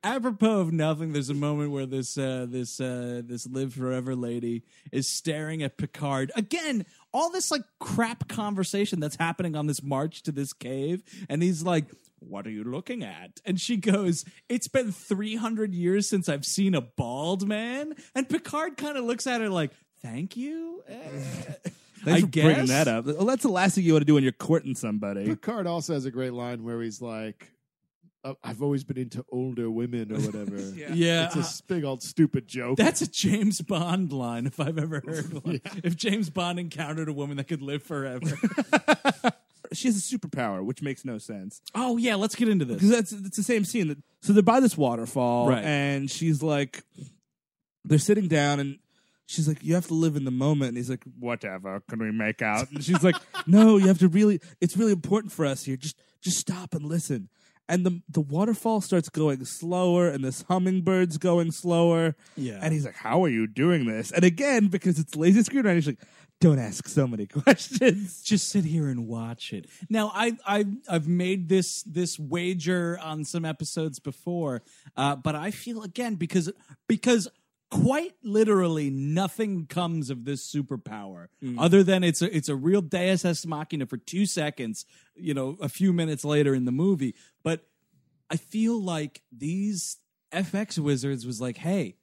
apropos 0.04 0.62
of 0.62 0.72
nothing, 0.72 1.14
there's 1.14 1.30
a 1.30 1.36
moment 1.36 1.72
where 1.72 1.86
this 1.86 2.18
uh, 2.18 2.46
this 2.48 2.80
uh, 2.80 3.22
this 3.24 3.48
live 3.48 3.74
forever 3.74 4.16
lady 4.16 4.64
is 4.92 5.10
staring 5.10 5.64
at 5.64 5.78
Picard 5.78 6.32
again. 6.36 6.86
All 7.14 7.32
this 7.32 7.52
like 7.52 7.64
crap 7.80 8.28
conversation 8.28 9.00
that's 9.00 9.16
happening 9.16 9.56
on 9.56 9.68
this 9.68 9.84
march 9.84 10.24
to 10.24 10.32
this 10.32 10.54
cave, 10.54 11.04
and 11.30 11.42
he's 11.44 11.64
like. 11.64 11.86
What 12.20 12.48
are 12.48 12.50
you 12.50 12.64
looking 12.64 13.04
at? 13.04 13.40
And 13.46 13.62
she 13.62 13.78
goes, 13.78 14.26
It's 14.50 14.68
been 14.68 14.92
300 14.92 15.72
years 15.76 16.10
since 16.10 16.28
I've 16.28 16.48
seen 16.48 16.74
a 16.74 16.82
bald 16.82 17.48
man. 17.48 17.94
And 18.16 18.28
Picard 18.28 18.76
kind 18.76 18.98
of 18.98 19.06
looks 19.06 19.28
at 19.28 19.40
her 19.40 19.50
like, 19.50 19.70
Thank 20.02 20.36
you? 20.36 20.82
Thanks 22.04 22.20
I 22.20 22.22
for 22.22 22.28
bringing 22.28 22.66
that 22.68 22.88
up. 22.88 23.06
Well, 23.06 23.26
that's 23.26 23.44
the 23.44 23.50
last 23.50 23.76
thing 23.76 23.84
you 23.84 23.94
want 23.94 24.02
to 24.02 24.06
do 24.06 24.14
when 24.16 24.24
you're 24.24 24.32
courting 24.32 24.76
somebody. 24.76 25.26
Picard 25.26 25.68
also 25.68 25.94
has 25.94 26.06
a 26.06 26.12
great 26.12 26.34
line 26.34 26.64
where 26.64 26.82
he's 26.82 27.02
like, 27.02 27.52
"Uh, 28.24 28.34
I've 28.44 28.62
always 28.62 28.84
been 28.84 28.98
into 28.98 29.26
older 29.32 29.70
women 29.70 30.12
or 30.12 30.20
whatever. 30.20 30.58
Yeah. 30.94 31.30
It's 31.36 31.60
a 31.60 31.64
big 31.64 31.84
old 31.84 32.02
stupid 32.04 32.48
joke. 32.48 32.78
That's 32.78 33.02
a 33.02 33.08
James 33.10 33.62
Bond 33.62 34.12
line 34.14 34.46
if 34.46 34.60
I've 34.60 34.78
ever 34.78 35.02
heard 35.06 35.34
one. 35.44 35.62
If 35.84 35.96
James 35.96 36.30
Bond 36.30 36.60
encountered 36.60 37.10
a 37.10 37.14
woman 37.14 37.38
that 37.38 37.48
could 37.48 37.62
live 37.62 37.84
forever. 37.84 38.26
She 39.74 39.90
has 39.90 39.98
a 39.98 40.18
superpower, 40.18 40.64
which 40.64 40.82
makes 40.82 41.04
no 41.04 41.18
sense. 41.18 41.62
oh 41.76 41.98
yeah, 41.98 42.16
let's 42.16 42.36
get 42.36 42.48
into 42.48 42.64
this. 42.64 42.76
Because 42.76 42.90
that's 42.90 43.12
it's 43.12 43.36
the 43.36 43.44
same 43.44 43.66
scene. 43.66 43.90
That, 43.90 43.98
so 44.22 44.32
they're 44.32 44.42
by 44.42 44.62
this 44.62 44.78
waterfall, 44.78 45.50
Right. 45.50 45.62
and 45.62 46.10
she's 46.10 46.42
like, 46.42 46.84
they're 47.84 47.98
sitting 48.00 48.30
down, 48.30 48.62
and 48.62 48.80
she's 49.28 49.48
like, 49.48 49.64
"You 49.64 49.76
have 49.76 49.88
to 49.88 49.94
live 49.94 50.16
in 50.16 50.26
the 50.26 50.32
moment." 50.32 50.70
And 50.70 50.78
he's 50.78 50.90
like, 50.90 51.04
"Whatever, 51.20 51.82
can 51.88 52.00
we 52.00 52.12
make 52.12 52.42
out?" 52.42 52.72
And 52.72 52.84
she's 52.84 53.04
like, 53.04 53.16
"No, 53.48 53.78
you 53.78 53.88
have 53.88 54.00
to 54.00 54.08
really. 54.08 54.40
It's 54.60 54.76
really 54.76 54.94
important 54.94 55.32
for 55.32 55.46
us 55.46 55.66
here. 55.66 55.78
Just, 55.78 56.00
just 56.22 56.40
stop 56.40 56.74
and 56.74 56.86
listen." 56.86 57.30
And 57.70 57.86
the 57.86 58.02
the 58.10 58.22
waterfall 58.22 58.82
starts 58.82 59.10
going 59.10 59.44
slower, 59.46 60.08
and 60.08 60.24
this 60.24 60.44
hummingbird's 60.44 61.18
going 61.18 61.52
slower. 61.52 62.16
Yeah. 62.36 62.60
And 62.62 62.74
he's 62.74 62.86
like, 62.86 62.96
"How 62.96 63.24
are 63.24 63.30
you 63.30 63.46
doing 63.46 63.86
this?" 63.86 64.12
And 64.12 64.24
again, 64.24 64.68
because 64.68 64.98
it's 64.98 65.16
lazy 65.16 65.42
screenwriting, 65.42 65.76
he's 65.76 65.88
like, 65.88 66.00
"Don't 66.40 66.60
ask 66.60 66.88
so 66.88 67.06
many 67.06 67.26
questions." 67.28 68.24
Just 68.24 68.48
sit 68.50 68.64
here 68.64 68.88
and 68.88 69.06
watch 69.06 69.52
it. 69.52 69.68
Now, 69.90 70.14
I, 70.16 70.38
I, 70.46 70.66
I've 70.90 71.10
made 71.10 71.50
this 71.50 71.84
this 71.84 72.18
wager 72.18 72.98
on 73.04 73.26
some 73.26 73.44
episodes 73.44 74.00
before, 74.00 74.64
uh, 74.96 75.18
but 75.18 75.36
I 75.36 75.52
feel 75.52 75.84
again 75.84 76.16
because 76.16 76.50
because 76.88 77.28
quite 77.70 78.14
literally 78.24 78.90
nothing 78.90 79.66
comes 79.66 80.10
of 80.10 80.26
this 80.26 80.50
superpower 80.50 81.28
mm-hmm. 81.44 81.60
other 81.60 81.84
than 81.84 82.04
it's 82.04 82.22
a 82.22 82.36
it's 82.36 82.50
a 82.50 82.56
real 82.56 82.82
Deus 82.82 83.26
ex 83.26 83.46
machina 83.46 83.86
for 83.86 83.98
two 83.98 84.26
seconds. 84.26 84.86
You 85.16 85.34
know, 85.34 85.58
a 85.62 85.70
few 85.70 85.94
minutes 85.94 86.24
later 86.24 86.54
in 86.54 86.66
the 86.66 86.72
movie, 86.72 87.16
but 87.44 87.68
I 88.30 88.38
feel 88.38 88.82
like 88.82 89.22
these 89.32 89.98
FX 90.32 90.80
wizards 90.80 91.26
was 91.26 91.42
like, 91.42 91.58
hey. 91.58 91.96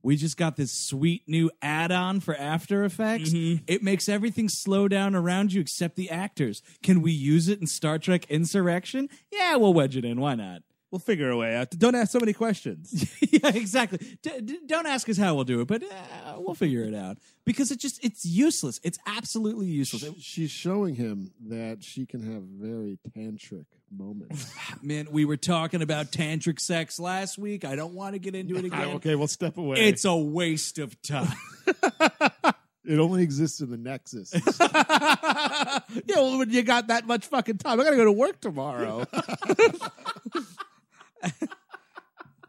We 0.00 0.14
just 0.14 0.36
got 0.36 0.56
this 0.56 0.70
sweet 0.70 1.24
new 1.26 1.50
add-on 1.60 2.20
for 2.20 2.34
After 2.36 2.84
Effects. 2.84 3.30
Mm-hmm. 3.30 3.64
It 3.66 3.82
makes 3.82 4.08
everything 4.08 4.48
slow 4.48 4.86
down 4.86 5.16
around 5.16 5.52
you 5.52 5.60
except 5.60 5.96
the 5.96 6.08
actors. 6.08 6.62
Can 6.84 7.02
we 7.02 7.10
use 7.10 7.48
it 7.48 7.60
in 7.60 7.66
Star 7.66 7.98
Trek 7.98 8.24
Insurrection? 8.30 9.08
Yeah, 9.32 9.56
we'll 9.56 9.74
wedge 9.74 9.96
it 9.96 10.04
in. 10.04 10.20
Why 10.20 10.36
not? 10.36 10.62
We'll 10.90 10.98
figure 11.00 11.28
a 11.30 11.36
way 11.36 11.54
out. 11.54 11.70
Don't 11.72 11.94
ask 11.94 12.12
so 12.12 12.18
many 12.18 12.32
questions. 12.32 13.10
yeah, 13.30 13.50
exactly. 13.54 13.98
D- 14.22 14.40
d- 14.42 14.58
don't 14.64 14.86
ask 14.86 15.06
us 15.10 15.18
how 15.18 15.34
we'll 15.34 15.44
do 15.44 15.60
it, 15.60 15.68
but 15.68 15.82
uh, 15.82 16.36
we'll 16.38 16.54
figure 16.54 16.82
it 16.82 16.94
out 16.94 17.18
because 17.44 17.70
it 17.70 17.78
just 17.78 18.02
it's 18.02 18.24
useless. 18.24 18.80
It's 18.82 18.98
absolutely 19.06 19.66
useless. 19.66 20.02
It- 20.04 20.14
She's 20.20 20.50
showing 20.50 20.94
him 20.94 21.30
that 21.48 21.84
she 21.84 22.06
can 22.06 22.22
have 22.32 22.42
very 22.42 22.98
tantric 23.14 23.66
moments. 23.94 24.50
man, 24.82 25.08
we 25.10 25.26
were 25.26 25.36
talking 25.36 25.82
about 25.82 26.10
tantric 26.10 26.58
sex 26.58 26.98
last 26.98 27.36
week. 27.36 27.66
I 27.66 27.76
don't 27.76 27.92
want 27.92 28.14
to 28.14 28.18
get 28.18 28.34
into 28.34 28.56
it 28.56 28.64
again. 28.64 28.88
okay, 28.96 29.14
well, 29.14 29.28
step 29.28 29.58
away. 29.58 29.80
It's 29.88 30.06
a 30.06 30.16
waste 30.16 30.78
of 30.78 31.00
time. 31.02 31.28
it 32.84 32.98
only 32.98 33.22
exists 33.22 33.60
in 33.60 33.68
the 33.70 33.76
Nexus. 33.76 34.32
yeah, 34.34 35.80
well, 36.16 36.38
when 36.38 36.48
you 36.50 36.62
got 36.62 36.86
that 36.86 37.06
much 37.06 37.26
fucking 37.26 37.58
time, 37.58 37.78
I 37.78 37.84
gotta 37.84 37.96
go 37.96 38.04
to 38.06 38.12
work 38.12 38.40
tomorrow. 38.40 39.04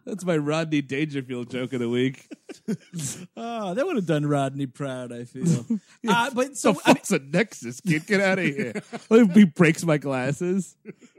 That's 0.10 0.26
my 0.26 0.38
Rodney 0.38 0.82
Dangerfield 0.82 1.52
joke 1.52 1.74
of 1.74 1.80
the 1.80 1.90
week. 1.90 2.28
oh, 3.38 3.74
that 3.76 3.86
would 3.86 3.96
have 3.96 4.08
done 4.08 4.26
Rodney 4.26 4.66
proud. 4.66 5.14
I 5.14 5.26
feel. 5.26 5.66
uh, 6.08 6.32
but 6.34 6.58
So 6.58 6.74
so 6.74 6.82
I 6.84 6.94
fuck's 6.94 7.12
a 7.12 7.20
Nexus, 7.20 7.80
kid? 7.80 8.08
Get 8.08 8.20
out 8.20 8.40
of 8.40 8.46
here. 8.46 8.74
He 9.34 9.46
breaks 9.46 9.84
my 9.86 9.98
glasses? 9.98 10.76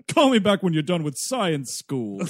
call 0.08 0.30
me 0.30 0.40
back 0.40 0.62
when 0.62 0.72
you're 0.72 0.82
done 0.82 1.04
with 1.04 1.14
science 1.16 1.72
school. 1.72 2.22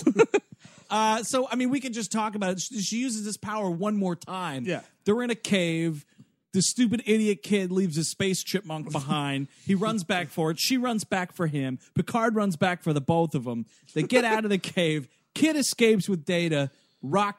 uh, 0.91 1.23
so, 1.23 1.49
I 1.51 1.57
mean, 1.57 1.71
we 1.71 1.81
could 1.81 1.95
just 1.95 2.13
talk 2.13 2.35
about 2.35 2.53
it. 2.53 2.61
She, 2.61 2.81
she 2.83 2.97
uses 2.99 3.25
this 3.25 3.39
power 3.39 3.71
one 3.71 3.97
more 3.97 4.15
time. 4.15 4.65
Yeah. 4.65 4.81
They're 5.05 5.23
in 5.23 5.31
a 5.31 5.35
cave. 5.35 6.05
The 6.53 6.63
stupid 6.63 7.03
idiot 7.07 7.43
kid 7.43 7.71
leaves 7.71 7.97
his 7.97 8.11
space 8.11 8.43
chipmunk 8.43 8.91
behind. 8.93 9.49
He 9.67 9.75
runs 9.75 10.05
back 10.05 10.29
for 10.29 10.51
it. 10.51 10.59
She 10.59 10.77
runs 10.77 11.05
back 11.05 11.33
for 11.33 11.47
him. 11.47 11.79
Picard 11.95 12.35
runs 12.35 12.57
back 12.57 12.83
for 12.83 12.93
the 12.93 13.01
both 13.01 13.35
of 13.35 13.45
them. 13.45 13.67
They 13.95 14.03
get 14.03 14.25
out 14.25 14.45
of 14.45 14.51
the 14.51 14.59
cave. 14.59 15.09
Kid 15.35 15.57
escapes 15.57 16.09
with 16.09 16.25
Data. 16.25 16.71
Rock 17.03 17.39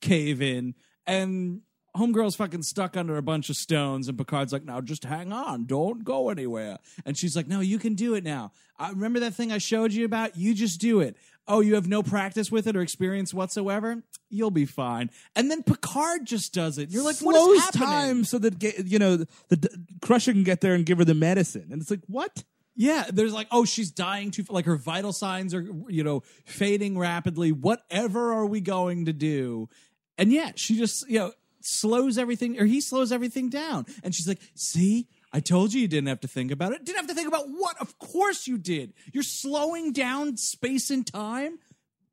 cave 0.00 0.40
in. 0.40 0.74
And 1.06 1.62
Homegirl's 1.96 2.36
fucking 2.36 2.62
stuck 2.62 2.96
under 2.96 3.16
a 3.16 3.22
bunch 3.22 3.50
of 3.50 3.56
stones, 3.56 4.08
and 4.08 4.16
Picard's 4.16 4.52
like, 4.52 4.64
"Now 4.64 4.80
just 4.80 5.04
hang 5.04 5.32
on, 5.32 5.66
don't 5.66 6.04
go 6.04 6.30
anywhere." 6.30 6.78
And 7.04 7.18
she's 7.18 7.36
like, 7.36 7.46
"No, 7.46 7.60
you 7.60 7.78
can 7.78 7.94
do 7.94 8.14
it 8.14 8.24
now. 8.24 8.52
I 8.78 8.90
remember 8.90 9.20
that 9.20 9.34
thing 9.34 9.52
I 9.52 9.58
showed 9.58 9.92
you 9.92 10.04
about. 10.04 10.36
You 10.36 10.54
just 10.54 10.80
do 10.80 11.00
it. 11.00 11.16
Oh, 11.46 11.60
you 11.60 11.74
have 11.74 11.88
no 11.88 12.02
practice 12.02 12.50
with 12.50 12.66
it 12.66 12.76
or 12.76 12.80
experience 12.80 13.34
whatsoever. 13.34 14.02
You'll 14.30 14.50
be 14.50 14.64
fine." 14.64 15.10
And 15.36 15.50
then 15.50 15.62
Picard 15.62 16.24
just 16.24 16.54
does 16.54 16.78
it. 16.78 16.90
You're 16.90 17.04
like, 17.04 17.18
"What 17.18 17.34
Slows 17.34 17.58
is 17.58 17.64
happening?" 17.64 17.88
time 17.88 18.24
so 18.24 18.38
that 18.38 18.86
you 18.86 18.98
know 18.98 19.16
the, 19.16 19.26
the 19.48 19.86
Crusher 20.00 20.32
can 20.32 20.44
get 20.44 20.62
there 20.62 20.74
and 20.74 20.86
give 20.86 20.96
her 20.96 21.04
the 21.04 21.14
medicine, 21.14 21.68
and 21.70 21.82
it's 21.82 21.90
like 21.90 22.02
what? 22.06 22.42
Yeah, 22.74 23.04
there's 23.12 23.34
like, 23.34 23.48
oh, 23.50 23.66
she's 23.66 23.90
dying 23.90 24.30
too. 24.30 24.44
Like 24.48 24.64
her 24.64 24.76
vital 24.76 25.12
signs 25.12 25.52
are, 25.52 25.62
you 25.88 26.02
know, 26.02 26.22
fading 26.46 26.98
rapidly. 26.98 27.52
Whatever 27.52 28.32
are 28.32 28.46
we 28.46 28.62
going 28.62 29.04
to 29.04 29.12
do? 29.12 29.68
And 30.16 30.32
yeah, 30.32 30.52
she 30.54 30.78
just, 30.78 31.08
you 31.08 31.18
know, 31.18 31.32
slows 31.64 32.18
everything, 32.18 32.58
or 32.60 32.64
he 32.64 32.80
slows 32.80 33.12
everything 33.12 33.48
down. 33.48 33.86
And 34.02 34.14
she's 34.14 34.28
like, 34.28 34.40
see, 34.54 35.08
I 35.32 35.40
told 35.40 35.72
you 35.72 35.80
you 35.80 35.88
didn't 35.88 36.08
have 36.08 36.20
to 36.20 36.28
think 36.28 36.50
about 36.50 36.72
it. 36.72 36.84
Didn't 36.84 36.98
have 36.98 37.06
to 37.08 37.14
think 37.14 37.28
about 37.28 37.46
what? 37.48 37.76
Of 37.80 37.98
course 37.98 38.46
you 38.46 38.58
did. 38.58 38.92
You're 39.12 39.22
slowing 39.22 39.92
down 39.92 40.36
space 40.36 40.90
and 40.90 41.06
time. 41.06 41.58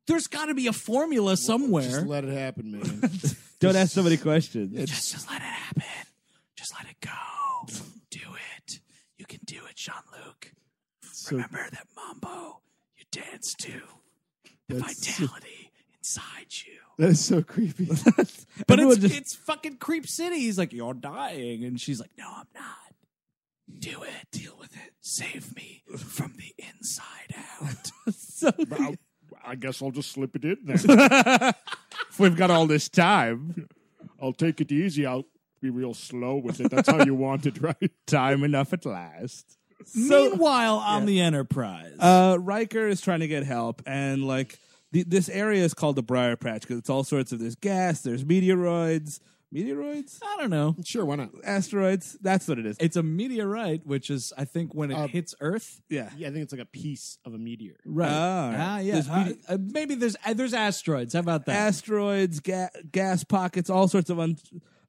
There's 0.06 0.26
got 0.26 0.46
to 0.46 0.54
be 0.54 0.66
a 0.66 0.72
formula 0.72 1.36
somewhere. 1.36 1.82
Just 1.84 2.06
let 2.06 2.24
it 2.24 2.32
happen, 2.36 2.72
man. 2.72 3.10
Don't 3.60 3.76
ask 3.76 3.92
so 3.92 4.02
many 4.02 4.16
questions. 4.16 4.74
just, 4.88 5.12
just 5.12 5.28
let 5.30 5.36
it 5.42 5.44
happen. 5.44 5.82
Just 6.56 6.72
let 6.74 6.90
it 6.90 6.96
go. 7.00 7.66
do 8.10 8.20
it. 8.56 8.80
You 9.18 9.26
can 9.26 9.40
do 9.44 9.60
it, 9.68 9.76
Jean 9.76 9.94
Luc. 10.12 10.52
So- 11.12 11.36
Remember 11.36 11.66
that 11.70 11.86
mambo 11.94 12.60
you 12.96 13.04
dance 13.12 13.54
to. 13.60 13.72
The 14.68 14.76
That's- 14.76 15.06
vitality 15.06 15.70
inside 15.98 16.46
you. 16.66 16.78
That 17.00 17.08
is 17.10 17.24
so 17.24 17.42
creepy. 17.42 17.86
But 18.66 18.78
Everyone 18.78 18.92
it's, 18.92 19.00
just- 19.00 19.16
it's 19.16 19.34
fucking 19.34 19.76
Creep 19.78 20.06
City. 20.06 20.40
He's 20.40 20.58
like, 20.58 20.72
You're 20.72 20.94
dying. 20.94 21.64
And 21.64 21.80
she's 21.80 21.98
like, 22.00 22.10
No, 22.18 22.26
I'm 22.28 22.46
not. 22.54 22.94
Do 23.78 24.02
it. 24.02 24.30
Deal 24.32 24.54
with 24.58 24.72
it. 24.74 24.92
Save 25.00 25.54
me 25.56 25.82
from 25.96 26.34
the 26.36 26.52
inside 26.58 27.34
out. 27.62 27.90
so 28.14 28.50
I'll, 28.78 28.94
I 29.44 29.54
guess 29.54 29.80
I'll 29.80 29.92
just 29.92 30.12
slip 30.12 30.36
it 30.36 30.44
in 30.44 30.58
then. 30.64 31.54
if 32.10 32.18
we've 32.18 32.36
got 32.36 32.50
all 32.50 32.66
this 32.66 32.88
time, 32.88 33.68
I'll 34.20 34.32
take 34.32 34.60
it 34.60 34.70
easy. 34.72 35.06
I'll 35.06 35.24
be 35.62 35.70
real 35.70 35.94
slow 35.94 36.36
with 36.36 36.60
it. 36.60 36.70
That's 36.70 36.88
how 36.90 37.04
you 37.04 37.14
want 37.14 37.46
it, 37.46 37.60
right? 37.62 37.90
Time 38.06 38.44
enough 38.44 38.72
at 38.72 38.84
last. 38.84 39.56
Meanwhile, 39.94 40.76
on 40.76 41.06
the 41.06 41.20
Enterprise, 41.20 41.94
Uh, 41.98 42.36
Riker 42.38 42.86
is 42.86 43.00
trying 43.00 43.20
to 43.20 43.28
get 43.28 43.44
help, 43.44 43.80
and 43.86 44.26
like 44.26 44.58
the, 44.92 45.02
this 45.04 45.28
area 45.28 45.62
is 45.64 45.74
called 45.74 45.96
the 45.96 46.02
Briar 46.02 46.36
Patch 46.36 46.62
because 46.62 46.78
it's 46.78 46.90
all 46.90 47.04
sorts 47.04 47.32
of 47.32 47.38
there's 47.38 47.54
gas, 47.56 48.00
there's 48.02 48.24
meteoroids, 48.24 49.20
meteoroids, 49.54 50.18
I 50.22 50.36
don't 50.38 50.50
know. 50.50 50.76
Sure, 50.84 51.04
why 51.04 51.16
not? 51.16 51.30
asteroids. 51.44 52.16
That's 52.20 52.46
what 52.46 52.58
it 52.58 52.66
is. 52.66 52.76
It's 52.78 52.96
a 52.96 53.02
meteorite, 53.02 53.84
which 53.86 54.08
is, 54.10 54.32
I 54.38 54.44
think, 54.44 54.74
when 54.74 54.90
it 54.90 54.94
Uh, 54.94 55.06
hits 55.08 55.34
Earth. 55.40 55.80
yeah. 55.88 56.10
Yeah, 56.16 56.28
I 56.28 56.30
think 56.30 56.44
it's 56.44 56.52
like 56.52 56.62
a 56.62 56.66
piece 56.66 57.18
of 57.24 57.34
a 57.34 57.38
meteor. 57.38 57.76
Right. 57.84 58.08
Ah, 58.10 58.54
Ah, 58.56 58.78
yeah. 58.78 58.92
There's 58.94 59.08
Uh, 59.08 59.24
mete- 59.26 59.40
uh, 59.48 59.58
maybe 59.60 59.94
there's 59.96 60.16
uh, 60.24 60.34
there's 60.34 60.54
asteroids. 60.54 61.14
How 61.14 61.20
about 61.20 61.46
that? 61.46 61.56
asteroids, 61.56 62.40
ga- 62.40 62.68
gas 62.92 63.24
pockets, 63.24 63.70
all 63.70 63.88
sorts 63.88 64.08
of 64.10 64.18
un- 64.20 64.36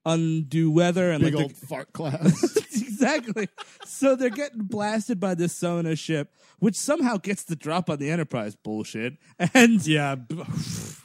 undue 0.05 0.71
weather, 0.71 1.11
and 1.11 1.23
Big 1.23 1.33
like 1.35 1.43
old 1.43 1.51
they're- 1.51 1.67
fart 1.67 1.93
clouds. 1.93 2.57
exactly. 2.91 3.47
So 3.85 4.15
they're 4.15 4.29
getting 4.29 4.63
blasted 4.63 5.19
by 5.19 5.35
this 5.35 5.53
Son'a 5.53 5.97
ship, 5.97 6.33
which 6.59 6.75
somehow 6.75 7.17
gets 7.17 7.43
the 7.43 7.55
drop 7.55 7.89
on 7.89 7.97
the 7.97 8.09
Enterprise 8.09 8.55
bullshit, 8.55 9.17
and 9.53 9.85
yeah. 9.85 10.15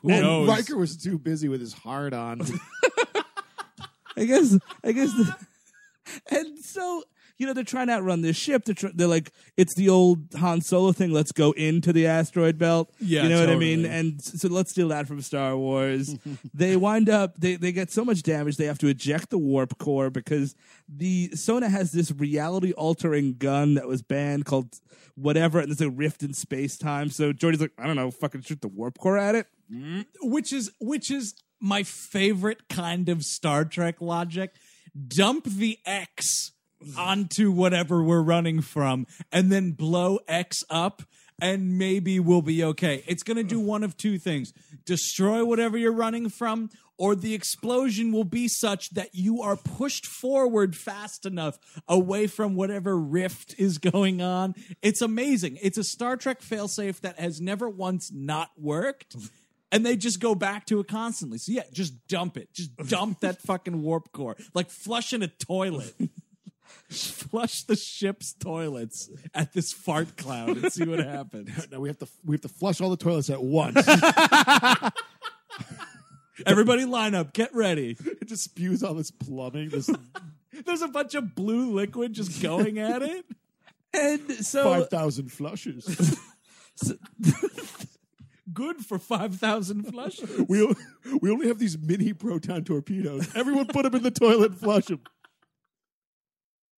Who 0.02 0.10
and 0.10 0.22
knows? 0.22 0.48
Riker 0.48 0.76
was 0.76 0.96
too 0.96 1.18
busy 1.18 1.48
with 1.48 1.60
his 1.60 1.72
hard 1.72 2.14
on. 2.14 2.42
I 4.16 4.24
guess 4.24 4.56
I 4.82 4.92
guess 4.92 5.12
the, 5.12 5.36
and 6.30 6.58
so 6.58 7.04
you 7.38 7.46
know 7.46 7.52
they're 7.52 7.64
trying 7.64 7.88
to 7.88 7.94
outrun 7.94 8.22
this 8.22 8.36
ship. 8.36 8.64
They're 8.64 8.74
tr- 8.74 8.88
they're 8.94 9.06
like 9.06 9.32
it's 9.56 9.74
the 9.74 9.88
old 9.88 10.26
Han 10.38 10.60
Solo 10.60 10.92
thing. 10.92 11.12
Let's 11.12 11.32
go 11.32 11.52
into 11.52 11.92
the 11.92 12.06
asteroid 12.06 12.58
belt. 12.58 12.92
Yeah, 13.00 13.24
you 13.24 13.28
know 13.28 13.40
what 13.40 13.50
I 13.50 13.56
mean. 13.56 13.84
And 13.84 14.22
so 14.22 14.48
let's 14.48 14.70
steal 14.70 14.88
that 14.88 15.06
from 15.06 15.20
Star 15.20 15.56
Wars. 15.56 16.16
they 16.54 16.76
wind 16.76 17.08
up 17.08 17.36
they 17.38 17.56
they 17.56 17.72
get 17.72 17.90
so 17.90 18.04
much 18.04 18.22
damage 18.22 18.56
they 18.56 18.66
have 18.66 18.78
to 18.78 18.88
eject 18.88 19.30
the 19.30 19.38
warp 19.38 19.78
core 19.78 20.10
because 20.10 20.54
the 20.88 21.28
Son'a 21.30 21.68
has 21.68 21.92
this 21.92 22.10
reality 22.12 22.72
altering 22.72 23.36
gun 23.38 23.74
that 23.74 23.88
was 23.88 24.02
banned 24.02 24.44
called 24.44 24.76
whatever, 25.14 25.58
and 25.60 25.68
there's 25.68 25.80
a 25.80 25.90
rift 25.90 26.22
in 26.22 26.32
space 26.32 26.76
time. 26.76 27.10
So 27.10 27.32
Geordi's 27.32 27.60
like, 27.60 27.72
I 27.78 27.86
don't 27.86 27.96
know, 27.96 28.10
fucking 28.10 28.42
shoot 28.42 28.60
the 28.60 28.68
warp 28.68 28.98
core 28.98 29.18
at 29.18 29.34
it. 29.34 29.46
Mm-hmm. 29.72 30.30
which 30.30 30.52
is 30.52 30.70
which 30.78 31.10
is 31.10 31.34
my 31.60 31.82
favorite 31.82 32.68
kind 32.68 33.08
of 33.08 33.22
Star 33.22 33.64
Trek 33.64 34.00
logic. 34.00 34.54
Dump 35.08 35.44
the 35.44 35.78
X 35.84 36.52
onto 36.97 37.51
whatever 37.51 38.03
we're 38.03 38.23
running 38.23 38.61
from 38.61 39.07
and 39.32 39.51
then 39.51 39.73
blow 39.73 40.19
X 40.28 40.62
up 40.70 41.03
and 41.40 41.77
maybe 41.77 42.19
we'll 42.19 42.43
be 42.43 42.65
okay. 42.65 43.05
It's 43.07 43.23
going 43.23 43.36
to 43.36 43.43
do 43.43 43.61
one 43.61 43.82
of 43.82 43.97
two 43.97 44.19
things. 44.19 44.53
Destroy 44.85 45.44
whatever 45.44 45.77
you're 45.77 45.93
running 45.93 46.28
from 46.28 46.70
or 46.98 47.15
the 47.15 47.35
explosion 47.35 48.12
will 48.12 48.24
be 48.24 48.48
such 48.48 48.90
that 48.90 49.15
you 49.15 49.43
are 49.43 49.57
pushed 49.57 50.07
forward 50.07 50.74
fast 50.74 51.27
enough 51.27 51.59
away 51.86 52.27
from 52.27 52.55
whatever 52.55 52.97
rift 52.97 53.55
is 53.59 53.78
going 53.78 54.23
on. 54.23 54.55
It's 54.82 55.03
amazing. 55.03 55.59
It's 55.61 55.78
a 55.78 55.85
Star 55.85 56.16
Trek 56.16 56.40
failsafe 56.40 57.01
that 57.01 57.19
has 57.19 57.40
never 57.40 57.69
once 57.69 58.11
not 58.12 58.51
worked. 58.57 59.16
And 59.73 59.85
they 59.85 59.97
just 59.97 60.20
go 60.20 60.35
back 60.35 60.65
to 60.66 60.81
it 60.81 60.89
constantly. 60.89 61.39
So 61.39 61.53
yeah, 61.53 61.65
just 61.73 62.07
dump 62.07 62.36
it. 62.36 62.53
Just 62.55 62.74
dump 62.77 63.20
that 63.20 63.43
fucking 63.43 63.82
warp 63.82 64.12
core. 64.12 64.36
Like 64.55 64.70
flushing 64.70 65.23
a 65.23 65.28
toilet. 65.28 65.94
Flush 66.90 67.64
the 67.64 67.76
ship's 67.76 68.32
toilets 68.32 69.10
at 69.34 69.52
this 69.52 69.72
fart 69.72 70.16
cloud 70.16 70.56
and 70.56 70.72
see 70.72 70.84
what 70.84 70.98
happens. 71.01 71.66
no, 71.72 71.80
we 71.80 71.88
have 71.88 71.98
to 71.98 72.09
we 72.24 72.34
have 72.34 72.43
to 72.43 72.48
flush 72.48 72.80
all 72.80 72.90
the 72.90 72.97
toilets 72.97 73.30
at 73.30 73.43
once. 73.43 73.86
Everybody 76.47 76.84
line 76.84 77.14
up, 77.14 77.32
get 77.32 77.55
ready. 77.55 77.97
it 77.98 78.28
just 78.28 78.44
spews 78.44 78.82
all 78.82 78.94
this 78.94 79.10
plumbing. 79.10 79.70
This 79.70 79.90
There's 80.66 80.82
a 80.82 80.88
bunch 80.88 81.14
of 81.14 81.34
blue 81.34 81.72
liquid 81.72 82.12
just 82.12 82.43
going 82.43 82.78
at 82.78 83.02
it. 83.02 83.24
And 83.94 84.30
so 84.44 84.64
five 84.64 84.90
thousand 84.90 85.32
flushes. 85.32 86.18
Good 88.52 88.78
for 88.78 88.98
5,000 88.98 89.82
flushes. 89.84 90.30
we 90.48 90.62
o- 90.62 90.74
we 91.20 91.30
only 91.30 91.48
have 91.48 91.59
these 91.59 91.76
mini 91.76 92.12
proton 92.14 92.64
torpedoes. 92.64 93.28
Everyone 93.34 93.66
put 93.66 93.82
them 93.82 93.94
in 93.97 94.02
the 94.02 94.10
toilet 94.10 94.52
and 94.52 94.60
flush 94.60 94.86
them. 94.86 95.01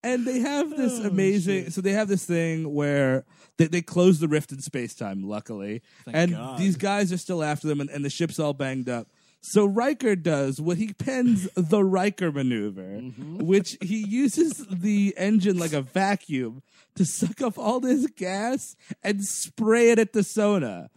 And 0.02 0.26
they 0.26 0.38
have 0.40 0.70
this 0.76 1.00
Oh, 1.00 1.08
amazing 1.08 1.70
so 1.70 1.80
they 1.80 1.92
have 1.92 2.08
this 2.08 2.24
thing 2.24 2.72
where 2.72 3.24
they, 3.56 3.66
they 3.66 3.82
close 3.82 4.20
the 4.20 4.28
rift 4.28 4.52
in 4.52 4.60
space-time 4.60 5.22
luckily 5.22 5.82
and 6.06 6.32
God. 6.32 6.58
these 6.58 6.76
guys 6.76 7.12
are 7.12 7.18
still 7.18 7.42
after 7.42 7.66
them 7.66 7.80
and, 7.80 7.90
and 7.90 8.04
the 8.04 8.10
ship's 8.10 8.38
all 8.38 8.52
banged 8.54 8.88
up 8.88 9.08
so 9.40 9.64
Riker 9.64 10.16
does 10.16 10.60
what 10.60 10.78
he 10.78 10.92
pens 10.92 11.48
the 11.54 11.84
Riker 11.84 12.32
maneuver, 12.32 12.82
mm-hmm. 13.00 13.38
which 13.38 13.76
he 13.80 13.98
uses 14.04 14.66
the 14.68 15.14
engine 15.16 15.58
like 15.58 15.72
a 15.72 15.80
vacuum 15.80 16.62
to 16.96 17.04
suck 17.04 17.40
up 17.40 17.56
all 17.56 17.78
this 17.80 18.06
gas 18.16 18.74
and 19.02 19.24
spray 19.24 19.90
it 19.90 19.98
at 20.00 20.12
the 20.12 20.20
Son'a. 20.20 20.88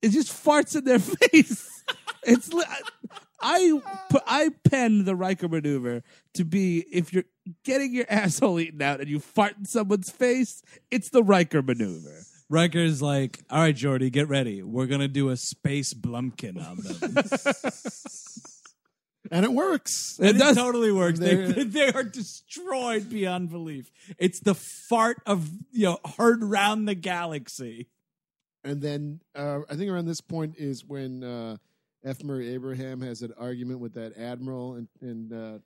It 0.00 0.10
just 0.10 0.32
farts 0.32 0.76
in 0.76 0.84
their 0.84 0.98
face. 1.32 1.82
It's 2.22 2.52
li- 2.52 2.64
I 3.40 3.80
pu- 4.10 4.18
I 4.26 4.50
pen 4.68 5.04
the 5.04 5.14
Riker 5.14 5.48
maneuver 5.48 6.02
to 6.34 6.44
be 6.44 6.80
if 6.90 7.12
you're 7.12 7.24
getting 7.64 7.94
your 7.94 8.06
asshole 8.10 8.58
eaten 8.60 8.82
out 8.82 9.00
and 9.00 9.08
you 9.08 9.20
fart 9.20 9.56
in 9.58 9.64
someone's 9.64 10.10
face, 10.10 10.62
it's 10.90 11.10
the 11.10 11.22
Riker 11.22 11.62
maneuver. 11.62 12.22
Riker's 12.50 13.02
like, 13.02 13.40
all 13.50 13.60
right, 13.60 13.76
Geordi, 13.76 14.10
get 14.10 14.26
ready. 14.28 14.62
We're 14.62 14.86
going 14.86 15.02
to 15.02 15.08
do 15.08 15.28
a 15.28 15.36
space 15.36 15.92
blumpkin 15.92 16.56
on 16.66 16.76
them. 16.78 17.24
And 19.30 19.44
it 19.44 19.52
works. 19.52 20.18
And 20.18 20.28
it, 20.28 20.38
does. 20.38 20.56
totally 20.56 20.90
works. 20.90 21.18
They, 21.18 21.34
They're- 21.34 21.64
they 21.64 21.88
are 21.92 22.02
destroyed 22.02 23.10
beyond 23.10 23.50
belief. 23.50 23.90
It's 24.16 24.40
the 24.40 24.54
fart 24.54 25.18
of, 25.26 25.50
you 25.70 25.84
know, 25.84 25.98
heard 26.16 26.42
round 26.42 26.88
the 26.88 26.94
galaxy. 26.94 27.88
And 28.64 28.80
then 28.80 29.20
uh, 29.34 29.60
I 29.68 29.76
think 29.76 29.90
around 29.90 30.06
this 30.06 30.22
point 30.22 30.54
is 30.56 30.82
when 30.84 31.22
uh, 31.22 31.56
F. 32.04 32.22
Murray 32.22 32.54
Abraham 32.54 33.00
has 33.00 33.22
an 33.22 33.32
argument 33.38 33.80
with 33.80 33.94
that 33.94 34.16
admiral, 34.16 34.74
and 34.74 34.88
and 35.00 35.32
uh, 35.32 35.58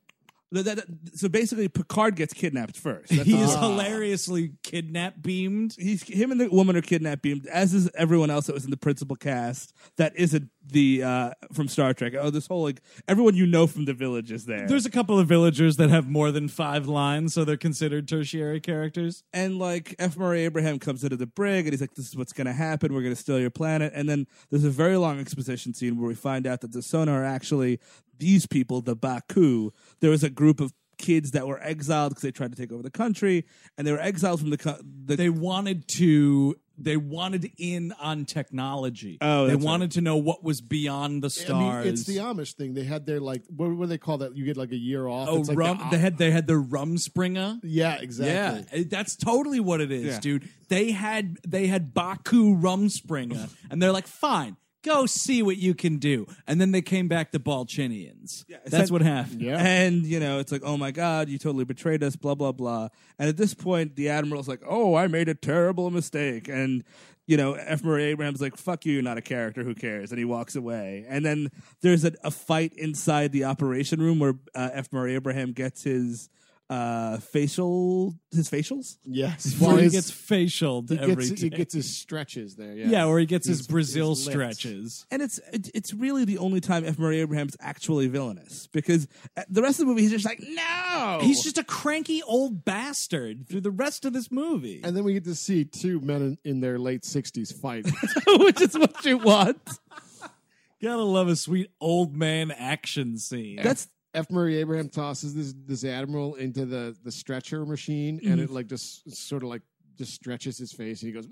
so 1.14 1.28
basically, 1.30 1.66
Picard 1.68 2.14
gets 2.14 2.34
kidnapped 2.34 2.76
first. 2.76 3.08
That's 3.10 3.22
He 3.24 3.32
the- 3.36 3.42
is 3.42 3.54
hilariously 3.54 4.52
kidnap 4.62 5.22
beamed. 5.22 5.74
He's 5.78 6.02
him 6.02 6.30
and 6.30 6.38
the 6.40 6.48
woman 6.50 6.76
are 6.76 6.82
kidnapped, 6.82 7.22
beamed, 7.22 7.46
as 7.46 7.72
is 7.72 7.90
everyone 7.94 8.30
else 8.30 8.46
that 8.46 8.54
was 8.54 8.64
in 8.66 8.70
the 8.70 8.76
principal 8.76 9.16
cast. 9.16 9.72
That 9.96 10.12
isn't 10.16 10.50
the 10.64 11.02
uh, 11.02 11.30
from 11.52 11.68
Star 11.68 11.92
Trek. 11.94 12.14
Oh, 12.18 12.30
this 12.30 12.46
whole 12.46 12.62
like 12.62 12.80
everyone 13.08 13.34
you 13.34 13.46
know 13.46 13.66
from 13.66 13.84
the 13.84 13.94
village 13.94 14.30
is 14.30 14.46
there. 14.46 14.66
There's 14.66 14.86
a 14.86 14.90
couple 14.90 15.18
of 15.18 15.26
villagers 15.26 15.76
that 15.76 15.90
have 15.90 16.08
more 16.08 16.30
than 16.30 16.48
five 16.48 16.86
lines, 16.86 17.34
so 17.34 17.44
they're 17.44 17.56
considered 17.56 18.08
tertiary 18.08 18.60
characters. 18.60 19.24
and 19.32 19.58
like 19.58 19.94
F. 19.98 20.16
Murray 20.16 20.44
Abraham 20.44 20.78
comes 20.78 21.02
into 21.04 21.16
the 21.16 21.26
brig 21.26 21.66
and 21.66 21.72
he's 21.72 21.80
like, 21.80 21.94
"This 21.94 22.08
is 22.08 22.16
what's 22.16 22.32
going 22.32 22.46
to 22.46 22.52
happen. 22.52 22.94
We're 22.94 23.02
going 23.02 23.14
to 23.14 23.20
steal 23.20 23.38
your 23.40 23.50
planet." 23.50 23.92
And 23.94 24.08
then 24.08 24.26
there's 24.50 24.64
a 24.64 24.70
very 24.70 24.96
long 24.96 25.18
exposition 25.20 25.74
scene 25.74 25.98
where 25.98 26.08
we 26.08 26.14
find 26.14 26.46
out 26.46 26.60
that 26.60 26.72
the 26.72 26.80
Son'a 26.80 27.08
are 27.12 27.24
actually 27.24 27.80
these 28.18 28.46
people, 28.46 28.80
the 28.80 28.96
Ba'ku. 28.96 29.70
There 30.00 30.10
was 30.10 30.22
a 30.22 30.30
group 30.30 30.60
of 30.60 30.72
kids 30.98 31.32
that 31.32 31.48
were 31.48 31.60
exiled 31.60 32.10
because 32.12 32.22
they 32.22 32.30
tried 32.30 32.52
to 32.52 32.56
take 32.56 32.70
over 32.70 32.82
the 32.82 32.90
country, 32.90 33.44
and 33.76 33.84
they 33.86 33.90
were 33.92 34.00
exiled 34.00 34.38
from 34.40 34.50
the. 34.50 34.58
Co- 34.58 34.78
the 35.04 35.16
They 35.16 35.28
wanted 35.30 35.88
to. 35.96 36.54
They 36.82 36.96
wanted 36.96 37.50
in 37.58 37.92
on 38.00 38.24
technology. 38.24 39.18
Oh, 39.20 39.46
they 39.46 39.52
that's 39.54 39.64
wanted 39.64 39.92
to 39.92 40.00
know 40.00 40.16
what 40.16 40.42
was 40.42 40.60
beyond 40.60 41.22
the 41.22 41.26
I 41.26 41.28
stars. 41.28 41.84
mean, 41.84 41.92
it's 41.94 42.04
the 42.04 42.16
Amish 42.18 42.54
thing. 42.54 42.74
They 42.74 42.84
had 42.84 43.06
their 43.06 43.20
like 43.20 43.44
what, 43.48 43.70
what 43.70 43.84
do 43.84 43.86
they 43.88 43.98
call 43.98 44.18
that? 44.18 44.36
You 44.36 44.44
get 44.44 44.56
like 44.56 44.72
a 44.72 44.76
year 44.76 45.06
off. 45.06 45.28
oh, 45.30 45.38
It's 45.40 45.48
like 45.48 45.58
rum. 45.58 45.78
the- 45.78 45.96
they 45.96 45.98
had 45.98 46.18
they 46.18 46.30
had 46.30 46.46
the 46.46 46.54
Rumspringa. 46.54 47.60
yeah, 47.62 47.98
exactly. 48.00 48.78
Yeah, 48.80 48.84
that's 48.88 49.16
totally 49.16 49.60
what 49.60 49.80
it 49.80 49.92
is, 49.92 50.04
Yeah. 50.06 50.20
dude. 50.20 50.48
They 50.68 50.90
had 50.90 51.36
they 51.46 51.66
had 51.66 51.92
Ba'ku 51.94 52.60
Rumspringa, 52.60 53.48
and 53.70 53.80
they're 53.82 53.92
like, 53.92 54.06
fine, 54.06 54.56
go 54.82 55.06
see 55.06 55.42
what 55.42 55.56
you 55.56 55.74
can 55.74 55.98
do. 55.98 56.26
And 56.46 56.60
then 56.60 56.72
they 56.72 56.82
came 56.82 57.08
back 57.08 57.32
to 57.32 57.38
Balchinians. 57.38 58.44
that's 58.66 58.90
what 58.90 59.02
happened. 59.02 59.40
Yeah. 59.40 59.58
And 59.58 60.04
you 60.04 60.20
know, 60.20 60.38
it's 60.38 60.52
like, 60.52 60.62
oh 60.64 60.76
my 60.76 60.90
god, 60.90 61.28
you 61.28 61.38
totally 61.38 61.64
betrayed 61.64 62.02
us, 62.02 62.16
blah 62.16 62.34
blah 62.34 62.52
blah. 62.52 62.88
And 63.18 63.28
at 63.28 63.36
this 63.36 63.54
point, 63.54 63.96
the 63.96 64.08
admiral's 64.08 64.48
like, 64.48 64.62
oh, 64.66 64.94
I 64.94 65.06
made 65.06 65.28
a 65.28 65.34
terrible 65.34 65.90
mistake, 65.90 66.48
and 66.48 66.84
you 67.26 67.36
know, 67.36 67.54
F. 67.54 67.84
Murray 67.84 68.04
Abraham's 68.04 68.40
like, 68.40 68.56
fuck 68.56 68.84
you, 68.84 68.94
you're 68.94 69.02
not 69.02 69.16
a 69.16 69.22
character, 69.22 69.62
who 69.62 69.74
cares? 69.74 70.10
And 70.10 70.18
he 70.18 70.24
walks 70.24 70.56
away. 70.56 71.06
And 71.08 71.24
then 71.24 71.50
there's 71.80 72.04
a, 72.04 72.12
a 72.24 72.30
fight 72.30 72.72
inside 72.76 73.30
the 73.32 73.44
operation 73.44 74.00
room 74.00 74.18
where 74.18 74.34
uh, 74.54 74.70
F. 74.72 74.92
Murray 74.92 75.14
Abraham 75.14 75.52
gets 75.52 75.84
his 75.84 76.28
uh, 76.72 77.18
facial 77.18 78.14
his 78.30 78.48
facials. 78.48 78.96
Yes, 79.04 79.54
Where 79.58 79.68
Well, 79.68 79.76
he 79.78 79.84
his- 79.84 79.92
gets 79.92 80.10
facialed 80.10 80.88
he 80.88 80.98
every 80.98 81.26
gets, 81.28 81.40
he 81.40 81.48
day. 81.50 81.56
gets 81.56 81.74
his 81.74 81.94
stretches 81.96 82.56
there. 82.56 82.72
Yeah, 82.74 82.86
Yeah, 82.88 83.04
where 83.06 83.18
he 83.18 83.26
gets 83.26 83.46
his, 83.46 83.58
His- 83.58 83.66
Brazil 83.66 84.10
his 84.10 84.26
lifts. 84.26 84.32
stretches. 84.58 85.06
And 85.10 85.20
it's 85.20 85.38
it, 85.52 85.70
it's 85.74 85.92
really 85.92 86.24
the 86.24 86.38
only 86.38 86.60
time 86.60 86.84
F. 86.84 86.98
Murray 86.98 87.20
Abraham's 87.20 87.56
actually 87.60 88.06
villainous 88.08 88.68
because 88.72 89.06
uh, 89.36 89.42
the 89.50 89.60
rest 89.62 89.80
of 89.80 89.86
the 89.86 89.90
movie 89.90 90.02
he's 90.02 90.10
just 90.12 90.24
like 90.24 90.40
no. 90.40 91.18
He's 91.22 91.42
just 91.42 91.58
a 91.58 91.64
cranky 91.64 92.22
old 92.22 92.64
bastard 92.64 93.48
through 93.48 93.60
the 93.62 93.70
rest 93.70 94.04
of 94.04 94.12
this 94.12 94.30
movie. 94.30 94.80
And 94.82 94.96
then 94.96 95.04
we 95.04 95.12
get 95.12 95.24
to 95.24 95.34
see 95.34 95.64
two 95.64 96.00
men 96.00 96.22
in, 96.22 96.38
in 96.52 96.60
their 96.60 96.78
late 96.78 97.04
sixties 97.04 97.52
fight. 97.52 97.86
which 98.26 98.60
is 98.60 98.78
what 98.78 99.04
you 99.04 99.18
want. 99.18 99.60
Gotta 100.82 101.02
love 101.02 101.28
a 101.28 101.36
sweet 101.36 101.70
old 101.80 102.16
man 102.16 102.50
action 102.50 103.16
scene. 103.18 103.60
That's 103.62 103.88
F. 104.14 104.30
Murray 104.30 104.58
Abraham 104.58 104.88
tosses 104.88 105.34
this 105.34 105.54
this 105.66 105.84
admiral 105.84 106.34
into 106.34 106.66
the 106.66 106.96
the 107.02 107.12
stretcher 107.12 107.64
machine, 107.64 108.20
and 108.24 108.40
it 108.40 108.44
mm-hmm. 108.46 108.54
like 108.54 108.66
just 108.66 109.10
sort 109.16 109.42
of 109.42 109.48
like 109.48 109.62
just 109.96 110.14
stretches 110.14 110.58
his 110.58 110.72
face, 110.72 111.02
and 111.02 111.08
he 111.08 111.12
goes. 111.12 111.26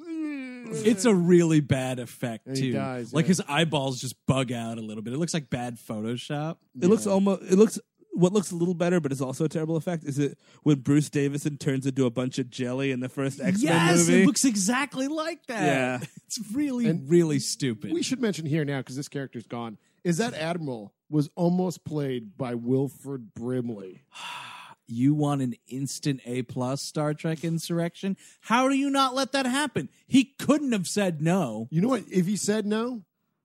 It's 0.86 1.06
a 1.06 1.14
really 1.14 1.60
bad 1.60 1.98
effect 1.98 2.46
And 2.46 2.54
he 2.54 2.70
too. 2.70 2.72
dies, 2.74 3.14
like 3.14 3.24
yeah. 3.24 3.28
his 3.28 3.40
eyeballs 3.48 3.98
just 4.00 4.14
bug 4.26 4.52
out 4.52 4.76
a 4.76 4.82
little 4.82 5.02
bit. 5.02 5.14
It 5.14 5.16
looks 5.16 5.32
like 5.32 5.48
bad 5.48 5.78
Photoshop. 5.78 6.58
It 6.80 6.86
looks 6.88 7.06
almost. 7.06 7.42
It 7.42 7.56
looks. 7.56 7.78
What 8.12 8.32
looks 8.32 8.50
a 8.50 8.56
little 8.56 8.74
better, 8.74 9.00
but 9.00 9.12
it's 9.12 9.20
also 9.20 9.44
a 9.44 9.48
terrible 9.48 9.76
effect, 9.76 10.04
is 10.04 10.18
it 10.18 10.36
when 10.64 10.80
Bruce 10.80 11.08
Davison 11.08 11.56
turns 11.56 11.86
into 11.86 12.06
a 12.06 12.10
bunch 12.10 12.38
of 12.40 12.50
jelly 12.50 12.90
in 12.90 13.00
the 13.00 13.08
first 13.08 13.40
X 13.40 13.62
Men 13.62 13.72
Yes, 13.72 13.98
movie? 13.98 14.22
it 14.22 14.26
looks 14.26 14.44
exactly 14.44 15.06
like 15.06 15.46
that. 15.46 15.64
Yeah. 15.64 15.98
it's 16.26 16.40
really, 16.52 16.90
really 16.92 17.38
stupid. 17.38 17.92
We 17.92 18.02
should 18.02 18.20
mention 18.20 18.46
here 18.46 18.64
now 18.64 18.78
because 18.78 18.96
this 18.96 19.08
character's 19.08 19.46
gone. 19.46 19.78
Is 20.04 20.18
that 20.18 20.34
admiral 20.34 20.92
was 21.08 21.28
almost 21.34 21.84
played 21.84 22.36
by 22.36 22.54
Wilford 22.54 23.34
Brimley? 23.34 24.02
you 24.86 25.14
want 25.14 25.40
an 25.42 25.54
instant 25.68 26.20
A 26.26 26.42
plus 26.42 26.82
Star 26.82 27.14
Trek 27.14 27.44
Insurrection? 27.44 28.16
How 28.40 28.68
do 28.68 28.74
you 28.74 28.90
not 28.90 29.14
let 29.14 29.32
that 29.32 29.46
happen? 29.46 29.88
He 30.06 30.24
couldn't 30.38 30.72
have 30.72 30.88
said 30.88 31.20
no. 31.22 31.68
You 31.70 31.80
know 31.80 31.88
what? 31.88 32.04
If 32.10 32.26
he 32.26 32.36
said 32.36 32.66
no, 32.66 33.02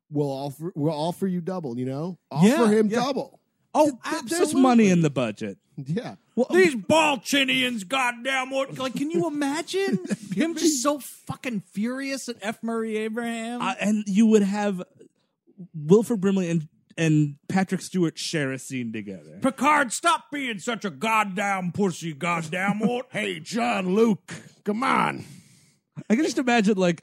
we'll 0.10 0.30
offer 0.32 0.72
we'll 0.76 0.94
offer 0.94 1.28
you 1.28 1.42
double. 1.42 1.78
You 1.78 1.86
know, 1.86 2.18
offer 2.32 2.48
Yeah, 2.48 2.68
him 2.70 2.88
yeah. 2.88 3.00
double. 3.02 3.40
Oh, 3.78 3.86
Th- 3.90 3.96
absolutely. 4.06 4.38
There's 4.38 4.54
money 4.56 4.90
in 4.90 5.02
the 5.02 5.10
budget. 5.10 5.58
Yeah. 5.76 6.16
Well, 6.36 6.48
These 6.50 6.76
Balchinians, 6.90 7.86
goddamn 7.86 8.50
what? 8.50 8.78
Like, 8.78 8.94
can 8.96 9.12
you 9.12 9.28
imagine 9.28 10.00
him 10.34 10.56
just 10.56 10.82
so 10.82 11.00
fucking 11.00 11.62
furious 11.74 12.30
at 12.30 12.38
F. 12.42 12.64
Murray 12.64 12.96
Abraham? 12.98 13.62
uh, 13.62 13.76
and 13.82 14.06
you 14.08 14.26
would 14.28 14.44
have 14.44 14.82
Wilford 15.74 16.22
Brimley 16.22 16.50
and 16.50 16.68
and 16.98 17.36
Patrick 17.50 17.82
Stewart 17.82 18.18
share 18.18 18.54
a 18.54 18.60
scene 18.60 18.94
together. 18.94 19.40
Picard, 19.42 19.92
stop 19.92 20.32
being 20.32 20.60
such 20.60 20.86
a 20.86 20.90
goddamn 20.90 21.74
pussy, 21.74 22.14
goddamn 22.14 22.80
what? 22.80 23.08
Hey, 23.12 23.40
John 23.40 23.96
Luke, 23.96 24.34
come 24.64 24.84
on. 24.84 25.26
I 26.10 26.16
can 26.16 26.24
just 26.24 26.38
imagine 26.38 26.78
like 26.78 27.02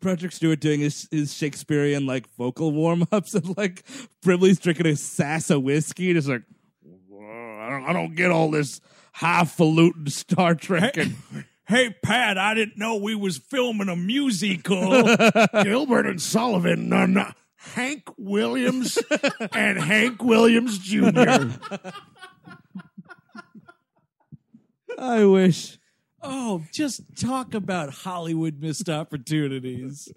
Patrick 0.00 0.32
Stewart 0.32 0.60
doing 0.60 0.80
his, 0.80 1.08
his 1.10 1.34
Shakespearean 1.34 2.06
like 2.06 2.28
vocal 2.36 2.70
warm 2.70 3.04
ups 3.12 3.34
and 3.34 3.56
like 3.56 3.84
Brimley's 4.22 4.58
drinking 4.58 4.86
a 4.86 4.96
sass 4.96 5.50
of 5.50 5.62
whiskey 5.62 6.10
and 6.10 6.18
it's 6.18 6.28
like 6.28 6.42
I 7.12 7.68
don't 7.68 7.84
I 7.84 7.92
don't 7.92 8.14
get 8.14 8.30
all 8.30 8.50
this 8.50 8.80
highfalutin 9.12 10.08
Star 10.08 10.54
Trek 10.54 10.96
and 10.96 11.16
Hey, 11.68 11.94
Pat, 12.02 12.36
I 12.38 12.54
didn't 12.54 12.76
know 12.76 12.96
we 12.96 13.14
was 13.14 13.38
filming 13.38 13.88
a 13.88 13.96
musical. 13.96 15.16
Gilbert 15.62 16.06
and 16.06 16.20
Sullivan, 16.20 16.88
no, 16.88 17.06
no. 17.06 17.30
Hank 17.74 18.08
Williams 18.18 18.98
and 19.52 19.78
Hank 19.78 20.22
Williams 20.22 20.78
Jr. 20.78 21.48
I 24.98 25.24
wish 25.24 25.78
oh, 26.22 26.62
just 26.72 27.02
talk 27.20 27.54
about 27.54 27.90
Hollywood 27.90 28.60
missed 28.60 28.88
opportunities. 28.88 30.08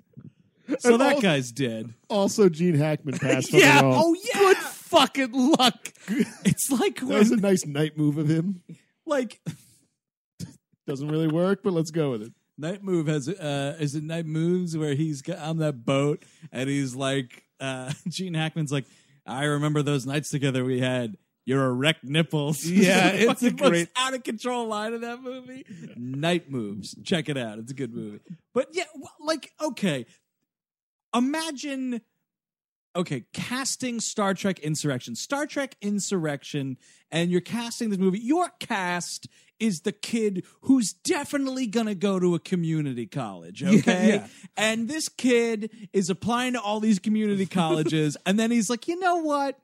So 0.80 0.94
And 0.94 1.02
that 1.02 1.16
al- 1.16 1.22
guy's 1.22 1.52
dead. 1.52 1.94
Also, 2.10 2.50
Gene 2.50 2.76
Hackman 2.76 3.18
passed 3.20 3.54
Yeah, 3.54 3.82
on 3.82 3.90
the 3.92 3.98
Oh 3.98 4.16
yeah, 4.16 4.40
good 4.40 4.58
fucking 4.58 5.32
luck. 5.32 5.94
it's 6.44 6.72
like 6.72 6.96
That 7.00 7.06
was 7.06 7.30
a 7.32 7.36
when, 7.36 7.42
nice 7.42 7.66
night 7.66 7.98
move 7.98 8.18
of 8.18 8.28
him. 8.30 8.62
like 9.06 9.40
Doesn't 10.88 11.08
really 11.08 11.28
work, 11.28 11.62
but 11.64 11.74
let's 11.74 11.92
go 11.92 12.12
with 12.12 12.24
it. 12.24 12.34
Night 12.58 12.84
Move 12.84 13.08
has 13.08 13.28
uh 13.28 13.76
is 13.80 13.96
it 13.96 14.04
Night 14.04 14.26
Moves 14.26 14.78
where 14.78 14.94
he's 14.96 15.22
got 15.22 15.40
on 15.40 15.58
that 15.58 15.86
boat 15.86 16.24
and 16.52 16.70
he's 16.70 16.96
like 16.96 17.44
uh 17.60 17.92
Gene 18.08 18.34
Hackman's 18.34 18.72
like 18.72 18.86
I 19.26 19.46
remember 19.46 19.82
those 19.82 20.06
nights 20.06 20.30
together 20.30 20.64
we 20.64 20.80
had 20.80 21.18
your 21.46 21.66
erect 21.68 22.04
nipples. 22.04 22.66
Yeah, 22.70 23.10
it's 23.10 23.44
a 23.44 23.52
most 23.52 23.58
great- 23.58 23.90
out 23.96 24.14
of 24.16 24.24
control 24.24 24.68
line 24.68 24.94
of 24.94 25.02
that 25.02 25.22
movie. 25.22 25.64
Night 25.96 26.50
Moves. 26.50 26.96
Check 27.04 27.30
it 27.30 27.38
out. 27.38 27.60
It's 27.60 27.72
a 27.72 27.76
good 27.76 27.94
movie. 27.94 28.20
But 28.54 28.70
yeah, 28.74 28.86
like 29.20 29.52
okay. 29.62 30.06
Imagine 31.14 32.02
okay, 32.96 33.26
casting 33.34 34.00
Star 34.00 34.34
Trek 34.34 34.60
Insurrection. 34.60 35.16
Star 35.16 35.46
Trek 35.46 35.76
Insurrection, 35.82 36.78
and 37.12 37.30
you're 37.32 37.42
casting 37.42 37.90
this 37.90 38.00
movie. 38.00 38.20
Your 38.20 38.50
cast 38.60 39.28
is 39.60 39.82
the 39.82 39.92
kid 39.92 40.46
who's 40.62 40.94
definitely 40.94 41.68
going 41.68 41.88
to 41.88 41.96
go 41.96 42.20
to 42.20 42.36
a 42.36 42.40
community 42.40 43.06
college, 43.06 43.64
okay? 43.64 44.08
yeah. 44.08 44.28
And 44.58 44.88
this 44.88 45.10
kid 45.10 45.70
is 45.94 46.10
applying 46.10 46.54
to 46.54 46.62
all 46.62 46.80
these 46.80 47.00
community 47.00 47.46
colleges, 47.46 48.18
and 48.26 48.40
then 48.40 48.52
he's 48.52 48.70
like, 48.70 48.88
you 48.88 49.00
know 49.00 49.18
what? 49.18 49.60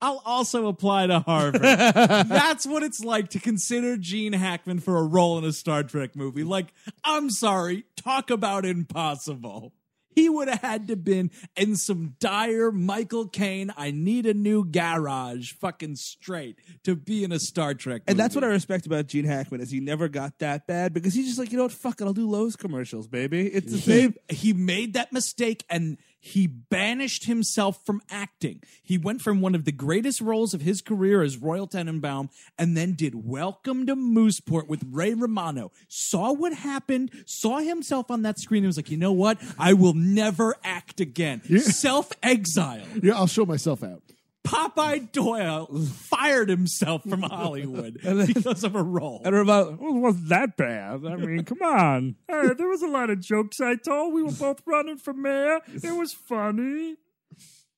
I'll 0.00 0.22
also 0.24 0.68
apply 0.68 1.08
to 1.08 1.20
Harvard. 1.20 1.60
That's 1.62 2.66
what 2.66 2.84
it's 2.84 3.00
like 3.00 3.30
to 3.30 3.40
consider 3.40 3.96
Gene 3.96 4.32
Hackman 4.32 4.78
for 4.78 4.96
a 4.96 5.02
role 5.02 5.38
in 5.38 5.44
a 5.44 5.52
Star 5.52 5.82
Trek 5.82 6.14
movie. 6.14 6.44
Like, 6.44 6.68
I'm 7.02 7.30
sorry, 7.30 7.84
talk 7.96 8.30
about 8.30 8.64
impossible. 8.64 9.74
He 10.18 10.28
would 10.28 10.48
have 10.48 10.60
had 10.60 10.88
to 10.88 10.96
been 10.96 11.30
in 11.56 11.76
some 11.76 12.14
dire 12.18 12.72
Michael 12.72 13.28
Caine, 13.28 13.72
I 13.76 13.92
need 13.92 14.26
a 14.26 14.34
new 14.34 14.64
garage, 14.64 15.52
fucking 15.52 15.94
straight 15.96 16.58
to 16.84 16.96
be 16.96 17.22
in 17.24 17.30
a 17.30 17.38
Star 17.38 17.74
Trek. 17.74 18.02
And 18.08 18.18
that's 18.18 18.34
what 18.34 18.42
I 18.44 18.48
respect 18.48 18.86
about 18.86 19.06
Gene 19.06 19.24
Hackman 19.24 19.60
is 19.60 19.70
he 19.70 19.80
never 19.80 20.08
got 20.08 20.38
that 20.40 20.66
bad 20.66 20.92
because 20.92 21.14
he's 21.14 21.26
just 21.26 21.38
like, 21.38 21.52
you 21.52 21.56
know 21.56 21.64
what, 21.64 21.72
fuck 21.72 22.00
it, 22.00 22.04
I'll 22.04 22.12
do 22.12 22.28
Lowe's 22.28 22.56
commercials, 22.56 23.06
baby. 23.06 23.46
It's 23.46 23.70
the 23.70 23.78
same. 23.78 24.14
he 24.28 24.52
made 24.52 24.94
that 24.94 25.12
mistake 25.12 25.64
and 25.70 25.98
he 26.18 26.46
banished 26.46 27.24
himself 27.24 27.84
from 27.84 28.00
acting. 28.10 28.62
He 28.82 28.98
went 28.98 29.22
from 29.22 29.40
one 29.40 29.54
of 29.54 29.64
the 29.64 29.72
greatest 29.72 30.20
roles 30.20 30.54
of 30.54 30.62
his 30.62 30.82
career 30.82 31.22
as 31.22 31.36
Royal 31.36 31.68
Tenenbaum 31.68 32.30
and 32.58 32.76
then 32.76 32.94
did 32.94 33.26
Welcome 33.26 33.86
to 33.86 33.94
Mooseport 33.94 34.68
with 34.68 34.84
Ray 34.90 35.14
Romano. 35.14 35.70
Saw 35.88 36.32
what 36.32 36.52
happened, 36.52 37.10
saw 37.26 37.58
himself 37.58 38.10
on 38.10 38.22
that 38.22 38.38
screen 38.38 38.64
and 38.64 38.68
was 38.68 38.76
like, 38.76 38.90
you 38.90 38.96
know 38.96 39.12
what? 39.12 39.38
I 39.58 39.72
will 39.74 39.94
never 39.94 40.56
act 40.64 41.00
again. 41.00 41.42
Self 41.60 42.12
exile. 42.22 42.86
Yeah, 43.02 43.16
I'll 43.16 43.26
show 43.26 43.46
myself 43.46 43.82
out. 43.82 44.02
Popeye 44.48 45.12
Doyle 45.12 45.66
fired 45.66 46.48
himself 46.48 47.02
from 47.02 47.20
Hollywood 47.22 48.00
because 48.26 48.64
of 48.64 48.74
a 48.74 48.82
role. 48.82 49.20
And 49.24 49.36
about 49.36 49.74
it 49.74 49.78
wasn't 49.78 50.30
that 50.30 50.56
bad. 50.56 51.04
I 51.04 51.16
mean, 51.16 51.44
come 51.44 51.60
on. 51.62 52.16
Hey, 52.28 52.54
there 52.56 52.68
was 52.68 52.80
a 52.82 52.88
lot 52.88 53.10
of 53.10 53.20
jokes 53.20 53.60
I 53.60 53.74
told. 53.76 54.14
We 54.14 54.22
were 54.22 54.32
both 54.32 54.62
running 54.64 54.96
for 54.96 55.12
mayor. 55.12 55.60
It 55.66 55.94
was 55.94 56.14
funny. 56.14 56.96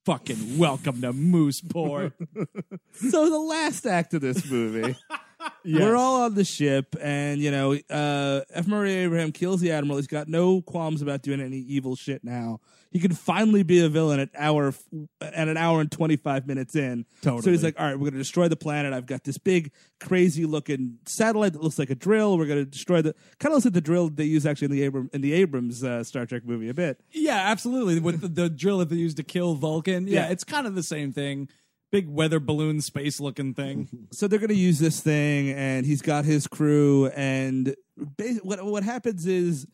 Fucking 0.07 0.59
welcome 0.59 1.01
to 1.03 1.13
Mooseport. 1.13 2.13
So 2.93 3.31
the 3.31 3.39
last 3.39 3.87
act 3.87 4.15
of 4.15 4.21
this 4.21 4.49
movie, 4.51 4.97
we're 5.65 5.97
all 5.97 6.23
on 6.23 6.35
the 6.35 6.45
ship, 6.45 6.97
and 7.01 7.41
you 7.41 7.51
know, 7.51 7.79
uh, 7.89 8.41
F. 8.53 8.67
Murray 8.67 8.93
Abraham 8.95 9.33
kills 9.33 9.61
the 9.61 9.73
admiral. 9.73 9.97
He's 9.97 10.07
got 10.07 10.29
no 10.29 10.61
qualms 10.61 11.01
about 11.01 11.23
doing 11.23 11.41
any 11.41 11.59
evil 11.59 11.97
shit 11.97 12.23
now. 12.25 12.61
He 12.93 12.99
can 12.99 13.13
finally 13.15 13.63
be 13.63 13.81
a 13.85 13.89
villain 13.89 14.19
at 14.19 14.31
hour 14.37 14.75
at 15.23 15.47
an 15.49 15.57
hour 15.57 15.81
and 15.81 15.91
twenty 15.93 16.17
five 16.17 16.47
minutes 16.47 16.75
in. 16.75 17.07
Totally. 17.23 17.43
So 17.43 17.51
he's 17.53 17.63
like, 17.63 17.79
"All 17.79 17.87
right, 17.87 17.95
we're 17.95 18.07
going 18.07 18.15
to 18.15 18.19
destroy 18.19 18.49
the 18.49 18.57
planet. 18.57 18.93
I've 18.93 19.07
got 19.07 19.23
this 19.23 19.39
big, 19.39 19.71
crazy 20.01 20.45
looking 20.45 20.99
satellite 21.07 21.53
that 21.53 21.63
looks 21.63 21.79
like 21.79 21.91
a 21.91 21.95
drill. 21.95 22.37
We're 22.37 22.47
going 22.47 22.65
to 22.65 22.71
destroy 22.71 23.01
the 23.01 23.15
kind 23.39 23.53
of 23.53 23.57
looks 23.57 23.65
like 23.67 23.75
the 23.75 23.81
drill 23.81 24.09
they 24.09 24.25
use 24.25 24.45
actually 24.45 24.65
in 24.67 24.71
the 24.73 24.85
Abram 24.87 25.11
in 25.13 25.21
the 25.21 25.33
Abrams 25.35 25.85
uh, 25.85 26.03
Star 26.03 26.27
Trek 26.27 26.45
movie 26.45 26.69
a 26.69 26.75
bit. 26.75 27.01
Yeah, 27.13 27.37
absolutely. 27.37 28.01
With 28.01 28.21
the, 28.23 28.29
the 28.29 28.49
drill 28.51 28.79
that 28.79 28.89
they 28.89 28.97
used 28.97 29.19
to 29.19 29.23
kill 29.23 29.55
Vulcan. 29.55 30.09
Yeah, 30.09 30.27
Yeah. 30.27 30.33
it's 30.33 30.43
kind 30.45 30.67
of 30.67 30.75
the 30.75 30.83
same 30.83 31.13
thing. 31.13 31.49
Big 31.93 32.09
weather 32.09 32.39
balloon 32.41 32.81
space 32.81 33.19
looking 33.21 33.55
thing. 33.55 33.89
so 34.13 34.27
they're 34.29 34.39
going 34.41 34.49
to 34.49 34.55
use 34.55 34.79
this 34.81 35.01
thing, 35.01 35.51
and 35.51 35.85
he's 35.87 36.03
got 36.03 36.25
his 36.25 36.47
crew. 36.49 37.07
And 37.09 37.75
bas- 37.97 38.39
what 38.43 38.65
what 38.65 38.83
happens 38.85 39.27
is 39.27 39.67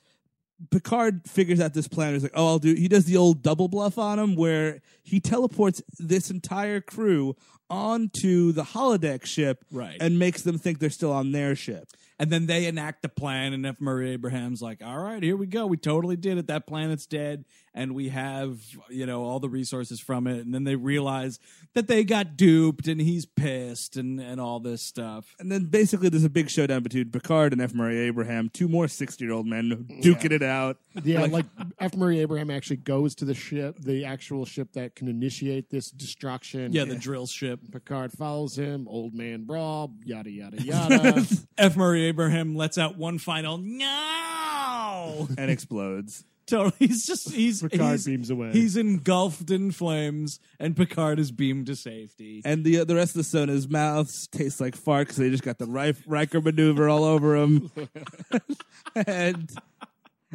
Picard 0.70 1.22
figures 1.28 1.60
out 1.60 1.74
this 1.74 1.88
plan. 1.88 2.14
He's 2.14 2.22
like, 2.22 2.32
"Oh, 2.34 2.46
I'll 2.46 2.58
do." 2.58 2.74
He 2.74 2.88
does 2.88 3.04
the 3.04 3.16
old 3.16 3.42
double 3.42 3.68
bluff 3.68 3.98
on 3.98 4.18
him, 4.18 4.36
where 4.36 4.80
he 5.02 5.20
teleports 5.20 5.82
this 5.98 6.30
entire 6.30 6.80
crew 6.80 7.36
onto 7.68 8.52
the 8.52 8.62
holodeck 8.62 9.24
ship, 9.26 9.64
Right. 9.70 9.96
and 10.00 10.18
makes 10.18 10.42
them 10.42 10.56
think 10.58 10.78
they're 10.78 10.88
still 10.90 11.12
on 11.12 11.32
their 11.32 11.54
ship. 11.56 11.88
And 12.18 12.30
then 12.30 12.47
they 12.47 12.66
enact 12.66 13.02
the 13.02 13.09
plan, 13.09 13.52
and 13.52 13.66
F. 13.66 13.80
Murray 13.80 14.10
Abraham's 14.10 14.62
like, 14.62 14.82
"All 14.82 14.98
right, 14.98 15.22
here 15.22 15.36
we 15.36 15.47
go. 15.47 15.66
We 15.66 15.76
totally 15.76 16.16
did 16.16 16.38
it. 16.38 16.47
That 16.47 16.66
planet's 16.66 17.06
dead, 17.06 17.44
and 17.74 17.94
we 17.94 18.09
have 18.09 18.59
you 18.88 19.05
know 19.05 19.22
all 19.22 19.38
the 19.38 19.48
resources 19.48 20.01
from 20.01 20.26
it." 20.26 20.44
And 20.44 20.55
then 20.55 20.64
they 20.64 20.76
realize 20.76 21.38
that 21.74 21.88
they 21.88 22.05
got 22.05 22.36
duped, 22.36 22.88
and 22.88 23.01
he's 23.01 23.26
pissed, 23.26 23.97
and 23.97 24.18
and 24.18 24.40
all 24.40 24.60
this 24.60 24.82
stuff. 24.82 25.34
And 25.38 25.52
then 25.52 25.66
basically 25.66 26.09
there's 26.09 26.24
a 26.24 26.30
big 26.30 26.48
showdown 26.48 26.82
between 26.82 27.10
Picard 27.10 27.52
and 27.52 27.60
F. 27.60 27.74
Murray 27.74 27.98
Abraham, 27.98 28.48
two 28.48 28.68
more 28.68 28.88
60 28.88 29.22
year 29.22 29.34
old 29.34 29.47
men 29.47 29.86
duking 30.02 30.32
it 30.32 30.43
out. 30.43 30.78
Yeah, 31.05 31.26
like, 31.26 31.44
F. 31.78 31.94
Murray 31.94 32.20
Abraham 32.20 32.51
actually 32.51 32.78
goes 32.78 33.14
to 33.16 33.26
the 33.26 33.34
ship, 33.34 33.76
the 33.78 34.06
actual 34.06 34.47
ship 34.47 34.72
that 34.72 34.94
can 34.94 35.09
initiate 35.09 35.68
this 35.68 35.90
destruction. 35.90 36.72
Yeah, 36.72 36.84
the 36.84 36.97
drill 36.97 37.26
ship. 37.26 37.60
Picard 37.70 38.12
follows 38.12 38.56
him, 38.56 38.86
old 38.88 39.12
man 39.12 39.44
brawl, 39.44 39.93
yada 40.05 40.30
yada 40.30 40.62
yada. 40.62 41.26
F. 41.59 41.76
Murray 41.76 42.05
Abraham 42.06 42.54
lets 42.56 42.78
out 42.78 42.96
one 42.96 43.18
final 43.18 43.58
no 43.58 45.28
and 45.36 45.50
explodes. 45.50 46.24
Totally, 46.46 46.74
he's 46.78 47.04
just 47.04 47.32
he's 47.32 47.60
Picard 47.60 47.92
he's, 47.92 48.06
beams 48.06 48.30
away. 48.30 48.52
He's 48.52 48.76
engulfed 48.76 49.50
in 49.50 49.72
flames, 49.72 50.38
and 50.60 50.76
Picard 50.76 51.18
is 51.18 51.32
beamed 51.32 51.66
to 51.66 51.74
safety. 51.74 52.40
And 52.44 52.64
the 52.64 52.84
the 52.84 52.94
rest 52.94 53.16
of 53.16 53.28
the 53.28 53.36
Son'a's 53.38 53.68
mouths 53.68 54.28
taste 54.28 54.60
like 54.60 54.76
fart 54.76 55.08
because 55.08 55.16
they 55.16 55.28
just 55.28 55.42
got 55.42 55.58
the 55.58 55.66
Ri- 55.66 55.96
Riker 56.06 56.40
maneuver 56.40 56.88
all 56.88 57.02
over 57.02 57.40
them. 57.40 57.72
and 58.94 59.50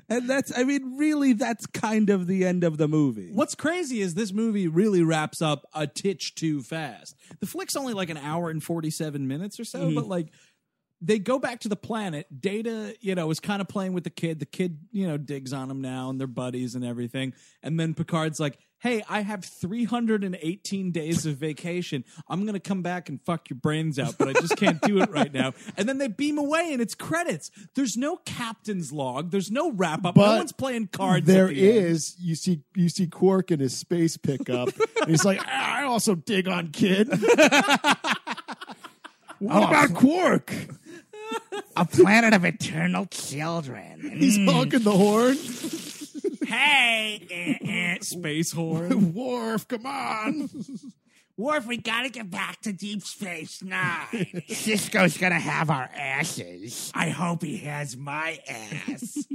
and 0.10 0.30
that's 0.30 0.52
I 0.58 0.66
mean 0.66 0.98
really 0.98 1.32
that's 1.32 1.66
kind 1.68 2.10
of 2.10 2.28
the 2.28 2.46
end 2.46 2.66
of 2.66 2.78
the 2.78 2.90
movie. 2.90 3.32
What's 3.34 3.56
crazy 3.56 4.02
is 4.02 4.14
this 4.14 4.34
movie 4.34 4.68
really 4.68 5.04
wraps 5.04 5.42
up 5.42 5.64
a 5.74 5.88
titch 5.88 6.36
too 6.36 6.62
fast. 6.62 7.16
The 7.40 7.46
flick's 7.46 7.78
only 7.78 7.94
like 7.94 8.10
an 8.10 8.18
hour 8.18 8.50
and 8.50 8.62
47 8.62 9.28
minutes 9.30 9.62
or 9.62 9.64
so, 9.64 9.80
Mhm. 9.90 9.96
but 9.96 10.08
like 10.08 10.28
they 11.02 11.20
go 11.20 11.40
back 11.40 11.62
to 11.62 11.70
the 11.70 11.76
planet. 11.76 12.28
Data, 12.42 12.96
you 13.02 13.16
know, 13.16 13.30
is 13.32 13.40
kind 13.40 13.62
of 13.62 13.68
playing 13.68 13.94
with 13.94 14.04
the 14.04 14.10
kid. 14.10 14.40
The 14.40 14.46
kid, 14.46 14.78
you 14.92 15.08
know, 15.08 15.18
digs 15.18 15.52
on 15.52 15.70
him 15.72 15.82
now 15.82 16.10
and 16.10 16.20
they're 16.20 16.28
buddies 16.28 16.76
and 16.76 16.86
everything. 16.86 17.34
And 17.64 17.80
then 17.80 17.94
Picard's 17.96 18.40
like, 18.40 18.60
hey, 18.82 19.04
I 19.08 19.22
have 19.22 19.46
318 19.46 20.92
days 20.92 21.26
of 21.28 21.38
vacation. 21.38 22.04
I'm 22.28 22.42
going 22.42 22.54
to 22.54 22.60
come 22.60 22.82
back 22.82 23.10
and 23.10 23.22
fuck 23.22 23.50
your 23.50 23.58
brains 23.58 24.00
out, 24.00 24.16
but 24.18 24.28
I 24.28 24.34
just 24.34 24.58
can't 24.58 24.82
do 24.82 25.02
it 25.02 25.10
right 25.10 25.32
now. 25.34 25.54
And 25.78 25.88
then 25.88 26.00
they 26.00 26.08
beam 26.08 26.38
away 26.38 26.74
and 26.74 26.82
it's 26.82 26.96
credits. 26.96 27.50
There's 27.76 27.96
no 27.96 28.18
captain's 28.18 28.92
log. 28.92 29.32
There's 29.32 29.50
no 29.50 29.72
wrap 29.72 30.06
up. 30.06 30.16
No 30.16 30.38
one's 30.38 30.52
playing 30.52 30.88
cards. 30.88 31.26
There 31.26 31.48
the 31.48 31.80
end. 31.80 32.14
you 32.20 32.36
see 32.36 32.62
you 32.76 32.90
see 32.90 33.08
Quark 33.08 33.52
in 33.52 33.60
his 33.60 33.76
space 33.76 34.18
pickup. 34.18 34.70
and 35.00 35.08
he's 35.10 35.24
like, 35.24 35.40
"Ah, 35.46 35.80
I 35.80 35.84
also 35.84 36.16
dig 36.16 36.48
on 36.48 36.70
kid. 36.70 37.08
what 39.40 39.64
about 39.64 39.94
Quark? 39.94 40.54
A 41.76 41.86
planet 41.86 42.34
of 42.34 42.46
eternal 42.46 43.06
children. 43.08 44.00
He's 44.18 44.38
honking 44.38 44.84
the 44.84 44.92
horn. 44.92 45.38
Hey, 46.46 47.26
eh, 47.30 47.66
eh, 47.66 47.98
Space 48.02 48.52
horn. 48.52 49.14
Worf, 49.16 49.68
come 49.68 49.86
on. 49.86 50.50
Worf, 51.38 51.66
we 51.66 51.78
gotta 51.78 52.10
get 52.10 52.30
back 52.30 52.62
to 52.62 52.74
Deep 52.74 53.02
Space 53.04 53.64
Nine. 53.64 54.08
Sisko's 54.50 55.18
gonna 55.18 55.40
have 55.40 55.70
our 55.70 55.90
asses. 55.96 56.92
I 56.94 57.10
hope 57.10 57.44
he 57.44 57.58
has 57.60 57.96
my 57.96 58.40
ass. 58.48 59.26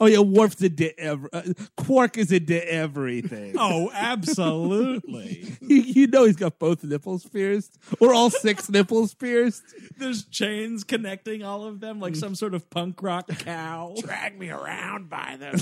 Oh 0.00 0.06
yeah, 0.06 0.18
Worf's 0.20 0.60
into 0.62 0.98
ev- 0.98 1.28
uh, 1.32 1.42
Quark 1.76 2.18
is 2.18 2.32
into 2.32 2.72
everything. 2.72 3.54
Oh, 3.58 3.90
absolutely. 3.92 5.56
you, 5.60 5.76
you 5.76 6.06
know 6.06 6.24
he's 6.24 6.36
got 6.36 6.58
both 6.58 6.82
nipples 6.84 7.24
pierced, 7.24 7.78
or 8.00 8.14
all 8.14 8.30
six 8.30 8.68
nipples 8.70 9.14
pierced. 9.14 9.62
There's 9.98 10.24
chains 10.24 10.84
connecting 10.84 11.42
all 11.42 11.64
of 11.64 11.80
them 11.80 12.00
like 12.00 12.16
some 12.16 12.34
sort 12.34 12.54
of 12.54 12.68
punk 12.70 13.02
rock 13.02 13.28
cow. 13.28 13.94
Drag 14.00 14.38
me 14.38 14.50
around 14.50 15.08
by 15.10 15.36
them. 15.38 15.56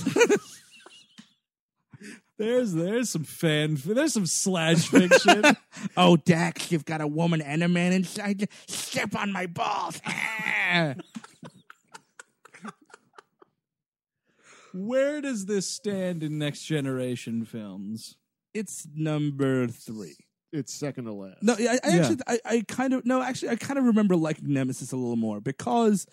There's 2.38 2.72
there's 2.72 3.10
some 3.10 3.24
fan 3.24 3.76
there's 3.84 4.14
some 4.14 4.26
slash 4.26 4.88
fiction. 4.88 5.44
oh, 5.96 6.16
Dax, 6.16 6.72
you've 6.72 6.84
got 6.84 7.00
a 7.00 7.06
woman 7.06 7.40
and 7.40 7.62
a 7.62 7.68
man 7.68 7.92
inside 7.92 8.40
you. 8.40 8.46
Step 8.66 9.14
on 9.14 9.32
my 9.32 9.46
balls. 9.46 10.00
Ah. 10.04 10.94
Where 14.72 15.20
does 15.20 15.46
this 15.46 15.66
stand 15.66 16.22
in 16.22 16.38
next 16.38 16.64
generation 16.64 17.44
films? 17.44 18.16
It's 18.54 18.86
number 18.94 19.66
three. 19.68 20.16
It's 20.52 20.74
second 20.74 21.04
to 21.06 21.12
last. 21.12 21.42
No, 21.42 21.54
I, 21.54 21.56
I 21.56 21.62
Yeah. 21.62 21.96
actually, 21.96 22.16
I, 22.26 22.38
I 22.44 22.64
kind 22.68 22.92
of 22.92 23.06
no, 23.06 23.22
actually, 23.22 23.50
I 23.50 23.56
kind 23.56 23.78
of 23.78 23.86
remember 23.86 24.16
liking 24.16 24.52
Nemesis 24.52 24.92
a 24.92 24.96
little 24.96 25.16
more 25.16 25.40
because 25.40 26.06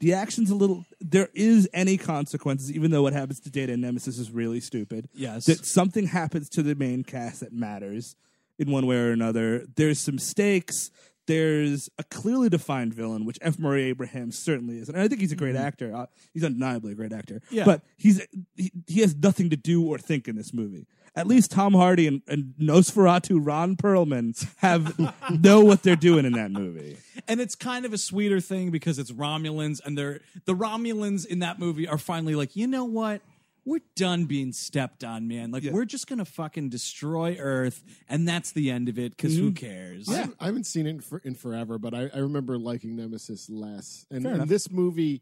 the 0.00 0.12
action's 0.12 0.50
a 0.50 0.54
little. 0.54 0.84
There 1.00 1.30
is 1.34 1.68
any 1.72 1.96
consequences, 1.96 2.70
even 2.72 2.90
though 2.90 3.02
what 3.02 3.14
happens 3.14 3.40
to 3.40 3.50
Data 3.50 3.72
and 3.72 3.80
Nemesis 3.80 4.18
is 4.18 4.30
really 4.30 4.60
stupid. 4.60 5.08
Yes. 5.14 5.46
that 5.46 5.64
something 5.64 6.06
happens 6.08 6.50
to 6.50 6.62
the 6.62 6.74
main 6.74 7.04
cast 7.04 7.40
that 7.40 7.52
matters 7.54 8.16
in 8.58 8.70
one 8.70 8.86
way 8.86 8.96
or 8.96 9.12
another. 9.12 9.64
There's 9.76 9.98
some 9.98 10.18
stakes. 10.18 10.90
There's 11.26 11.88
a 11.98 12.04
clearly 12.04 12.48
defined 12.48 12.94
villain, 12.94 13.24
which 13.24 13.38
F. 13.42 13.58
Murray 13.58 13.84
Abraham 13.84 14.30
certainly 14.30 14.78
is, 14.78 14.88
and 14.88 14.98
I 14.98 15.08
think 15.08 15.20
he's 15.20 15.32
a 15.32 15.36
great 15.36 15.56
actor. 15.56 15.94
Uh, 15.94 16.06
he's 16.32 16.44
undeniably 16.44 16.92
a 16.92 16.94
great 16.94 17.12
actor. 17.12 17.42
Yeah. 17.50 17.64
but 17.64 17.82
he's 17.96 18.24
he, 18.54 18.72
he 18.86 19.00
has 19.00 19.14
nothing 19.14 19.50
to 19.50 19.56
do 19.56 19.84
or 19.86 19.98
think 19.98 20.28
in 20.28 20.36
this 20.36 20.52
movie. 20.52 20.86
At 21.16 21.26
least 21.26 21.50
Tom 21.50 21.72
Hardy 21.72 22.06
and, 22.06 22.20
and 22.28 22.52
Nosferatu 22.60 23.38
Ron 23.42 23.74
Perlman 23.74 24.46
have 24.58 24.98
know 25.42 25.62
what 25.62 25.82
they're 25.82 25.96
doing 25.96 26.26
in 26.26 26.32
that 26.34 26.50
movie. 26.50 26.98
And 27.26 27.40
it's 27.40 27.54
kind 27.54 27.86
of 27.86 27.94
a 27.94 27.98
sweeter 27.98 28.38
thing 28.38 28.70
because 28.70 28.98
it's 28.98 29.10
Romulans 29.10 29.80
and 29.84 29.96
they're 29.96 30.20
the 30.44 30.54
Romulans 30.54 31.26
in 31.26 31.38
that 31.38 31.58
movie 31.58 31.88
are 31.88 31.96
finally 31.96 32.34
like, 32.34 32.54
you 32.54 32.66
know 32.66 32.84
what? 32.84 33.22
We're 33.66 33.80
done 33.96 34.26
being 34.26 34.52
stepped 34.52 35.02
on, 35.02 35.26
man. 35.26 35.50
Like 35.50 35.64
we're 35.64 35.84
just 35.84 36.06
gonna 36.06 36.24
fucking 36.24 36.68
destroy 36.68 37.36
Earth, 37.38 37.82
and 38.08 38.26
that's 38.26 38.52
the 38.52 38.70
end 38.70 38.88
of 38.88 38.96
it. 38.96 39.16
Because 39.16 39.36
who 39.36 39.50
mm-hmm. 39.50 39.66
cares? 39.66 40.08
I, 40.08 40.28
I 40.38 40.46
haven't 40.46 40.64
seen 40.64 40.86
it 40.86 40.90
in, 40.90 41.00
for, 41.00 41.18
in 41.18 41.34
forever, 41.34 41.76
but 41.76 41.92
I, 41.92 42.08
I 42.14 42.18
remember 42.18 42.58
liking 42.58 42.94
Nemesis 42.94 43.50
less. 43.50 44.06
And, 44.08 44.24
and 44.24 44.48
this 44.48 44.70
movie 44.70 45.20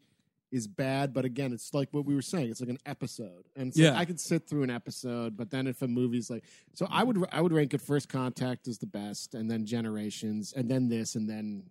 is 0.53 0.69
bad, 0.69 1.15
but 1.15 1.25
again, 1.25 1.55
it's 1.55 1.73
like 1.73 1.89
what 1.93 2.05
we 2.05 2.15
were 2.15 2.23
saying. 2.23 2.51
It's 2.51 2.61
like 2.61 2.69
an 2.69 2.79
episode, 2.85 3.45
and 3.57 3.75
so 3.75 3.83
Yeah. 3.83 3.97
I 3.99 4.05
could 4.05 4.21
sit 4.21 4.47
through 4.47 4.62
an 4.62 4.71
episode. 4.71 5.39
But 5.39 5.51
then 5.51 5.66
if 5.66 5.81
a 5.81 5.89
movie's 5.89 6.29
like, 6.29 6.45
so 6.75 6.87
I 6.91 7.03
mm-hmm. 7.03 7.21
would 7.21 7.29
I 7.33 7.41
would 7.41 7.53
rank 7.53 7.73
it 7.73 7.81
First 7.81 8.11
Contact 8.11 8.69
as 8.69 8.77
the 8.77 8.87
best, 8.87 9.35
and 9.35 9.51
then 9.51 9.65
Generations, 9.65 10.53
and 10.53 10.71
then 10.71 10.91
this, 10.91 11.15
and 11.15 11.27
then 11.27 11.65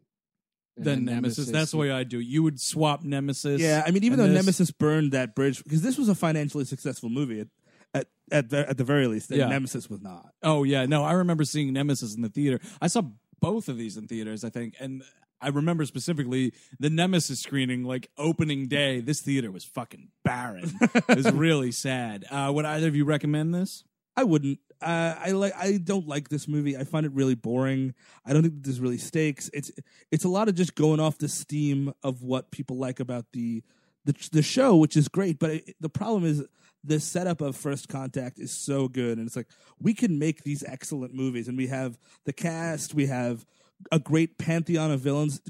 and 0.75 0.85
Then 0.85 1.05
Nemesis. 1.05 1.49
That's 1.49 1.71
the 1.71 1.77
way 1.77 1.91
I 1.91 2.03
do. 2.03 2.19
it. 2.19 2.25
You 2.25 2.43
would 2.43 2.59
swap 2.59 3.03
Nemesis. 3.03 3.61
Yeah, 3.61 3.83
I 3.85 3.91
mean, 3.91 4.03
even 4.03 4.19
and 4.19 4.29
though 4.29 4.33
this. 4.33 4.43
Nemesis 4.45 4.71
burned 4.71 5.11
that 5.11 5.35
bridge 5.35 5.63
because 5.63 5.81
this 5.81 5.97
was 5.97 6.09
a 6.09 6.15
financially 6.15 6.65
successful 6.65 7.09
movie 7.09 7.41
at 7.41 7.47
at 7.93 8.07
at 8.31 8.49
the, 8.49 8.69
at 8.69 8.77
the 8.77 8.83
very 8.83 9.07
least, 9.07 9.29
and 9.29 9.39
Yeah. 9.39 9.47
Nemesis 9.47 9.89
was 9.89 10.01
not. 10.01 10.33
Oh 10.41 10.63
yeah, 10.63 10.85
no, 10.85 11.03
I 11.03 11.13
remember 11.13 11.43
seeing 11.43 11.71
Nemesis 11.73 12.15
in 12.15 12.21
the 12.23 12.29
theater. 12.29 12.59
I 12.81 12.87
saw 12.87 13.03
both 13.39 13.67
of 13.69 13.77
these 13.77 13.97
in 13.97 14.07
theaters, 14.07 14.43
I 14.43 14.49
think, 14.49 14.75
and 14.79 15.03
I 15.41 15.49
remember 15.49 15.85
specifically 15.85 16.53
the 16.79 16.89
Nemesis 16.89 17.39
screening, 17.41 17.83
like 17.83 18.09
opening 18.17 18.67
day. 18.67 19.01
This 19.01 19.19
theater 19.21 19.51
was 19.51 19.63
fucking 19.65 20.07
barren. 20.23 20.71
it 20.81 21.17
was 21.17 21.31
really 21.33 21.71
sad. 21.71 22.25
Uh, 22.31 22.49
would 22.55 22.65
either 22.65 22.87
of 22.87 22.95
you 22.95 23.03
recommend 23.05 23.53
this? 23.53 23.83
I 24.15 24.23
wouldn't. 24.23 24.59
I 24.85 25.31
like. 25.31 25.53
I 25.57 25.77
don't 25.77 26.07
like 26.07 26.29
this 26.29 26.47
movie. 26.47 26.77
I 26.77 26.83
find 26.83 27.05
it 27.05 27.11
really 27.13 27.35
boring. 27.35 27.93
I 28.25 28.33
don't 28.33 28.41
think 28.41 28.55
that 28.55 28.63
there's 28.63 28.79
really 28.79 28.97
stakes. 28.97 29.49
It's 29.53 29.71
it's 30.11 30.25
a 30.25 30.29
lot 30.29 30.49
of 30.49 30.55
just 30.55 30.75
going 30.75 30.99
off 30.99 31.17
the 31.17 31.29
steam 31.29 31.93
of 32.03 32.23
what 32.23 32.51
people 32.51 32.77
like 32.77 32.99
about 32.99 33.25
the 33.33 33.63
the 34.05 34.15
the 34.31 34.41
show, 34.41 34.75
which 34.75 34.97
is 34.97 35.07
great. 35.07 35.39
But 35.39 35.51
it, 35.51 35.75
the 35.79 35.89
problem 35.89 36.25
is 36.25 36.43
the 36.83 36.99
setup 36.99 37.41
of 37.41 37.55
First 37.55 37.87
Contact 37.87 38.39
is 38.39 38.51
so 38.51 38.87
good, 38.87 39.17
and 39.17 39.27
it's 39.27 39.35
like 39.35 39.47
we 39.79 39.93
can 39.93 40.19
make 40.19 40.43
these 40.43 40.63
excellent 40.63 41.13
movies, 41.13 41.47
and 41.47 41.57
we 41.57 41.67
have 41.67 41.97
the 42.25 42.33
cast, 42.33 42.93
we 42.93 43.07
have 43.07 43.45
a 43.91 43.99
great 43.99 44.37
pantheon 44.37 44.91
of 44.91 44.99
villains. 44.99 45.41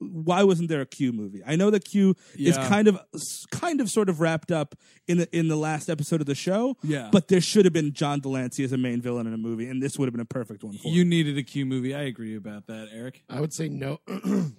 Why 0.00 0.42
wasn't 0.44 0.68
there 0.68 0.80
a 0.80 0.86
Q 0.86 1.12
movie? 1.12 1.42
I 1.46 1.56
know 1.56 1.70
that 1.70 1.84
Q 1.84 2.14
is 2.36 2.56
kind 2.56 2.86
of 2.88 3.00
kind 3.50 3.80
of 3.80 3.90
sort 3.90 4.08
of 4.08 4.20
wrapped 4.20 4.52
up 4.52 4.74
in 5.08 5.18
the 5.18 5.36
in 5.36 5.48
the 5.48 5.56
last 5.56 5.88
episode 5.88 6.20
of 6.20 6.26
the 6.26 6.34
show. 6.34 6.76
Yeah. 6.82 7.08
But 7.10 7.28
there 7.28 7.40
should 7.40 7.64
have 7.64 7.72
been 7.72 7.92
John 7.92 8.20
de 8.20 8.28
Lancie 8.28 8.62
as 8.64 8.72
a 8.72 8.78
main 8.78 9.00
villain 9.00 9.26
in 9.26 9.34
a 9.34 9.38
movie, 9.38 9.68
and 9.68 9.82
this 9.82 9.98
would 9.98 10.06
have 10.06 10.12
been 10.12 10.20
a 10.20 10.24
perfect 10.24 10.62
one 10.62 10.76
for 10.78 10.88
You 10.88 11.02
it. 11.02 11.06
needed 11.08 11.36
a 11.38 11.42
Q 11.42 11.66
movie. 11.66 11.94
I 11.94 12.02
agree 12.02 12.36
about 12.36 12.66
that, 12.68 12.88
Eric. 12.92 13.24
I 13.28 13.40
would 13.40 13.52
say 13.52 13.68
no. 13.68 13.98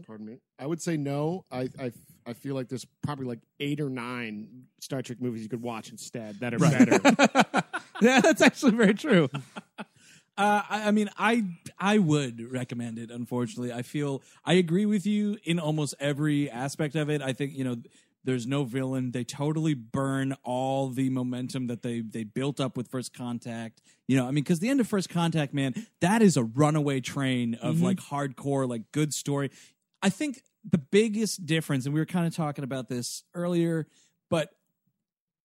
pardon 0.06 0.26
me. 0.26 0.40
I 0.60 0.66
would 0.66 0.82
say 0.82 0.98
no. 0.98 1.46
I, 1.52 1.70
I 1.80 1.92
I 2.26 2.34
feel 2.34 2.54
like 2.54 2.68
there's 2.68 2.86
probably 3.02 3.26
like 3.26 3.40
eight 3.62 3.80
or 3.80 3.90
nine 3.90 4.66
Star 4.82 5.02
Trek 5.02 5.22
movies 5.22 5.42
you 5.42 5.50
could 5.50 5.62
watch 5.62 5.90
instead 5.90 6.40
that 6.42 6.54
are 6.54 6.60
better. 6.60 7.00
yeah, 8.02 8.20
that's 8.22 8.42
actually 8.42 8.72
very 8.74 8.94
true. 8.94 9.30
Uh, 10.40 10.64
I, 10.70 10.88
I 10.88 10.92
mean, 10.92 11.10
I 11.18 11.44
I 11.78 11.98
would 11.98 12.50
recommend 12.52 12.98
it. 12.98 13.12
Unfortunately, 13.12 13.74
I 13.74 13.82
feel 13.82 14.22
I 14.46 14.54
agree 14.54 14.86
with 14.86 15.06
you 15.06 15.38
in 15.44 15.60
almost 15.60 15.96
every 16.00 16.50
aspect 16.50 16.96
of 16.96 17.10
it. 17.10 17.22
I 17.22 17.34
think 17.34 17.54
you 17.58 17.66
know 17.66 17.76
there's 18.24 18.48
no 18.48 18.64
villain. 18.64 19.12
They 19.12 19.26
totally 19.26 19.74
burn 19.74 20.36
all 20.44 20.88
the 20.90 21.10
momentum 21.10 21.68
that 21.68 21.82
they 21.82 22.00
they 22.00 22.24
built 22.24 22.62
up 22.62 22.78
with 22.78 22.88
First 22.88 23.14
Contact. 23.14 23.82
You 24.08 24.16
know, 24.16 24.24
I 24.28 24.32
mean, 24.32 24.46
because 24.46 24.60
the 24.60 24.70
end 24.70 24.80
of 24.80 24.88
First 24.88 25.10
Contact, 25.10 25.54
man, 25.54 25.74
that 26.00 26.22
is 26.22 26.38
a 26.38 26.44
runaway 26.44 27.02
train 27.02 27.56
of 27.56 27.76
Mhm. 27.78 27.82
like 27.84 27.98
hardcore, 27.98 28.66
like 28.68 28.92
good 28.94 29.14
story. 29.14 29.52
I 30.02 30.10
think 30.10 30.42
the 30.64 30.78
biggest 30.78 31.46
difference, 31.46 31.86
and 31.86 31.94
we 31.94 32.00
were 32.00 32.06
kind 32.06 32.26
of 32.28 32.34
talking 32.34 32.64
about 32.64 32.88
this 32.88 33.24
earlier, 33.34 33.88
but 34.30 34.54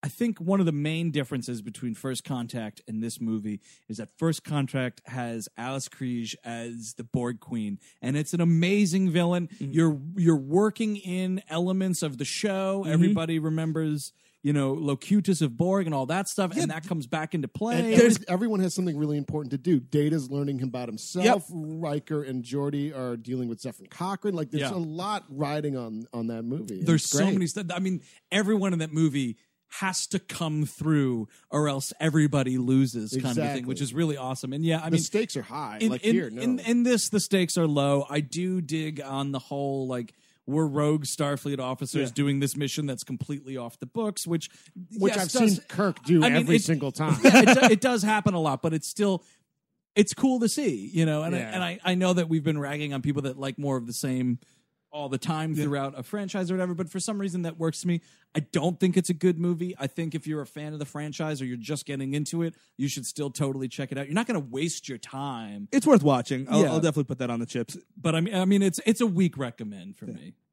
I 0.05 0.09
think 0.09 0.39
one 0.39 0.60
of 0.60 0.66
the 0.66 0.72
main 0.72 1.10
differences 1.12 1.62
between 1.62 1.94
First 1.94 2.24
Contact 2.24 2.82
and 2.86 3.02
this 3.02 3.22
movie 3.22 3.62
is 3.89 3.97
that 3.97 4.10
First 4.18 4.44
Contact 4.44 5.01
has 5.06 5.48
Alice 5.56 5.89
Krige 5.89 6.35
as 6.44 6.93
the 6.98 7.05
Borg 7.05 7.40
Queen, 7.40 7.78
and 8.02 8.14
it's 8.14 8.35
an 8.35 8.43
amazing 8.43 9.09
villain. 9.09 9.48
Mm-hmm. 9.48 9.72
You're 9.72 9.98
you're 10.14 10.36
working 10.36 10.97
in 10.98 11.43
elements 11.48 12.02
of 12.02 12.18
the 12.18 12.26
show. 12.26 12.82
Mm-hmm. 12.82 12.93
Everybody 12.93 13.39
remembers, 13.39 14.12
you 14.43 14.52
know, 14.52 14.74
Locutus 14.74 15.40
of 15.40 15.56
Borg 15.56 15.86
and 15.86 15.94
all 15.94 16.05
that 16.05 16.28
stuff, 16.28 16.55
and 16.55 16.70
that 16.70 16.86
comes 16.86 17.06
back 17.06 17.35
into 17.35 17.48
play. 17.48 17.94
Every, 17.94 18.12
everyone 18.28 18.60
has 18.60 18.74
something 18.74 18.98
really 18.98 19.16
important 19.16 19.52
to 19.52 19.59
do. 19.59 19.81
Data's 19.81 20.31
learning 20.31 20.62
about 20.62 20.86
himself. 20.86 21.47
Riker 21.51 22.22
and 22.22 22.44
Geordi 22.44 22.94
are 22.94 23.16
dealing 23.16 23.48
with 23.48 23.62
Zephyr 23.62 23.85
Cochrane. 23.89 24.35
Like 24.35 24.51
there's 24.51 24.70
Yeah. 24.70 24.76
a 24.76 24.76
lot 24.76 25.24
riding 25.31 25.78
on 25.78 26.05
on 26.12 26.26
that 26.26 26.43
movie. 26.43 26.82
There's 26.82 27.09
so 27.09 27.24
many 27.24 27.47
stuff. 27.47 27.68
I 27.74 27.78
mean, 27.78 28.02
everyone 28.31 28.74
in 28.74 28.81
that 28.81 28.93
movie 28.93 29.39
has 29.81 30.07
to 30.09 30.19
come 30.19 30.67
through, 30.67 31.29
or 31.51 31.69
else 31.69 31.93
everybody 32.01 32.59
loses, 32.59 33.13
kind 33.13 33.25
of 33.27 33.35
thing, 33.35 33.43
Exactly. 33.45 33.65
which 33.65 33.81
is 33.81 33.93
really 33.93 34.17
awesome. 34.17 34.53
And 34.53 34.65
yeah, 34.65 34.81
I 34.81 34.85
The 34.87 34.93
mean, 34.93 35.01
stakes 35.03 35.37
are 35.37 35.43
high. 35.43 35.79
In, 35.81 35.91
Like 35.91 36.05
in, 36.05 36.15
here, 36.15 36.31
no. 36.31 36.43
in, 36.43 36.59
in 36.61 36.83
this, 36.85 37.09
the 37.09 37.21
stakes 37.21 37.59
are 37.59 37.67
low. 37.67 38.07
I 38.09 38.21
do 38.21 38.61
dig 38.61 39.01
on 39.01 39.33
the 39.33 39.39
whole 39.41 39.87
like. 39.87 40.15
We're 40.47 40.67
rogue 40.67 41.05
Starfleet 41.05 41.59
officers 41.59 42.11
Yeah. 42.11 42.15
doing 42.15 42.41
this 42.41 42.55
mission 42.55 42.85
that's 42.85 43.03
completely 43.03 43.57
off 43.57 43.79
the 43.79 43.87
books, 43.87 44.27
which 44.27 44.51
Which 44.99 45.15
yes, 45.17 45.35
I've 45.35 45.41
does- 45.41 45.55
seen 45.57 45.65
Kirk 45.69 46.05
do 46.05 46.23
I 46.23 46.29
mean, 46.29 46.43
every 46.43 46.57
it- 46.57 46.63
single 46.65 46.93
time. 46.93 47.19
Yeah, 47.25 47.41
it, 47.41 47.47
do- 47.61 47.67
it 47.73 47.81
does 47.81 48.03
happen 48.03 48.35
a 48.35 48.41
lot, 48.41 48.61
but 48.61 48.75
it's 48.75 48.87
still 48.87 49.25
it's 49.97 50.13
cool 50.13 50.41
to 50.41 50.49
see, 50.51 50.91
you 50.93 51.07
know. 51.07 51.23
And 51.23 51.35
I, 51.35 51.39
and 51.39 51.63
I, 51.65 51.79
I 51.83 51.95
know 51.95 52.13
that 52.13 52.29
we've 52.29 52.45
been 52.45 52.59
ragging 52.59 52.93
on 52.93 53.01
people 53.01 53.23
that 53.23 53.39
like 53.39 53.59
more 53.59 53.79
of 53.79 53.87
the 53.87 53.95
same 53.95 54.39
all 54.95 55.09
the 55.09 55.19
time 55.19 55.55
throughout 55.57 55.99
a 55.99 56.05
franchise 56.05 56.51
or 56.51 56.55
whatever, 56.55 56.73
but 56.73 56.89
for 56.89 57.01
some 57.01 57.21
reason 57.21 57.43
that 57.43 57.59
works 57.59 57.81
to 57.81 57.89
me. 57.89 58.01
I 58.37 58.41
don't 58.41 58.79
think 58.81 58.97
it's 58.97 59.11
a 59.11 59.15
good 59.15 59.39
movie. 59.39 59.75
I 59.79 59.89
think 59.89 60.15
if 60.15 60.27
you're 60.27 60.41
a 60.41 60.47
fan 60.47 60.73
of 60.73 60.79
the 60.79 60.85
franchise 60.85 61.43
or 61.43 61.45
you're 61.45 61.57
just 61.57 61.85
getting 61.85 62.15
into 62.15 62.43
it, 62.43 62.55
you 62.77 62.89
should 62.89 63.05
still 63.05 63.31
totally 63.31 63.69
check 63.69 63.93
it 63.93 63.99
out. 63.99 64.07
You're 64.07 64.15
not 64.15 64.27
going 64.27 64.41
to 64.41 64.49
waste 64.49 64.89
your 64.89 64.99
time. 64.99 65.69
It's 65.73 65.87
worth 65.87 66.03
watching. 66.03 66.47
I'll, 66.49 66.62
Yeah. 66.62 66.69
I'll 66.69 66.81
definitely 66.81 67.05
put 67.05 67.19
that 67.19 67.31
on 67.31 67.41
the 67.41 67.47
chips. 67.47 67.77
But 68.01 68.15
I 68.15 68.21
mean, 68.21 68.35
I 68.35 68.45
mean, 68.45 68.62
it's 68.62 68.81
it's 68.87 69.01
a 69.01 69.07
weak 69.07 69.37
recommend 69.37 69.97
for 69.97 70.07
me. 70.07 70.35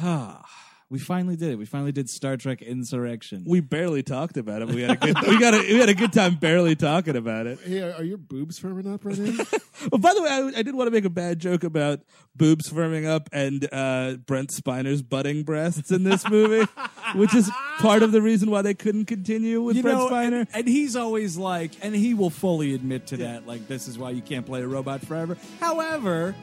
Ah, 0.00 0.46
we 0.90 0.98
finally 0.98 1.36
did 1.36 1.50
it. 1.50 1.56
We 1.56 1.66
finally 1.66 1.92
did 1.92 2.08
Star 2.08 2.38
Trek 2.38 2.62
Insurrection. 2.62 3.44
We 3.46 3.60
barely 3.60 4.02
talked 4.02 4.38
about 4.38 4.62
it. 4.62 4.68
We 4.68 4.80
had 4.82 4.92
a 4.92 4.96
good 4.96 5.16
we 5.28 5.38
got 5.38 5.52
a, 5.52 5.58
we 5.58 5.78
had 5.78 5.90
a 5.90 5.94
good 5.94 6.12
time 6.14 6.36
barely 6.36 6.76
talking 6.76 7.14
about 7.16 7.46
it. 7.46 7.58
Hey, 7.60 7.82
are 7.82 8.02
your 8.02 8.16
boobs 8.16 8.58
firming 8.58 8.92
up 8.92 9.04
right 9.04 9.18
now? 9.18 9.44
Well, 9.92 9.98
by 10.00 10.14
the 10.14 10.22
way, 10.22 10.30
I, 10.30 10.58
I 10.58 10.62
did 10.62 10.74
want 10.74 10.86
to 10.86 10.90
make 10.90 11.04
a 11.04 11.10
bad 11.10 11.40
joke 11.40 11.62
about 11.62 12.00
boobs 12.34 12.70
firming 12.70 13.06
up 13.06 13.28
and 13.32 13.68
uh, 13.70 14.14
Brent 14.26 14.48
Spiner's 14.50 15.02
budding 15.02 15.42
breasts 15.42 15.90
in 15.90 16.04
this 16.04 16.26
movie, 16.28 16.66
which 17.14 17.34
is 17.34 17.50
part 17.80 18.02
of 18.02 18.12
the 18.12 18.22
reason 18.22 18.50
why 18.50 18.62
they 18.62 18.74
couldn't 18.74 19.04
continue 19.04 19.60
with 19.60 19.76
you 19.76 19.82
Brent 19.82 19.98
know, 19.98 20.08
Spiner. 20.08 20.40
and, 20.40 20.48
and 20.54 20.68
he's 20.68 20.96
always 20.96 21.36
like, 21.36 21.72
and 21.82 21.94
he 21.94 22.14
will 22.14 22.30
fully 22.30 22.74
admit 22.74 23.08
to 23.08 23.18
that. 23.18 23.46
Like, 23.46 23.68
this 23.68 23.88
is 23.88 23.98
why 23.98 24.10
you 24.10 24.22
can't 24.22 24.46
play 24.46 24.62
a 24.62 24.66
robot 24.66 25.02
forever. 25.02 25.36
However, 25.60 26.34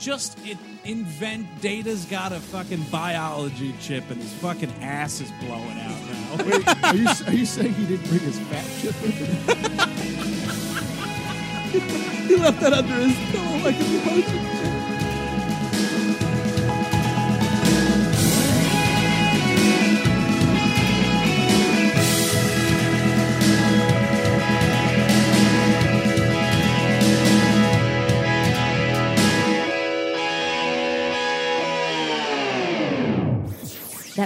just 0.00 0.36
it, 0.46 0.58
invent. 0.84 1.46
Data's 1.60 2.06
got 2.06 2.32
a 2.32 2.40
fucking 2.40 2.82
biology 2.90 3.74
chip, 3.80 4.10
and 4.10 4.20
his 4.20 4.32
fucking 4.34 4.72
ass 4.82 5.20
is 5.20 5.30
blowing 5.42 5.78
out 5.78 6.00
now. 6.06 6.36
Wait, 6.50 6.84
are 6.84 6.96
you 6.96 7.06
are 7.26 7.32
you 7.32 7.46
saying 7.46 7.74
he 7.74 7.86
didn't 7.86 8.08
bring 8.08 8.20
his 8.20 8.38
fat 8.40 8.64
chip 8.80 9.00
with 9.02 9.14
him? 9.14 9.58
he 12.26 12.36
left 12.36 12.60
that 12.60 12.72
under 12.72 12.94
his 12.94 13.16
pillow 13.30 13.58
like 13.62 13.76
a 13.76 13.84
emotion 13.84 14.40
chip. 14.56 14.79